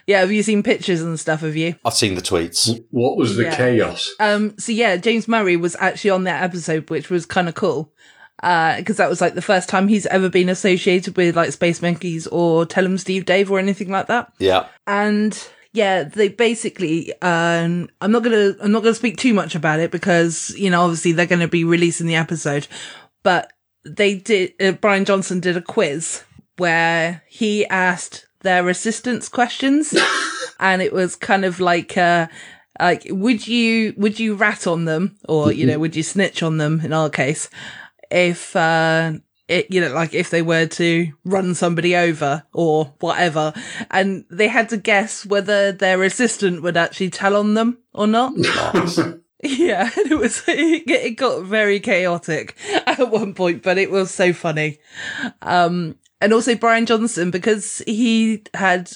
Yeah, 0.07 0.21
have 0.21 0.33
you 0.33 0.43
seen 0.43 0.63
pictures 0.63 1.01
and 1.03 1.19
stuff 1.21 1.43
of 1.43 1.57
you? 1.57 1.75
I've 1.85 1.95
seen 1.95 2.15
the 2.15 2.23
tweets. 2.23 2.83
What 2.91 3.17
was 3.17 3.37
the 3.37 3.45
Yeah. 3.45 3.57
chaos? 3.57 4.11
Um, 4.21 4.55
so 4.59 4.73
yeah, 4.73 4.97
James 4.97 5.29
Murray 5.29 5.57
was 5.57 5.77
actually 5.81 6.11
on 6.11 6.25
that 6.25 6.43
episode, 6.43 6.89
which 6.91 7.11
was 7.11 7.27
kind 7.27 7.49
of 7.49 7.55
cool. 7.55 7.93
Uh, 8.43 8.81
cause 8.85 8.99
that 8.99 9.11
was 9.11 9.21
like 9.21 9.35
the 9.35 9.43
first 9.43 9.69
time 9.69 9.89
he's 9.89 10.07
ever 10.07 10.29
been 10.29 10.49
associated 10.49 11.17
with 11.17 11.35
like 11.35 11.51
Space 11.51 11.83
Monkeys 11.83 12.27
or 12.29 12.65
Tell 12.65 12.85
'em 12.85 12.97
Steve 12.97 13.25
Dave 13.27 13.51
or 13.51 13.59
anything 13.59 13.91
like 13.91 14.07
that. 14.07 14.33
Yeah, 14.39 14.67
And 14.87 15.37
yeah, 15.73 16.05
they 16.05 16.29
basically, 16.29 17.13
um, 17.21 17.89
I'm 18.01 18.13
not 18.13 18.23
gonna, 18.23 18.55
I'm 18.61 18.71
not 18.71 18.85
gonna 18.85 18.95
speak 18.95 19.17
too 19.17 19.35
much 19.35 19.57
about 19.57 19.81
it 19.81 19.91
because, 19.91 20.55
you 20.57 20.71
know, 20.71 20.83
obviously 20.83 21.11
they're 21.13 21.27
gonna 21.27 21.49
be 21.49 21.65
releasing 21.65 22.07
the 22.07 22.15
episode, 22.15 22.69
but 23.25 23.53
they 23.85 24.15
did, 24.15 24.53
uh, 24.61 24.71
Bryan 24.73 25.05
Johnson 25.05 25.41
did 25.41 25.57
a 25.57 25.61
quiz 25.61 26.23
where 26.59 27.23
he 27.29 27.67
asked 27.67 28.28
their 28.43 28.69
assistants 28.69 29.29
questions 29.29 29.95
and 30.61 30.83
it 30.83 30.93
was 30.93 31.17
kind 31.17 31.45
of 31.45 31.61
like, 31.61 31.97
uh, 31.97 32.27
like, 32.81 33.07
would 33.11 33.47
you, 33.47 33.95
would 33.97 34.19
you 34.21 34.35
rat 34.35 34.67
on 34.67 34.85
them 34.85 35.17
or, 35.29 35.53
you 35.53 35.67
know, 35.67 35.79
would 35.79 35.97
you 35.97 36.03
snitch 36.03 36.43
on 36.43 36.59
them 36.59 36.81
in 36.81 36.93
our 36.93 37.11
case 37.11 37.51
if, 38.11 38.55
uh, 38.55 39.13
it, 39.49 39.67
you 39.71 39.81
know, 39.81 39.93
like 39.93 40.15
if 40.15 40.31
they 40.31 40.43
were 40.43 40.67
to 40.67 41.11
run 41.25 41.55
somebody 41.55 41.97
over 41.97 42.45
or 42.53 42.93
whatever, 43.01 43.55
and 43.91 44.27
they 44.31 44.47
had 44.47 44.69
to 44.69 44.77
guess 44.77 45.25
whether 45.25 45.73
their 45.73 46.03
assistant 46.03 46.63
would 46.63 46.77
actually 46.77 47.09
tell 47.09 47.35
on 47.35 47.55
them 47.55 47.79
or 47.95 48.07
not. 48.07 48.35
Yeah, 49.43 49.89
and 49.97 50.11
it 50.11 50.19
was 50.19 50.43
it 50.49 51.17
got 51.17 51.45
very 51.45 51.81
chaotic 51.81 52.57
at 52.87 53.11
one 53.11 53.35
point, 53.35 53.63
but 53.63 53.79
it 53.79 53.91
was 53.91 54.11
so 54.11 54.33
funny. 54.33 54.79
Um, 55.43 55.97
and 56.21 56.33
also 56.33 56.55
Bryan 56.55 56.87
Johnson 56.87 57.31
because 57.31 57.83
he 57.87 58.43
had 58.55 58.91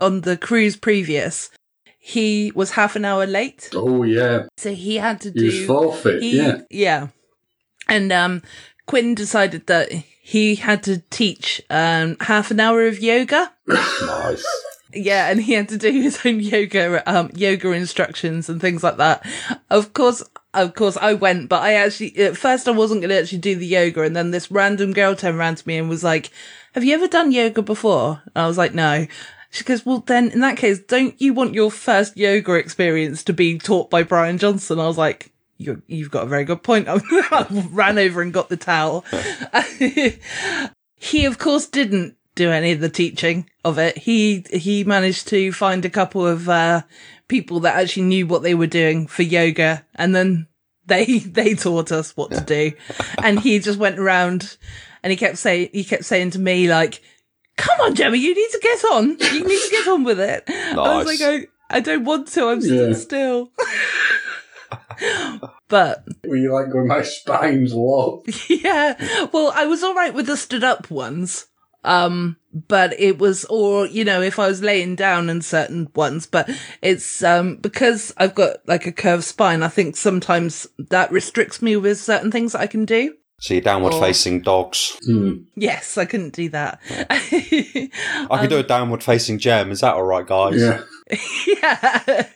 on 0.00 0.22
the 0.22 0.36
cruise 0.36 0.76
previous, 0.76 1.50
he 1.98 2.50
was 2.54 2.72
half 2.72 2.96
an 2.96 3.04
hour 3.04 3.26
late, 3.26 3.70
Oh 3.74 4.02
yeah, 4.02 4.44
so 4.56 4.74
he 4.74 4.96
had 4.96 5.20
to 5.22 5.30
he 5.32 5.44
was 5.44 5.54
do 5.54 5.66
forfeit. 5.66 6.22
he- 6.22 6.38
yeah, 6.38 6.60
yeah. 6.70 7.06
And 7.88 8.12
um, 8.12 8.42
Quinn 8.86 9.14
decided 9.14 9.66
that 9.66 9.90
he 9.90 10.54
had 10.54 10.82
to 10.84 10.98
teach 11.10 11.60
um, 11.68 12.16
half 12.20 12.50
an 12.50 12.60
hour 12.60 12.86
of 12.86 13.00
yoga. 13.00 13.52
Nice. 14.06 14.44
Yeah, 14.94 15.30
and 15.30 15.40
he 15.40 15.54
had 15.54 15.68
to 15.70 15.78
do 15.78 15.90
his 15.90 16.20
own 16.26 16.38
yoga, 16.40 17.02
um, 17.10 17.30
yoga 17.34 17.70
instructions 17.72 18.48
and 18.50 18.60
things 18.60 18.82
like 18.82 18.98
that. 18.98 19.24
Of 19.70 19.94
course, 19.94 20.22
of 20.54 20.74
course, 20.74 20.96
I 20.96 21.14
went, 21.14 21.48
but 21.48 21.62
I 21.62 21.74
actually 21.74 22.16
at 22.18 22.36
first 22.36 22.68
I 22.68 22.72
wasn't 22.72 23.00
going 23.00 23.10
to 23.10 23.20
actually 23.20 23.38
do 23.38 23.56
the 23.56 23.66
yoga, 23.66 24.02
and 24.02 24.14
then 24.14 24.30
this 24.30 24.50
random 24.50 24.92
girl 24.92 25.16
turned 25.16 25.38
around 25.38 25.56
to 25.56 25.68
me 25.68 25.78
and 25.78 25.88
was 25.88 26.04
like, 26.04 26.30
"Have 26.72 26.84
you 26.84 26.94
ever 26.94 27.08
done 27.08 27.32
yoga 27.32 27.62
before?" 27.62 28.22
And 28.34 28.44
I 28.44 28.46
was 28.46 28.58
like, 28.58 28.74
"No." 28.74 29.06
She 29.50 29.64
goes, 29.64 29.84
"Well, 29.84 30.02
then 30.06 30.30
in 30.30 30.40
that 30.40 30.56
case, 30.56 30.78
don't 30.78 31.20
you 31.20 31.34
want 31.34 31.54
your 31.54 31.70
first 31.70 32.16
yoga 32.16 32.54
experience 32.54 33.22
to 33.24 33.32
be 33.32 33.58
taught 33.58 33.90
by 33.90 34.02
Bryan 34.02 34.38
Johnson?" 34.38 34.78
I 34.78 34.86
was 34.86 34.98
like. 34.98 35.30
you 35.58 35.80
you've 35.86 36.10
got 36.10 36.24
a 36.24 36.28
very 36.28 36.44
good 36.44 36.62
point. 36.62 36.88
I 36.90 37.46
ran 37.70 37.98
over 37.98 38.20
and 38.20 38.32
got 38.32 38.48
the 38.48 38.56
towel. 38.56 39.04
he, 40.98 41.24
of 41.24 41.38
course, 41.38 41.66
didn't 41.66 42.16
do 42.34 42.50
any 42.50 42.72
of 42.72 42.80
the 42.80 42.88
teaching 42.88 43.48
of 43.64 43.78
it. 43.78 43.98
He 43.98 44.44
he 44.50 44.84
managed 44.84 45.28
to 45.28 45.52
find 45.52 45.84
a 45.84 45.90
couple 45.90 46.26
of 46.26 46.48
uh, 46.48 46.82
people 47.32 47.60
that 47.60 47.76
actually 47.76 48.02
knew 48.04 48.26
what 48.26 48.42
they 48.42 48.54
were 48.54 48.66
doing 48.66 49.06
for 49.06 49.22
yoga, 49.22 49.84
and 49.94 50.14
then 50.14 50.46
they 50.86 51.18
they 51.38 51.54
taught 51.54 51.90
us 51.90 52.14
what 52.16 52.30
to 52.32 52.40
do. 52.42 52.72
And 53.22 53.40
he 53.40 53.58
just 53.58 53.78
went 53.78 53.98
around, 53.98 54.56
and 55.02 55.10
he 55.10 55.16
kept 55.16 55.38
saying 55.38 55.70
he 55.72 55.82
kept 55.84 56.04
saying 56.04 56.30
to 56.32 56.38
me 56.38 56.68
like, 56.68 57.00
"Come 57.56 57.80
on, 57.80 57.94
Gemma, 57.94 58.16
you 58.16 58.34
need 58.34 58.50
to 58.50 58.60
get 58.62 58.84
on. 58.92 59.04
You 59.18 59.44
need 59.48 59.60
to 59.62 59.70
get 59.70 59.88
on 59.88 60.04
with 60.04 60.20
it." 60.20 60.44
I 60.48 60.96
was 60.96 61.06
like, 61.06 61.20
I, 61.22 61.76
I 61.76 61.80
don't 61.80 62.04
want 62.04 62.28
to. 62.28 62.48
I'm 62.48 62.60
Yeah. 62.60 62.92
still. 62.92 63.50
but 65.68 66.04
were 66.24 66.36
you 66.36 66.52
like 66.52 66.70
going? 66.72 66.86
My 66.88 67.02
spine's 67.02 67.74
low. 67.74 68.22
yeah. 68.48 69.28
Well, 69.32 69.52
I 69.54 69.66
was 69.66 69.82
all 69.82 69.94
right 69.94 70.14
with 70.14 70.26
the 70.26 70.36
stood 70.36 70.64
up 70.64 70.90
ones. 70.90 71.46
Um, 71.84 72.36
but 72.52 72.98
it 73.00 73.18
was, 73.18 73.44
or, 73.46 73.86
you 73.86 74.04
know, 74.04 74.20
if 74.22 74.38
I 74.38 74.46
was 74.46 74.62
laying 74.62 74.94
down 74.94 75.28
in 75.30 75.40
certain 75.42 75.88
ones, 75.94 76.26
but 76.26 76.48
it's, 76.82 77.22
um, 77.24 77.56
because 77.56 78.12
I've 78.18 78.34
got 78.34 78.58
like 78.68 78.86
a 78.86 78.92
curved 78.92 79.24
spine, 79.24 79.62
I 79.62 79.68
think 79.68 79.96
sometimes 79.96 80.66
that 80.78 81.10
restricts 81.10 81.60
me 81.62 81.76
with 81.76 81.98
certain 81.98 82.30
things 82.30 82.52
that 82.52 82.60
I 82.60 82.66
can 82.66 82.84
do. 82.84 83.14
So 83.40 83.54
you're 83.54 83.60
downward 83.62 83.94
Or- 83.94 84.00
facing 84.00 84.42
dogs. 84.42 84.96
Hmm. 85.04 85.38
Yes, 85.56 85.98
I 85.98 86.04
couldn't 86.04 86.34
do 86.34 86.48
that. 86.50 86.78
I 87.10 87.18
can 87.18 87.90
Um, 88.30 88.48
do 88.48 88.58
a 88.58 88.62
downward 88.62 89.02
facing 89.02 89.38
gem. 89.38 89.72
Is 89.72 89.80
that 89.80 89.94
all 89.94 90.04
right, 90.04 90.24
guys? 90.26 90.60
Yeah, 90.60 90.82
yeah. 91.48 92.26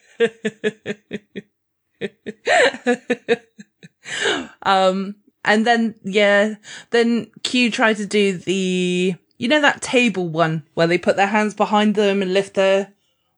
um, 4.62 5.14
and 5.44 5.66
then, 5.66 5.94
yeah, 6.02 6.54
then 6.90 7.30
Q 7.42 7.70
tried 7.70 7.96
to 7.98 8.06
do 8.06 8.36
the, 8.38 9.14
you 9.38 9.48
know, 9.48 9.60
that 9.60 9.82
table 9.82 10.28
one 10.28 10.64
where 10.74 10.86
they 10.86 10.98
put 10.98 11.16
their 11.16 11.26
hands 11.26 11.54
behind 11.54 11.94
them 11.94 12.22
and 12.22 12.32
lift 12.32 12.54
their 12.54 12.92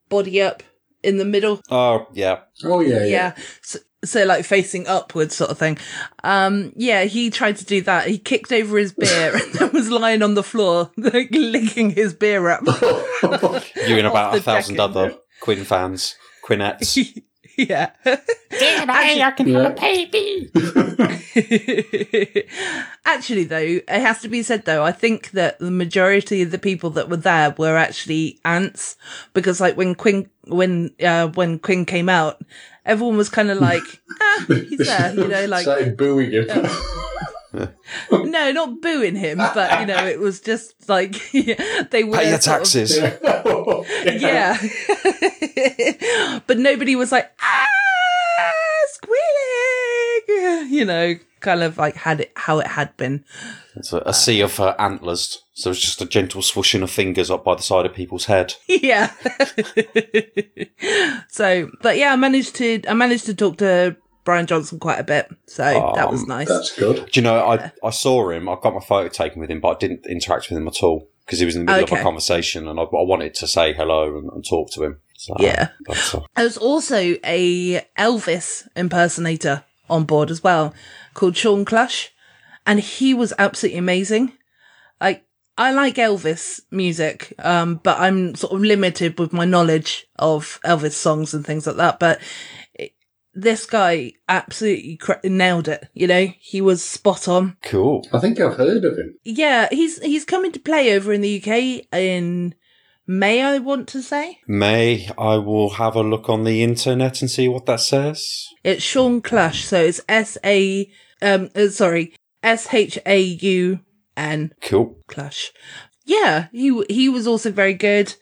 body 0.09 0.41
up 0.41 0.63
in 1.03 1.17
the 1.19 1.25
middle. 1.25 1.61
Oh, 1.71 2.07
yeah. 2.13 2.41
oh 2.65 2.81
yeah, 2.81 3.01
Yeah. 3.01 3.05
yeah. 3.07 3.35
So, 3.63 3.79
so 4.05 4.25
like 4.25 4.45
facing 4.45 4.87
upwards 4.87 5.35
sort 5.35 5.51
of 5.51 5.59
thing. 5.59 5.77
Um, 6.23 6.73
yeah, 6.77 7.05
he 7.05 7.31
tried 7.31 7.57
to 7.57 7.65
do 7.65 7.83
that. 7.83 8.07
He 8.07 8.17
kicked 8.19 8.53
over 8.53 8.79
his 8.79 8.93
beer 8.93 9.35
and 9.43 9.53
then 9.55 9.73
was 9.73 9.91
lying 9.91 10.23
on 10.23 10.35
the 10.35 10.43
floor, 10.45 10.91
like 10.97 11.29
licking 11.33 11.91
his 11.91 12.15
beer 12.15 12.49
up. 12.49 12.63
You 13.87 13.97
and 13.99 14.07
about 14.07 14.37
a 14.37 14.41
thousand 14.41 14.77
decking. 14.77 14.81
other 14.97 15.17
Quinn 15.41 15.65
fans, 15.65 16.15
Quinnettes. 16.45 17.21
Yeah. 17.59 17.91
yeah. 18.05 18.85
Actually, 23.05 23.45
though, 23.45 23.59
it 23.59 23.89
has 23.89 24.21
to 24.23 24.29
be 24.29 24.43
said 24.43 24.65
though, 24.65 24.85
I 24.85 24.93
think 24.93 25.33
that 25.33 25.59
the 25.59 25.71
majority 25.71 26.43
of 26.43 26.51
the 26.51 26.59
people 26.59 26.91
that 26.91 27.09
were 27.09 27.17
there 27.17 27.55
were 27.59 27.77
actually 27.77 28.39
ants 28.45 28.97
because, 29.35 29.61
like, 29.61 29.77
when 29.77 29.95
Quinn 29.95 30.31
when 30.45 30.95
uh 31.03 31.29
when 31.29 31.59
Quinn 31.59 31.85
came 31.85 32.09
out, 32.09 32.41
everyone 32.87 33.17
was 33.17 33.29
kind 33.29 33.51
of 33.51 33.59
like, 33.59 33.83
ah, 34.21 34.45
he's 34.49 34.79
there, 34.79 35.15
you 35.15 35.29
know, 35.29 35.45
like 35.47 35.63
started 35.63 35.97
booing 35.97 36.31
him. 36.31 36.47
no, 38.13 38.53
not 38.53 38.81
booing 38.83 39.17
him, 39.17 39.39
but 39.39 39.81
you 39.81 39.87
know, 39.87 40.07
it 40.07 40.19
was 40.21 40.41
just 40.41 40.89
like 40.89 41.17
they 41.33 42.05
were 42.05 42.17
Pay 42.19 42.31
your 42.31 42.41
sort 42.41 42.61
of- 42.61 42.63
taxes. 42.63 42.97
yeah. 44.05 44.59
but 46.47 46.59
nobody 46.59 46.95
was 46.97 47.11
like, 47.13 47.31
ah, 47.41 47.67
squealing, 48.89 50.73
you 50.73 50.85
know, 50.85 51.15
kind 51.41 51.63
of 51.63 51.79
like 51.79 51.95
had 51.97 52.21
it 52.21 52.33
how 52.37 52.59
it 52.59 52.67
had 52.67 52.97
been. 52.97 53.25
It's 53.77 53.93
a, 53.93 53.99
a 54.05 54.13
sea 54.15 54.41
of 54.41 54.59
uh, 54.61 54.75
antlers. 54.79 55.43
So 55.55 55.71
it's 55.71 55.81
just 55.81 56.01
a 56.03 56.07
gentle 56.07 56.41
swooshing 56.43 56.83
of 56.83 56.91
fingers 56.91 57.31
up 57.31 57.45
by 57.45 57.55
the 57.55 57.63
side 57.63 57.87
of 57.87 57.95
people's 57.95 58.27
head. 58.27 58.55
yeah. 58.69 59.13
so, 61.29 61.71
but 61.83 61.97
yeah, 61.97 62.13
I 62.13 62.17
managed 62.17 62.55
to, 62.57 62.81
I 62.89 62.95
managed 62.95 63.27
to 63.27 63.35
talk 63.35 63.59
to 63.59 63.97
Bryan 64.29 64.45
Johnson 64.47 64.79
quite 64.79 65.01
a 65.01 65.05
bit. 65.05 65.27
So 65.47 65.63
that 65.95 66.11
was 66.11 66.21
Um, 66.25 66.29
nice. 66.29 66.49
That's 66.49 66.77
good. 66.77 66.97
Do 66.97 67.11
you 67.15 67.23
know, 67.23 67.39
I, 67.47 67.73
I 67.83 67.89
saw 67.89 68.29
him, 68.29 68.47
I 68.47 68.57
got 68.63 68.75
my 68.75 68.81
photo 68.81 69.09
taken 69.09 69.41
with 69.41 69.51
him, 69.51 69.59
but 69.59 69.69
I 69.69 69.79
didn't 69.79 70.05
interact 70.07 70.51
with 70.51 70.59
him 70.59 70.69
at 70.69 70.83
all 70.83 71.09
because 71.25 71.39
he 71.39 71.47
was 71.47 71.57
in 71.57 71.65
the 71.65 71.73
middle 71.73 71.85
of 71.85 71.99
a 71.99 72.03
conversation 72.03 72.69
and 72.69 72.79
I, 72.79 72.83
I 72.83 73.03
wanted 73.13 73.33
to 73.37 73.47
say 73.47 73.73
hello 73.73 74.19
and, 74.19 74.31
and 74.31 74.45
talk 74.47 74.71
to 74.73 74.85
him. 74.85 75.01
So, 75.17 75.35
Yeah. 75.41 75.69
But, 75.87 76.15
uh, 76.15 76.21
There 76.37 76.45
was 76.45 76.59
also 76.59 77.17
a 77.25 77.81
Elvis 77.99 78.69
impersonator 78.77 79.65
on 79.89 80.05
board 80.05 80.31
as 80.31 80.45
well 80.45 80.75
called 81.15 81.35
Shaun 81.35 81.65
Klush. 81.65 82.09
And 82.67 82.81
he 82.81 83.15
was 83.15 83.33
absolutely 83.39 83.79
amazing. 83.79 84.35
Like, 85.01 85.25
I 85.57 85.73
like 85.73 85.95
Elvis 85.95 86.61
music, 86.71 87.33
um, 87.39 87.81
but 87.83 87.99
I'm 87.99 88.35
sort 88.35 88.53
of 88.53 88.61
limited 88.61 89.19
with 89.19 89.33
my 89.33 89.47
knowledge 89.47 90.07
of 90.19 90.61
Elvis 90.67 90.93
songs 90.93 91.33
and 91.33 91.47
things 91.47 91.67
like 91.67 91.77
that. 91.77 91.99
But 91.99 92.21
it, 92.21 92.27
this 93.41 93.67
guy 93.67 94.13
absolutely 94.29 94.97
cra- 94.97 95.21
nailed 95.25 95.69
it. 95.69 95.89
You 95.95 96.07
know, 96.09 96.27
he 96.41 96.61
was 96.61 96.85
spot 96.85 97.29
on. 97.29 97.57
cool. 97.63 98.07
I 98.13 98.19
think 98.19 98.41
I've 98.41 98.57
heard 98.57 98.85
of 98.85 98.99
him. 98.99 99.15
Yeah, 99.25 99.69
he's, 99.71 100.03
he's 100.03 100.25
coming 100.25 100.53
to 100.53 100.59
play 100.61 100.95
over 100.95 101.13
in 101.13 101.21
the 101.21 101.41
UK 101.41 101.87
in 101.97 102.55
May, 103.07 103.41
I 103.43 103.59
want 103.59 103.87
to 103.89 104.03
say. 104.03 104.39
May, 104.47 105.09
I 105.17 105.37
will 105.37 105.71
have 105.71 105.95
a 105.97 106.03
look 106.03 106.29
on 106.29 106.45
the 106.45 106.63
internet 106.63 107.21
and 107.23 107.31
see 107.31 107.49
what 107.49 107.67
that 107.67 107.81
says. 107.81 108.47
It's 108.65 108.83
Shaun 108.83 109.23
Klush, 109.23 109.63
so 109.65 109.81
it's 109.83 110.01
S 110.09 110.37
A 110.45 110.91
um 111.23 111.49
uh, 111.55 111.69
sorry, 111.69 112.15
S 112.43 112.73
H 112.75 112.99
A 113.07 113.19
U 113.21 113.81
N 114.17 114.53
Cool. 114.61 114.99
Klush. 115.09 115.47
Yeah, 116.05 116.49
he 116.53 116.85
he 116.91 117.09
was 117.09 117.27
also 117.27 117.51
very 117.51 117.75
good. 117.75 118.15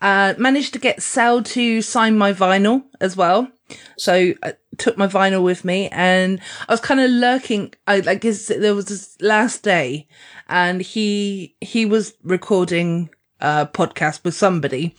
Uh 0.00 0.32
managed 0.38 0.72
to 0.72 0.78
get 0.78 1.02
Sal 1.02 1.42
to 1.42 1.82
sign 1.82 2.16
my 2.16 2.32
vinyl 2.32 2.84
as 3.00 3.16
well. 3.18 3.48
So 3.96 4.34
I 4.42 4.54
took 4.78 4.96
my 4.96 5.06
vinyl 5.06 5.42
with 5.42 5.64
me 5.64 5.88
and 5.88 6.40
I 6.68 6.72
was 6.72 6.80
kind 6.80 7.00
of 7.00 7.10
lurking 7.10 7.74
I 7.86 8.00
like 8.00 8.22
guess 8.22 8.46
there 8.46 8.74
was 8.74 8.86
this 8.86 9.16
last 9.20 9.62
day 9.62 10.08
and 10.48 10.80
he 10.80 11.56
he 11.60 11.86
was 11.86 12.14
recording 12.22 13.10
a 13.40 13.66
podcast 13.66 14.24
with 14.24 14.34
somebody 14.34 14.94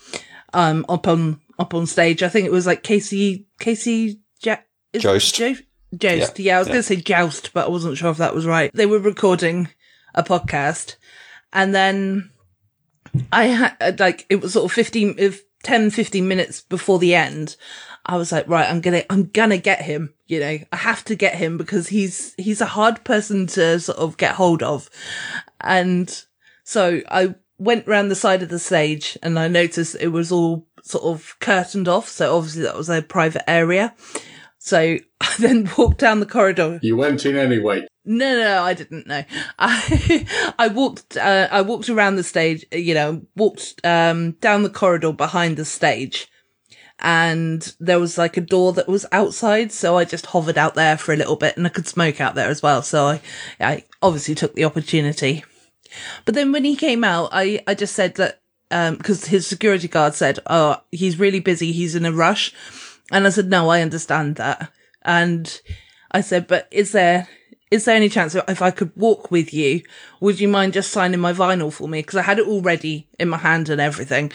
um 0.53 0.85
up 0.89 1.07
on 1.07 1.41
up 1.59 1.73
on 1.73 1.85
stage. 1.85 2.23
I 2.23 2.29
think 2.29 2.45
it 2.45 2.51
was 2.51 2.65
like 2.65 2.83
Casey 2.83 3.47
Casey 3.59 4.19
Jack 4.39 4.67
Jost. 4.93 5.35
Jo- 5.35 5.55
Jost. 5.95 6.39
Yeah, 6.39 6.55
I 6.55 6.59
was 6.59 6.67
yeah. 6.67 6.73
going 6.73 6.83
to 6.83 6.83
say 6.83 6.95
joust, 6.95 7.53
but 7.53 7.65
I 7.65 7.69
wasn't 7.69 7.97
sure 7.97 8.11
if 8.11 8.17
that 8.17 8.35
was 8.35 8.45
right. 8.45 8.71
They 8.73 8.85
were 8.85 8.99
recording 8.99 9.69
a 10.15 10.23
podcast 10.23 10.95
and 11.53 11.75
then 11.75 12.31
I 13.31 13.45
had 13.45 13.99
like, 13.99 14.25
it 14.29 14.41
was 14.41 14.53
sort 14.53 14.65
of 14.65 14.71
15, 14.71 15.33
10, 15.63 15.89
15 15.91 16.27
minutes 16.27 16.61
before 16.61 16.99
the 16.99 17.15
end. 17.15 17.55
I 18.11 18.17
was 18.17 18.33
like, 18.33 18.45
right, 18.49 18.69
I'm 18.69 18.81
gonna, 18.81 19.03
I'm 19.09 19.27
gonna 19.27 19.57
get 19.57 19.83
him. 19.83 20.13
You 20.27 20.41
know, 20.41 20.59
I 20.69 20.75
have 20.75 21.05
to 21.05 21.15
get 21.15 21.35
him 21.35 21.57
because 21.57 21.87
he's, 21.87 22.33
he's 22.37 22.59
a 22.59 22.65
hard 22.65 23.05
person 23.05 23.47
to 23.47 23.79
sort 23.79 23.97
of 23.97 24.17
get 24.17 24.35
hold 24.35 24.61
of. 24.61 24.89
And 25.61 26.13
so 26.65 27.01
I 27.09 27.35
went 27.57 27.87
round 27.87 28.11
the 28.11 28.15
side 28.15 28.43
of 28.43 28.49
the 28.49 28.59
stage 28.59 29.17
and 29.23 29.39
I 29.39 29.47
noticed 29.47 29.95
it 29.97 30.09
was 30.09 30.29
all 30.29 30.67
sort 30.83 31.05
of 31.05 31.37
curtained 31.39 31.87
off. 31.87 32.09
So 32.09 32.35
obviously 32.35 32.63
that 32.63 32.75
was 32.75 32.89
a 32.89 33.01
private 33.01 33.49
area. 33.49 33.95
So 34.57 34.97
I 35.21 35.33
then 35.39 35.69
walked 35.77 35.99
down 35.99 36.19
the 36.19 36.25
corridor. 36.25 36.79
You 36.81 36.97
went 36.97 37.25
in 37.25 37.37
anyway. 37.37 37.87
No, 38.03 38.35
no, 38.35 38.43
no, 38.43 38.63
I 38.63 38.73
didn't 38.73 39.07
know. 39.07 39.23
I, 39.59 40.53
I 40.59 40.67
walked, 40.67 41.15
uh, 41.15 41.47
I 41.49 41.61
walked 41.61 41.87
around 41.87 42.17
the 42.17 42.23
stage, 42.23 42.65
you 42.73 42.93
know, 42.93 43.21
walked, 43.37 43.79
um, 43.85 44.31
down 44.41 44.63
the 44.63 44.69
corridor 44.69 45.13
behind 45.13 45.55
the 45.55 45.63
stage 45.63 46.27
and 47.01 47.75
there 47.79 47.99
was 47.99 48.17
like 48.17 48.37
a 48.37 48.41
door 48.41 48.73
that 48.73 48.87
was 48.87 49.05
outside. 49.11 49.71
So 49.71 49.97
I 49.97 50.05
just 50.05 50.27
hovered 50.27 50.57
out 50.57 50.75
there 50.75 50.97
for 50.97 51.13
a 51.13 51.17
little 51.17 51.35
bit 51.35 51.57
and 51.57 51.65
I 51.65 51.69
could 51.69 51.87
smoke 51.87 52.21
out 52.21 52.35
there 52.35 52.49
as 52.49 52.61
well. 52.61 52.83
So 52.83 53.07
I, 53.07 53.21
I 53.59 53.83
obviously 54.01 54.35
took 54.35 54.53
the 54.53 54.65
opportunity. 54.65 55.43
But 56.25 56.35
then 56.35 56.51
when 56.51 56.63
he 56.63 56.75
came 56.75 57.03
out, 57.03 57.29
I, 57.31 57.61
I 57.67 57.73
just 57.73 57.95
said 57.95 58.15
that 58.15 58.41
um, 58.69 58.95
because 58.95 59.25
his 59.25 59.45
security 59.45 59.87
guard 59.87 60.15
said, 60.15 60.39
"Oh, 60.47 60.77
he's 60.91 61.19
really 61.19 61.41
busy. 61.41 61.73
He's 61.73 61.95
in 61.95 62.05
a 62.05 62.11
rush," 62.11 62.53
and 63.11 63.27
I 63.27 63.29
said, 63.29 63.49
"No, 63.49 63.69
I 63.69 63.81
understand 63.81 64.37
that." 64.37 64.71
And 65.01 65.61
I 66.11 66.21
said, 66.21 66.47
"But 66.47 66.69
is 66.71 66.93
there 66.93 67.27
is 67.69 67.83
there 67.83 67.95
any 67.95 68.07
chance 68.07 68.33
if 68.35 68.61
I 68.61 68.71
could 68.71 68.91
walk 68.95 69.29
with 69.29 69.53
you, 69.53 69.81
would 70.21 70.39
you 70.39 70.47
mind 70.47 70.73
just 70.73 70.91
signing 70.91 71.19
my 71.19 71.33
vinyl 71.33 71.71
for 71.71 71.87
me? 71.89 71.99
Because 71.99 72.15
I 72.17 72.21
had 72.21 72.39
it 72.39 72.47
all 72.47 72.61
ready 72.61 73.09
in 73.19 73.27
my 73.27 73.37
hand 73.37 73.67
and 73.67 73.81
everything." 73.81 74.31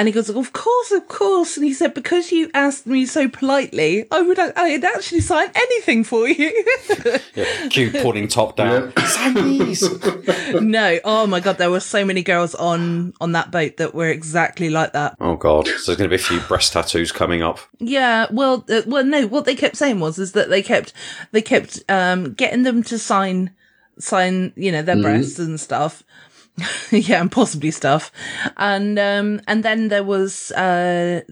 And 0.00 0.08
he 0.08 0.12
goes, 0.12 0.30
of 0.30 0.54
course, 0.54 0.92
of 0.92 1.08
course. 1.08 1.58
And 1.58 1.66
he 1.66 1.74
said, 1.74 1.92
because 1.92 2.32
you 2.32 2.50
asked 2.54 2.86
me 2.86 3.04
so 3.04 3.28
politely, 3.28 4.06
I 4.10 4.22
would, 4.22 4.38
I'd 4.38 4.82
actually 4.82 5.20
sign 5.20 5.50
anything 5.54 6.04
for 6.04 6.26
you. 6.26 6.50
Yeah, 7.34 7.68
Q 7.68 7.90
pulling 7.92 8.26
top 8.26 8.56
down. 8.56 8.92
Sign 9.06 9.34
no, 10.70 10.98
oh 11.04 11.26
my 11.26 11.38
god, 11.40 11.58
there 11.58 11.70
were 11.70 11.80
so 11.80 12.04
many 12.04 12.22
girls 12.22 12.54
on 12.54 13.14
on 13.20 13.32
that 13.32 13.50
boat 13.50 13.76
that 13.76 13.94
were 13.94 14.08
exactly 14.08 14.68
like 14.68 14.92
that. 14.92 15.16
Oh 15.20 15.36
god, 15.36 15.66
so 15.66 15.72
there's 15.72 15.98
going 15.98 16.10
to 16.10 16.16
be 16.16 16.16
a 16.16 16.18
few 16.18 16.40
breast 16.40 16.72
tattoos 16.72 17.12
coming 17.12 17.42
up. 17.42 17.60
Yeah, 17.78 18.26
well, 18.30 18.64
uh, 18.68 18.82
well, 18.86 19.04
no, 19.04 19.26
what 19.26 19.44
they 19.44 19.54
kept 19.54 19.76
saying 19.76 20.00
was 20.00 20.18
is 20.18 20.32
that 20.32 20.50
they 20.50 20.62
kept 20.62 20.92
they 21.30 21.40
kept 21.40 21.82
um 21.88 22.32
getting 22.34 22.64
them 22.64 22.82
to 22.84 22.98
sign 22.98 23.52
sign, 23.98 24.52
you 24.56 24.72
know, 24.72 24.82
their 24.82 25.00
breasts 25.00 25.38
and 25.38 25.58
stuff. 25.60 26.02
yeah, 26.90 27.20
and 27.20 27.30
possibly 27.32 27.70
stuff. 27.70 28.10
And 28.56 28.98
um 28.98 29.40
and 29.46 29.62
then 29.64 29.88
there 29.88 30.04
was 30.04 30.50
uh 30.52 31.22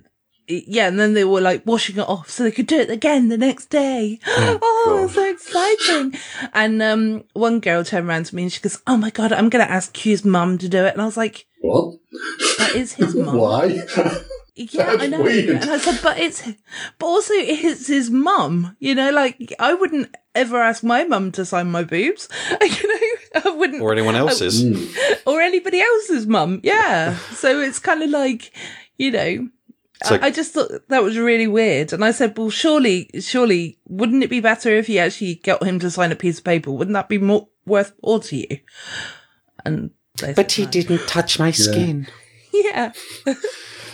yeah, 0.50 0.88
and 0.88 0.98
then 0.98 1.12
they 1.12 1.24
were 1.24 1.42
like 1.42 1.66
washing 1.66 1.96
it 1.98 2.08
off 2.08 2.30
so 2.30 2.42
they 2.42 2.50
could 2.50 2.66
do 2.66 2.78
it 2.80 2.88
again 2.90 3.28
the 3.28 3.36
next 3.36 3.66
day. 3.66 4.18
Oh, 4.26 5.02
it's 5.04 5.14
so 5.14 5.30
exciting. 5.30 6.18
and 6.54 6.82
um 6.82 7.24
one 7.34 7.60
girl 7.60 7.84
turned 7.84 8.08
around 8.08 8.24
to 8.26 8.34
me 8.34 8.44
and 8.44 8.52
she 8.52 8.60
goes, 8.60 8.80
Oh 8.86 8.96
my 8.96 9.10
god, 9.10 9.32
I'm 9.32 9.50
gonna 9.50 9.64
ask 9.64 9.92
Q's 9.92 10.24
mum 10.24 10.56
to 10.58 10.68
do 10.68 10.84
it 10.84 10.94
and 10.94 11.02
I 11.02 11.04
was 11.04 11.16
like, 11.18 11.46
What? 11.60 11.98
That 12.58 12.72
is 12.74 12.94
his 12.94 13.14
mum. 13.26 13.36
Why? 13.36 13.78
Yeah, 14.60 14.96
I 14.98 15.06
know. 15.06 15.22
weird. 15.22 15.50
And 15.50 15.70
I 15.70 15.78
said, 15.78 16.00
but 16.02 16.18
it's, 16.18 16.42
but 16.98 17.06
also 17.06 17.32
it's 17.32 17.86
his 17.86 18.10
mum, 18.10 18.76
you 18.80 18.92
know, 18.96 19.12
like 19.12 19.54
I 19.60 19.72
wouldn't 19.72 20.12
ever 20.34 20.60
ask 20.60 20.82
my 20.82 21.04
mum 21.04 21.30
to 21.32 21.44
sign 21.44 21.70
my 21.70 21.84
boobs, 21.84 22.28
you 22.60 22.88
know, 22.88 23.07
I 23.44 23.50
wouldn't, 23.50 23.82
Or 23.82 23.92
anyone 23.92 24.14
else's. 24.16 24.64
Mm. 24.64 25.18
or 25.26 25.40
anybody 25.40 25.80
else's 25.80 26.26
mum. 26.26 26.60
Yeah. 26.62 27.16
so 27.34 27.60
it's 27.60 27.78
kind 27.78 28.02
of 28.02 28.10
like, 28.10 28.52
you 28.96 29.10
know, 29.10 29.48
So- 30.04 30.16
I, 30.16 30.26
I 30.26 30.30
just 30.30 30.52
thought 30.54 30.70
that 30.88 31.02
was 31.02 31.18
really 31.18 31.46
weird. 31.48 31.92
And 31.92 32.04
I 32.04 32.10
said, 32.12 32.36
well, 32.38 32.50
surely, 32.50 33.10
surely, 33.20 33.78
wouldn't 33.86 34.22
it 34.24 34.30
be 34.30 34.40
better 34.40 34.70
if 34.70 34.88
you 34.88 34.98
actually 35.00 35.36
got 35.36 35.62
him 35.62 35.78
to 35.80 35.90
sign 35.90 36.12
a 36.12 36.16
piece 36.16 36.38
of 36.38 36.44
paper? 36.44 36.70
Wouldn't 36.70 36.94
that 36.94 37.08
be 37.08 37.18
more 37.18 37.48
worth 37.66 37.92
more 38.02 38.20
to 38.20 38.36
you? 38.36 38.58
And 39.64 39.90
they 40.20 40.32
But 40.32 40.50
said 40.50 40.56
he 40.56 40.64
no. 40.64 40.70
didn't 40.70 41.08
touch 41.08 41.38
my 41.38 41.50
skin. 41.50 42.06
Yeah. 42.50 42.92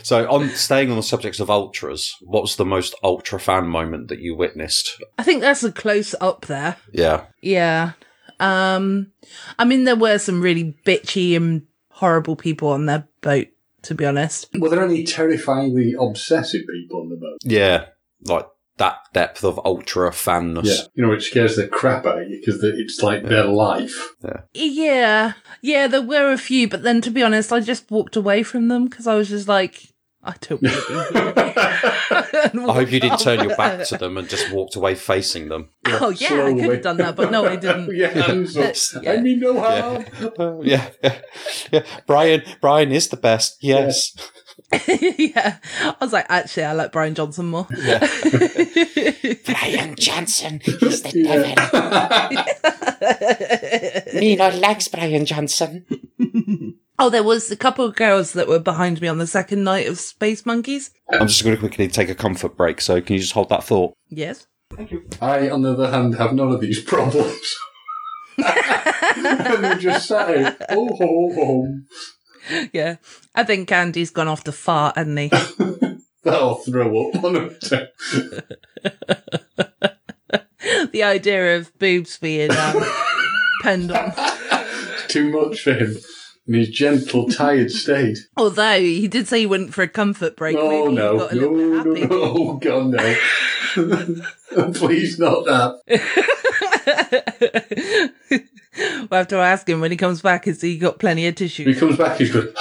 So, 0.03 0.31
on 0.31 0.49
staying 0.51 0.91
on 0.91 0.97
the 0.97 1.03
subject 1.03 1.41
of 1.41 1.51
ultras, 1.51 2.15
what 2.23 2.43
was 2.43 2.57
the 2.57 2.65
most 2.65 2.95
ultra 3.03 3.41
fan 3.41 3.67
moment 3.67 4.09
that 4.09 4.21
you 4.21 4.37
witnessed? 4.37 5.03
I 5.19 5.23
think 5.23 5.41
that's 5.43 5.65
a 5.65 5.73
close 5.73 6.15
up 6.21 6.47
there. 6.47 6.77
Yeah, 6.93 7.25
Yeah. 7.43 7.93
Um, 8.41 9.13
I 9.59 9.65
mean, 9.65 9.85
there 9.85 9.97
were 9.97 10.19
some 10.19 10.41
really 10.41 10.77
bitchy 10.85 11.37
and 11.37 11.67
horrible 11.91 12.37
people 12.37 12.69
on 12.69 12.87
their 12.87 13.07
boat, 13.21 13.49
to 13.83 13.95
be 13.95 14.05
honest. 14.05 14.49
Were 14.59 14.69
there 14.69 14.85
any 14.85 15.05
terrifyingly 15.05 15.95
obsessive 15.99 16.63
people 16.71 17.03
on 17.03 17.09
the 17.09 17.17
boat? 17.17 17.39
yeah, 17.45 17.87
like 18.27 18.47
that 18.77 18.99
depth 19.13 19.45
of 19.45 19.61
ultra 19.65 20.13
fanness. 20.13 20.67
Yeah. 20.67 20.87
You 20.95 21.07
know, 21.07 21.13
it 21.13 21.23
scares 21.23 21.57
the 21.57 21.69
crap 21.69 22.07
out 22.07 22.23
of 22.23 22.29
you 22.29 22.41
because 22.41 22.63
it's 22.65 23.03
like 23.03 23.23
their 23.23 23.45
life. 23.45 24.15
Yeah. 24.53 25.35
Yeah, 25.63 25.87
there 25.87 26.03
were 26.03 26.33
a 26.33 26.39
few, 26.39 26.69
but 26.69 26.83
then 26.83 27.01
to 27.03 27.11
be 27.11 27.23
honest, 27.23 27.53
I 27.53 27.61
just 27.61 27.91
walked 27.91 28.17
away 28.17 28.43
from 28.43 28.69
them 28.69 28.87
because 28.87 29.07
I 29.07 29.15
was 29.15 29.29
just 29.29 29.47
like, 29.47 29.94
I 30.25 30.35
don't 30.41 30.63
want 30.63 30.75
to 30.75 31.13
be 31.13 31.19
here. 31.19 31.33
I 32.71 32.73
hope 32.73 32.91
you 32.91 33.01
didn't 33.01 33.19
turn 33.19 33.41
your 33.47 33.57
back 33.57 33.87
to 33.89 33.99
them 33.99 34.17
and 34.17 34.29
just 34.29 34.51
walked 34.51 34.75
away 34.77 34.95
facing 34.95 35.49
them. 35.49 35.69
Oh, 35.87 36.11
yeah, 36.11 36.45
I 36.45 36.53
could 36.55 36.71
have 36.73 36.83
done 36.83 36.97
that, 36.99 37.17
but 37.17 37.31
no, 37.31 37.45
I 37.47 37.57
didn't. 37.57 37.95
yeah, 37.95 38.09
hands 38.09 38.57
up. 38.97 39.03
Yeah. 39.03 39.13
I 39.13 39.21
mean 39.21 39.41
no 39.41 39.61
harm. 39.61 40.05
Uh, 40.39 40.61
yeah, 40.63 40.91
yeah. 41.71 41.85
Bryan, 42.07 42.43
Bryan 42.61 42.93
is 42.93 43.09
the 43.09 43.17
best. 43.17 43.59
Yes. 43.61 44.15
yeah. 44.89 45.59
I 45.81 45.95
was 46.01 46.13
like, 46.13 46.27
actually, 46.29 46.65
I 46.65 46.73
like 46.73 46.93
Bryan 46.93 47.15
Johnson 47.15 47.47
more. 47.47 47.67
Yeah. 47.77 47.99
Bryan 49.45 49.95
Johnson 49.97 50.61
is 50.65 51.03
the 51.03 51.23
devil. 54.13 54.21
Nina 54.21 54.51
likes 54.57 54.89
Bryan 54.89 55.27
Johnson. 55.27 55.85
Oh, 56.99 57.11
there 57.11 57.23
was 57.23 57.51
a 57.51 57.57
couple 57.57 57.85
of 57.85 57.97
girls 57.97 58.33
that 58.33 58.49
were 58.49 58.59
behind 58.59 59.01
me 59.01 59.09
on 59.09 59.19
the 59.19 59.27
second 59.27 59.65
night 59.65 59.89
of 59.89 59.99
Space 59.99 60.47
Monkeys. 60.47 60.91
I'm 61.11 61.27
just 61.27 61.43
going 61.43 61.57
to 61.57 61.61
quickly 61.61 61.89
take 61.89 62.09
a 62.09 62.15
comfort 62.15 62.57
break. 62.57 62.81
So, 62.81 63.01
can 63.01 63.15
you 63.15 63.21
just 63.21 63.33
hold 63.33 63.49
that 63.49 63.65
thought? 63.65 63.95
Yes. 64.09 64.47
I, 65.21 65.51
on 65.51 65.63
the 65.63 65.73
other 65.73 65.91
hand, 65.91 66.15
have 66.17 66.33
none 66.33 66.53
of 66.53 66.61
these 66.61 66.83
problems. 66.83 67.57
and 68.39 69.25
they're 69.65 69.77
just 69.77 70.09
sat 70.09 70.29
here. 70.29 70.57
Oh, 70.71 70.97
oh, 71.01 71.33
oh. 71.39 72.69
Yeah. 72.73 72.97
I 73.35 73.45
think 73.45 73.71
Andy's 73.71 74.11
gone 74.11 74.29
off 74.29 74.45
to 74.45 74.53
fart, 74.53 74.97
hasn't 74.97 75.19
he? 75.19 75.29
That'll 76.25 76.57
throw 76.57 77.09
up 77.09 77.23
on 77.23 77.37
him. 77.37 77.57
the 80.93 81.03
idea 81.03 81.59
of 81.59 81.79
boobs 81.79 82.19
being 82.19 82.51
um, 82.51 82.83
penned 83.63 83.93
on. 83.93 84.13
Too 85.09 85.31
much 85.31 85.61
for 85.61 85.75
him 85.75 85.97
in 86.47 86.55
his 86.55 86.69
gentle, 86.71 87.29
tired 87.29 87.71
state. 87.83 88.19
Although 88.37 88.79
he 88.81 89.09
did 89.09 89.27
say 89.29 89.41
he 89.41 89.47
went 89.47 89.73
for 89.75 89.83
a 89.83 89.89
comfort 89.89 90.37
break. 90.37 90.57
Oh, 90.59 90.69
Maybe 90.87 90.91
he 90.91 90.95
no. 90.97 91.19
got 91.19 91.33
a 91.33 91.35
No, 91.35 91.51
little 91.51 91.95
no. 91.95 92.09
Oh, 92.11 92.53
God, 92.55 92.87
no. 92.87 94.73
Please, 94.75 95.19
not 95.19 95.45
that. 95.47 95.81
we'll 99.11 99.19
have 99.19 99.29
to 99.29 99.37
ask 99.37 99.69
him 99.69 99.81
when 99.81 99.91
he 99.91 99.97
comes 99.97 100.21
back. 100.23 100.45
Has 100.45 100.61
he 100.61 100.79
got 100.79 100.99
plenty 100.99 101.27
of 101.27 101.35
tissue 101.35 101.65
He 101.65 101.75
comes 101.75 101.97
back, 101.97 102.19
he's 102.19 102.31
good. 102.31 102.55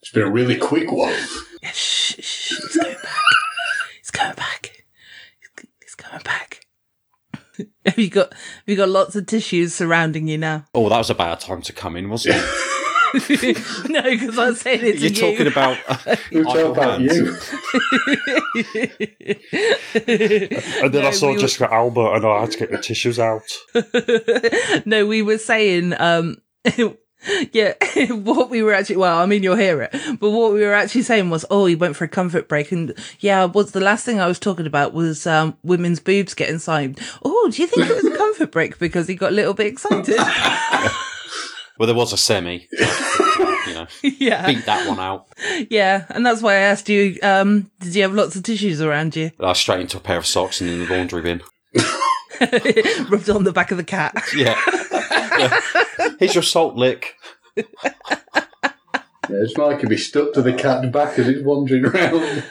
it's 0.00 0.10
been 0.12 0.22
a 0.22 0.30
really 0.30 0.56
quick 0.56 0.90
one. 0.92 1.14
Shh, 1.62 2.16
shh, 2.20 2.48
he's 2.60 2.76
coming 2.76 2.94
back. 3.02 3.22
He's 4.00 4.10
coming 4.10 4.34
back. 4.36 4.72
He's, 5.40 5.66
he's 5.82 5.94
coming 5.94 6.22
back. 6.24 6.63
have 7.86 7.98
you 7.98 8.10
got? 8.10 8.32
Have 8.32 8.40
you 8.66 8.76
got 8.76 8.88
lots 8.88 9.16
of 9.16 9.26
tissues 9.26 9.74
surrounding 9.74 10.28
you 10.28 10.38
now? 10.38 10.64
Oh, 10.74 10.88
that 10.88 10.98
was 10.98 11.10
a 11.10 11.14
bad 11.14 11.40
time 11.40 11.62
to 11.62 11.72
come 11.72 11.96
in, 11.96 12.08
wasn't 12.10 12.36
it? 12.36 12.44
no, 13.90 14.02
because 14.02 14.36
I 14.36 14.48
was 14.48 14.60
saying 14.60 14.80
it 14.82 14.94
to 14.94 14.98
You're 14.98 15.10
you. 15.10 15.20
talking 15.36 15.46
about. 15.46 15.78
We're 16.32 16.42
talking 16.42 16.66
about 16.72 17.00
hands. 17.00 17.16
you. 17.16 17.36
And 19.94 20.92
then 20.92 21.02
No, 21.02 21.08
I 21.08 21.10
saw 21.12 21.28
we 21.28 21.34
were- 21.34 21.38
Jessica 21.38 21.72
Alba 21.72 22.14
and 22.14 22.26
I 22.26 22.40
had 22.40 22.50
to 22.52 22.58
get 22.58 22.70
the 22.72 22.78
tissues 22.78 23.18
out. 23.20 23.42
no, 24.84 25.06
we 25.06 25.22
were 25.22 25.38
saying, 25.38 25.94
um, 26.00 26.38
yeah, 27.52 27.74
what 28.10 28.50
we 28.50 28.62
were 28.62 28.72
actually, 28.72 28.96
well, 28.96 29.18
I 29.18 29.26
mean, 29.26 29.42
you'll 29.42 29.56
hear 29.56 29.82
it, 29.82 29.92
but 30.20 30.30
what 30.30 30.52
we 30.52 30.60
were 30.60 30.74
actually 30.74 31.02
saying 31.02 31.30
was, 31.30 31.44
oh, 31.50 31.66
he 31.66 31.74
went 31.74 31.96
for 31.96 32.04
a 32.04 32.08
comfort 32.08 32.48
break. 32.48 32.72
And 32.72 32.94
yeah, 33.20 33.44
was 33.44 33.72
the 33.72 33.80
last 33.80 34.04
thing 34.04 34.20
I 34.20 34.26
was 34.26 34.38
talking 34.38 34.66
about 34.66 34.92
was, 34.92 35.26
um, 35.26 35.56
women's 35.62 36.00
boobs 36.00 36.34
getting 36.34 36.58
signed. 36.58 37.00
Oh, 37.24 37.50
do 37.52 37.62
you 37.62 37.68
think 37.68 37.88
it 37.88 37.94
was 37.94 38.12
a 38.12 38.16
comfort 38.16 38.50
break 38.50 38.78
because 38.78 39.08
he 39.08 39.14
got 39.14 39.32
a 39.32 39.34
little 39.34 39.54
bit 39.54 39.66
excited? 39.66 40.18
Well, 41.76 41.88
there 41.88 41.96
was 41.96 42.12
a 42.12 42.16
semi. 42.16 42.68
you 42.70 43.74
know, 43.74 43.86
yeah. 44.02 44.46
beat 44.46 44.64
that 44.66 44.88
one 44.88 45.00
out. 45.00 45.26
Yeah. 45.68 46.04
And 46.10 46.24
that's 46.24 46.40
why 46.40 46.52
I 46.52 46.58
asked 46.58 46.88
you, 46.88 47.18
um, 47.20 47.68
did 47.80 47.96
you 47.96 48.02
have 48.02 48.14
lots 48.14 48.36
of 48.36 48.44
tissues 48.44 48.80
around 48.80 49.16
you? 49.16 49.32
I 49.40 49.54
straight 49.54 49.80
into 49.80 49.96
a 49.96 50.00
pair 50.00 50.16
of 50.16 50.24
socks 50.24 50.60
and 50.60 50.70
in 50.70 50.78
the 50.80 50.86
laundry 50.86 51.22
bin. 51.22 51.42
Rubbed 53.10 53.30
on 53.30 53.44
the 53.44 53.52
back 53.52 53.72
of 53.72 53.76
the 53.76 53.84
cat. 53.84 54.14
Yeah. 54.36 54.56
yeah. 55.38 55.60
Here's 56.18 56.34
your 56.34 56.42
salt 56.42 56.76
lick. 56.76 57.16
Yeah, 57.56 57.64
it's 59.30 59.56
like 59.56 59.80
could 59.80 59.88
be 59.88 59.96
stuck 59.96 60.32
to 60.34 60.42
the 60.42 60.52
cat's 60.52 60.88
back 60.88 61.18
as 61.18 61.28
it's 61.28 61.42
wandering 61.42 61.86
around. 61.86 62.44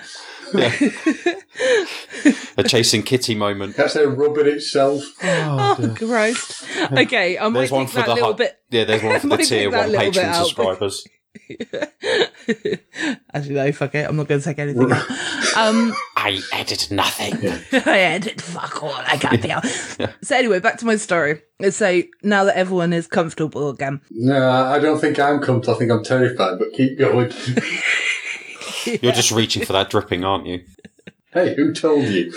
A 2.57 2.63
chasing 2.63 3.03
kitty 3.03 3.35
moment. 3.35 3.75
Cat's 3.75 3.93
there 3.93 4.07
rubbing 4.09 4.47
itself. 4.47 5.03
Oh, 5.23 5.75
oh 5.79 5.95
Christ. 5.95 6.65
Okay. 6.91 7.37
I 7.37 7.49
might 7.49 7.59
There's 7.59 7.71
one 7.71 7.85
take 7.85 7.93
for 7.93 7.99
that 7.99 8.07
the 8.07 8.13
little 8.13 8.31
hu- 8.31 8.37
bit. 8.37 8.59
Yeah, 8.69 8.85
there's 8.85 9.03
one 9.03 9.19
for 9.19 9.27
the 9.27 9.37
Might 9.37 9.45
tier 9.45 9.71
one 9.71 9.91
little 9.91 10.11
bit 10.11 10.13
Patreon 10.15 10.35
subscribers. 10.35 11.07
Actually, 13.33 13.55
no, 13.55 13.71
fuck 13.71 13.95
it. 13.95 14.07
I'm 14.07 14.15
not 14.15 14.27
going 14.27 14.39
to 14.41 14.45
take 14.45 14.59
anything. 14.59 14.91
um, 14.91 15.93
I 16.17 16.41
edit 16.51 16.89
nothing. 16.91 17.35
I 17.85 17.99
edit 17.99 18.39
fuck 18.41 18.83
all. 18.83 18.93
I 18.93 19.17
can't 19.17 19.41
be 19.41 19.51
out. 19.51 19.65
So 20.21 20.35
anyway, 20.37 20.59
back 20.59 20.77
to 20.79 20.85
my 20.85 20.95
story. 20.95 21.41
So 21.71 22.01
now 22.23 22.43
that 22.45 22.55
everyone 22.57 22.93
is 22.93 23.07
comfortable 23.07 23.69
again, 23.69 24.01
No, 24.11 24.49
I 24.49 24.79
don't 24.79 24.99
think 24.99 25.19
I'm 25.19 25.39
comfortable. 25.41 25.75
I 25.75 25.79
think 25.79 25.91
I'm 25.91 26.03
terrified, 26.03 26.59
but 26.59 26.73
keep 26.73 26.97
going. 26.97 27.31
You're 29.01 29.13
just 29.13 29.31
reaching 29.31 29.65
for 29.65 29.73
that 29.73 29.89
dripping, 29.89 30.23
aren't 30.23 30.45
you? 30.45 30.63
hey, 31.33 31.55
who 31.55 31.73
told 31.73 32.05
you? 32.05 32.31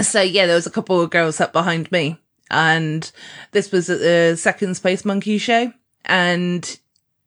so 0.00 0.20
yeah, 0.20 0.46
there 0.46 0.54
was 0.54 0.66
a 0.66 0.70
couple 0.70 1.00
of 1.00 1.10
girls 1.10 1.40
up 1.40 1.52
behind 1.52 1.90
me, 1.92 2.18
and 2.50 3.10
this 3.52 3.70
was 3.72 3.88
at 3.90 4.00
the 4.00 4.36
second 4.36 4.74
Space 4.76 5.04
Monkey 5.04 5.38
show, 5.38 5.72
and 6.04 6.78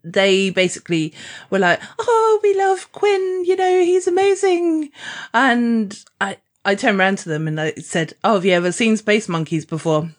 they 0.04 0.50
basically 0.50 1.14
were 1.50 1.60
like, 1.60 1.82
"Oh, 2.00 2.40
we 2.44 2.56
love 2.56 2.92
Quinn. 2.92 3.44
You 3.46 3.56
know, 3.56 3.82
he's 3.82 4.08
amazing." 4.08 4.92
And 5.34 5.98
I 6.20 6.38
I 6.66 6.76
turned 6.76 7.00
around 7.00 7.18
to 7.20 7.30
them 7.30 7.48
and 7.48 7.60
I 7.60 7.74
said, 7.74 8.14
"Oh, 8.24 8.36
have 8.36 8.46
you 8.46 8.54
ever 8.54 8.72
seen 8.72 8.98
Space 8.98 9.28
Monkeys 9.30 9.66
before?" 9.66 10.10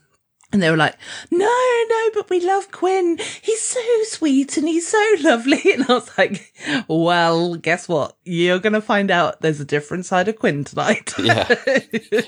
And 0.54 0.62
they 0.62 0.70
were 0.70 0.76
like, 0.76 0.96
no, 1.32 1.84
no, 1.90 2.10
but 2.14 2.30
we 2.30 2.38
love 2.40 2.70
Quinn. 2.70 3.18
He's 3.42 3.60
so 3.60 3.80
sweet 4.04 4.56
and 4.56 4.68
he's 4.68 4.86
so 4.86 5.04
lovely. 5.20 5.60
And 5.74 5.82
I 5.82 5.94
was 5.94 6.16
like, 6.16 6.54
well, 6.86 7.56
guess 7.56 7.88
what? 7.88 8.16
You're 8.24 8.60
going 8.60 8.74
to 8.74 8.80
find 8.80 9.10
out 9.10 9.40
there's 9.40 9.58
a 9.58 9.64
different 9.64 10.06
side 10.06 10.28
of 10.28 10.36
Quinn 10.38 10.62
tonight. 10.62 11.12
Yeah. 11.18 11.48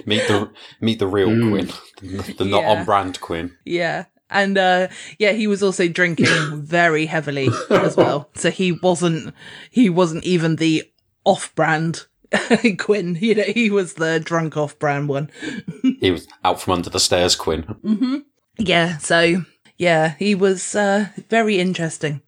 meet 0.07 0.27
the 0.27 0.51
meet 0.81 0.99
the 0.99 1.07
real 1.07 1.29
Quinn, 1.29 1.71
the, 2.03 2.35
the 2.39 2.45
not 2.45 2.63
Yeah. 2.63 2.71
on 2.71 2.85
brand 2.85 3.21
Quinn. 3.21 3.55
Yeah. 3.65 4.07
And 4.29 4.59
uh 4.59 4.89
yeah, 5.21 5.33
he 5.33 5.47
was 5.47 5.63
also 5.63 5.87
drinking 5.87 6.27
very 6.65 7.07
heavily 7.07 7.49
as 7.71 7.97
well. 7.97 8.29
So 8.35 8.51
he 8.51 8.73
wasn't 8.73 9.33
he 9.71 9.89
wasn't 9.89 10.25
even 10.25 10.57
the 10.57 10.83
off 11.25 11.55
brand 11.55 12.07
Quinn. 12.79 13.17
You 13.21 13.35
know, 13.37 13.43
he 13.45 13.71
was 13.71 13.95
the 13.95 14.21
drunk 14.21 14.57
off 14.57 14.79
brand 14.79 15.09
one. 15.09 15.31
He 16.01 16.11
was 16.11 16.27
out 16.45 16.61
from 16.61 16.75
under 16.75 16.91
the 16.91 17.01
stairs, 17.01 17.35
Quinn. 17.37 17.63
hmm 17.63 18.17
Yeah, 18.59 18.99
so 18.99 19.43
yeah, 19.79 20.15
he 20.19 20.35
was 20.35 20.75
uh 20.75 21.07
very 21.31 21.59
interesting. 21.59 22.23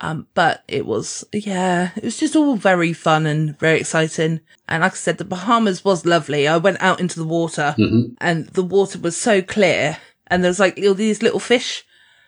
Um, 0.00 0.28
but 0.34 0.62
it 0.68 0.86
was, 0.86 1.24
yeah, 1.32 1.90
it 1.96 2.04
was 2.04 2.18
just 2.18 2.36
all 2.36 2.54
very 2.54 2.92
fun 2.92 3.26
and 3.26 3.58
very 3.58 3.80
exciting. 3.80 4.40
And 4.68 4.82
like 4.82 4.92
I 4.92 4.94
said, 4.94 5.18
the 5.18 5.24
Bahamas 5.24 5.84
was 5.84 6.06
lovely. 6.06 6.46
I 6.46 6.56
went 6.56 6.80
out 6.80 7.00
into 7.00 7.18
the 7.18 7.26
water 7.26 7.74
Mhm. 7.76 8.14
and 8.20 8.46
the 8.50 8.62
water 8.62 9.00
was 9.00 9.16
so 9.16 9.42
clear 9.42 9.96
and 10.28 10.44
there 10.44 10.50
was 10.50 10.60
like 10.60 10.78
all 10.86 10.94
these 10.94 11.20
little 11.20 11.40
fish 11.40 11.84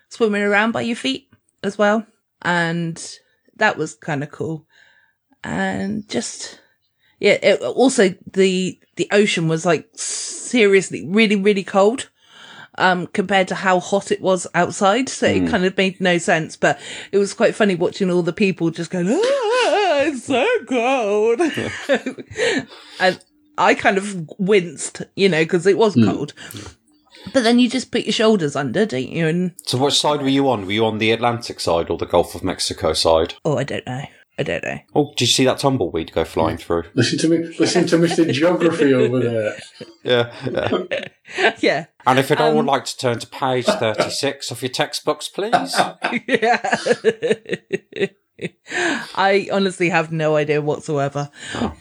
swimming 0.08 0.42
around 0.42 0.72
by 0.72 0.80
your 0.80 0.96
feet 0.96 1.28
as 1.62 1.78
well. 1.78 2.04
And 2.42 3.00
that 3.54 3.76
was 3.76 3.94
kind 3.94 4.24
of 4.24 4.32
cool. 4.32 4.66
And 5.44 6.08
just, 6.08 6.58
yeah, 7.20 7.38
it, 7.42 7.62
also 7.62 8.14
the, 8.32 8.78
the 8.96 9.08
ocean 9.12 9.46
was 9.48 9.64
like 9.64 9.88
seriously 9.94 11.06
really, 11.06 11.36
really 11.36 11.64
cold. 11.64 12.10
Um, 12.78 13.08
compared 13.08 13.48
to 13.48 13.56
how 13.56 13.78
hot 13.80 14.10
it 14.10 14.22
was 14.22 14.46
outside. 14.54 15.08
So 15.10 15.26
it 15.26 15.42
Mm. 15.42 15.50
kind 15.50 15.64
of 15.66 15.76
made 15.76 16.00
no 16.00 16.16
sense, 16.18 16.56
but 16.56 16.78
it 17.12 17.18
was 17.18 17.34
quite 17.34 17.54
funny 17.54 17.74
watching 17.74 18.10
all 18.10 18.22
the 18.22 18.32
people 18.32 18.70
just 18.70 18.90
going, 18.90 19.08
ah, 19.10 20.00
it's 20.02 20.24
so 20.24 20.46
cold. 20.66 21.40
and 23.00 23.20
I 23.58 23.74
kind 23.74 23.98
of 23.98 24.30
winced, 24.38 25.02
you 25.14 25.28
know, 25.28 25.42
because 25.42 25.66
it 25.66 25.76
was 25.76 25.94
cold. 25.94 26.32
But 27.34 27.42
then 27.42 27.58
you 27.58 27.68
just 27.68 27.90
put 27.90 28.04
your 28.04 28.12
shoulders 28.14 28.56
under, 28.56 28.86
don't 28.86 29.08
you? 29.08 29.26
And 29.26 29.52
So, 29.66 29.76
which 29.76 30.00
side 30.00 30.22
were 30.22 30.28
you 30.28 30.48
on? 30.48 30.64
Were 30.64 30.72
you 30.72 30.86
on 30.86 30.98
the 30.98 31.10
Atlantic 31.10 31.60
side 31.60 31.90
or 31.90 31.98
the 31.98 32.06
Gulf 32.06 32.34
of 32.34 32.42
Mexico 32.44 32.94
side? 32.94 33.34
oh, 33.44 33.58
I 33.58 33.64
don't 33.64 33.86
know. 33.86 34.04
I 34.40 34.42
don't 34.42 34.64
know. 34.64 34.78
Oh, 34.94 35.12
did 35.16 35.20
you 35.20 35.26
see 35.26 35.44
that 35.44 35.58
tumbleweed 35.58 36.12
go 36.12 36.24
flying 36.24 36.56
through? 36.56 36.84
Listen 36.94 37.18
to 37.18 37.28
me. 37.28 37.54
Listen 37.58 37.86
to 37.88 37.96
Mr. 37.98 38.32
Geography 38.32 38.94
over 38.94 39.20
there. 39.20 39.56
Yeah. 40.02 40.32
yeah. 40.50 41.48
yeah. 41.60 41.86
And 42.06 42.18
if 42.18 42.30
you'd 42.30 42.40
all 42.40 42.58
Um, 42.58 42.64
like 42.64 42.86
to 42.86 42.96
turn 42.96 43.18
to 43.18 43.26
page 43.26 43.66
36 43.66 44.50
of 44.50 44.62
your 44.62 44.70
textbooks, 44.70 45.28
please. 45.28 45.52
yeah. 46.26 46.76
I 49.14 49.48
honestly 49.52 49.90
have 49.90 50.10
no 50.10 50.36
idea 50.36 50.62
whatsoever. 50.62 51.30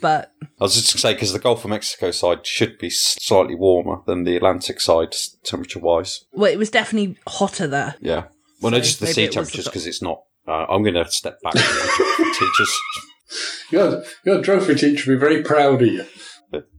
But 0.02 0.34
I 0.60 0.64
was 0.66 0.76
just 0.76 0.88
going 0.88 0.96
to 0.96 1.00
say, 1.00 1.14
because 1.14 1.32
the 1.32 1.40
Gulf 1.40 1.64
of 1.64 1.70
Mexico 1.70 2.12
side 2.12 2.46
should 2.46 2.78
be 2.78 2.90
slightly 2.90 3.56
warmer 3.56 4.02
than 4.06 4.26
the 4.26 4.36
Atlantic 4.36 4.82
side, 4.82 5.16
temperature 5.46 5.80
wise. 5.80 6.26
well, 6.34 6.52
it 6.52 6.58
was 6.58 6.70
definitely 6.70 7.18
hotter 7.26 7.68
there. 7.68 7.96
Yeah. 8.02 8.26
Well, 8.62 8.72
no, 8.72 8.80
just 8.80 9.00
the 9.00 9.08
sea 9.08 9.24
it 9.24 9.28
was 9.28 9.36
the 9.36 9.42
temperatures, 9.42 9.66
because 9.66 9.88
it's 9.88 10.02
not. 10.02 10.24
Uh, 10.50 10.66
I'm 10.68 10.82
going 10.82 10.96
to 10.96 11.10
step 11.12 11.40
back 11.44 11.54
from 11.58 12.34
teachers. 12.34 12.80
Your, 13.70 14.04
your 14.26 14.42
trophy 14.42 14.74
teacher 14.74 15.12
will 15.12 15.18
be 15.18 15.20
very 15.20 15.44
proud 15.44 15.84
of 15.84 15.88
you. 15.88 16.04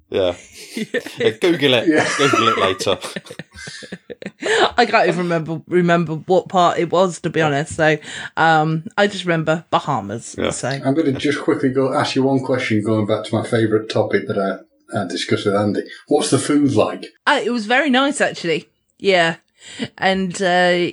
Yeah. 0.08 0.36
Yeah, 1.18 1.30
Google 1.30 1.74
it. 1.74 1.88
Yeah. 1.88 2.08
Google 2.16 2.48
it 2.48 2.58
later. 2.58 2.98
I 4.76 4.86
can't 4.86 5.08
even 5.08 5.18
remember 5.18 5.62
remember 5.66 6.14
what 6.14 6.48
part 6.48 6.78
it 6.78 6.90
was 6.90 7.20
to 7.20 7.30
be 7.30 7.40
honest. 7.40 7.74
So 7.76 7.98
um 8.36 8.84
I 8.96 9.06
just 9.08 9.24
remember 9.24 9.64
Bahamas. 9.70 10.36
Yeah. 10.38 10.50
So 10.50 10.68
I'm 10.68 10.94
going 10.94 11.12
to 11.12 11.12
just 11.12 11.40
quickly 11.40 11.68
go 11.70 11.92
ask 11.92 12.14
you 12.16 12.22
one 12.22 12.40
question, 12.40 12.82
going 12.82 13.06
back 13.06 13.24
to 13.26 13.34
my 13.34 13.44
favourite 13.46 13.88
topic 13.88 14.26
that 14.28 14.38
I, 14.38 14.98
I 15.00 15.06
discussed 15.06 15.46
with 15.46 15.54
Andy. 15.56 15.82
What's 16.08 16.30
the 16.30 16.38
food 16.38 16.72
like? 16.74 17.06
uh, 17.26 17.40
it 17.44 17.50
was 17.50 17.66
very 17.66 17.90
nice 17.90 18.20
actually. 18.20 18.68
Yeah. 18.98 19.36
And 19.98 20.40
uh 20.40 20.90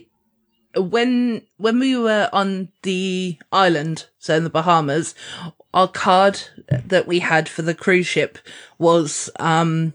when 0.81 1.43
when 1.57 1.79
we 1.79 1.97
were 1.97 2.29
on 2.33 2.69
the 2.83 3.37
island, 3.51 4.07
so 4.19 4.35
in 4.35 4.43
the 4.43 4.49
Bahamas, 4.49 5.15
our 5.73 5.87
card 5.87 6.39
that 6.85 7.07
we 7.07 7.19
had 7.19 7.47
for 7.47 7.61
the 7.61 7.75
cruise 7.75 8.07
ship 8.07 8.37
was 8.77 9.29
um 9.39 9.93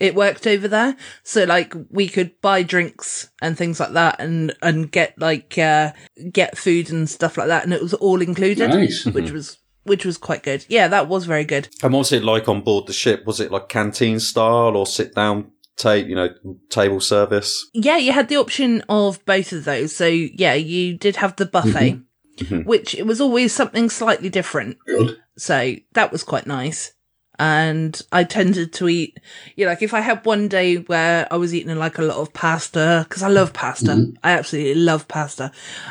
it 0.00 0.14
worked 0.14 0.46
over 0.46 0.66
there. 0.68 0.96
So 1.22 1.44
like 1.44 1.74
we 1.90 2.08
could 2.08 2.40
buy 2.40 2.62
drinks 2.62 3.30
and 3.40 3.56
things 3.56 3.80
like 3.80 3.92
that 3.92 4.20
and 4.20 4.54
and 4.60 4.90
get 4.90 5.18
like 5.18 5.56
uh 5.56 5.92
get 6.32 6.58
food 6.58 6.90
and 6.90 7.08
stuff 7.08 7.36
like 7.36 7.48
that 7.48 7.64
and 7.64 7.72
it 7.72 7.82
was 7.82 7.94
all 7.94 8.20
included. 8.20 8.70
Nice. 8.70 9.04
Which 9.06 9.30
was 9.30 9.58
which 9.84 10.04
was 10.04 10.18
quite 10.18 10.42
good. 10.42 10.64
Yeah, 10.68 10.88
that 10.88 11.08
was 11.08 11.26
very 11.26 11.44
good. 11.44 11.68
And 11.82 11.92
what's 11.92 12.12
it 12.12 12.24
like 12.24 12.48
on 12.48 12.62
board 12.62 12.86
the 12.86 12.92
ship? 12.92 13.24
Was 13.26 13.40
it 13.40 13.50
like 13.50 13.68
canteen 13.68 14.18
style 14.18 14.76
or 14.76 14.86
sit 14.86 15.14
down, 15.14 15.52
ta- 15.76 15.92
you 15.92 16.14
know, 16.14 16.28
table 16.70 17.00
service? 17.00 17.68
Yeah, 17.74 17.96
you 17.96 18.12
had 18.12 18.28
the 18.28 18.36
option 18.36 18.82
of 18.88 19.24
both 19.24 19.52
of 19.52 19.64
those. 19.64 19.94
So 19.94 20.06
yeah, 20.06 20.54
you 20.54 20.96
did 20.96 21.16
have 21.16 21.36
the 21.36 21.46
buffet, 21.46 22.00
Mhm. 22.38 22.64
which 22.66 22.94
it 22.94 23.06
was 23.06 23.20
always 23.20 23.52
something 23.52 23.90
slightly 23.90 24.28
different. 24.28 24.76
Good. 24.86 25.16
So 25.38 25.74
that 25.94 26.12
was 26.12 26.22
quite 26.22 26.46
nice. 26.46 26.92
And 27.36 28.00
I 28.12 28.22
tended 28.22 28.72
to 28.74 28.88
eat, 28.88 29.18
you 29.56 29.64
know, 29.64 29.70
like 29.72 29.82
if 29.82 29.92
I 29.92 30.00
had 30.00 30.24
one 30.24 30.46
day 30.46 30.76
where 30.76 31.26
I 31.32 31.36
was 31.36 31.52
eating 31.52 31.74
like 31.76 31.98
a 31.98 32.02
lot 32.02 32.18
of 32.18 32.32
pasta, 32.32 33.04
because 33.08 33.24
I 33.24 33.28
love 33.28 33.52
pasta. 33.52 34.12
I 34.22 34.32
absolutely 34.32 34.76
love 34.80 35.08
pasta. 35.08 35.50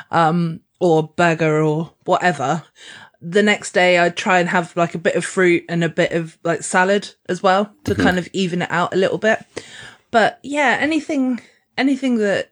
Um, 0.10 0.62
or 0.80 1.12
burger 1.16 1.62
or 1.62 1.94
whatever. 2.06 2.64
The 3.26 3.44
next 3.44 3.72
day 3.72 3.98
I'd 3.98 4.18
try 4.18 4.40
and 4.40 4.50
have 4.50 4.76
like 4.76 4.96
a 4.96 5.00
bit 5.00 5.16
of 5.16 5.24
fruit 5.24 5.64
and 5.70 5.84
a 5.84 5.90
bit 5.90 6.12
of 6.12 6.38
like 6.44 6.62
salad 6.62 7.10
as 7.30 7.42
well 7.42 7.74
to 7.86 7.96
kind 7.96 8.20
of 8.20 8.28
even 8.34 8.62
it 8.62 8.72
out 8.72 8.94
a 8.94 8.98
little 8.98 9.18
bit. 9.18 9.40
But 10.12 10.40
yeah, 10.44 10.78
anything, 10.80 11.40
anything 11.78 12.18
that 12.18 12.52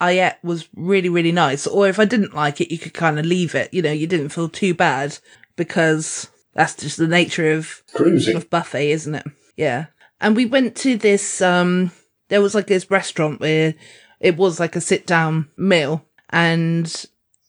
I 0.00 0.18
ate 0.20 0.36
was 0.42 0.68
really, 0.74 1.08
really 1.08 1.32
nice. 1.32 1.66
Or 1.66 1.88
if 1.88 1.98
I 1.98 2.04
didn't 2.04 2.34
like 2.34 2.60
it, 2.60 2.72
you 2.72 2.78
could 2.78 2.94
kind 2.94 3.18
of 3.18 3.26
leave 3.26 3.54
it. 3.54 3.72
You 3.72 3.82
know, 3.82 3.92
you 3.92 4.06
didn't 4.06 4.30
feel 4.30 4.48
too 4.48 4.74
bad 4.74 5.18
because 5.56 6.28
that's 6.54 6.74
just 6.74 6.96
the 6.96 7.08
nature 7.08 7.52
of 7.52 7.82
Cruising. 7.94 8.36
of 8.36 8.50
buffet, 8.50 8.90
isn't 8.90 9.14
it? 9.14 9.26
Yeah. 9.56 9.86
And 10.20 10.34
we 10.34 10.46
went 10.46 10.76
to 10.78 10.96
this 10.96 11.40
um 11.40 11.92
there 12.28 12.42
was 12.42 12.54
like 12.54 12.66
this 12.66 12.90
restaurant 12.90 13.40
where 13.40 13.74
it 14.20 14.36
was 14.36 14.60
like 14.60 14.76
a 14.76 14.80
sit 14.80 15.06
down 15.06 15.48
meal 15.56 16.04
and 16.30 17.06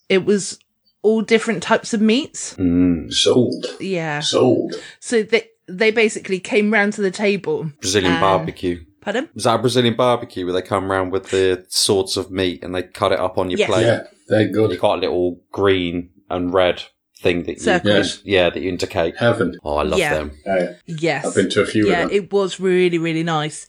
it 0.07 0.25
was 0.25 0.59
all 1.01 1.21
different 1.21 1.63
types 1.63 1.93
of 1.93 2.01
meats. 2.01 2.55
Mm. 2.55 3.11
Sold. 3.13 3.65
Yeah. 3.79 4.19
Sold. 4.19 4.75
So 4.99 5.23
they 5.23 5.47
they 5.67 5.91
basically 5.91 6.39
came 6.39 6.71
round 6.73 6.93
to 6.93 7.01
the 7.01 7.11
table. 7.11 7.71
Brazilian 7.81 8.13
and- 8.13 8.21
barbecue. 8.21 8.83
Pardon? 9.01 9.29
Was 9.33 9.45
that 9.45 9.55
a 9.55 9.59
Brazilian 9.59 9.95
barbecue 9.95 10.43
where 10.43 10.53
they 10.53 10.61
come 10.61 10.91
round 10.91 11.11
with 11.13 11.29
the 11.29 11.65
sorts 11.69 12.17
of 12.17 12.29
meat 12.31 12.61
and 12.63 12.75
they 12.75 12.83
cut 12.83 13.13
it 13.13 13.19
up 13.19 13.37
on 13.37 13.49
your 13.49 13.59
Yes. 13.59 13.69
plate? 13.69 13.85
Yeah, 13.85 14.03
they're 14.27 14.47
good. 14.49 14.71
You 14.71 14.75
good. 14.75 14.79
got 14.81 14.97
a 14.97 15.01
little 15.01 15.39
green 15.53 16.09
and 16.29 16.53
red 16.53 16.83
thing 17.21 17.43
that 17.43 17.57
you, 17.65 17.91
Yes. 17.91 18.19
yeah, 18.25 18.49
that 18.49 18.61
you 18.61 18.67
indicate. 18.67 19.15
Heaven. 19.17 19.57
Oh, 19.63 19.77
I 19.77 19.83
love 19.83 19.99
Yeah. 19.99 20.13
them. 20.15 20.31
Uh, 20.45 20.65
Yes. 20.85 21.25
I've 21.25 21.33
been 21.35 21.49
to 21.51 21.61
a 21.61 21.65
few 21.65 21.87
yeah, 21.87 22.03
of 22.03 22.09
them. 22.09 22.17
it 22.17 22.33
was 22.33 22.59
really, 22.59 22.97
really 22.97 23.23
nice. 23.23 23.67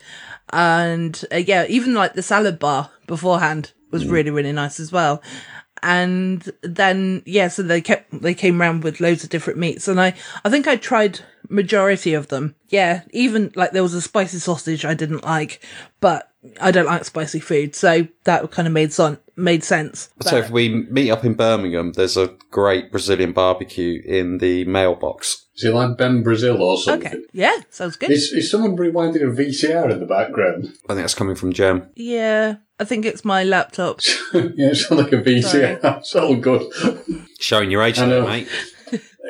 And 0.53 1.23
uh, 1.33 1.37
yeah, 1.37 1.65
even 1.69 1.95
like 1.95 2.15
the 2.15 2.23
salad 2.23 2.59
bar 2.59 2.91
beforehand 3.07 3.73
was 3.93 4.05
Mm. 4.05 4.11
really, 4.11 4.31
really 4.31 4.53
nice 4.53 4.81
as 4.81 4.91
well. 4.91 5.23
And 5.83 6.51
then, 6.63 7.23
yeah, 7.27 7.49
so 7.49 7.63
they 7.63 7.81
kept, 7.81 8.23
they 8.23 8.35
came 8.35 8.61
around 8.61 8.85
with 8.85 9.01
loads 9.01 9.25
of 9.25 9.31
different 9.31 9.59
meats 9.59 9.89
and 9.89 10.01
I, 10.01 10.15
I 10.45 10.51
think 10.51 10.69
I 10.69 10.77
tried 10.77 11.21
majority 11.49 12.15
of 12.15 12.29
them. 12.29 12.55
Yeah, 12.69 13.03
even 13.11 13.53
like 13.55 13.73
there 13.73 13.83
was 13.83 13.95
a 13.95 14.03
spicy 14.03 14.39
sausage 14.39 14.85
I 14.85 14.95
didn't 14.95 15.25
like, 15.25 15.61
but 16.01 16.31
I 16.61 16.71
don't 16.71 16.87
like 16.87 17.05
spicy 17.05 17.41
food. 17.41 17.75
So 17.75 18.07
that 18.25 18.51
kind 18.51 18.67
of 18.67 18.73
made 18.73 18.93
son, 18.93 19.19
made 19.37 19.65
sense. 19.65 20.11
So 20.23 20.39
if 20.39 20.51
we 20.51 20.87
meet 20.91 21.11
up 21.11 21.25
in 21.25 21.35
Birmingham, 21.35 21.93
there's 21.93 22.17
a 22.17 22.35
great 22.51 22.91
Brazilian 22.91 23.33
barbecue 23.33 24.03
in 24.05 24.39
the 24.39 24.65
mailbox. 24.65 25.47
Is 25.57 25.65
it 25.65 25.75
like 25.75 25.99
Bem 25.99 26.23
Brasil 26.23 26.63
or 26.63 26.79
something? 26.79 27.09
Okay. 27.09 27.23
Yeah, 27.33 27.55
sounds 27.69 27.97
good. 27.97 28.11
Is, 28.11 28.33
is 28.33 28.51
someone 28.51 28.77
rewinding 28.77 29.23
a 29.23 29.35
VCR 29.35 29.91
in 29.91 30.01
the 30.01 30.07
background? 30.07 30.73
I 30.89 30.95
think 30.95 31.01
that's 31.01 31.15
coming 31.15 31.37
from 31.37 31.53
Jem. 31.53 31.91
Yeah, 31.97 32.57
I 32.81 32.85
think 32.85 33.05
it's 33.05 33.27
my 33.27 33.45
laptop. 33.45 34.01
yeah, 34.33 34.71
it 34.71 34.77
sounds 34.77 35.03
like 35.03 35.13
a 35.13 35.19
VCR. 35.23 35.99
It's 35.99 36.17
all 36.17 36.35
good. 36.35 36.63
Showing 37.39 37.71
your 37.71 37.83
age 37.83 37.99
there, 37.99 38.25
mate. 38.25 38.49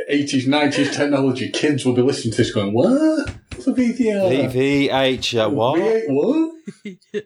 80s, 0.08 0.46
90s 0.46 0.94
technology. 0.94 1.50
Kids 1.50 1.84
will 1.84 1.94
be 1.94 2.02
listening 2.02 2.30
to 2.30 2.36
this 2.38 2.52
going, 2.54 2.72
what? 2.72 3.26
The 3.50 3.72
VDR. 3.72 4.52
VH, 4.52 5.44
uh, 5.44 5.50
what? 5.50 5.80
V8 5.80 6.04
what? 6.08 7.24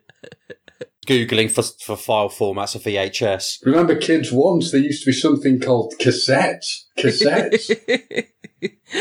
Googling 1.07 1.51
for, 1.51 1.63
for 1.63 1.97
file 1.97 2.31
formats 2.31 2.75
of 2.75 2.83
VHS. 2.83 3.59
Remember, 3.67 3.95
kids, 3.95 4.33
once 4.33 4.73
there 4.73 4.81
used 4.81 5.05
to 5.05 5.11
be 5.11 5.15
something 5.15 5.61
called 5.61 5.93
cassettes. 6.01 6.85
Cassettes. 6.99 8.29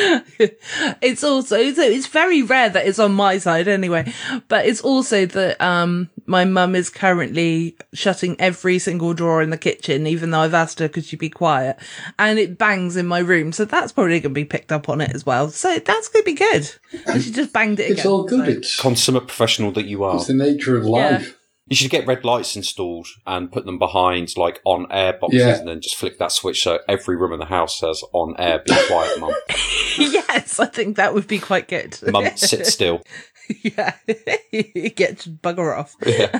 it's 1.02 1.24
also 1.24 1.72
so 1.72 1.82
it's 1.82 2.08
very 2.08 2.41
rare 2.41 2.70
that 2.70 2.86
it's 2.86 3.00
on 3.00 3.14
my 3.14 3.38
side 3.38 3.68
anyway, 3.68 4.12
but 4.48 4.66
it's 4.66 4.82
also 4.82 5.26
that 5.26 5.62
um 5.62 6.10
my 6.26 6.45
mum 6.45 6.76
is 6.76 6.90
currently 6.90 7.76
shutting 7.94 8.36
every 8.40 8.80
single 8.80 9.14
drawer 9.14 9.41
in 9.41 9.50
the 9.50 9.58
kitchen, 9.58 10.08
even 10.08 10.32
though 10.32 10.40
I've 10.40 10.54
asked 10.54 10.80
her 10.80 10.88
could 10.88 11.06
she 11.06 11.16
be 11.16 11.30
quiet, 11.30 11.78
and 12.18 12.40
it 12.40 12.58
bangs 12.58 12.95
in 12.95 13.08
my 13.08 13.20
room, 13.20 13.52
so 13.52 13.66
that's 13.66 13.91
probably 13.91 14.20
going 14.20 14.24
to 14.24 14.30
be 14.30 14.45
picked 14.45 14.72
up 14.72 14.90
on 14.90 15.02
it 15.02 15.12
as 15.14 15.26
well. 15.26 15.50
So 15.50 15.80
that's 15.80 16.08
going 16.10 16.24
to 16.24 16.32
be 16.32 16.36
good. 16.36 16.70
And 17.08 17.22
she 17.22 17.32
just 17.32 17.52
banged 17.54 17.80
it. 17.80 17.91
it's 17.91 18.02
again, 18.02 18.12
all 18.12 18.24
good. 18.24 18.45
so- 18.45 18.52
It's, 18.52 18.80
Consummate 18.80 19.28
professional 19.28 19.72
that 19.74 19.86
you 19.86 20.04
are. 20.04 20.16
it's 20.16 20.28
the 20.28 20.34
nature 20.34 20.78
of 20.78 20.86
life. 20.86 21.38
You 21.68 21.78
should 21.78 21.91
get 21.91 22.06
red 22.06 22.26
lights 22.26 22.58
installed 22.58 23.08
and 23.26 23.50
put 23.50 23.66
them 23.66 23.80
behind 23.80 24.36
like 24.36 24.60
on 24.66 24.86
air 24.91 25.14
boxes 25.14 25.40
Yeah. 25.40 25.58
and 25.60 25.68
then 25.68 25.80
just 25.80 25.95
flick 25.95 26.20
that 26.20 26.34
switch 26.34 26.62
so 26.62 26.80
every 26.90 27.16
room 27.16 27.32
in 27.32 27.40
the 27.40 27.45
house 27.45 27.80
says 27.80 28.04
on 28.12 28.36
air, 28.38 28.60
be 28.60 28.74
quiet, 28.88 29.18
mum. 29.20 29.34
yes, 29.98 30.60
I 30.60 30.66
think 30.66 30.98
that 30.98 31.14
would 31.14 31.26
be 31.26 31.40
quite 31.40 31.70
good. 31.70 31.98
Mum, 32.12 32.26
sit 32.36 32.68
still. 32.68 33.02
yeah, 33.61 33.94
get 34.95 35.20
to 35.20 35.30
bugger 35.30 35.78
off. 35.78 35.95
Yeah. 36.06 36.40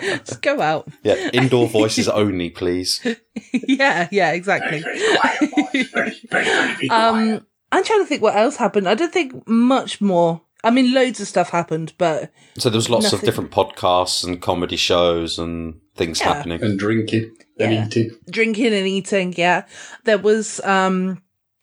just 0.24 0.42
go 0.42 0.60
out. 0.60 0.88
yeah, 1.02 1.30
indoor 1.32 1.68
voices 1.68 2.08
only, 2.08 2.50
please. 2.50 3.00
yeah, 3.52 4.08
yeah, 4.10 4.32
exactly. 4.32 4.82
um, 6.90 7.46
I'm 7.72 7.84
trying 7.84 8.00
to 8.00 8.06
think 8.06 8.22
what 8.22 8.36
else 8.36 8.56
happened. 8.56 8.88
I 8.88 8.94
don't 8.94 9.12
think 9.12 9.46
much 9.48 10.00
more. 10.00 10.42
I 10.62 10.70
mean, 10.70 10.92
loads 10.92 11.20
of 11.20 11.26
stuff 11.28 11.50
happened, 11.50 11.94
but 11.96 12.30
So 12.58 12.68
there 12.68 12.76
was 12.78 12.90
lots 12.90 13.12
of 13.14 13.22
different 13.22 13.50
podcasts 13.50 14.24
and 14.24 14.42
comedy 14.42 14.76
shows 14.76 15.38
and 15.38 15.80
things 15.96 16.20
Yeah. 16.20 16.34
happening. 16.34 16.62
And 16.62 16.78
drinking 16.78 17.34
and 17.58 17.72
Yeah. 17.72 17.86
eating. 17.86 18.10
drinking 18.28 18.74
and 18.74 18.86
eating. 18.86 19.34
Yeah, 19.36 19.64
there 20.04 20.18
was 20.18 20.60
um, 20.64 21.22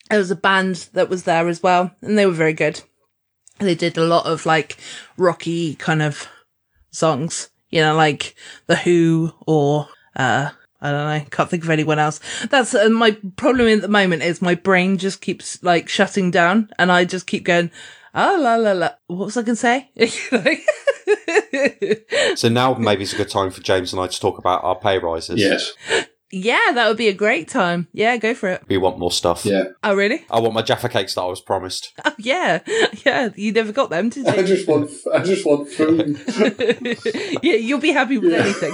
there 0.10 0.20
was 0.20 0.32
a 0.32 0.36
band 0.36 0.90
that 0.94 1.10
was 1.10 1.24
there 1.24 1.48
as 1.48 1.62
well, 1.62 1.92
and 2.02 2.18
they 2.18 2.26
were 2.26 2.32
very 2.32 2.54
good. 2.54 2.82
They 3.60 3.76
did 3.76 3.98
a 3.98 4.06
lot 4.06 4.26
of 4.26 4.46
like 4.46 4.78
rocky 5.18 5.76
kind 5.76 6.02
of 6.02 6.28
songs, 6.92 7.50
you 7.70 7.82
know, 7.82 7.96
like 7.96 8.36
the 8.68 8.76
Who 8.76 9.34
or 9.46 9.90
uh. 10.16 10.52
I 10.80 10.92
don't 10.92 11.08
know. 11.08 11.26
Can't 11.32 11.50
think 11.50 11.64
of 11.64 11.72
anyone 11.72 11.98
else. 11.98 12.20
That's 12.52 12.76
uh, 12.76 12.88
my 12.90 13.18
problem 13.36 13.68
at 13.68 13.82
the 13.82 13.88
moment 13.88 14.22
is 14.22 14.44
my 14.44 14.54
brain 14.54 15.00
just 15.00 15.22
keeps 15.22 15.64
like 15.64 15.90
shutting 15.90 16.30
down 16.30 16.70
and 16.78 16.92
I 16.92 17.04
just 17.04 17.26
keep 17.26 17.46
going, 17.46 17.72
oh, 18.14 18.38
la, 18.40 18.58
la, 18.58 18.74
la. 18.74 18.90
What 19.08 19.26
was 19.26 19.38
I 19.38 19.42
going 19.42 19.56
to 19.56 19.58
say? 19.60 19.90
So 22.36 22.50
now 22.50 22.74
maybe 22.76 23.04
it's 23.04 23.14
a 23.14 23.18
good 23.18 23.30
time 23.30 23.52
for 23.52 23.62
James 23.62 23.94
and 23.94 24.02
I 24.02 24.08
to 24.08 24.20
talk 24.20 24.38
about 24.38 24.64
our 24.64 24.76
pay 24.76 24.98
rises. 25.00 25.40
Yes. 25.40 25.74
Yeah, 26.32 26.72
that 26.74 26.88
would 26.88 26.98
be 26.98 27.08
a 27.08 27.14
great 27.14 27.48
time. 27.48 27.88
Yeah, 27.94 28.18
go 28.18 28.34
for 28.34 28.50
it. 28.50 28.64
We 28.68 28.78
want 28.78 29.00
more 29.00 29.12
stuff. 29.12 29.46
Yeah. 29.46 29.66
Oh, 29.84 29.96
really? 29.96 30.26
I 30.30 30.40
want 30.40 30.54
my 30.54 30.62
Jaffa 30.62 30.90
cakes 30.90 31.16
that 31.16 31.22
I 31.22 31.26
was 31.28 31.42
promised. 31.42 31.94
Oh, 32.06 32.14
yeah. 32.18 32.60
Yeah. 33.06 33.30
You 33.36 33.52
never 33.52 33.72
got 33.72 33.90
them, 33.90 34.10
did 34.10 34.28
I 34.28 34.38
you? 34.38 34.44
just 34.48 34.68
want. 34.68 34.90
I 35.14 35.20
just 35.24 35.46
want 35.46 35.70
food. 35.70 36.20
yeah, 37.44 37.56
you'll 37.56 37.80
be 37.80 37.92
happy 37.92 38.18
with 38.18 38.34
anything. 38.34 38.74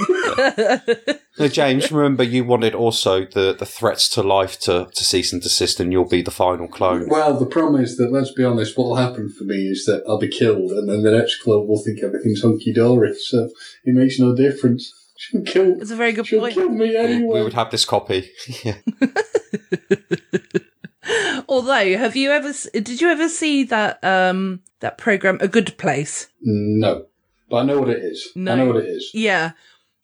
No, 1.40 1.48
James, 1.48 1.92
remember 1.92 2.24
you 2.24 2.44
wanted 2.46 2.76
also 2.76 3.26
the, 3.26 3.56
the 3.58 3.66
threats 3.66 4.08
to 4.10 4.22
life 4.24 4.60
to, 4.62 4.88
to 4.94 5.04
cease 5.04 5.34
and 5.34 5.42
desist, 5.42 5.80
and 5.80 5.92
you'll 5.92 6.08
be 6.08 6.22
the 6.22 6.32
final 6.32 6.68
clone. 6.68 7.10
well, 7.10 7.38
the 7.38 7.46
problem 7.46 7.82
is 7.84 7.98
that 7.98 8.12
let's 8.12 8.32
be 8.32 8.44
honest. 8.44 8.78
What 8.78 8.86
will 8.88 8.96
happen 8.96 9.30
for 9.30 9.44
me 9.44 9.68
is 9.68 9.86
that 9.86 10.04
I'll 10.08 10.20
be 10.20 10.28
killed, 10.28 10.72
and 10.72 10.88
then 10.88 11.02
the 11.04 11.12
next 11.12 11.42
clone 11.42 11.68
will 11.68 11.82
think 11.84 12.04
everything's 12.04 12.42
hunky 12.42 12.72
dory. 12.74 13.16
So 13.16 13.50
it 13.84 13.94
makes 13.96 14.20
no 14.20 14.36
difference. 14.36 14.94
She'll 15.18 15.44
kill. 15.44 15.80
It's 15.82 15.92
a 15.92 15.96
very 15.96 16.12
good 16.12 16.28
She'll 16.28 16.40
point. 16.42 16.54
kill 16.56 16.70
me 16.70 16.96
anyway. 16.96 17.40
We 17.40 17.44
would 17.44 17.54
have 17.54 17.70
this 17.72 17.86
copy. 17.86 18.30
yeah. 18.64 18.76
Although, 21.50 21.98
have 21.98 22.16
you 22.16 22.32
ever? 22.32 22.54
Did 22.74 23.02
you 23.02 23.10
ever 23.10 23.28
see 23.28 23.64
that 23.66 24.02
um 24.04 24.62
that 24.80 24.98
program, 24.98 25.38
A 25.42 25.48
Good 25.48 25.78
Place? 25.78 26.30
No, 26.42 27.06
but 27.50 27.58
I 27.58 27.64
know 27.64 27.80
what 27.80 27.90
it 27.90 28.04
is. 28.04 28.30
No. 28.36 28.54
I 28.54 28.56
know 28.56 28.66
what 28.68 28.78
it 28.78 28.86
is. 28.88 29.12
Yeah. 29.14 29.52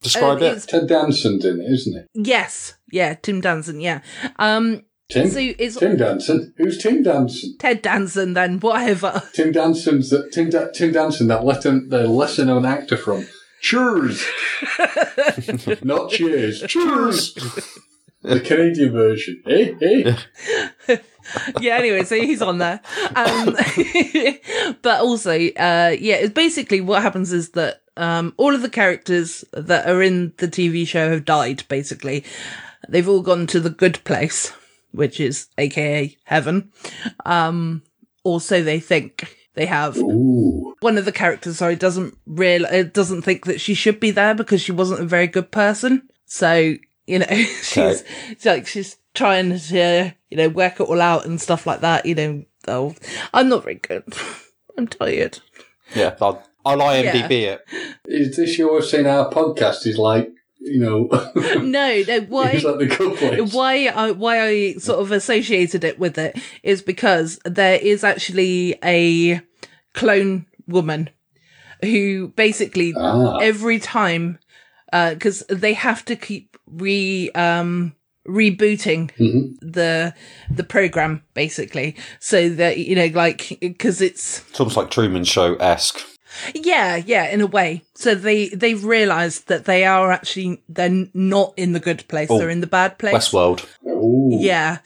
Describe 0.02 0.38
Um, 0.38 0.44
it. 0.44 0.48
it's- 0.48 0.66
Ted 0.66 0.88
Danson's 0.88 1.44
in 1.46 1.60
it, 1.62 1.72
isn't 1.72 1.98
it? 1.98 2.08
Yes. 2.14 2.76
Yeah. 2.92 3.16
Tim 3.16 3.40
Danson. 3.42 3.80
Yeah. 3.80 4.02
Um. 4.38 4.84
Tim. 5.10 5.30
So 5.30 5.40
it's 5.40 5.78
Tim 5.78 5.98
Danson. 5.98 6.54
Who's 6.58 6.78
Tim 6.78 7.02
Danson? 7.02 7.56
Ted 7.58 7.82
Danson. 7.82 8.34
Then 8.34 8.60
whatever. 8.60 9.24
Tim 9.34 9.52
Danson's 9.52 10.10
that 10.12 10.32
Tim, 10.32 10.50
da- 10.52 10.70
Tim 10.72 10.92
Danson, 10.92 11.28
that 11.28 11.44
lesser, 11.46 11.80
the 11.80 12.08
lesser 12.08 12.46
known 12.46 12.66
actor 12.66 12.96
from 12.98 13.26
Cheers, 13.62 14.26
not 15.84 16.12
Cheers, 16.12 16.64
Cheers, 16.68 17.34
the 18.22 18.40
Canadian 18.40 18.92
version. 18.92 19.42
Hey, 19.46 19.76
hey, 19.80 20.16
yeah, 21.60 21.76
anyway, 21.76 22.04
so 22.04 22.16
he's 22.16 22.42
on 22.42 22.58
there. 22.58 22.82
Um, 23.16 23.56
but 24.82 25.02
also, 25.02 25.32
uh, 25.32 25.96
yeah, 26.00 26.16
it's 26.16 26.34
basically 26.34 26.82
what 26.82 27.02
happens 27.02 27.32
is 27.32 27.52
that 27.52 27.82
um, 27.98 28.34
all 28.38 28.56
of 28.56 28.62
the 28.62 28.70
characters 28.70 29.44
that 29.54 29.88
are 29.88 30.02
in 30.02 30.34
the 30.38 30.48
TV 30.48 30.88
show 30.88 31.10
have 31.10 31.26
died, 31.26 31.64
basically. 31.68 32.24
They've 32.88 33.08
all 33.08 33.22
gone 33.22 33.46
to 33.48 33.60
the 33.60 33.70
good 33.70 34.04
place, 34.04 34.54
which 34.92 35.20
is 35.20 35.48
aka 35.58 36.18
heaven. 36.24 36.72
Um, 37.26 37.84
also, 38.24 38.64
they 38.64 38.80
think 38.80 39.36
they 39.56 39.66
have. 39.66 39.98
Ooh, 39.98 40.76
One 40.80 40.98
of 40.98 41.06
the 41.06 41.12
characters, 41.12 41.58
sorry, 41.58 41.76
doesn't 41.76 42.18
real 42.26 42.66
uh, 42.66 42.84
doesn't 42.84 43.24
think 43.24 43.46
that 43.46 43.60
she 43.62 43.74
should 43.74 44.00
be 44.00 44.12
there 44.12 44.34
because 44.36 44.62
she 44.62 44.72
wasn't 44.72 45.02
a 45.02 45.06
very 45.06 45.28
good 45.28 45.52
person. 45.52 46.10
So 46.26 46.76
you 47.08 47.20
know, 47.20 47.26
she's, 47.64 48.04
she's 48.28 48.46
like 48.46 48.68
she's 48.68 48.98
trying 49.14 49.58
to 49.58 50.14
you 50.30 50.38
know 50.38 50.50
work 50.50 50.80
it 50.80 50.84
all 50.84 51.02
out 51.02 51.26
and 51.26 51.42
stuff 51.42 51.66
like 51.68 51.82
that. 51.82 52.06
You 52.06 52.16
know, 52.16 52.44
oh, 52.68 52.96
I'm 53.34 53.50
not 53.50 53.64
very 53.64 53.76
good. 53.76 54.04
I'm 54.78 54.88
tired. 54.88 55.40
Yeah, 55.96 56.16
I'll, 56.22 56.44
I'll 56.66 56.78
IMDb 56.78 57.32
it. 57.32 57.66
is 58.06 58.38
this 58.38 58.58
your 58.58 58.82
saying 58.82 59.08
our 59.08 59.30
podcast 59.32 59.88
is 59.88 59.98
like, 59.98 60.32
you 60.60 60.80
know, 60.80 61.08
No, 61.62 62.04
no. 62.08 62.20
Why? 62.30 62.52
it's 62.52 62.64
like 62.64 62.80
the 62.90 63.50
why 63.52 63.88
I 63.88 64.12
why 64.12 64.42
I 64.46 64.74
sort 64.74 65.00
of 65.00 65.12
associated 65.12 65.84
it 65.84 65.98
with 66.00 66.18
it 66.18 66.38
is 66.64 66.82
because 66.82 67.40
there 67.46 67.80
is 67.80 68.04
actually 68.04 68.76
a 68.84 69.42
clone 69.94 70.46
woman 70.68 71.10
who 71.82 72.28
basically 72.36 72.94
Ah. 72.98 73.38
every 73.38 73.80
time 73.80 74.38
because 74.92 75.44
they 75.50 75.74
have 75.74 76.04
to 76.06 76.16
keep 76.16 76.58
re 76.68 77.32
um 77.32 77.96
rebooting 78.28 79.10
Mhm. 79.18 79.56
the 79.62 80.14
the 80.52 80.64
program 80.64 81.24
basically 81.34 81.96
so 82.20 82.50
that 82.50 82.78
you 82.78 82.96
know 82.96 83.10
like 83.14 83.58
because 83.62 84.02
it's 84.02 84.42
It's 84.50 84.60
almost 84.60 84.78
like 84.78 84.92
Truman 84.92 85.24
Show 85.24 85.56
esque. 85.56 86.00
Yeah, 86.54 86.96
yeah, 86.96 87.30
in 87.30 87.42
a 87.42 87.48
way. 87.48 87.84
So 87.96 88.16
they 88.16 88.50
they've 88.50 88.84
realised 88.84 89.48
that 89.48 89.66
they 89.66 89.86
are 89.86 90.12
actually 90.12 90.62
they're 90.70 91.08
not 91.14 91.54
in 91.58 91.74
the 91.74 91.80
good 91.80 92.08
place; 92.08 92.30
Oh, 92.32 92.38
they're 92.38 92.50
in 92.50 92.62
the 92.62 92.68
bad 92.68 92.98
place. 92.98 93.14
Westworld. 93.14 93.66
Ooh, 93.86 94.30
Yeah, 94.40 94.80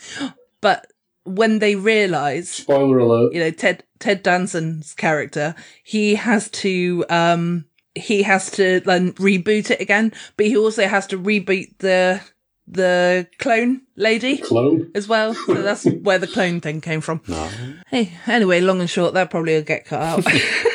but 0.62 0.88
when 1.26 1.60
they 1.60 1.76
realise, 1.76 2.50
Spoiler 2.50 3.00
alert. 3.00 3.34
you 3.34 3.40
know, 3.40 3.52
Ted 3.52 3.84
Ted 4.00 4.24
Danson's 4.24 4.94
character, 4.94 5.56
he 5.84 6.16
has 6.16 6.50
to 6.52 7.06
um 7.10 7.66
he 7.96 8.24
has 8.24 8.50
to 8.52 8.80
then 8.82 9.14
reboot 9.14 9.70
it 9.72 9.80
again, 9.80 10.12
but 10.38 10.46
he 10.48 10.58
also 10.58 10.88
has 10.88 11.08
to 11.08 11.18
reboot 11.18 11.78
the 11.80 12.22
the 12.66 13.28
clone 13.40 13.82
lady 13.98 14.38
Clone. 14.38 14.90
as 14.96 15.08
well. 15.08 15.34
So 15.34 15.54
that's 15.56 15.84
where 16.02 16.18
the 16.20 16.28
clone 16.28 16.62
thing 16.62 16.82
came 16.82 17.02
from. 17.02 17.22
Hey, 17.88 18.14
anyway, 18.26 18.62
long 18.62 18.80
and 18.80 18.90
short, 18.90 19.14
that 19.14 19.30
probably 19.30 19.56
will 19.56 19.62
get 19.64 19.86
cut 19.86 20.02
out. 20.02 20.26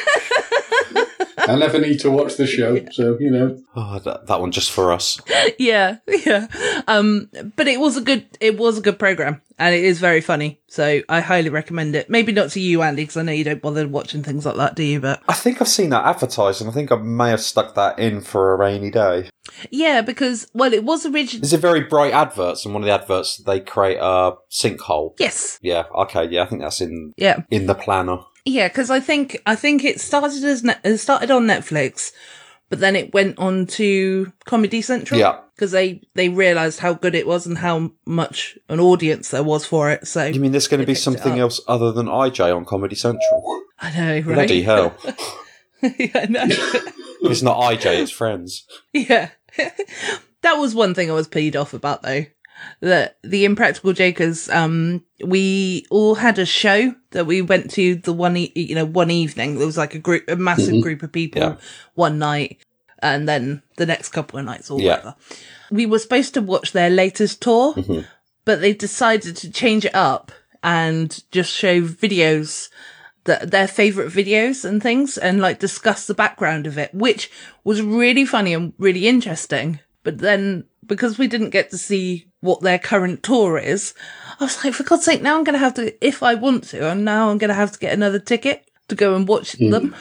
I 1.48 1.56
never 1.56 1.78
need 1.78 2.00
to 2.00 2.10
watch 2.10 2.36
the 2.36 2.46
show, 2.46 2.84
so 2.90 3.16
you 3.18 3.30
know. 3.30 3.58
Oh, 3.74 3.98
that, 4.00 4.26
that 4.26 4.40
one 4.40 4.52
just 4.52 4.70
for 4.70 4.92
us. 4.92 5.20
yeah, 5.58 5.98
yeah. 6.24 6.46
Um, 6.86 7.30
but 7.56 7.68
it 7.68 7.80
was 7.80 7.96
a 7.96 8.00
good, 8.00 8.26
it 8.40 8.58
was 8.58 8.78
a 8.78 8.80
good 8.80 8.98
program, 8.98 9.40
and 9.58 9.74
it 9.74 9.84
is 9.84 10.00
very 10.00 10.20
funny. 10.20 10.60
So 10.68 11.00
I 11.08 11.20
highly 11.20 11.48
recommend 11.48 11.94
it. 11.94 12.10
Maybe 12.10 12.32
not 12.32 12.50
to 12.50 12.60
you, 12.60 12.82
Andy, 12.82 13.02
because 13.02 13.16
I 13.16 13.22
know 13.22 13.32
you 13.32 13.44
don't 13.44 13.62
bother 13.62 13.86
watching 13.88 14.22
things 14.22 14.44
like 14.44 14.56
that, 14.56 14.74
do 14.76 14.82
you? 14.82 15.00
But 15.00 15.22
I 15.28 15.34
think 15.34 15.60
I've 15.60 15.68
seen 15.68 15.90
that 15.90 16.04
advertised, 16.04 16.60
and 16.60 16.70
I 16.70 16.72
think 16.72 16.92
I 16.92 16.96
may 16.96 17.30
have 17.30 17.40
stuck 17.40 17.74
that 17.74 17.98
in 17.98 18.20
for 18.20 18.52
a 18.52 18.56
rainy 18.56 18.90
day. 18.90 19.30
yeah, 19.70 20.02
because 20.02 20.46
well, 20.54 20.72
it 20.72 20.84
was 20.84 21.06
originally 21.06 21.44
Is 21.44 21.52
it 21.52 21.60
very 21.60 21.80
bright 21.80 22.12
adverts? 22.12 22.64
And 22.64 22.74
one 22.74 22.82
of 22.82 22.86
the 22.86 22.92
adverts 22.92 23.38
they 23.38 23.60
create 23.60 23.98
a 24.00 24.32
sinkhole. 24.50 25.14
yes, 25.18 25.58
Yeah. 25.62 25.84
Okay. 25.94 26.28
Yeah. 26.28 26.42
I 26.42 26.46
think 26.46 26.62
that's 26.62 26.80
in 26.80 27.14
yeah, 27.16 27.42
in 27.50 27.66
the 27.66 27.74
planner. 27.74 28.18
Yeah. 28.48 28.68
Because 28.68 28.90
I 28.90 29.00
think 29.00 29.40
I 29.46 29.54
think 29.54 29.84
it 29.84 30.00
started 30.00 30.42
as 30.44 30.64
ne- 30.64 30.76
it 30.84 30.98
started 30.98 31.30
on 31.30 31.46
Netflix, 31.46 32.12
but 32.68 32.80
then 32.80 32.96
it 32.96 33.14
went 33.14 33.38
on 33.38 33.66
to 33.66 34.32
Comedy 34.44 34.82
Central. 34.82 35.18
Yeah. 35.18 35.40
Because 35.54 35.72
they, 35.72 36.02
they 36.14 36.28
realised 36.28 36.78
how 36.78 36.94
good 36.94 37.16
it 37.16 37.26
was 37.26 37.44
and 37.44 37.58
how 37.58 37.90
much 38.06 38.56
an 38.68 38.78
audience 38.78 39.30
there 39.30 39.42
was 39.42 39.66
for 39.66 39.90
it. 39.90 40.06
So 40.06 40.26
You 40.26 40.38
mean 40.38 40.52
there's 40.52 40.68
going 40.68 40.80
to 40.80 40.86
be 40.86 40.94
something 40.94 41.40
else 41.40 41.60
other 41.66 41.90
than 41.90 42.06
IJ 42.06 42.54
on 42.54 42.64
Comedy 42.64 42.94
Central? 42.94 43.62
I 43.80 43.90
know, 43.90 44.14
right? 44.20 44.34
Bloody 44.34 44.62
hell. 44.62 44.94
yeah, 45.82 46.10
I 46.14 46.26
know. 46.26 46.46
It's 47.20 47.42
not 47.42 47.56
IJ, 47.56 48.00
it's 48.00 48.12
friends. 48.12 48.64
yeah. 48.92 49.30
that 50.42 50.54
was 50.54 50.74
one 50.74 50.94
thing 50.94 51.10
I 51.10 51.14
was 51.14 51.28
peed 51.28 51.56
off 51.56 51.74
about 51.74 52.02
though. 52.02 52.26
That 52.80 53.18
the 53.22 53.44
Impractical 53.44 53.92
Jokers, 53.92 54.48
um, 54.50 55.04
we 55.24 55.84
all 55.90 56.14
had 56.14 56.38
a 56.38 56.46
show 56.46 56.94
that 57.10 57.26
we 57.26 57.42
went 57.42 57.70
to 57.72 57.96
the 57.96 58.12
one, 58.12 58.36
e- 58.36 58.52
you 58.54 58.74
know, 58.74 58.84
one 58.84 59.10
evening. 59.10 59.56
There 59.56 59.66
was 59.66 59.76
like 59.78 59.94
a 59.94 59.98
group, 59.98 60.28
a 60.28 60.36
massive 60.36 60.74
Mhm. 60.74 60.82
group 60.82 61.02
of 61.02 61.10
people 61.12 61.42
Yeah. 61.42 61.56
one 61.94 62.18
night, 62.18 62.58
and 63.02 63.28
then 63.28 63.62
the 63.76 63.86
next 63.86 64.10
couple 64.10 64.38
of 64.38 64.44
nights 64.44 64.70
or 64.70 64.80
Yeah. 64.80 64.90
whatever. 64.90 65.14
We 65.70 65.86
were 65.86 65.98
supposed 65.98 66.34
to 66.34 66.40
watch 66.40 66.72
their 66.72 66.90
latest 66.90 67.40
tour, 67.40 67.74
Mhm. 67.74 68.06
but 68.44 68.60
they 68.60 68.72
decided 68.72 69.36
to 69.36 69.50
change 69.50 69.84
it 69.84 69.94
up 69.94 70.30
and 70.62 71.22
just 71.32 71.52
show 71.52 71.80
videos 71.82 72.68
that 73.24 73.50
their 73.50 73.68
favorite 73.68 74.10
videos 74.12 74.64
and 74.64 74.82
things 74.82 75.18
and 75.18 75.40
like 75.40 75.58
discuss 75.58 76.06
the 76.06 76.14
background 76.14 76.66
of 76.66 76.78
it, 76.78 76.94
which 76.94 77.30
was 77.64 77.82
really 77.82 78.24
funny 78.24 78.54
and 78.54 78.72
really 78.78 79.06
interesting. 79.06 79.80
But 80.02 80.18
then 80.18 80.64
because 80.86 81.18
we 81.18 81.26
didn't 81.26 81.50
get 81.50 81.70
to 81.70 81.76
see 81.78 82.27
what 82.40 82.60
their 82.60 82.78
current 82.78 83.22
tour 83.22 83.58
is, 83.58 83.94
I 84.40 84.44
was 84.44 84.64
like, 84.64 84.74
for 84.74 84.84
God's 84.84 85.04
sake, 85.04 85.22
now 85.22 85.36
I'm 85.36 85.44
going 85.44 85.54
to 85.54 85.58
have 85.58 85.74
to, 85.74 86.06
if 86.06 86.22
I 86.22 86.34
want 86.34 86.64
to, 86.64 86.88
and 86.90 87.04
now 87.04 87.30
I'm 87.30 87.38
going 87.38 87.48
to 87.48 87.54
have 87.54 87.72
to 87.72 87.78
get 87.78 87.92
another 87.92 88.18
ticket 88.20 88.64
to 88.88 88.94
go 88.94 89.14
and 89.14 89.26
watch 89.28 89.56
Hmm. 89.58 89.70
them. 89.70 89.94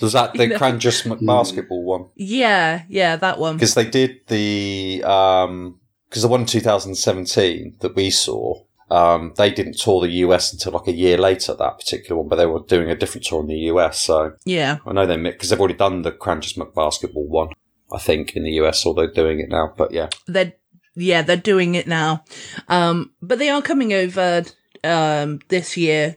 Was 0.00 0.12
that 0.12 0.32
the 0.34 0.46
You? 0.48 0.54
Cranjis 0.58 1.26
basketball 1.26 1.82
one? 1.82 2.06
Yeah, 2.14 2.82
yeah, 2.88 3.16
that 3.16 3.38
one. 3.38 3.56
Because 3.56 3.74
they 3.74 3.88
did 3.88 4.20
the 4.28 5.02
um 5.04 5.80
because 6.08 6.22
the 6.22 6.28
one 6.28 6.40
in 6.40 6.46
2017 6.46 7.76
that 7.80 7.94
we 7.96 8.10
saw, 8.10 8.62
um, 8.90 9.34
they 9.36 9.50
didn't 9.50 9.78
tour 9.78 10.00
the 10.00 10.08
US 10.24 10.52
until 10.52 10.72
like 10.72 10.86
a 10.86 10.92
year 10.92 11.18
later. 11.18 11.54
That 11.54 11.78
particular 11.78 12.16
one, 12.20 12.28
but 12.28 12.36
they 12.36 12.46
were 12.46 12.60
doing 12.60 12.90
a 12.90 12.94
different 12.96 13.26
tour 13.26 13.40
in 13.40 13.48
the 13.48 13.58
US. 13.72 14.00
So 14.00 14.32
Yeah. 14.44 14.78
I 14.86 14.92
know 14.92 15.06
they 15.06 15.16
because 15.16 15.50
they've 15.50 15.58
already 15.60 15.74
done 15.74 16.02
the 16.02 16.12
Cranjis 16.12 16.54
basketball 16.74 17.26
one. 17.26 17.48
I 17.92 17.98
think 17.98 18.36
in 18.36 18.44
the 18.44 18.52
US, 18.62 18.86
although 18.86 19.06
doing 19.10 19.40
it 19.40 19.48
now. 19.48 19.72
But 19.76 19.92
yeah, 19.92 20.08
they're 20.26 20.52
yeah 21.00 21.22
they're 21.22 21.36
doing 21.36 21.74
it 21.74 21.86
now 21.86 22.24
um 22.68 23.10
but 23.22 23.38
they 23.38 23.48
are 23.48 23.62
coming 23.62 23.92
over 23.92 24.44
um 24.84 25.38
this 25.48 25.76
year 25.76 26.16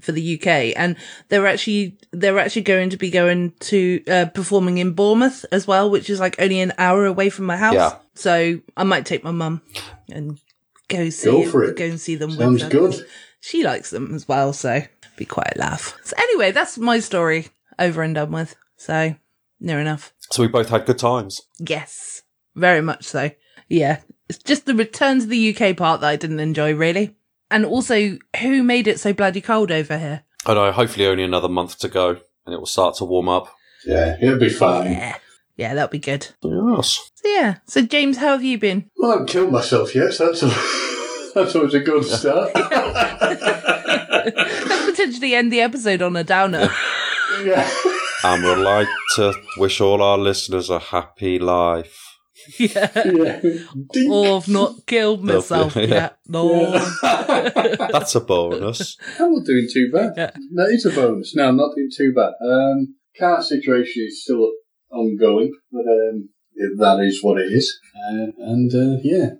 for 0.00 0.12
the 0.12 0.34
UK 0.40 0.72
and 0.76 0.96
they're 1.28 1.46
actually 1.46 1.98
they're 2.12 2.38
actually 2.38 2.62
going 2.62 2.88
to 2.90 2.96
be 2.96 3.10
going 3.10 3.52
to 3.60 4.02
uh 4.08 4.26
performing 4.34 4.78
in 4.78 4.92
Bournemouth 4.92 5.44
as 5.52 5.66
well 5.66 5.90
which 5.90 6.08
is 6.08 6.20
like 6.20 6.40
only 6.40 6.60
an 6.60 6.72
hour 6.78 7.04
away 7.06 7.28
from 7.28 7.44
my 7.44 7.56
house 7.56 7.74
Yeah. 7.74 7.96
so 8.14 8.60
I 8.76 8.84
might 8.84 9.04
take 9.04 9.22
my 9.24 9.30
mum 9.30 9.60
and 10.10 10.38
go 10.88 11.10
see 11.10 11.30
Go 11.30 11.50
for 11.50 11.64
it. 11.64 11.76
go 11.76 11.84
and 11.84 12.00
see 12.00 12.14
them 12.14 12.30
Sounds 12.30 12.62
with 12.64 12.72
her. 12.72 12.78
good. 12.78 13.06
she 13.40 13.62
likes 13.62 13.90
them 13.90 14.14
as 14.14 14.26
well 14.26 14.52
so 14.54 14.80
be 15.16 15.26
quite 15.26 15.52
a 15.56 15.58
laugh 15.58 15.94
so 16.02 16.14
anyway 16.18 16.50
that's 16.50 16.78
my 16.78 16.98
story 16.98 17.48
over 17.78 18.02
and 18.02 18.14
done 18.14 18.32
with 18.32 18.56
so 18.76 19.14
near 19.60 19.78
enough 19.80 20.14
so 20.30 20.42
we 20.42 20.48
both 20.48 20.68
had 20.70 20.86
good 20.86 20.98
times. 20.98 21.42
Yes, 21.58 22.22
very 22.54 22.80
much 22.80 23.02
so. 23.04 23.32
Yeah, 23.68 23.98
it's 24.30 24.38
just 24.38 24.64
the 24.64 24.76
return 24.76 25.18
to 25.18 25.26
the 25.26 25.52
UK 25.52 25.76
part 25.76 26.00
that 26.00 26.06
I 26.08 26.14
didn't 26.14 26.38
enjoy 26.38 26.72
really. 26.72 27.16
And 27.50 27.66
also, 27.66 28.16
who 28.40 28.62
made 28.62 28.86
it 28.86 29.00
so 29.00 29.12
bloody 29.12 29.40
cold 29.40 29.72
over 29.72 29.98
here? 29.98 30.22
I 30.46 30.54
know. 30.54 30.70
Hopefully, 30.70 31.06
only 31.06 31.24
another 31.24 31.48
month 31.48 31.80
to 31.80 31.88
go, 31.88 32.10
and 32.46 32.54
it 32.54 32.58
will 32.58 32.66
start 32.66 32.94
to 32.98 33.04
warm 33.04 33.28
up. 33.28 33.52
Yeah, 33.84 34.16
it'll 34.22 34.38
be 34.38 34.48
fine. 34.48 34.92
Yeah, 34.92 35.16
yeah, 35.56 35.74
that'll 35.74 35.88
be 35.90 35.98
good. 35.98 36.28
Yes. 36.44 37.10
So 37.14 37.28
yeah, 37.28 37.56
so 37.66 37.82
James, 37.82 38.18
how 38.18 38.28
have 38.28 38.44
you 38.44 38.56
been? 38.56 38.88
Well, 38.96 39.10
I 39.10 39.14
haven't 39.14 39.30
killed 39.30 39.50
myself 39.50 39.96
yet, 39.96 40.12
so 40.12 40.26
that's, 40.26 40.44
a, 40.44 40.46
that's 41.34 41.56
always 41.56 41.74
a 41.74 41.80
good 41.80 42.04
start. 42.04 42.54
Let's 44.14 44.90
potentially 44.90 45.34
end 45.34 45.52
the 45.52 45.60
episode 45.60 46.02
on 46.02 46.14
a 46.14 46.22
downer. 46.22 46.70
yeah. 47.44 47.68
And 48.22 48.44
we'd 48.44 48.58
like 48.62 48.88
to 49.16 49.32
wish 49.56 49.80
all 49.80 50.02
our 50.02 50.18
listeners 50.18 50.68
a 50.68 50.78
happy 50.78 51.38
life. 51.38 52.09
Yeah. 52.58 52.90
yeah. 53.04 53.40
Or 54.10 54.36
I've 54.38 54.48
not 54.48 54.86
killed 54.86 55.24
myself 55.24 55.76
Yeah. 55.76 55.82
yet. 55.84 56.16
No. 56.28 56.72
That's 57.02 58.14
a 58.14 58.20
bonus. 58.20 58.96
I'm 59.18 59.32
not 59.34 59.44
doing 59.46 59.68
too 59.72 59.90
bad. 59.92 60.12
Yeah. 60.16 60.30
That 60.54 60.70
is 60.70 60.86
a 60.86 60.90
bonus. 60.90 61.34
No, 61.34 61.48
I'm 61.48 61.56
not 61.56 61.74
doing 61.76 61.90
too 61.94 62.12
bad. 62.14 62.32
Um, 62.44 62.94
car 63.18 63.42
situation 63.42 64.04
is 64.06 64.22
still 64.22 64.50
ongoing, 64.90 65.52
but 65.72 65.80
um, 65.86 66.28
that 66.78 67.00
is 67.00 67.22
what 67.22 67.40
it 67.40 67.52
is. 67.52 67.78
Uh, 67.94 68.26
and 68.38 68.72
uh, 68.74 69.00
yeah, 69.02 69.30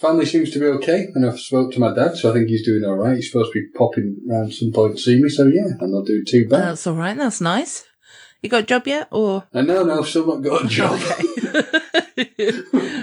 family 0.00 0.26
seems 0.26 0.50
to 0.50 0.58
be 0.58 0.66
okay. 0.66 1.08
And 1.14 1.24
I've 1.26 1.40
spoke 1.40 1.72
to 1.72 1.80
my 1.80 1.94
dad, 1.94 2.16
so 2.16 2.30
I 2.30 2.34
think 2.34 2.48
he's 2.48 2.64
doing 2.64 2.84
all 2.84 2.96
right. 2.96 3.16
He's 3.16 3.30
supposed 3.30 3.52
to 3.52 3.60
be 3.60 3.66
popping 3.76 4.16
round 4.28 4.52
some 4.54 4.72
point 4.72 4.96
to 4.96 5.02
see 5.02 5.20
me, 5.22 5.28
so 5.28 5.46
yeah, 5.46 5.68
I'm 5.80 5.92
not 5.92 6.06
doing 6.06 6.24
too 6.26 6.48
bad. 6.48 6.62
That's 6.62 6.86
all 6.86 6.94
right. 6.94 7.16
That's 7.16 7.40
nice. 7.40 7.84
You 8.42 8.48
got 8.48 8.64
a 8.64 8.66
job 8.66 8.86
yet, 8.88 9.06
or? 9.12 9.44
and 9.52 9.68
no, 9.68 9.84
no, 9.84 10.00
I've 10.00 10.08
still 10.08 10.26
not 10.26 10.42
got 10.42 10.64
a 10.64 10.68
job. 10.68 10.98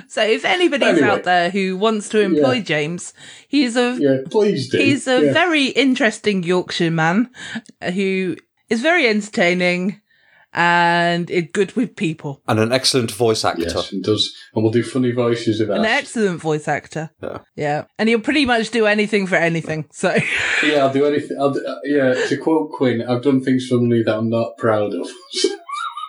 So 0.07 0.22
if 0.23 0.45
anybody's 0.45 0.88
Anyway. 0.90 1.07
out 1.07 1.23
there 1.23 1.49
who 1.49 1.77
wants 1.77 2.10
to 2.10 2.19
employ 2.19 2.53
Yeah. 2.53 2.61
James, 2.64 3.14
he's 3.48 3.76
a 3.76 3.98
yeah, 3.99 4.18
please 4.30 4.69
do. 4.69 4.77
he's 4.77 5.07
a 5.07 5.26
Yeah. 5.26 5.34
very 5.34 5.65
interesting 5.68 6.44
Yorkshire 6.44 6.91
man 6.91 7.30
who 7.94 8.36
is 8.69 8.81
very 8.81 9.07
entertaining 9.07 10.02
and 10.52 11.30
is 11.30 11.45
good 11.53 11.72
with 11.73 11.95
people. 11.95 12.41
And 12.48 12.60
an 12.60 12.72
excellent 12.72 13.11
voice 13.11 13.45
actor. 13.45 13.61
Yes, 13.61 13.91
and 13.91 14.03
does, 14.03 14.34
and 14.56 14.64
we'll 14.64 14.72
do 14.72 14.81
funny 14.81 15.11
voices 15.11 15.61
of 15.61 15.69
An 15.69 15.80
ours. 15.80 15.88
excellent 15.88 16.41
voice 16.41 16.68
actor. 16.68 17.11
Yeah. 17.22 17.38
Yeah. 17.56 17.84
And 17.99 18.10
he'll 18.10 18.19
pretty 18.19 18.45
much 18.48 18.72
do 18.72 18.88
anything 18.88 19.27
for 19.27 19.36
anything. 19.36 19.86
So 19.91 20.15
Yeah, 20.64 20.86
I'll 20.86 20.94
do 20.94 21.06
anything. 21.06 21.38
I'll 21.40 21.52
do, 21.52 21.64
uh, 21.65 21.76
yeah, 21.84 22.14
to 22.30 22.38
quote 22.38 22.72
Quinn, 22.72 23.03
I've 23.07 23.22
done 23.22 23.41
things 23.44 23.68
for 23.68 23.76
money 23.76 24.02
that 24.03 24.15
I'm 24.18 24.30
not 24.30 24.57
proud 24.57 24.94
of. 24.95 25.07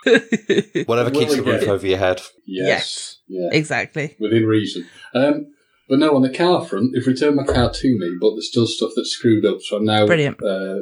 Whatever 0.85 1.11
keeps 1.11 1.35
the 1.35 1.43
roof 1.43 1.67
over 1.67 1.85
your 1.85 1.97
head. 1.99 2.21
yes. 2.45 3.17
Yeah. 3.27 3.49
exactly. 3.51 4.17
Within 4.19 4.45
reason. 4.45 4.85
Um, 5.13 5.47
but 5.87 5.99
no, 5.99 6.15
on 6.15 6.21
the 6.21 6.29
car 6.29 6.63
front, 6.65 6.91
they've 6.93 7.05
returned 7.05 7.35
my 7.35 7.43
car 7.43 7.69
to 7.71 7.97
me, 7.99 8.15
but 8.19 8.31
there's 8.31 8.49
still 8.49 8.65
stuff 8.67 8.91
that's 8.95 9.09
screwed 9.11 9.45
up, 9.45 9.61
so 9.61 9.77
I'm 9.77 9.85
now 9.85 10.05
Brilliant. 10.05 10.41
Uh, 10.41 10.79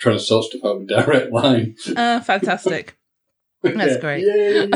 trying 0.00 0.18
to 0.18 0.22
sort 0.22 0.44
stuff 0.46 0.64
out 0.64 0.78
with 0.78 0.88
Direct 0.88 1.32
Line. 1.32 1.76
Uh, 1.96 2.20
fantastic. 2.20 2.96
That's 3.62 3.96
great. 4.00 4.24
Yay! 4.24 4.68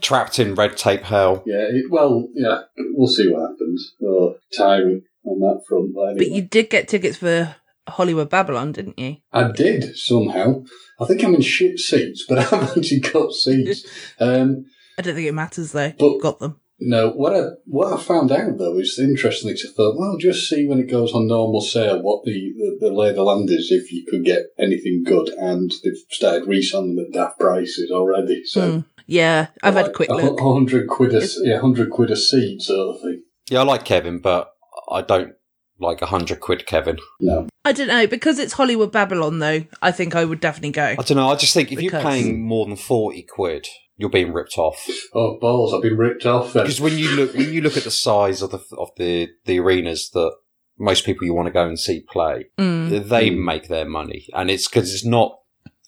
Trapped 0.00 0.38
in 0.38 0.54
red 0.54 0.76
tape 0.76 1.02
hell. 1.02 1.42
yeah, 1.46 1.66
it, 1.70 1.90
well, 1.90 2.28
yeah, 2.34 2.62
we'll 2.92 3.08
see 3.08 3.28
what 3.30 3.50
happens. 3.50 3.94
Oh, 4.02 4.36
tiring 4.56 5.02
on 5.24 5.40
that 5.40 5.62
front. 5.68 5.92
But, 5.94 6.18
But 6.18 6.30
you 6.30 6.42
did 6.42 6.70
get 6.70 6.88
tickets 6.88 7.18
for 7.18 7.56
Hollywood 7.88 8.30
Babylon, 8.30 8.72
didn't 8.72 8.98
you? 8.98 9.16
I 9.32 9.50
did 9.50 9.96
somehow. 9.96 10.64
I 11.00 11.04
think 11.06 11.22
I'm 11.24 11.34
in 11.34 11.40
shit 11.42 11.78
seats, 11.78 12.24
but 12.28 12.38
I've 12.52 12.76
actually 12.76 13.00
got 13.00 13.32
seats. 13.32 13.86
Um, 14.18 14.66
I 14.98 15.02
don't 15.02 15.14
think 15.14 15.28
it 15.28 15.34
matters 15.34 15.72
though. 15.72 15.92
But- 15.98 16.04
you 16.06 16.20
got 16.20 16.40
them. 16.40 16.60
No, 16.80 17.10
what 17.10 17.34
I 17.34 17.42
what 17.64 17.92
I 17.92 18.00
found 18.00 18.30
out 18.30 18.56
though 18.56 18.78
is 18.78 19.00
interesting. 19.00 19.50
I 19.50 19.54
thought, 19.76 19.98
well, 19.98 20.16
just 20.16 20.48
see 20.48 20.64
when 20.64 20.78
it 20.78 20.88
goes 20.88 21.12
on 21.12 21.26
normal 21.26 21.60
sale 21.60 22.00
what 22.00 22.22
the, 22.24 22.52
the, 22.56 22.86
the 22.88 22.94
lay 22.94 23.08
of 23.10 23.16
the 23.16 23.24
land 23.24 23.50
is 23.50 23.72
if 23.72 23.90
you 23.90 24.06
could 24.08 24.24
get 24.24 24.44
anything 24.60 25.02
good, 25.04 25.28
and 25.30 25.72
they've 25.82 25.98
started 26.10 26.46
reselling 26.46 26.94
them 26.94 27.06
at 27.06 27.12
daft 27.12 27.40
prices 27.40 27.90
already. 27.90 28.44
So 28.44 28.70
Hmm. 28.70 28.80
Yeah, 29.08 29.48
I've 29.62 29.74
had 29.74 29.86
a 29.88 29.92
quick 29.92 30.08
look. 30.08 30.38
hundred 30.38 30.86
quid 30.86 31.14
a 31.14 31.26
yeah, 31.42 31.58
hundred 31.58 31.90
quid 31.90 32.12
a 32.12 32.16
seat 32.16 32.62
sort 32.62 32.94
of 32.94 33.02
thing. 33.02 33.22
Yeah, 33.50 33.60
I 33.60 33.62
like 33.64 33.84
Kevin, 33.84 34.20
but 34.20 34.52
I 34.88 35.00
don't 35.02 35.32
like 35.80 36.02
a 36.02 36.06
hundred 36.06 36.40
quid 36.40 36.66
Kevin. 36.66 36.98
No, 37.20 37.48
I 37.64 37.72
don't 37.72 37.88
know 37.88 38.06
because 38.06 38.38
it's 38.38 38.54
Hollywood 38.54 38.92
Babylon 38.92 39.38
though. 39.38 39.64
I 39.82 39.90
think 39.92 40.14
I 40.14 40.24
would 40.24 40.40
definitely 40.40 40.72
go. 40.72 40.84
I 40.84 40.94
don't 40.96 41.16
know. 41.16 41.28
I 41.28 41.36
just 41.36 41.54
think 41.54 41.72
if 41.72 41.80
you're 41.80 41.90
Because- 41.90 42.04
paying 42.04 42.42
more 42.46 42.66
than 42.66 42.76
forty 42.76 43.22
quid, 43.22 43.66
you're 43.96 44.10
being 44.10 44.32
ripped 44.32 44.58
off. 44.58 44.84
oh 45.14 45.38
balls! 45.40 45.72
I've 45.74 45.82
been 45.82 45.96
ripped 45.96 46.26
off. 46.26 46.52
Then. 46.52 46.64
Because 46.64 46.80
when 46.80 46.96
you 46.98 47.10
look 47.16 47.34
when 47.34 47.52
you 47.52 47.60
look 47.60 47.76
at 47.76 47.84
the 47.84 47.90
size 47.90 48.42
of 48.42 48.50
the 48.50 48.60
of 48.76 48.90
the 48.96 49.28
the 49.44 49.58
arenas 49.60 50.10
that 50.10 50.32
most 50.78 51.04
people 51.04 51.26
you 51.26 51.34
want 51.34 51.46
to 51.46 51.52
go 51.52 51.66
and 51.66 51.78
see 51.78 52.00
play, 52.08 52.46
Mm. 52.58 53.08
they 53.08 53.30
Mm. 53.30 53.44
make 53.44 53.68
their 53.68 53.84
money, 53.88 54.26
and 54.34 54.50
it's 54.50 54.68
because 54.68 54.92
it's 54.94 55.04
not 55.04 55.38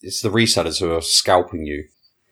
it's 0.03 0.21
the 0.23 0.31
resellers 0.31 0.81
who 0.81 0.93
are 0.93 1.03
scalping 1.03 1.65
you 1.65 1.85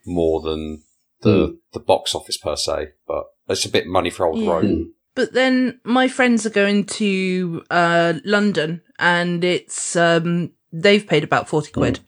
more 0.07 0.41
than 0.41 0.83
the 1.23 1.59
the 1.73 1.81
box 1.81 2.15
office 2.15 2.37
per 2.37 2.57
se. 2.57 2.89
But 3.07 3.25
it's 3.49 3.65
a 3.65 3.71
bit 3.71 3.87
money 3.87 4.11
for 4.11 4.27
old 4.27 4.41
Yeah. 4.41 4.51
road. 4.53 4.65
Hmm. 4.65 4.83
But 5.19 5.33
then 5.33 5.81
my 5.83 6.07
friends 6.07 6.47
are 6.47 6.51
going 6.51 6.85
to 6.85 7.65
uh, 7.71 8.15
London, 8.25 8.83
and 9.01 9.43
it's 9.43 9.97
um, 9.97 10.53
they've 10.73 11.05
paid 11.05 11.25
about 11.25 11.49
forty 11.49 11.73
quid, 11.73 11.99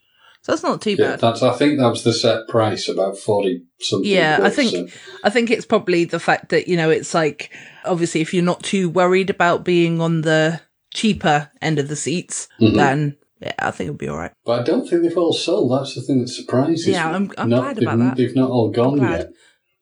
so 0.43 0.53
that's 0.53 0.63
not 0.63 0.81
too 0.81 0.93
Yeah, 0.97 1.11
bad. 1.17 1.21
that's. 1.21 1.43
I 1.43 1.55
think 1.57 1.81
that 1.81 1.89
was 1.89 2.05
the 2.05 2.13
set 2.13 2.47
price, 2.47 2.89
about 2.89 3.19
forty 3.19 3.65
something. 3.81 4.09
Yeah, 4.09 4.39
I 4.43 4.51
think 4.51 4.71
so- 4.71 4.99
I 5.25 5.31
think 5.31 5.51
it's 5.51 5.67
probably 5.67 6.05
the 6.05 6.21
fact 6.21 6.51
that 6.51 6.69
you 6.69 6.77
know 6.77 6.89
it's 6.89 7.13
like 7.13 7.51
obviously 7.85 8.21
if 8.21 8.33
you're 8.33 8.45
not 8.45 8.63
too 8.63 8.89
worried 8.89 9.29
about 9.29 9.65
being 9.65 10.01
on 10.01 10.21
the 10.21 10.61
cheaper 10.95 11.51
end 11.61 11.81
of 11.81 11.89
the 11.89 11.97
seats, 11.97 12.47
Mhm. 12.61 12.77
then 12.77 13.17
yeah, 13.43 13.55
I 13.59 13.73
think 13.73 13.89
it'll 13.89 13.99
be 13.99 14.09
all 14.09 14.19
right. 14.19 14.33
But 14.45 14.61
I 14.61 14.63
don't 14.63 14.89
think 14.89 15.03
they've 15.03 15.19
all 15.19 15.33
sold. 15.33 15.73
That's 15.73 15.97
the 15.97 16.03
thing 16.03 16.21
that 16.21 16.29
surprises 16.29 16.87
me. 16.87 16.93
Yeah, 16.93 17.11
I'm- 17.11 17.33
I'm 17.39 17.49
Not- 17.49 17.63
glad 17.75 17.83
about 17.83 17.99
that. 17.99 18.17
They've 18.17 18.37
not 18.37 18.51
all 18.51 18.71
gone 18.71 18.99
yet. 19.01 19.31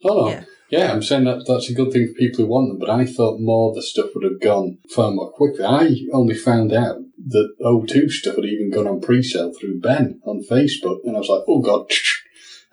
Oh, 0.04 0.24
no. 0.24 0.28
Yeah. 0.30 0.44
Yeah. 0.70 0.92
I'm 0.92 1.02
saying 1.02 1.24
that 1.24 1.44
that's 1.46 1.70
a 1.70 1.74
good 1.74 1.92
thing 1.92 2.08
for 2.08 2.14
people 2.14 2.44
who 2.44 2.50
want 2.50 2.68
them, 2.68 2.78
but 2.78 2.90
I 2.90 3.04
thought 3.06 3.40
more 3.40 3.70
of 3.70 3.76
the 3.76 3.82
stuff 3.82 4.10
would 4.14 4.24
have 4.24 4.40
gone 4.40 4.78
far 4.94 5.10
more 5.10 5.32
quickly. 5.32 5.64
I 5.64 5.96
only 6.12 6.34
found 6.34 6.72
out 6.72 6.98
that 7.28 7.54
O2 7.64 8.10
stuff 8.10 8.36
had 8.36 8.44
even 8.44 8.70
gone 8.70 8.86
on 8.86 9.00
pre-sale 9.00 9.52
through 9.58 9.80
Ben 9.80 10.20
on 10.24 10.44
Facebook, 10.48 11.00
and 11.04 11.16
I 11.16 11.20
was 11.20 11.28
like, 11.28 11.42
oh 11.48 11.60
god. 11.60 11.90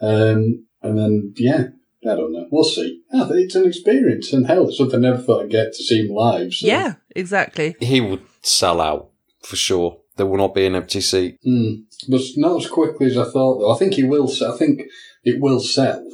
Um, 0.02 0.66
and 0.82 0.98
then 1.00 1.34
yeah, 1.38 1.68
I 2.04 2.16
don't 2.16 2.34
know. 2.34 2.48
We'll 2.52 2.66
see. 2.66 3.02
Yeah, 3.12 3.28
it's 3.32 3.56
an 3.56 3.66
experience, 3.66 4.34
and 4.34 4.46
hell, 4.46 4.68
it's 4.68 4.78
something 4.78 5.04
I 5.04 5.10
never 5.10 5.22
thought 5.22 5.44
I'd 5.44 5.50
get 5.50 5.74
to 5.74 5.84
see 5.84 6.02
him 6.02 6.14
live. 6.14 6.54
So. 6.54 6.68
Yeah, 6.68 6.96
exactly. 7.16 7.76
He 7.80 8.02
would 8.02 8.22
sell 8.42 8.82
out 8.82 9.12
for 9.44 9.56
sure. 9.56 10.02
There 10.18 10.26
will 10.26 10.38
not 10.38 10.54
be 10.54 10.66
an 10.66 10.76
empty 10.76 11.02
seat. 11.02 11.40
Mm. 11.46 11.86
But 12.08 12.22
not 12.38 12.64
as 12.64 12.70
quickly 12.70 13.08
as 13.08 13.18
I 13.18 13.24
thought, 13.24 13.60
though. 13.60 13.74
I 13.74 13.78
think 13.78 13.94
he 13.94 14.04
will. 14.04 14.28
Sell. 14.28 14.54
I 14.54 14.58
think 14.58 14.82
it 15.24 15.42
will 15.42 15.60
sell. 15.60 16.06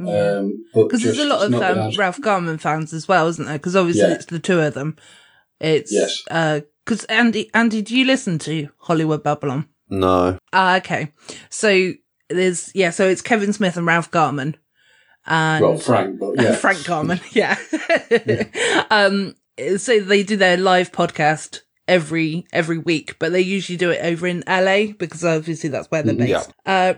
Um, 0.00 0.64
Because 0.74 1.02
there's 1.02 1.18
a 1.18 1.24
lot 1.26 1.46
of 1.46 1.54
um, 1.54 1.90
Ralph 1.96 2.20
Garman 2.20 2.58
fans 2.58 2.92
as 2.92 3.06
well, 3.06 3.28
isn't 3.28 3.44
there? 3.44 3.58
Because 3.58 3.76
obviously 3.76 4.02
Yeah. 4.08 4.14
it's 4.14 4.26
the 4.26 4.38
two 4.38 4.60
of 4.60 4.74
them. 4.74 4.96
It's 5.60 5.92
Yes. 5.92 6.22
Because 6.84 7.04
Andy, 7.04 7.50
Andy, 7.54 7.80
do 7.82 7.96
you 7.96 8.04
listen 8.04 8.38
to 8.40 8.68
Hollywood 8.78 9.22
Babylon? 9.22 9.68
No. 9.88 10.38
Ah, 10.52 10.76
okay. 10.76 11.12
So 11.50 11.92
there's 12.28 12.70
yeah, 12.74 12.90
so 12.90 13.06
it's 13.08 13.22
Kevin 13.22 13.52
Smith 13.52 13.76
and 13.76 13.86
Ralph 13.86 14.10
Garman, 14.10 14.56
and 15.26 15.62
Well, 15.64 15.78
Frank, 15.78 16.18
but 16.18 16.34
yeah. 16.42 16.54
Frank 16.56 16.84
Garman, 16.84 17.20
yeah. 17.32 17.56
um, 18.90 19.34
so 19.76 20.00
they 20.00 20.22
do 20.22 20.36
their 20.36 20.56
live 20.56 20.90
podcast 20.92 21.60
every 21.86 22.46
every 22.52 22.78
week, 22.78 23.16
but 23.18 23.32
they 23.32 23.40
usually 23.40 23.76
do 23.76 23.90
it 23.90 24.00
over 24.04 24.26
in 24.26 24.42
LA 24.48 24.92
because 24.98 25.24
obviously 25.24 25.70
that's 25.70 25.90
where 25.90 26.02
they're. 26.02 26.14
Yeah. 26.14 26.38
based. 26.38 26.52
Uh, 26.66 26.94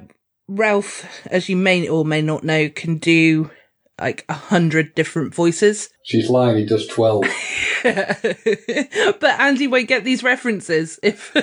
Ralph, 0.48 1.04
as 1.26 1.48
you 1.48 1.56
may 1.56 1.88
or 1.88 2.04
may 2.04 2.22
not 2.22 2.44
know, 2.44 2.68
can 2.68 2.98
do 2.98 3.50
like 4.00 4.24
a 4.28 4.34
hundred 4.34 4.94
different 4.94 5.34
voices. 5.34 5.88
She's 6.02 6.28
lying. 6.28 6.58
He 6.58 6.66
does 6.66 6.86
twelve. 6.86 7.24
but 7.82 9.40
Andy 9.40 9.66
won't 9.66 9.88
get 9.88 10.04
these 10.04 10.22
references 10.22 11.00
if 11.02 11.34
no, 11.34 11.40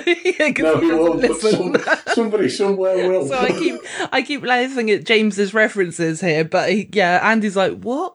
he 0.80 0.90
won't. 0.92 1.20
But 1.22 1.36
some, 1.40 1.76
somebody 2.14 2.48
somewhere 2.48 3.08
will. 3.08 3.26
So 3.26 3.36
I 3.38 3.48
keep 3.50 3.80
I 4.12 4.22
keep 4.22 4.42
laughing 4.44 4.90
at 4.90 5.04
James's 5.04 5.52
references 5.52 6.20
here, 6.20 6.44
but 6.44 6.70
he, 6.70 6.88
yeah, 6.92 7.20
Andy's 7.28 7.56
like, 7.56 7.80
what? 7.80 8.14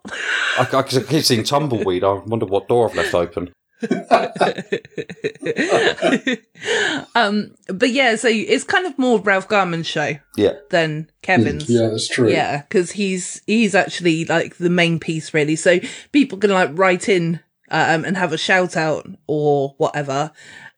I, 0.58 0.62
I, 0.62 0.66
'cause 0.66 0.98
I 0.98 1.02
keep 1.04 1.24
seeing 1.24 1.44
tumbleweed. 1.44 2.04
I 2.04 2.14
wonder 2.14 2.46
what 2.46 2.68
door 2.68 2.90
I've 2.90 2.96
left 2.96 3.14
open. 3.14 3.52
um, 7.16 7.56
but 7.68 7.90
yeah, 7.90 8.16
so 8.16 8.28
it's 8.28 8.64
kind 8.64 8.86
of 8.86 8.98
more 8.98 9.20
Ralph 9.20 9.48
Garman's 9.48 9.88
show 9.88 10.14
Yeah. 10.36 10.54
than 10.70 11.10
Kevin's. 11.22 11.70
Yeah, 11.70 11.88
that's 11.88 12.08
true. 12.08 12.30
Yeah, 12.30 12.62
because 12.64 12.92
he's 12.92 13.42
he's 13.48 13.76
actually 13.76 14.26
like 14.26 14.58
the 14.58 14.70
main 14.70 15.00
piece, 15.00 15.34
really. 15.34 15.56
So 15.56 15.80
people 16.12 16.38
can 16.38 16.52
like 16.52 16.70
write 16.74 17.10
in 17.10 17.40
um, 17.72 18.06
and 18.06 18.18
have 18.18 18.34
a 18.34 18.38
shout 18.38 18.76
out 18.76 19.08
or 19.28 19.76
whatever, 19.78 20.32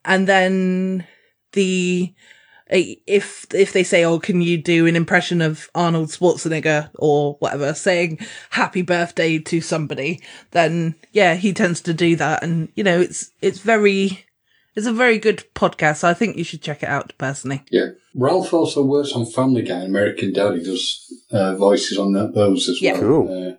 and 0.05 0.27
then 0.27 1.07
the 1.53 2.13
if 2.71 3.45
if 3.53 3.73
they 3.73 3.83
say, 3.83 4.03
"Oh, 4.05 4.19
can 4.19 4.41
you 4.41 4.57
do 4.57 4.87
an 4.87 4.95
impression 4.95 5.41
of 5.41 5.69
Arnold 5.75 6.09
Schwarzenegger 6.09 6.89
or 6.95 7.35
whatever," 7.39 7.73
saying 7.73 8.19
"Happy 8.51 8.81
birthday" 8.81 9.39
to 9.39 9.61
somebody, 9.61 10.21
then 10.51 10.95
yeah, 11.11 11.35
he 11.35 11.53
tends 11.53 11.81
to 11.81 11.93
do 11.93 12.15
that, 12.15 12.43
and 12.43 12.69
you 12.75 12.83
know, 12.83 12.99
it's 13.01 13.31
it's 13.41 13.59
very 13.59 14.25
it's 14.75 14.87
a 14.87 14.93
very 14.93 15.17
good 15.17 15.43
podcast. 15.53 16.03
I 16.03 16.13
think 16.13 16.37
you 16.37 16.43
should 16.45 16.61
check 16.61 16.81
it 16.81 16.89
out 16.89 17.13
personally. 17.17 17.63
Yeah. 17.69 17.89
Ralph 18.15 18.53
also 18.53 18.83
works 18.85 19.11
on 19.13 19.25
Family 19.25 19.61
Guy 19.63 19.79
and 19.79 19.87
American 19.87 20.31
Dad. 20.33 20.55
He 20.57 20.63
does 20.63 21.13
uh, 21.31 21.55
voices 21.55 21.97
on 21.97 22.13
that, 22.13 22.33
those 22.33 22.69
as 22.69 22.81
Yeah. 22.81 22.93
well. 22.93 23.01
Cool. 23.01 23.47
Uh, 23.51 23.55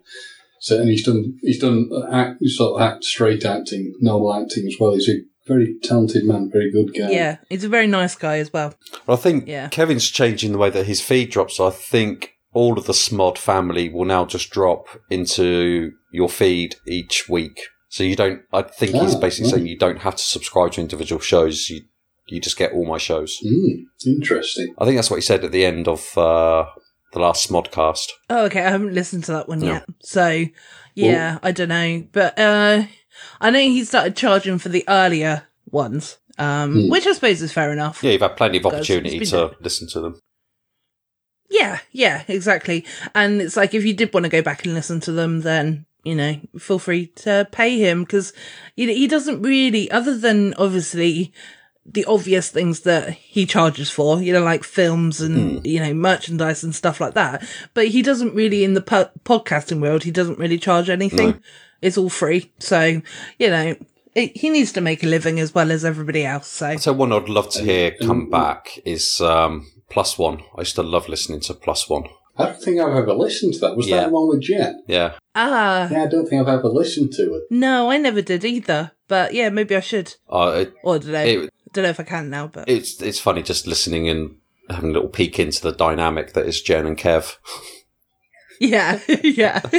so, 0.59 0.79
and 0.79 0.89
he's 0.89 1.03
done 1.05 1.37
he's 1.41 1.59
done 1.59 1.89
uh, 1.93 2.11
act, 2.11 2.43
sort 2.47 2.81
of 2.81 2.87
act, 2.87 3.03
straight 3.03 3.45
acting, 3.45 3.93
normal 3.99 4.33
acting 4.33 4.65
as 4.65 4.75
well. 4.79 4.93
He's 4.93 5.09
a 5.09 5.17
very 5.47 5.75
talented 5.83 6.25
man, 6.25 6.49
very 6.51 6.71
good 6.71 6.93
guy. 6.93 7.11
Yeah, 7.11 7.37
he's 7.49 7.63
a 7.63 7.69
very 7.69 7.87
nice 7.87 8.15
guy 8.15 8.37
as 8.37 8.51
well. 8.53 8.73
Well, 9.07 9.17
I 9.17 9.19
think 9.19 9.47
Yeah. 9.47 9.67
Kevin's 9.69 10.09
changing 10.09 10.51
the 10.51 10.57
way 10.57 10.69
that 10.69 10.85
his 10.85 11.01
feed 11.01 11.29
drops. 11.31 11.57
So 11.57 11.67
I 11.67 11.71
think 11.71 12.31
all 12.53 12.77
of 12.77 12.85
the 12.85 12.93
Smod 12.93 13.37
family 13.37 13.89
will 13.89 14.05
now 14.05 14.25
just 14.25 14.49
drop 14.51 14.87
into 15.09 15.91
your 16.11 16.29
feed 16.29 16.75
each 16.87 17.27
week. 17.27 17.59
So 17.89 18.03
you 18.03 18.15
don't. 18.15 18.41
I 18.51 18.61
think 18.63 18.93
he's 18.93 19.15
Ah, 19.15 19.19
basically 19.19 19.45
right. 19.51 19.55
saying 19.55 19.67
you 19.67 19.77
don't 19.77 19.99
have 19.99 20.15
to 20.15 20.23
subscribe 20.23 20.71
to 20.73 20.81
individual 20.81 21.19
shows. 21.21 21.69
You 21.69 21.81
you 22.27 22.39
just 22.39 22.57
get 22.57 22.71
all 22.71 22.85
my 22.85 22.97
shows. 22.97 23.37
Mm, 23.45 23.83
interesting. 24.07 24.73
I 24.79 24.85
think 24.85 24.95
that's 24.97 25.09
what 25.11 25.17
he 25.17 25.21
said 25.21 25.43
at 25.43 25.51
the 25.51 25.65
end 25.65 25.87
of 25.89 26.17
uh, 26.17 26.65
the 27.11 27.19
last 27.19 27.49
Smodcast. 27.49 28.07
Oh, 28.29 28.45
okay. 28.45 28.61
I 28.63 28.69
haven't 28.69 28.93
listened 28.93 29.25
to 29.25 29.33
that 29.33 29.49
one 29.49 29.59
No. 29.59 29.67
yet. 29.73 29.85
So, 30.01 30.45
yeah, 30.95 31.37
I 31.43 31.51
don't 31.51 31.67
know. 31.69 32.07
But, 32.13 32.39
uh, 32.39 32.83
I 33.41 33.49
know 33.49 33.59
he 33.59 33.83
started 33.83 34.15
charging 34.15 34.57
for 34.59 34.69
the 34.69 34.83
earlier 34.87 35.43
ones, 35.71 36.17
um, 36.37 36.73
Hmm. 36.73 36.89
which 36.89 37.05
I 37.07 37.13
suppose 37.13 37.41
is 37.41 37.51
fair 37.51 37.71
enough. 37.71 38.03
Yeah, 38.03 38.11
you've 38.11 38.21
had 38.21 38.37
plenty 38.37 38.57
of 38.57 38.65
opportunity 38.65 39.19
to 39.19 39.55
listen 39.61 39.87
to 39.89 39.99
them. 40.01 40.19
Yeah, 41.49 41.79
yeah, 41.91 42.23
exactly. 42.27 42.85
And 43.13 43.41
it's 43.41 43.55
like, 43.57 43.73
if 43.73 43.85
you 43.85 43.93
did 43.93 44.13
want 44.13 44.23
to 44.25 44.29
go 44.29 44.41
back 44.41 44.65
and 44.65 44.73
listen 44.73 44.99
to 45.01 45.11
them, 45.11 45.41
then, 45.41 45.85
you 46.03 46.15
know, 46.15 46.39
feel 46.57 46.79
free 46.79 47.07
to 47.17 47.47
pay 47.51 47.77
him 47.77 48.03
because, 48.03 48.33
you 48.75 48.87
know, 48.87 48.93
he 48.93 49.07
doesn't 49.07 49.41
really, 49.41 49.89
other 49.91 50.17
than 50.17 50.53
obviously 50.55 51.31
the 51.85 52.05
obvious 52.05 52.49
things 52.49 52.79
that 52.81 53.09
he 53.11 53.45
charges 53.45 53.89
for, 53.91 54.21
you 54.21 54.33
know, 54.33 54.41
like 54.43 54.63
films 54.63 55.19
and, 55.21 55.65
you 55.67 55.79
know, 55.79 55.93
merchandise 55.93 56.63
and 56.63 56.73
stuff 56.73 56.99
like 57.01 57.13
that. 57.13 57.45
But 57.73 57.89
he 57.89 58.01
doesn't 58.01 58.33
really, 58.33 58.63
in 58.63 58.73
the 58.73 58.81
po- 58.81 59.11
podcasting 59.25 59.81
world, 59.81 60.03
he 60.03 60.11
doesn't 60.11 60.39
really 60.39 60.57
charge 60.57 60.89
anything. 60.89 61.31
No. 61.31 61.39
It's 61.83 61.97
all 61.97 62.09
free. 62.09 62.51
So, 62.59 63.01
you 63.39 63.49
know, 63.49 63.75
it, 64.15 64.37
he 64.37 64.49
needs 64.49 64.71
to 64.73 64.81
make 64.81 65.03
a 65.03 65.07
living 65.07 65.39
as 65.39 65.53
well 65.53 65.71
as 65.71 65.83
everybody 65.83 66.25
else. 66.25 66.47
So, 66.47 66.77
So 66.77 66.93
one 66.93 67.11
I'd 67.13 67.29
love 67.29 67.49
to 67.51 67.63
hear 67.63 67.91
come 68.01 68.29
back 68.29 68.79
is 68.85 69.19
um, 69.21 69.67
Plus 69.89 70.17
One. 70.17 70.41
I 70.55 70.61
used 70.61 70.75
to 70.75 70.83
love 70.83 71.09
listening 71.09 71.41
to 71.41 71.53
Plus 71.53 71.89
One. 71.89 72.05
I 72.35 72.45
don't 72.45 72.61
think 72.61 72.79
I've 72.79 72.95
ever 72.95 73.13
listened 73.13 73.53
to 73.55 73.59
that. 73.59 73.75
Was 73.77 73.87
Yeah. 73.87 73.97
that 73.97 74.05
the 74.07 74.13
one 74.13 74.27
with 74.27 74.41
Jen? 74.41 74.83
Yeah, 74.87 75.13
ah, 75.35 75.87
Yeah, 75.91 76.03
I 76.03 76.07
don't 76.07 76.25
think 76.27 76.41
I've 76.41 76.47
ever 76.59 76.67
listened 76.67 77.11
to 77.13 77.35
it. 77.35 77.43
no, 77.51 77.91
I 77.91 77.97
never 77.97 78.21
did 78.23 78.43
either. 78.43 78.91
But 79.07 79.33
yeah, 79.35 79.49
maybe 79.49 79.75
I 79.75 79.81
should. 79.81 80.15
uh, 80.29 80.53
it, 80.61 80.73
Or 80.83 80.95
I 80.95 80.97
don't 80.97 81.11
know. 81.11 81.23
It- 81.23 81.49
don't 81.73 81.83
know 81.85 81.89
if 81.89 81.99
I 81.99 82.03
can 82.03 82.29
now, 82.29 82.45
but 82.47 82.69
it's 82.69 83.01
it's 83.01 83.17
funny 83.19 83.41
just 83.41 83.65
listening 83.65 84.07
and 84.07 84.35
having 84.69 84.91
a 84.91 84.93
little 84.93 85.09
peek 85.09 85.39
into 85.39 85.59
the 85.61 85.71
dynamic 85.71 86.33
that 86.33 86.45
is 86.45 86.61
Jen 86.61 86.85
and 86.85 86.97
Kev. 86.97 87.37
yeah, 88.59 88.99
yeah, 89.23 89.61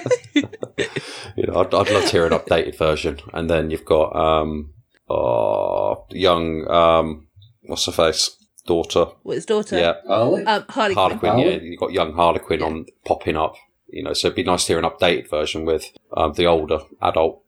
You 1.37 1.47
know, 1.47 1.61
I'd, 1.61 1.75
I'd 1.75 1.91
love 1.91 2.05
to 2.05 2.09
hear 2.11 2.27
an 2.27 2.33
updated 2.33 2.77
version. 2.77 3.19
And 3.33 3.49
then 3.51 3.71
you've 3.71 3.85
got 3.85 4.15
um, 4.15 4.73
uh, 5.11 5.95
young 6.11 6.69
um, 6.71 7.29
what's 7.63 7.87
her 7.87 7.93
face 7.93 8.37
daughter. 8.67 9.07
What 9.23 9.33
is 9.33 9.37
his 9.39 9.47
daughter? 9.47 9.79
Yeah, 9.79 9.95
Harley? 10.07 10.45
um, 10.45 10.65
Harley. 10.69 10.95
Quinn. 10.95 11.09
Harlequin. 11.19 11.39
Yeah, 11.39 11.59
you've 11.61 11.81
got 11.81 11.93
young 11.93 12.13
Harlequin 12.15 12.63
on 12.63 12.87
popping 13.05 13.37
up. 13.37 13.55
You 13.89 14.03
know, 14.03 14.13
so 14.13 14.29
it'd 14.29 14.37
be 14.37 14.43
nice 14.45 14.65
to 14.67 14.73
hear 14.73 14.79
an 14.79 14.91
updated 14.91 15.29
version 15.31 15.65
with 15.65 15.87
um, 16.17 16.33
the 16.33 16.47
older 16.47 16.81
adult 17.01 17.43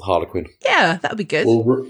Harlequin. 0.00 0.46
Yeah, 0.64 0.96
that'd 0.96 1.18
be 1.18 1.24
good. 1.24 1.46
Well, 1.46 1.64
R- 1.66 1.84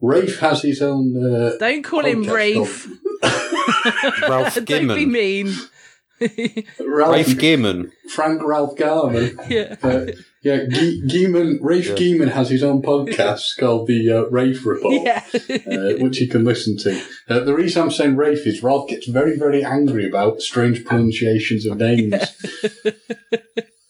Rafe 0.00 0.38
has 0.40 0.62
his 0.62 0.82
own. 0.82 1.16
Uh, 1.16 1.52
don't 1.58 1.82
call 1.82 2.04
him 2.04 2.22
Rafe. 2.24 2.88
Ralph 4.28 4.54
don't 4.64 4.88
be 4.88 5.06
mean. 5.06 5.54
Ralph, 6.80 7.12
Rafe 7.12 7.38
Gimmon. 7.38 7.92
Frank 8.10 8.42
Ralph 8.42 8.76
Garman. 8.76 9.38
yeah. 9.48 9.76
Uh, 9.82 10.06
yeah, 10.42 10.64
Ge- 10.66 11.02
Geeman, 11.10 11.58
Rafe 11.60 11.88
Yeah. 11.88 11.94
Geeman 11.96 12.30
has 12.30 12.48
his 12.48 12.62
own 12.62 12.80
podcast 12.80 13.58
called 13.58 13.88
the 13.88 14.10
uh, 14.10 14.22
Rafe 14.30 14.64
Report, 14.64 14.94
Yeah. 15.04 15.24
uh, 15.34 15.98
which 16.02 16.20
you 16.20 16.28
can 16.28 16.44
listen 16.44 16.76
to. 16.78 17.00
Uh, 17.28 17.40
the 17.40 17.54
reason 17.54 17.82
I'm 17.82 17.90
saying 17.90 18.16
Rafe 18.16 18.46
is 18.46 18.62
Ralph 18.62 18.88
gets 18.88 19.08
very, 19.08 19.36
very 19.36 19.64
angry 19.64 20.06
about 20.08 20.40
strange 20.40 20.84
pronunciations 20.84 21.66
of 21.66 21.76
names. 21.78 22.14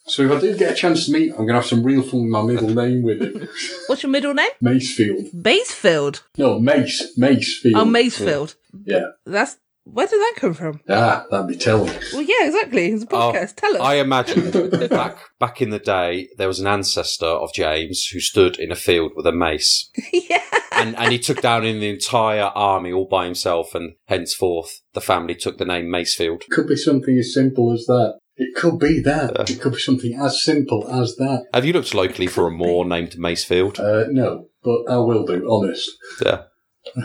so 0.07 0.23
if 0.23 0.33
I 0.33 0.41
do 0.41 0.57
get 0.57 0.73
a 0.73 0.75
chance 0.75 1.05
to 1.07 1.13
meet 1.13 1.31
I'm 1.33 1.37
going 1.39 1.49
to 1.49 1.55
have 1.55 1.67
some 1.67 1.83
real 1.85 2.03
fun 2.03 2.23
with 2.23 2.31
my 2.31 2.43
middle 2.43 2.71
name 2.71 3.03
with 3.03 3.21
it. 3.23 3.49
What's 3.87 4.03
your 4.03 4.11
middle 4.11 4.33
name? 4.35 4.49
Macefield. 4.63 5.31
Macefield. 5.35 6.23
No, 6.39 6.59
Mace. 6.59 7.15
Macefield. 7.19 7.73
Oh, 7.77 7.85
Macefield. 7.85 8.55
Yeah. 8.85 9.09
That's 9.27 9.59
where 9.93 10.07
did 10.07 10.19
that 10.21 10.35
come 10.37 10.55
from? 10.55 10.81
Ah, 10.89 11.25
that'd 11.31 11.47
be 11.49 11.57
telling. 11.57 11.93
Well, 12.13 12.23
yeah, 12.23 12.47
exactly. 12.47 12.87
It's 12.93 13.05
a 13.05 13.07
Oh, 13.11 13.33
podcast. 13.33 13.57
Tell 13.57 13.75
us. 13.77 13.81
I 13.83 13.95
imagine 13.97 14.51
back 14.89 15.17
back 15.39 15.61
in 15.63 15.71
the 15.71 15.79
day, 15.79 16.29
there 16.37 16.49
was 16.49 16.61
an 16.61 16.67
ancestor 16.67 17.27
of 17.27 17.53
James 17.55 18.07
who 18.13 18.21
stood 18.21 18.59
in 18.59 18.71
a 18.73 18.77
field 18.77 19.13
with 19.17 19.27
a 19.27 19.33
mace, 19.33 19.91
yeah. 20.13 20.43
and 20.73 20.97
and 20.97 21.13
he 21.13 21.19
took 21.19 21.41
down 21.41 21.65
in 21.65 21.81
the 21.81 21.89
entire 21.91 22.51
army 22.55 22.93
all 22.93 23.07
by 23.09 23.25
himself, 23.25 23.75
and 23.75 23.95
henceforth 24.07 24.81
the 24.95 25.01
family 25.01 25.35
took 25.35 25.59
the 25.59 25.65
name 25.65 25.87
Macefield. 25.87 26.43
Could 26.51 26.69
be 26.69 26.77
something 26.77 27.17
as 27.19 27.33
simple 27.35 27.73
as 27.73 27.85
that. 27.87 28.19
It 28.41 28.55
could 28.55 28.79
be 28.79 29.01
that. 29.01 29.51
It 29.51 29.61
could 29.61 29.73
be 29.73 29.79
something 29.81 30.15
as 30.21 30.41
simple 30.43 30.89
as 30.89 31.17
that. 31.17 31.47
Have 31.53 31.65
you 31.65 31.73
looked 31.73 31.93
locally 31.93 32.29
for 32.29 32.47
a 32.47 32.53
moor 32.53 32.85
named 32.85 33.17
Macefield? 33.19 33.81
Uh, 33.81 34.07
no, 34.13 34.47
but 34.63 34.85
I 34.89 34.99
will 34.99 35.25
do, 35.27 35.45
honest. 35.51 35.91
Yeah. 36.25 36.43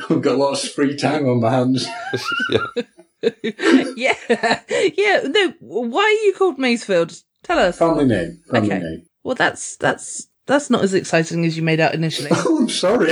I've 0.10 0.22
got 0.22 0.38
lots 0.38 0.64
of 0.66 0.72
free 0.72 0.96
time 0.96 1.28
on 1.28 1.40
my 1.42 1.52
hands. 1.52 1.88
yeah. 3.96 4.14
Yeah. 4.98 5.22
No. 5.28 5.54
Why 5.60 6.02
are 6.04 6.26
you 6.26 6.34
called 6.38 6.58
Macefield? 6.58 7.22
Tell 7.44 7.60
us. 7.60 7.78
Family 7.80 8.06
name. 8.06 8.42
Family 8.50 8.72
Okay. 8.72 8.80
name. 8.80 9.06
Well, 9.24 9.36
that's 9.36 9.78
that's 9.78 10.28
that's 10.46 10.70
not 10.70 10.84
as 10.84 10.94
exciting 10.94 11.46
as 11.46 11.56
you 11.56 11.64
made 11.64 11.80
out 11.80 11.94
initially. 11.94 12.30
Oh, 12.34 12.58
I'm 12.62 12.70
sorry. 12.70 13.12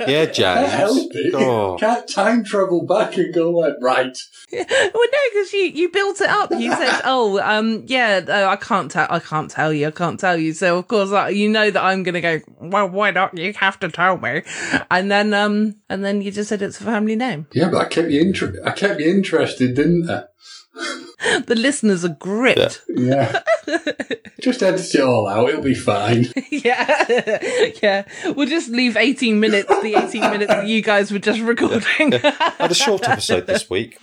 Yeah, 0.08 0.26
Can't 0.26 0.68
help 0.68 0.96
James. 0.96 1.10
it. 1.14 1.34
Oh. 1.34 1.76
Can't 1.78 2.08
time 2.08 2.44
travel 2.44 2.84
back 2.86 3.16
and 3.16 3.32
go 3.32 3.50
like, 3.50 3.74
right. 3.80 4.16
well, 4.52 4.64
no, 4.68 5.18
because 5.32 5.52
you, 5.52 5.60
you 5.60 5.88
built 5.90 6.20
it 6.20 6.28
up. 6.28 6.50
You 6.50 6.70
said, 6.72 7.00
"Oh, 7.04 7.40
um, 7.40 7.84
yeah, 7.86 8.20
uh, 8.28 8.48
I 8.48 8.56
can't 8.56 8.90
tell. 8.90 9.06
I 9.08 9.18
can't 9.18 9.50
tell 9.50 9.72
you. 9.72 9.88
I 9.88 9.90
can't 9.90 10.20
tell 10.20 10.36
you." 10.36 10.52
So 10.52 10.78
of 10.78 10.88
course, 10.88 11.10
uh, 11.10 11.26
you 11.26 11.48
know 11.48 11.70
that 11.70 11.82
I'm 11.82 12.02
going 12.02 12.14
to 12.14 12.20
go. 12.20 12.40
Well, 12.60 12.88
why 12.88 13.10
not? 13.12 13.36
You 13.38 13.52
have 13.54 13.78
to 13.80 13.88
tell 13.88 14.18
me. 14.18 14.42
And 14.90 15.10
then, 15.10 15.32
um, 15.32 15.76
and 15.88 16.04
then 16.04 16.20
you 16.20 16.30
just 16.30 16.48
said 16.48 16.60
it's 16.62 16.80
a 16.80 16.84
family 16.84 17.16
name. 17.16 17.46
Yeah, 17.52 17.70
but 17.70 17.78
I 17.80 17.84
kept 17.88 18.10
you 18.10 18.20
inter- 18.20 18.60
I 18.64 18.72
kept 18.72 19.00
you 19.00 19.08
interested, 19.10 19.74
didn't 19.74 20.10
I? 20.10 20.24
The 21.46 21.54
listeners 21.54 22.04
are 22.04 22.08
gripped. 22.10 22.82
Yeah. 22.88 23.42
Just 24.40 24.62
edit 24.62 24.94
it 24.94 25.00
all 25.00 25.28
out. 25.28 25.48
It'll 25.48 25.62
be 25.62 25.74
fine. 25.74 26.26
Yeah, 26.50 27.72
yeah. 27.82 28.04
We'll 28.36 28.46
just 28.46 28.68
leave 28.68 28.96
18 28.96 29.40
minutes. 29.40 29.68
The 29.82 29.96
18 29.96 30.20
minutes 30.30 30.52
that 30.52 30.68
you 30.68 30.80
guys 30.80 31.10
were 31.10 31.18
just 31.18 31.40
recording. 31.40 32.12
Had 32.12 32.70
a 32.70 32.74
short 32.74 33.08
episode 33.08 33.48
this 33.48 33.68
week. 33.68 33.98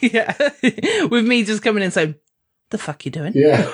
yeah, 0.00 0.34
with 1.10 1.26
me 1.26 1.44
just 1.44 1.62
coming 1.62 1.82
in 1.82 1.90
saying, 1.90 2.14
"The 2.70 2.78
fuck 2.78 3.04
you 3.04 3.10
doing?" 3.10 3.32
Yeah. 3.34 3.70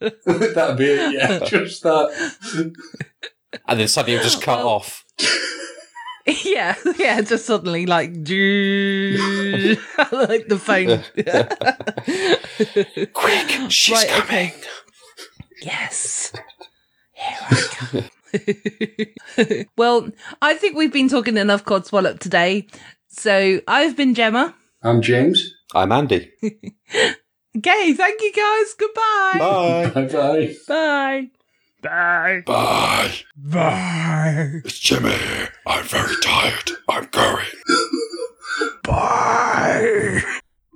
That'd 0.00 0.78
be 0.78 0.86
it. 0.86 1.12
Yeah, 1.12 1.44
just 1.44 1.82
that. 1.82 2.72
And 3.68 3.80
then 3.80 3.88
suddenly 3.88 4.18
it 4.18 4.22
just 4.22 4.40
cut 4.40 4.60
oh. 4.60 4.68
off. 4.68 5.04
Yeah, 6.44 6.74
yeah, 6.98 7.20
just 7.20 7.46
suddenly 7.46 7.86
like, 7.86 8.10
like 8.16 8.24
the 10.48 10.58
phone. 10.60 11.04
Quick, 13.12 13.70
she's 13.70 13.94
Right, 13.94 14.08
coming. 14.08 14.24
okay. 14.50 14.54
Yes. 15.62 16.32
Here 17.12 17.38
I 17.48 17.62
come. 17.70 19.64
well, 19.76 20.08
I 20.42 20.54
think 20.54 20.76
we've 20.76 20.92
been 20.92 21.08
talking 21.08 21.36
enough 21.36 21.64
Codswallop 21.64 22.18
today. 22.18 22.66
So 23.08 23.60
I've 23.68 23.96
been 23.96 24.14
Gemma. 24.14 24.54
I'm 24.82 25.00
James. 25.02 25.48
I'm 25.74 25.92
Andy. 25.92 26.30
Okay, 27.56 27.92
thank 27.94 28.20
you 28.20 28.32
guys. 28.32 28.74
Goodbye. 28.78 29.38
Bye. 29.38 29.90
Bye 29.94 30.06
bye. 30.12 30.54
Bye. 30.68 31.30
Bye. 31.86 32.42
Bye. 32.44 33.14
Bye. 33.36 34.60
It's 34.64 34.78
Jimmy. 34.78 35.14
I'm 35.66 35.84
very 35.84 36.16
tired. 36.22 36.70
I'm 36.88 37.06
going. 37.12 37.46
Bye. 38.82 40.22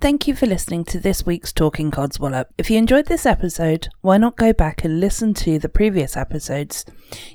Thank 0.00 0.28
you 0.28 0.34
for 0.34 0.46
listening 0.46 0.84
to 0.86 1.00
this 1.00 1.26
week's 1.26 1.52
Talking 1.52 1.90
Codswallop. 1.90 2.46
If 2.56 2.70
you 2.70 2.78
enjoyed 2.78 3.06
this 3.06 3.26
episode, 3.26 3.88
why 4.00 4.18
not 4.18 4.36
go 4.36 4.52
back 4.52 4.84
and 4.84 5.00
listen 5.00 5.34
to 5.34 5.58
the 5.58 5.68
previous 5.68 6.16
episodes? 6.16 6.86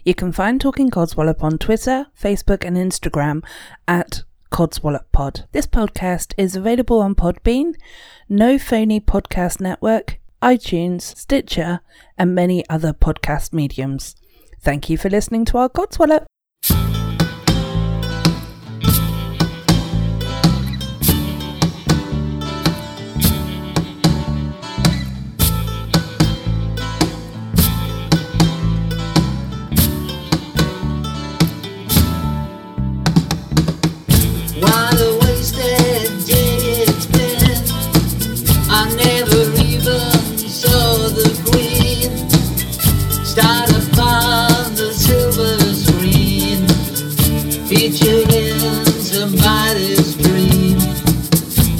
You 0.04 0.16
can 0.16 0.32
find 0.32 0.60
Talking 0.60 0.90
Codswallop 0.90 1.44
on 1.44 1.58
Twitter, 1.58 2.08
Facebook, 2.20 2.64
and 2.66 2.78
Instagram 2.78 3.44
at 3.88 4.24
Codswallop 4.52 5.12
Pod. 5.12 5.48
This 5.52 5.68
podcast 5.68 6.34
is 6.38 6.56
available 6.56 7.02
on 7.02 7.14
Podbean, 7.14 7.76
No 8.30 8.58
Phony 8.58 9.00
Podcast 9.00 9.60
Network, 9.60 10.20
iTunes, 10.46 11.02
Stitcher, 11.18 11.80
and 12.20 12.36
many 12.36 12.64
other 12.70 12.94
podcast 12.94 13.52
mediums. 13.52 14.16
Thank 14.62 14.92
you 14.92 14.98
for 14.98 15.10
listening 15.10 15.44
to 15.46 15.58
our 15.58 15.70
Codswallop. 15.70 16.26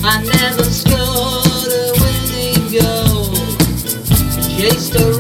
I 0.08 0.22
never 0.22 0.64
scored 0.66 1.74
a 1.74 1.92
winning 2.00 2.80
goal, 2.80 3.34
chased 4.56 4.94
a 4.94 5.15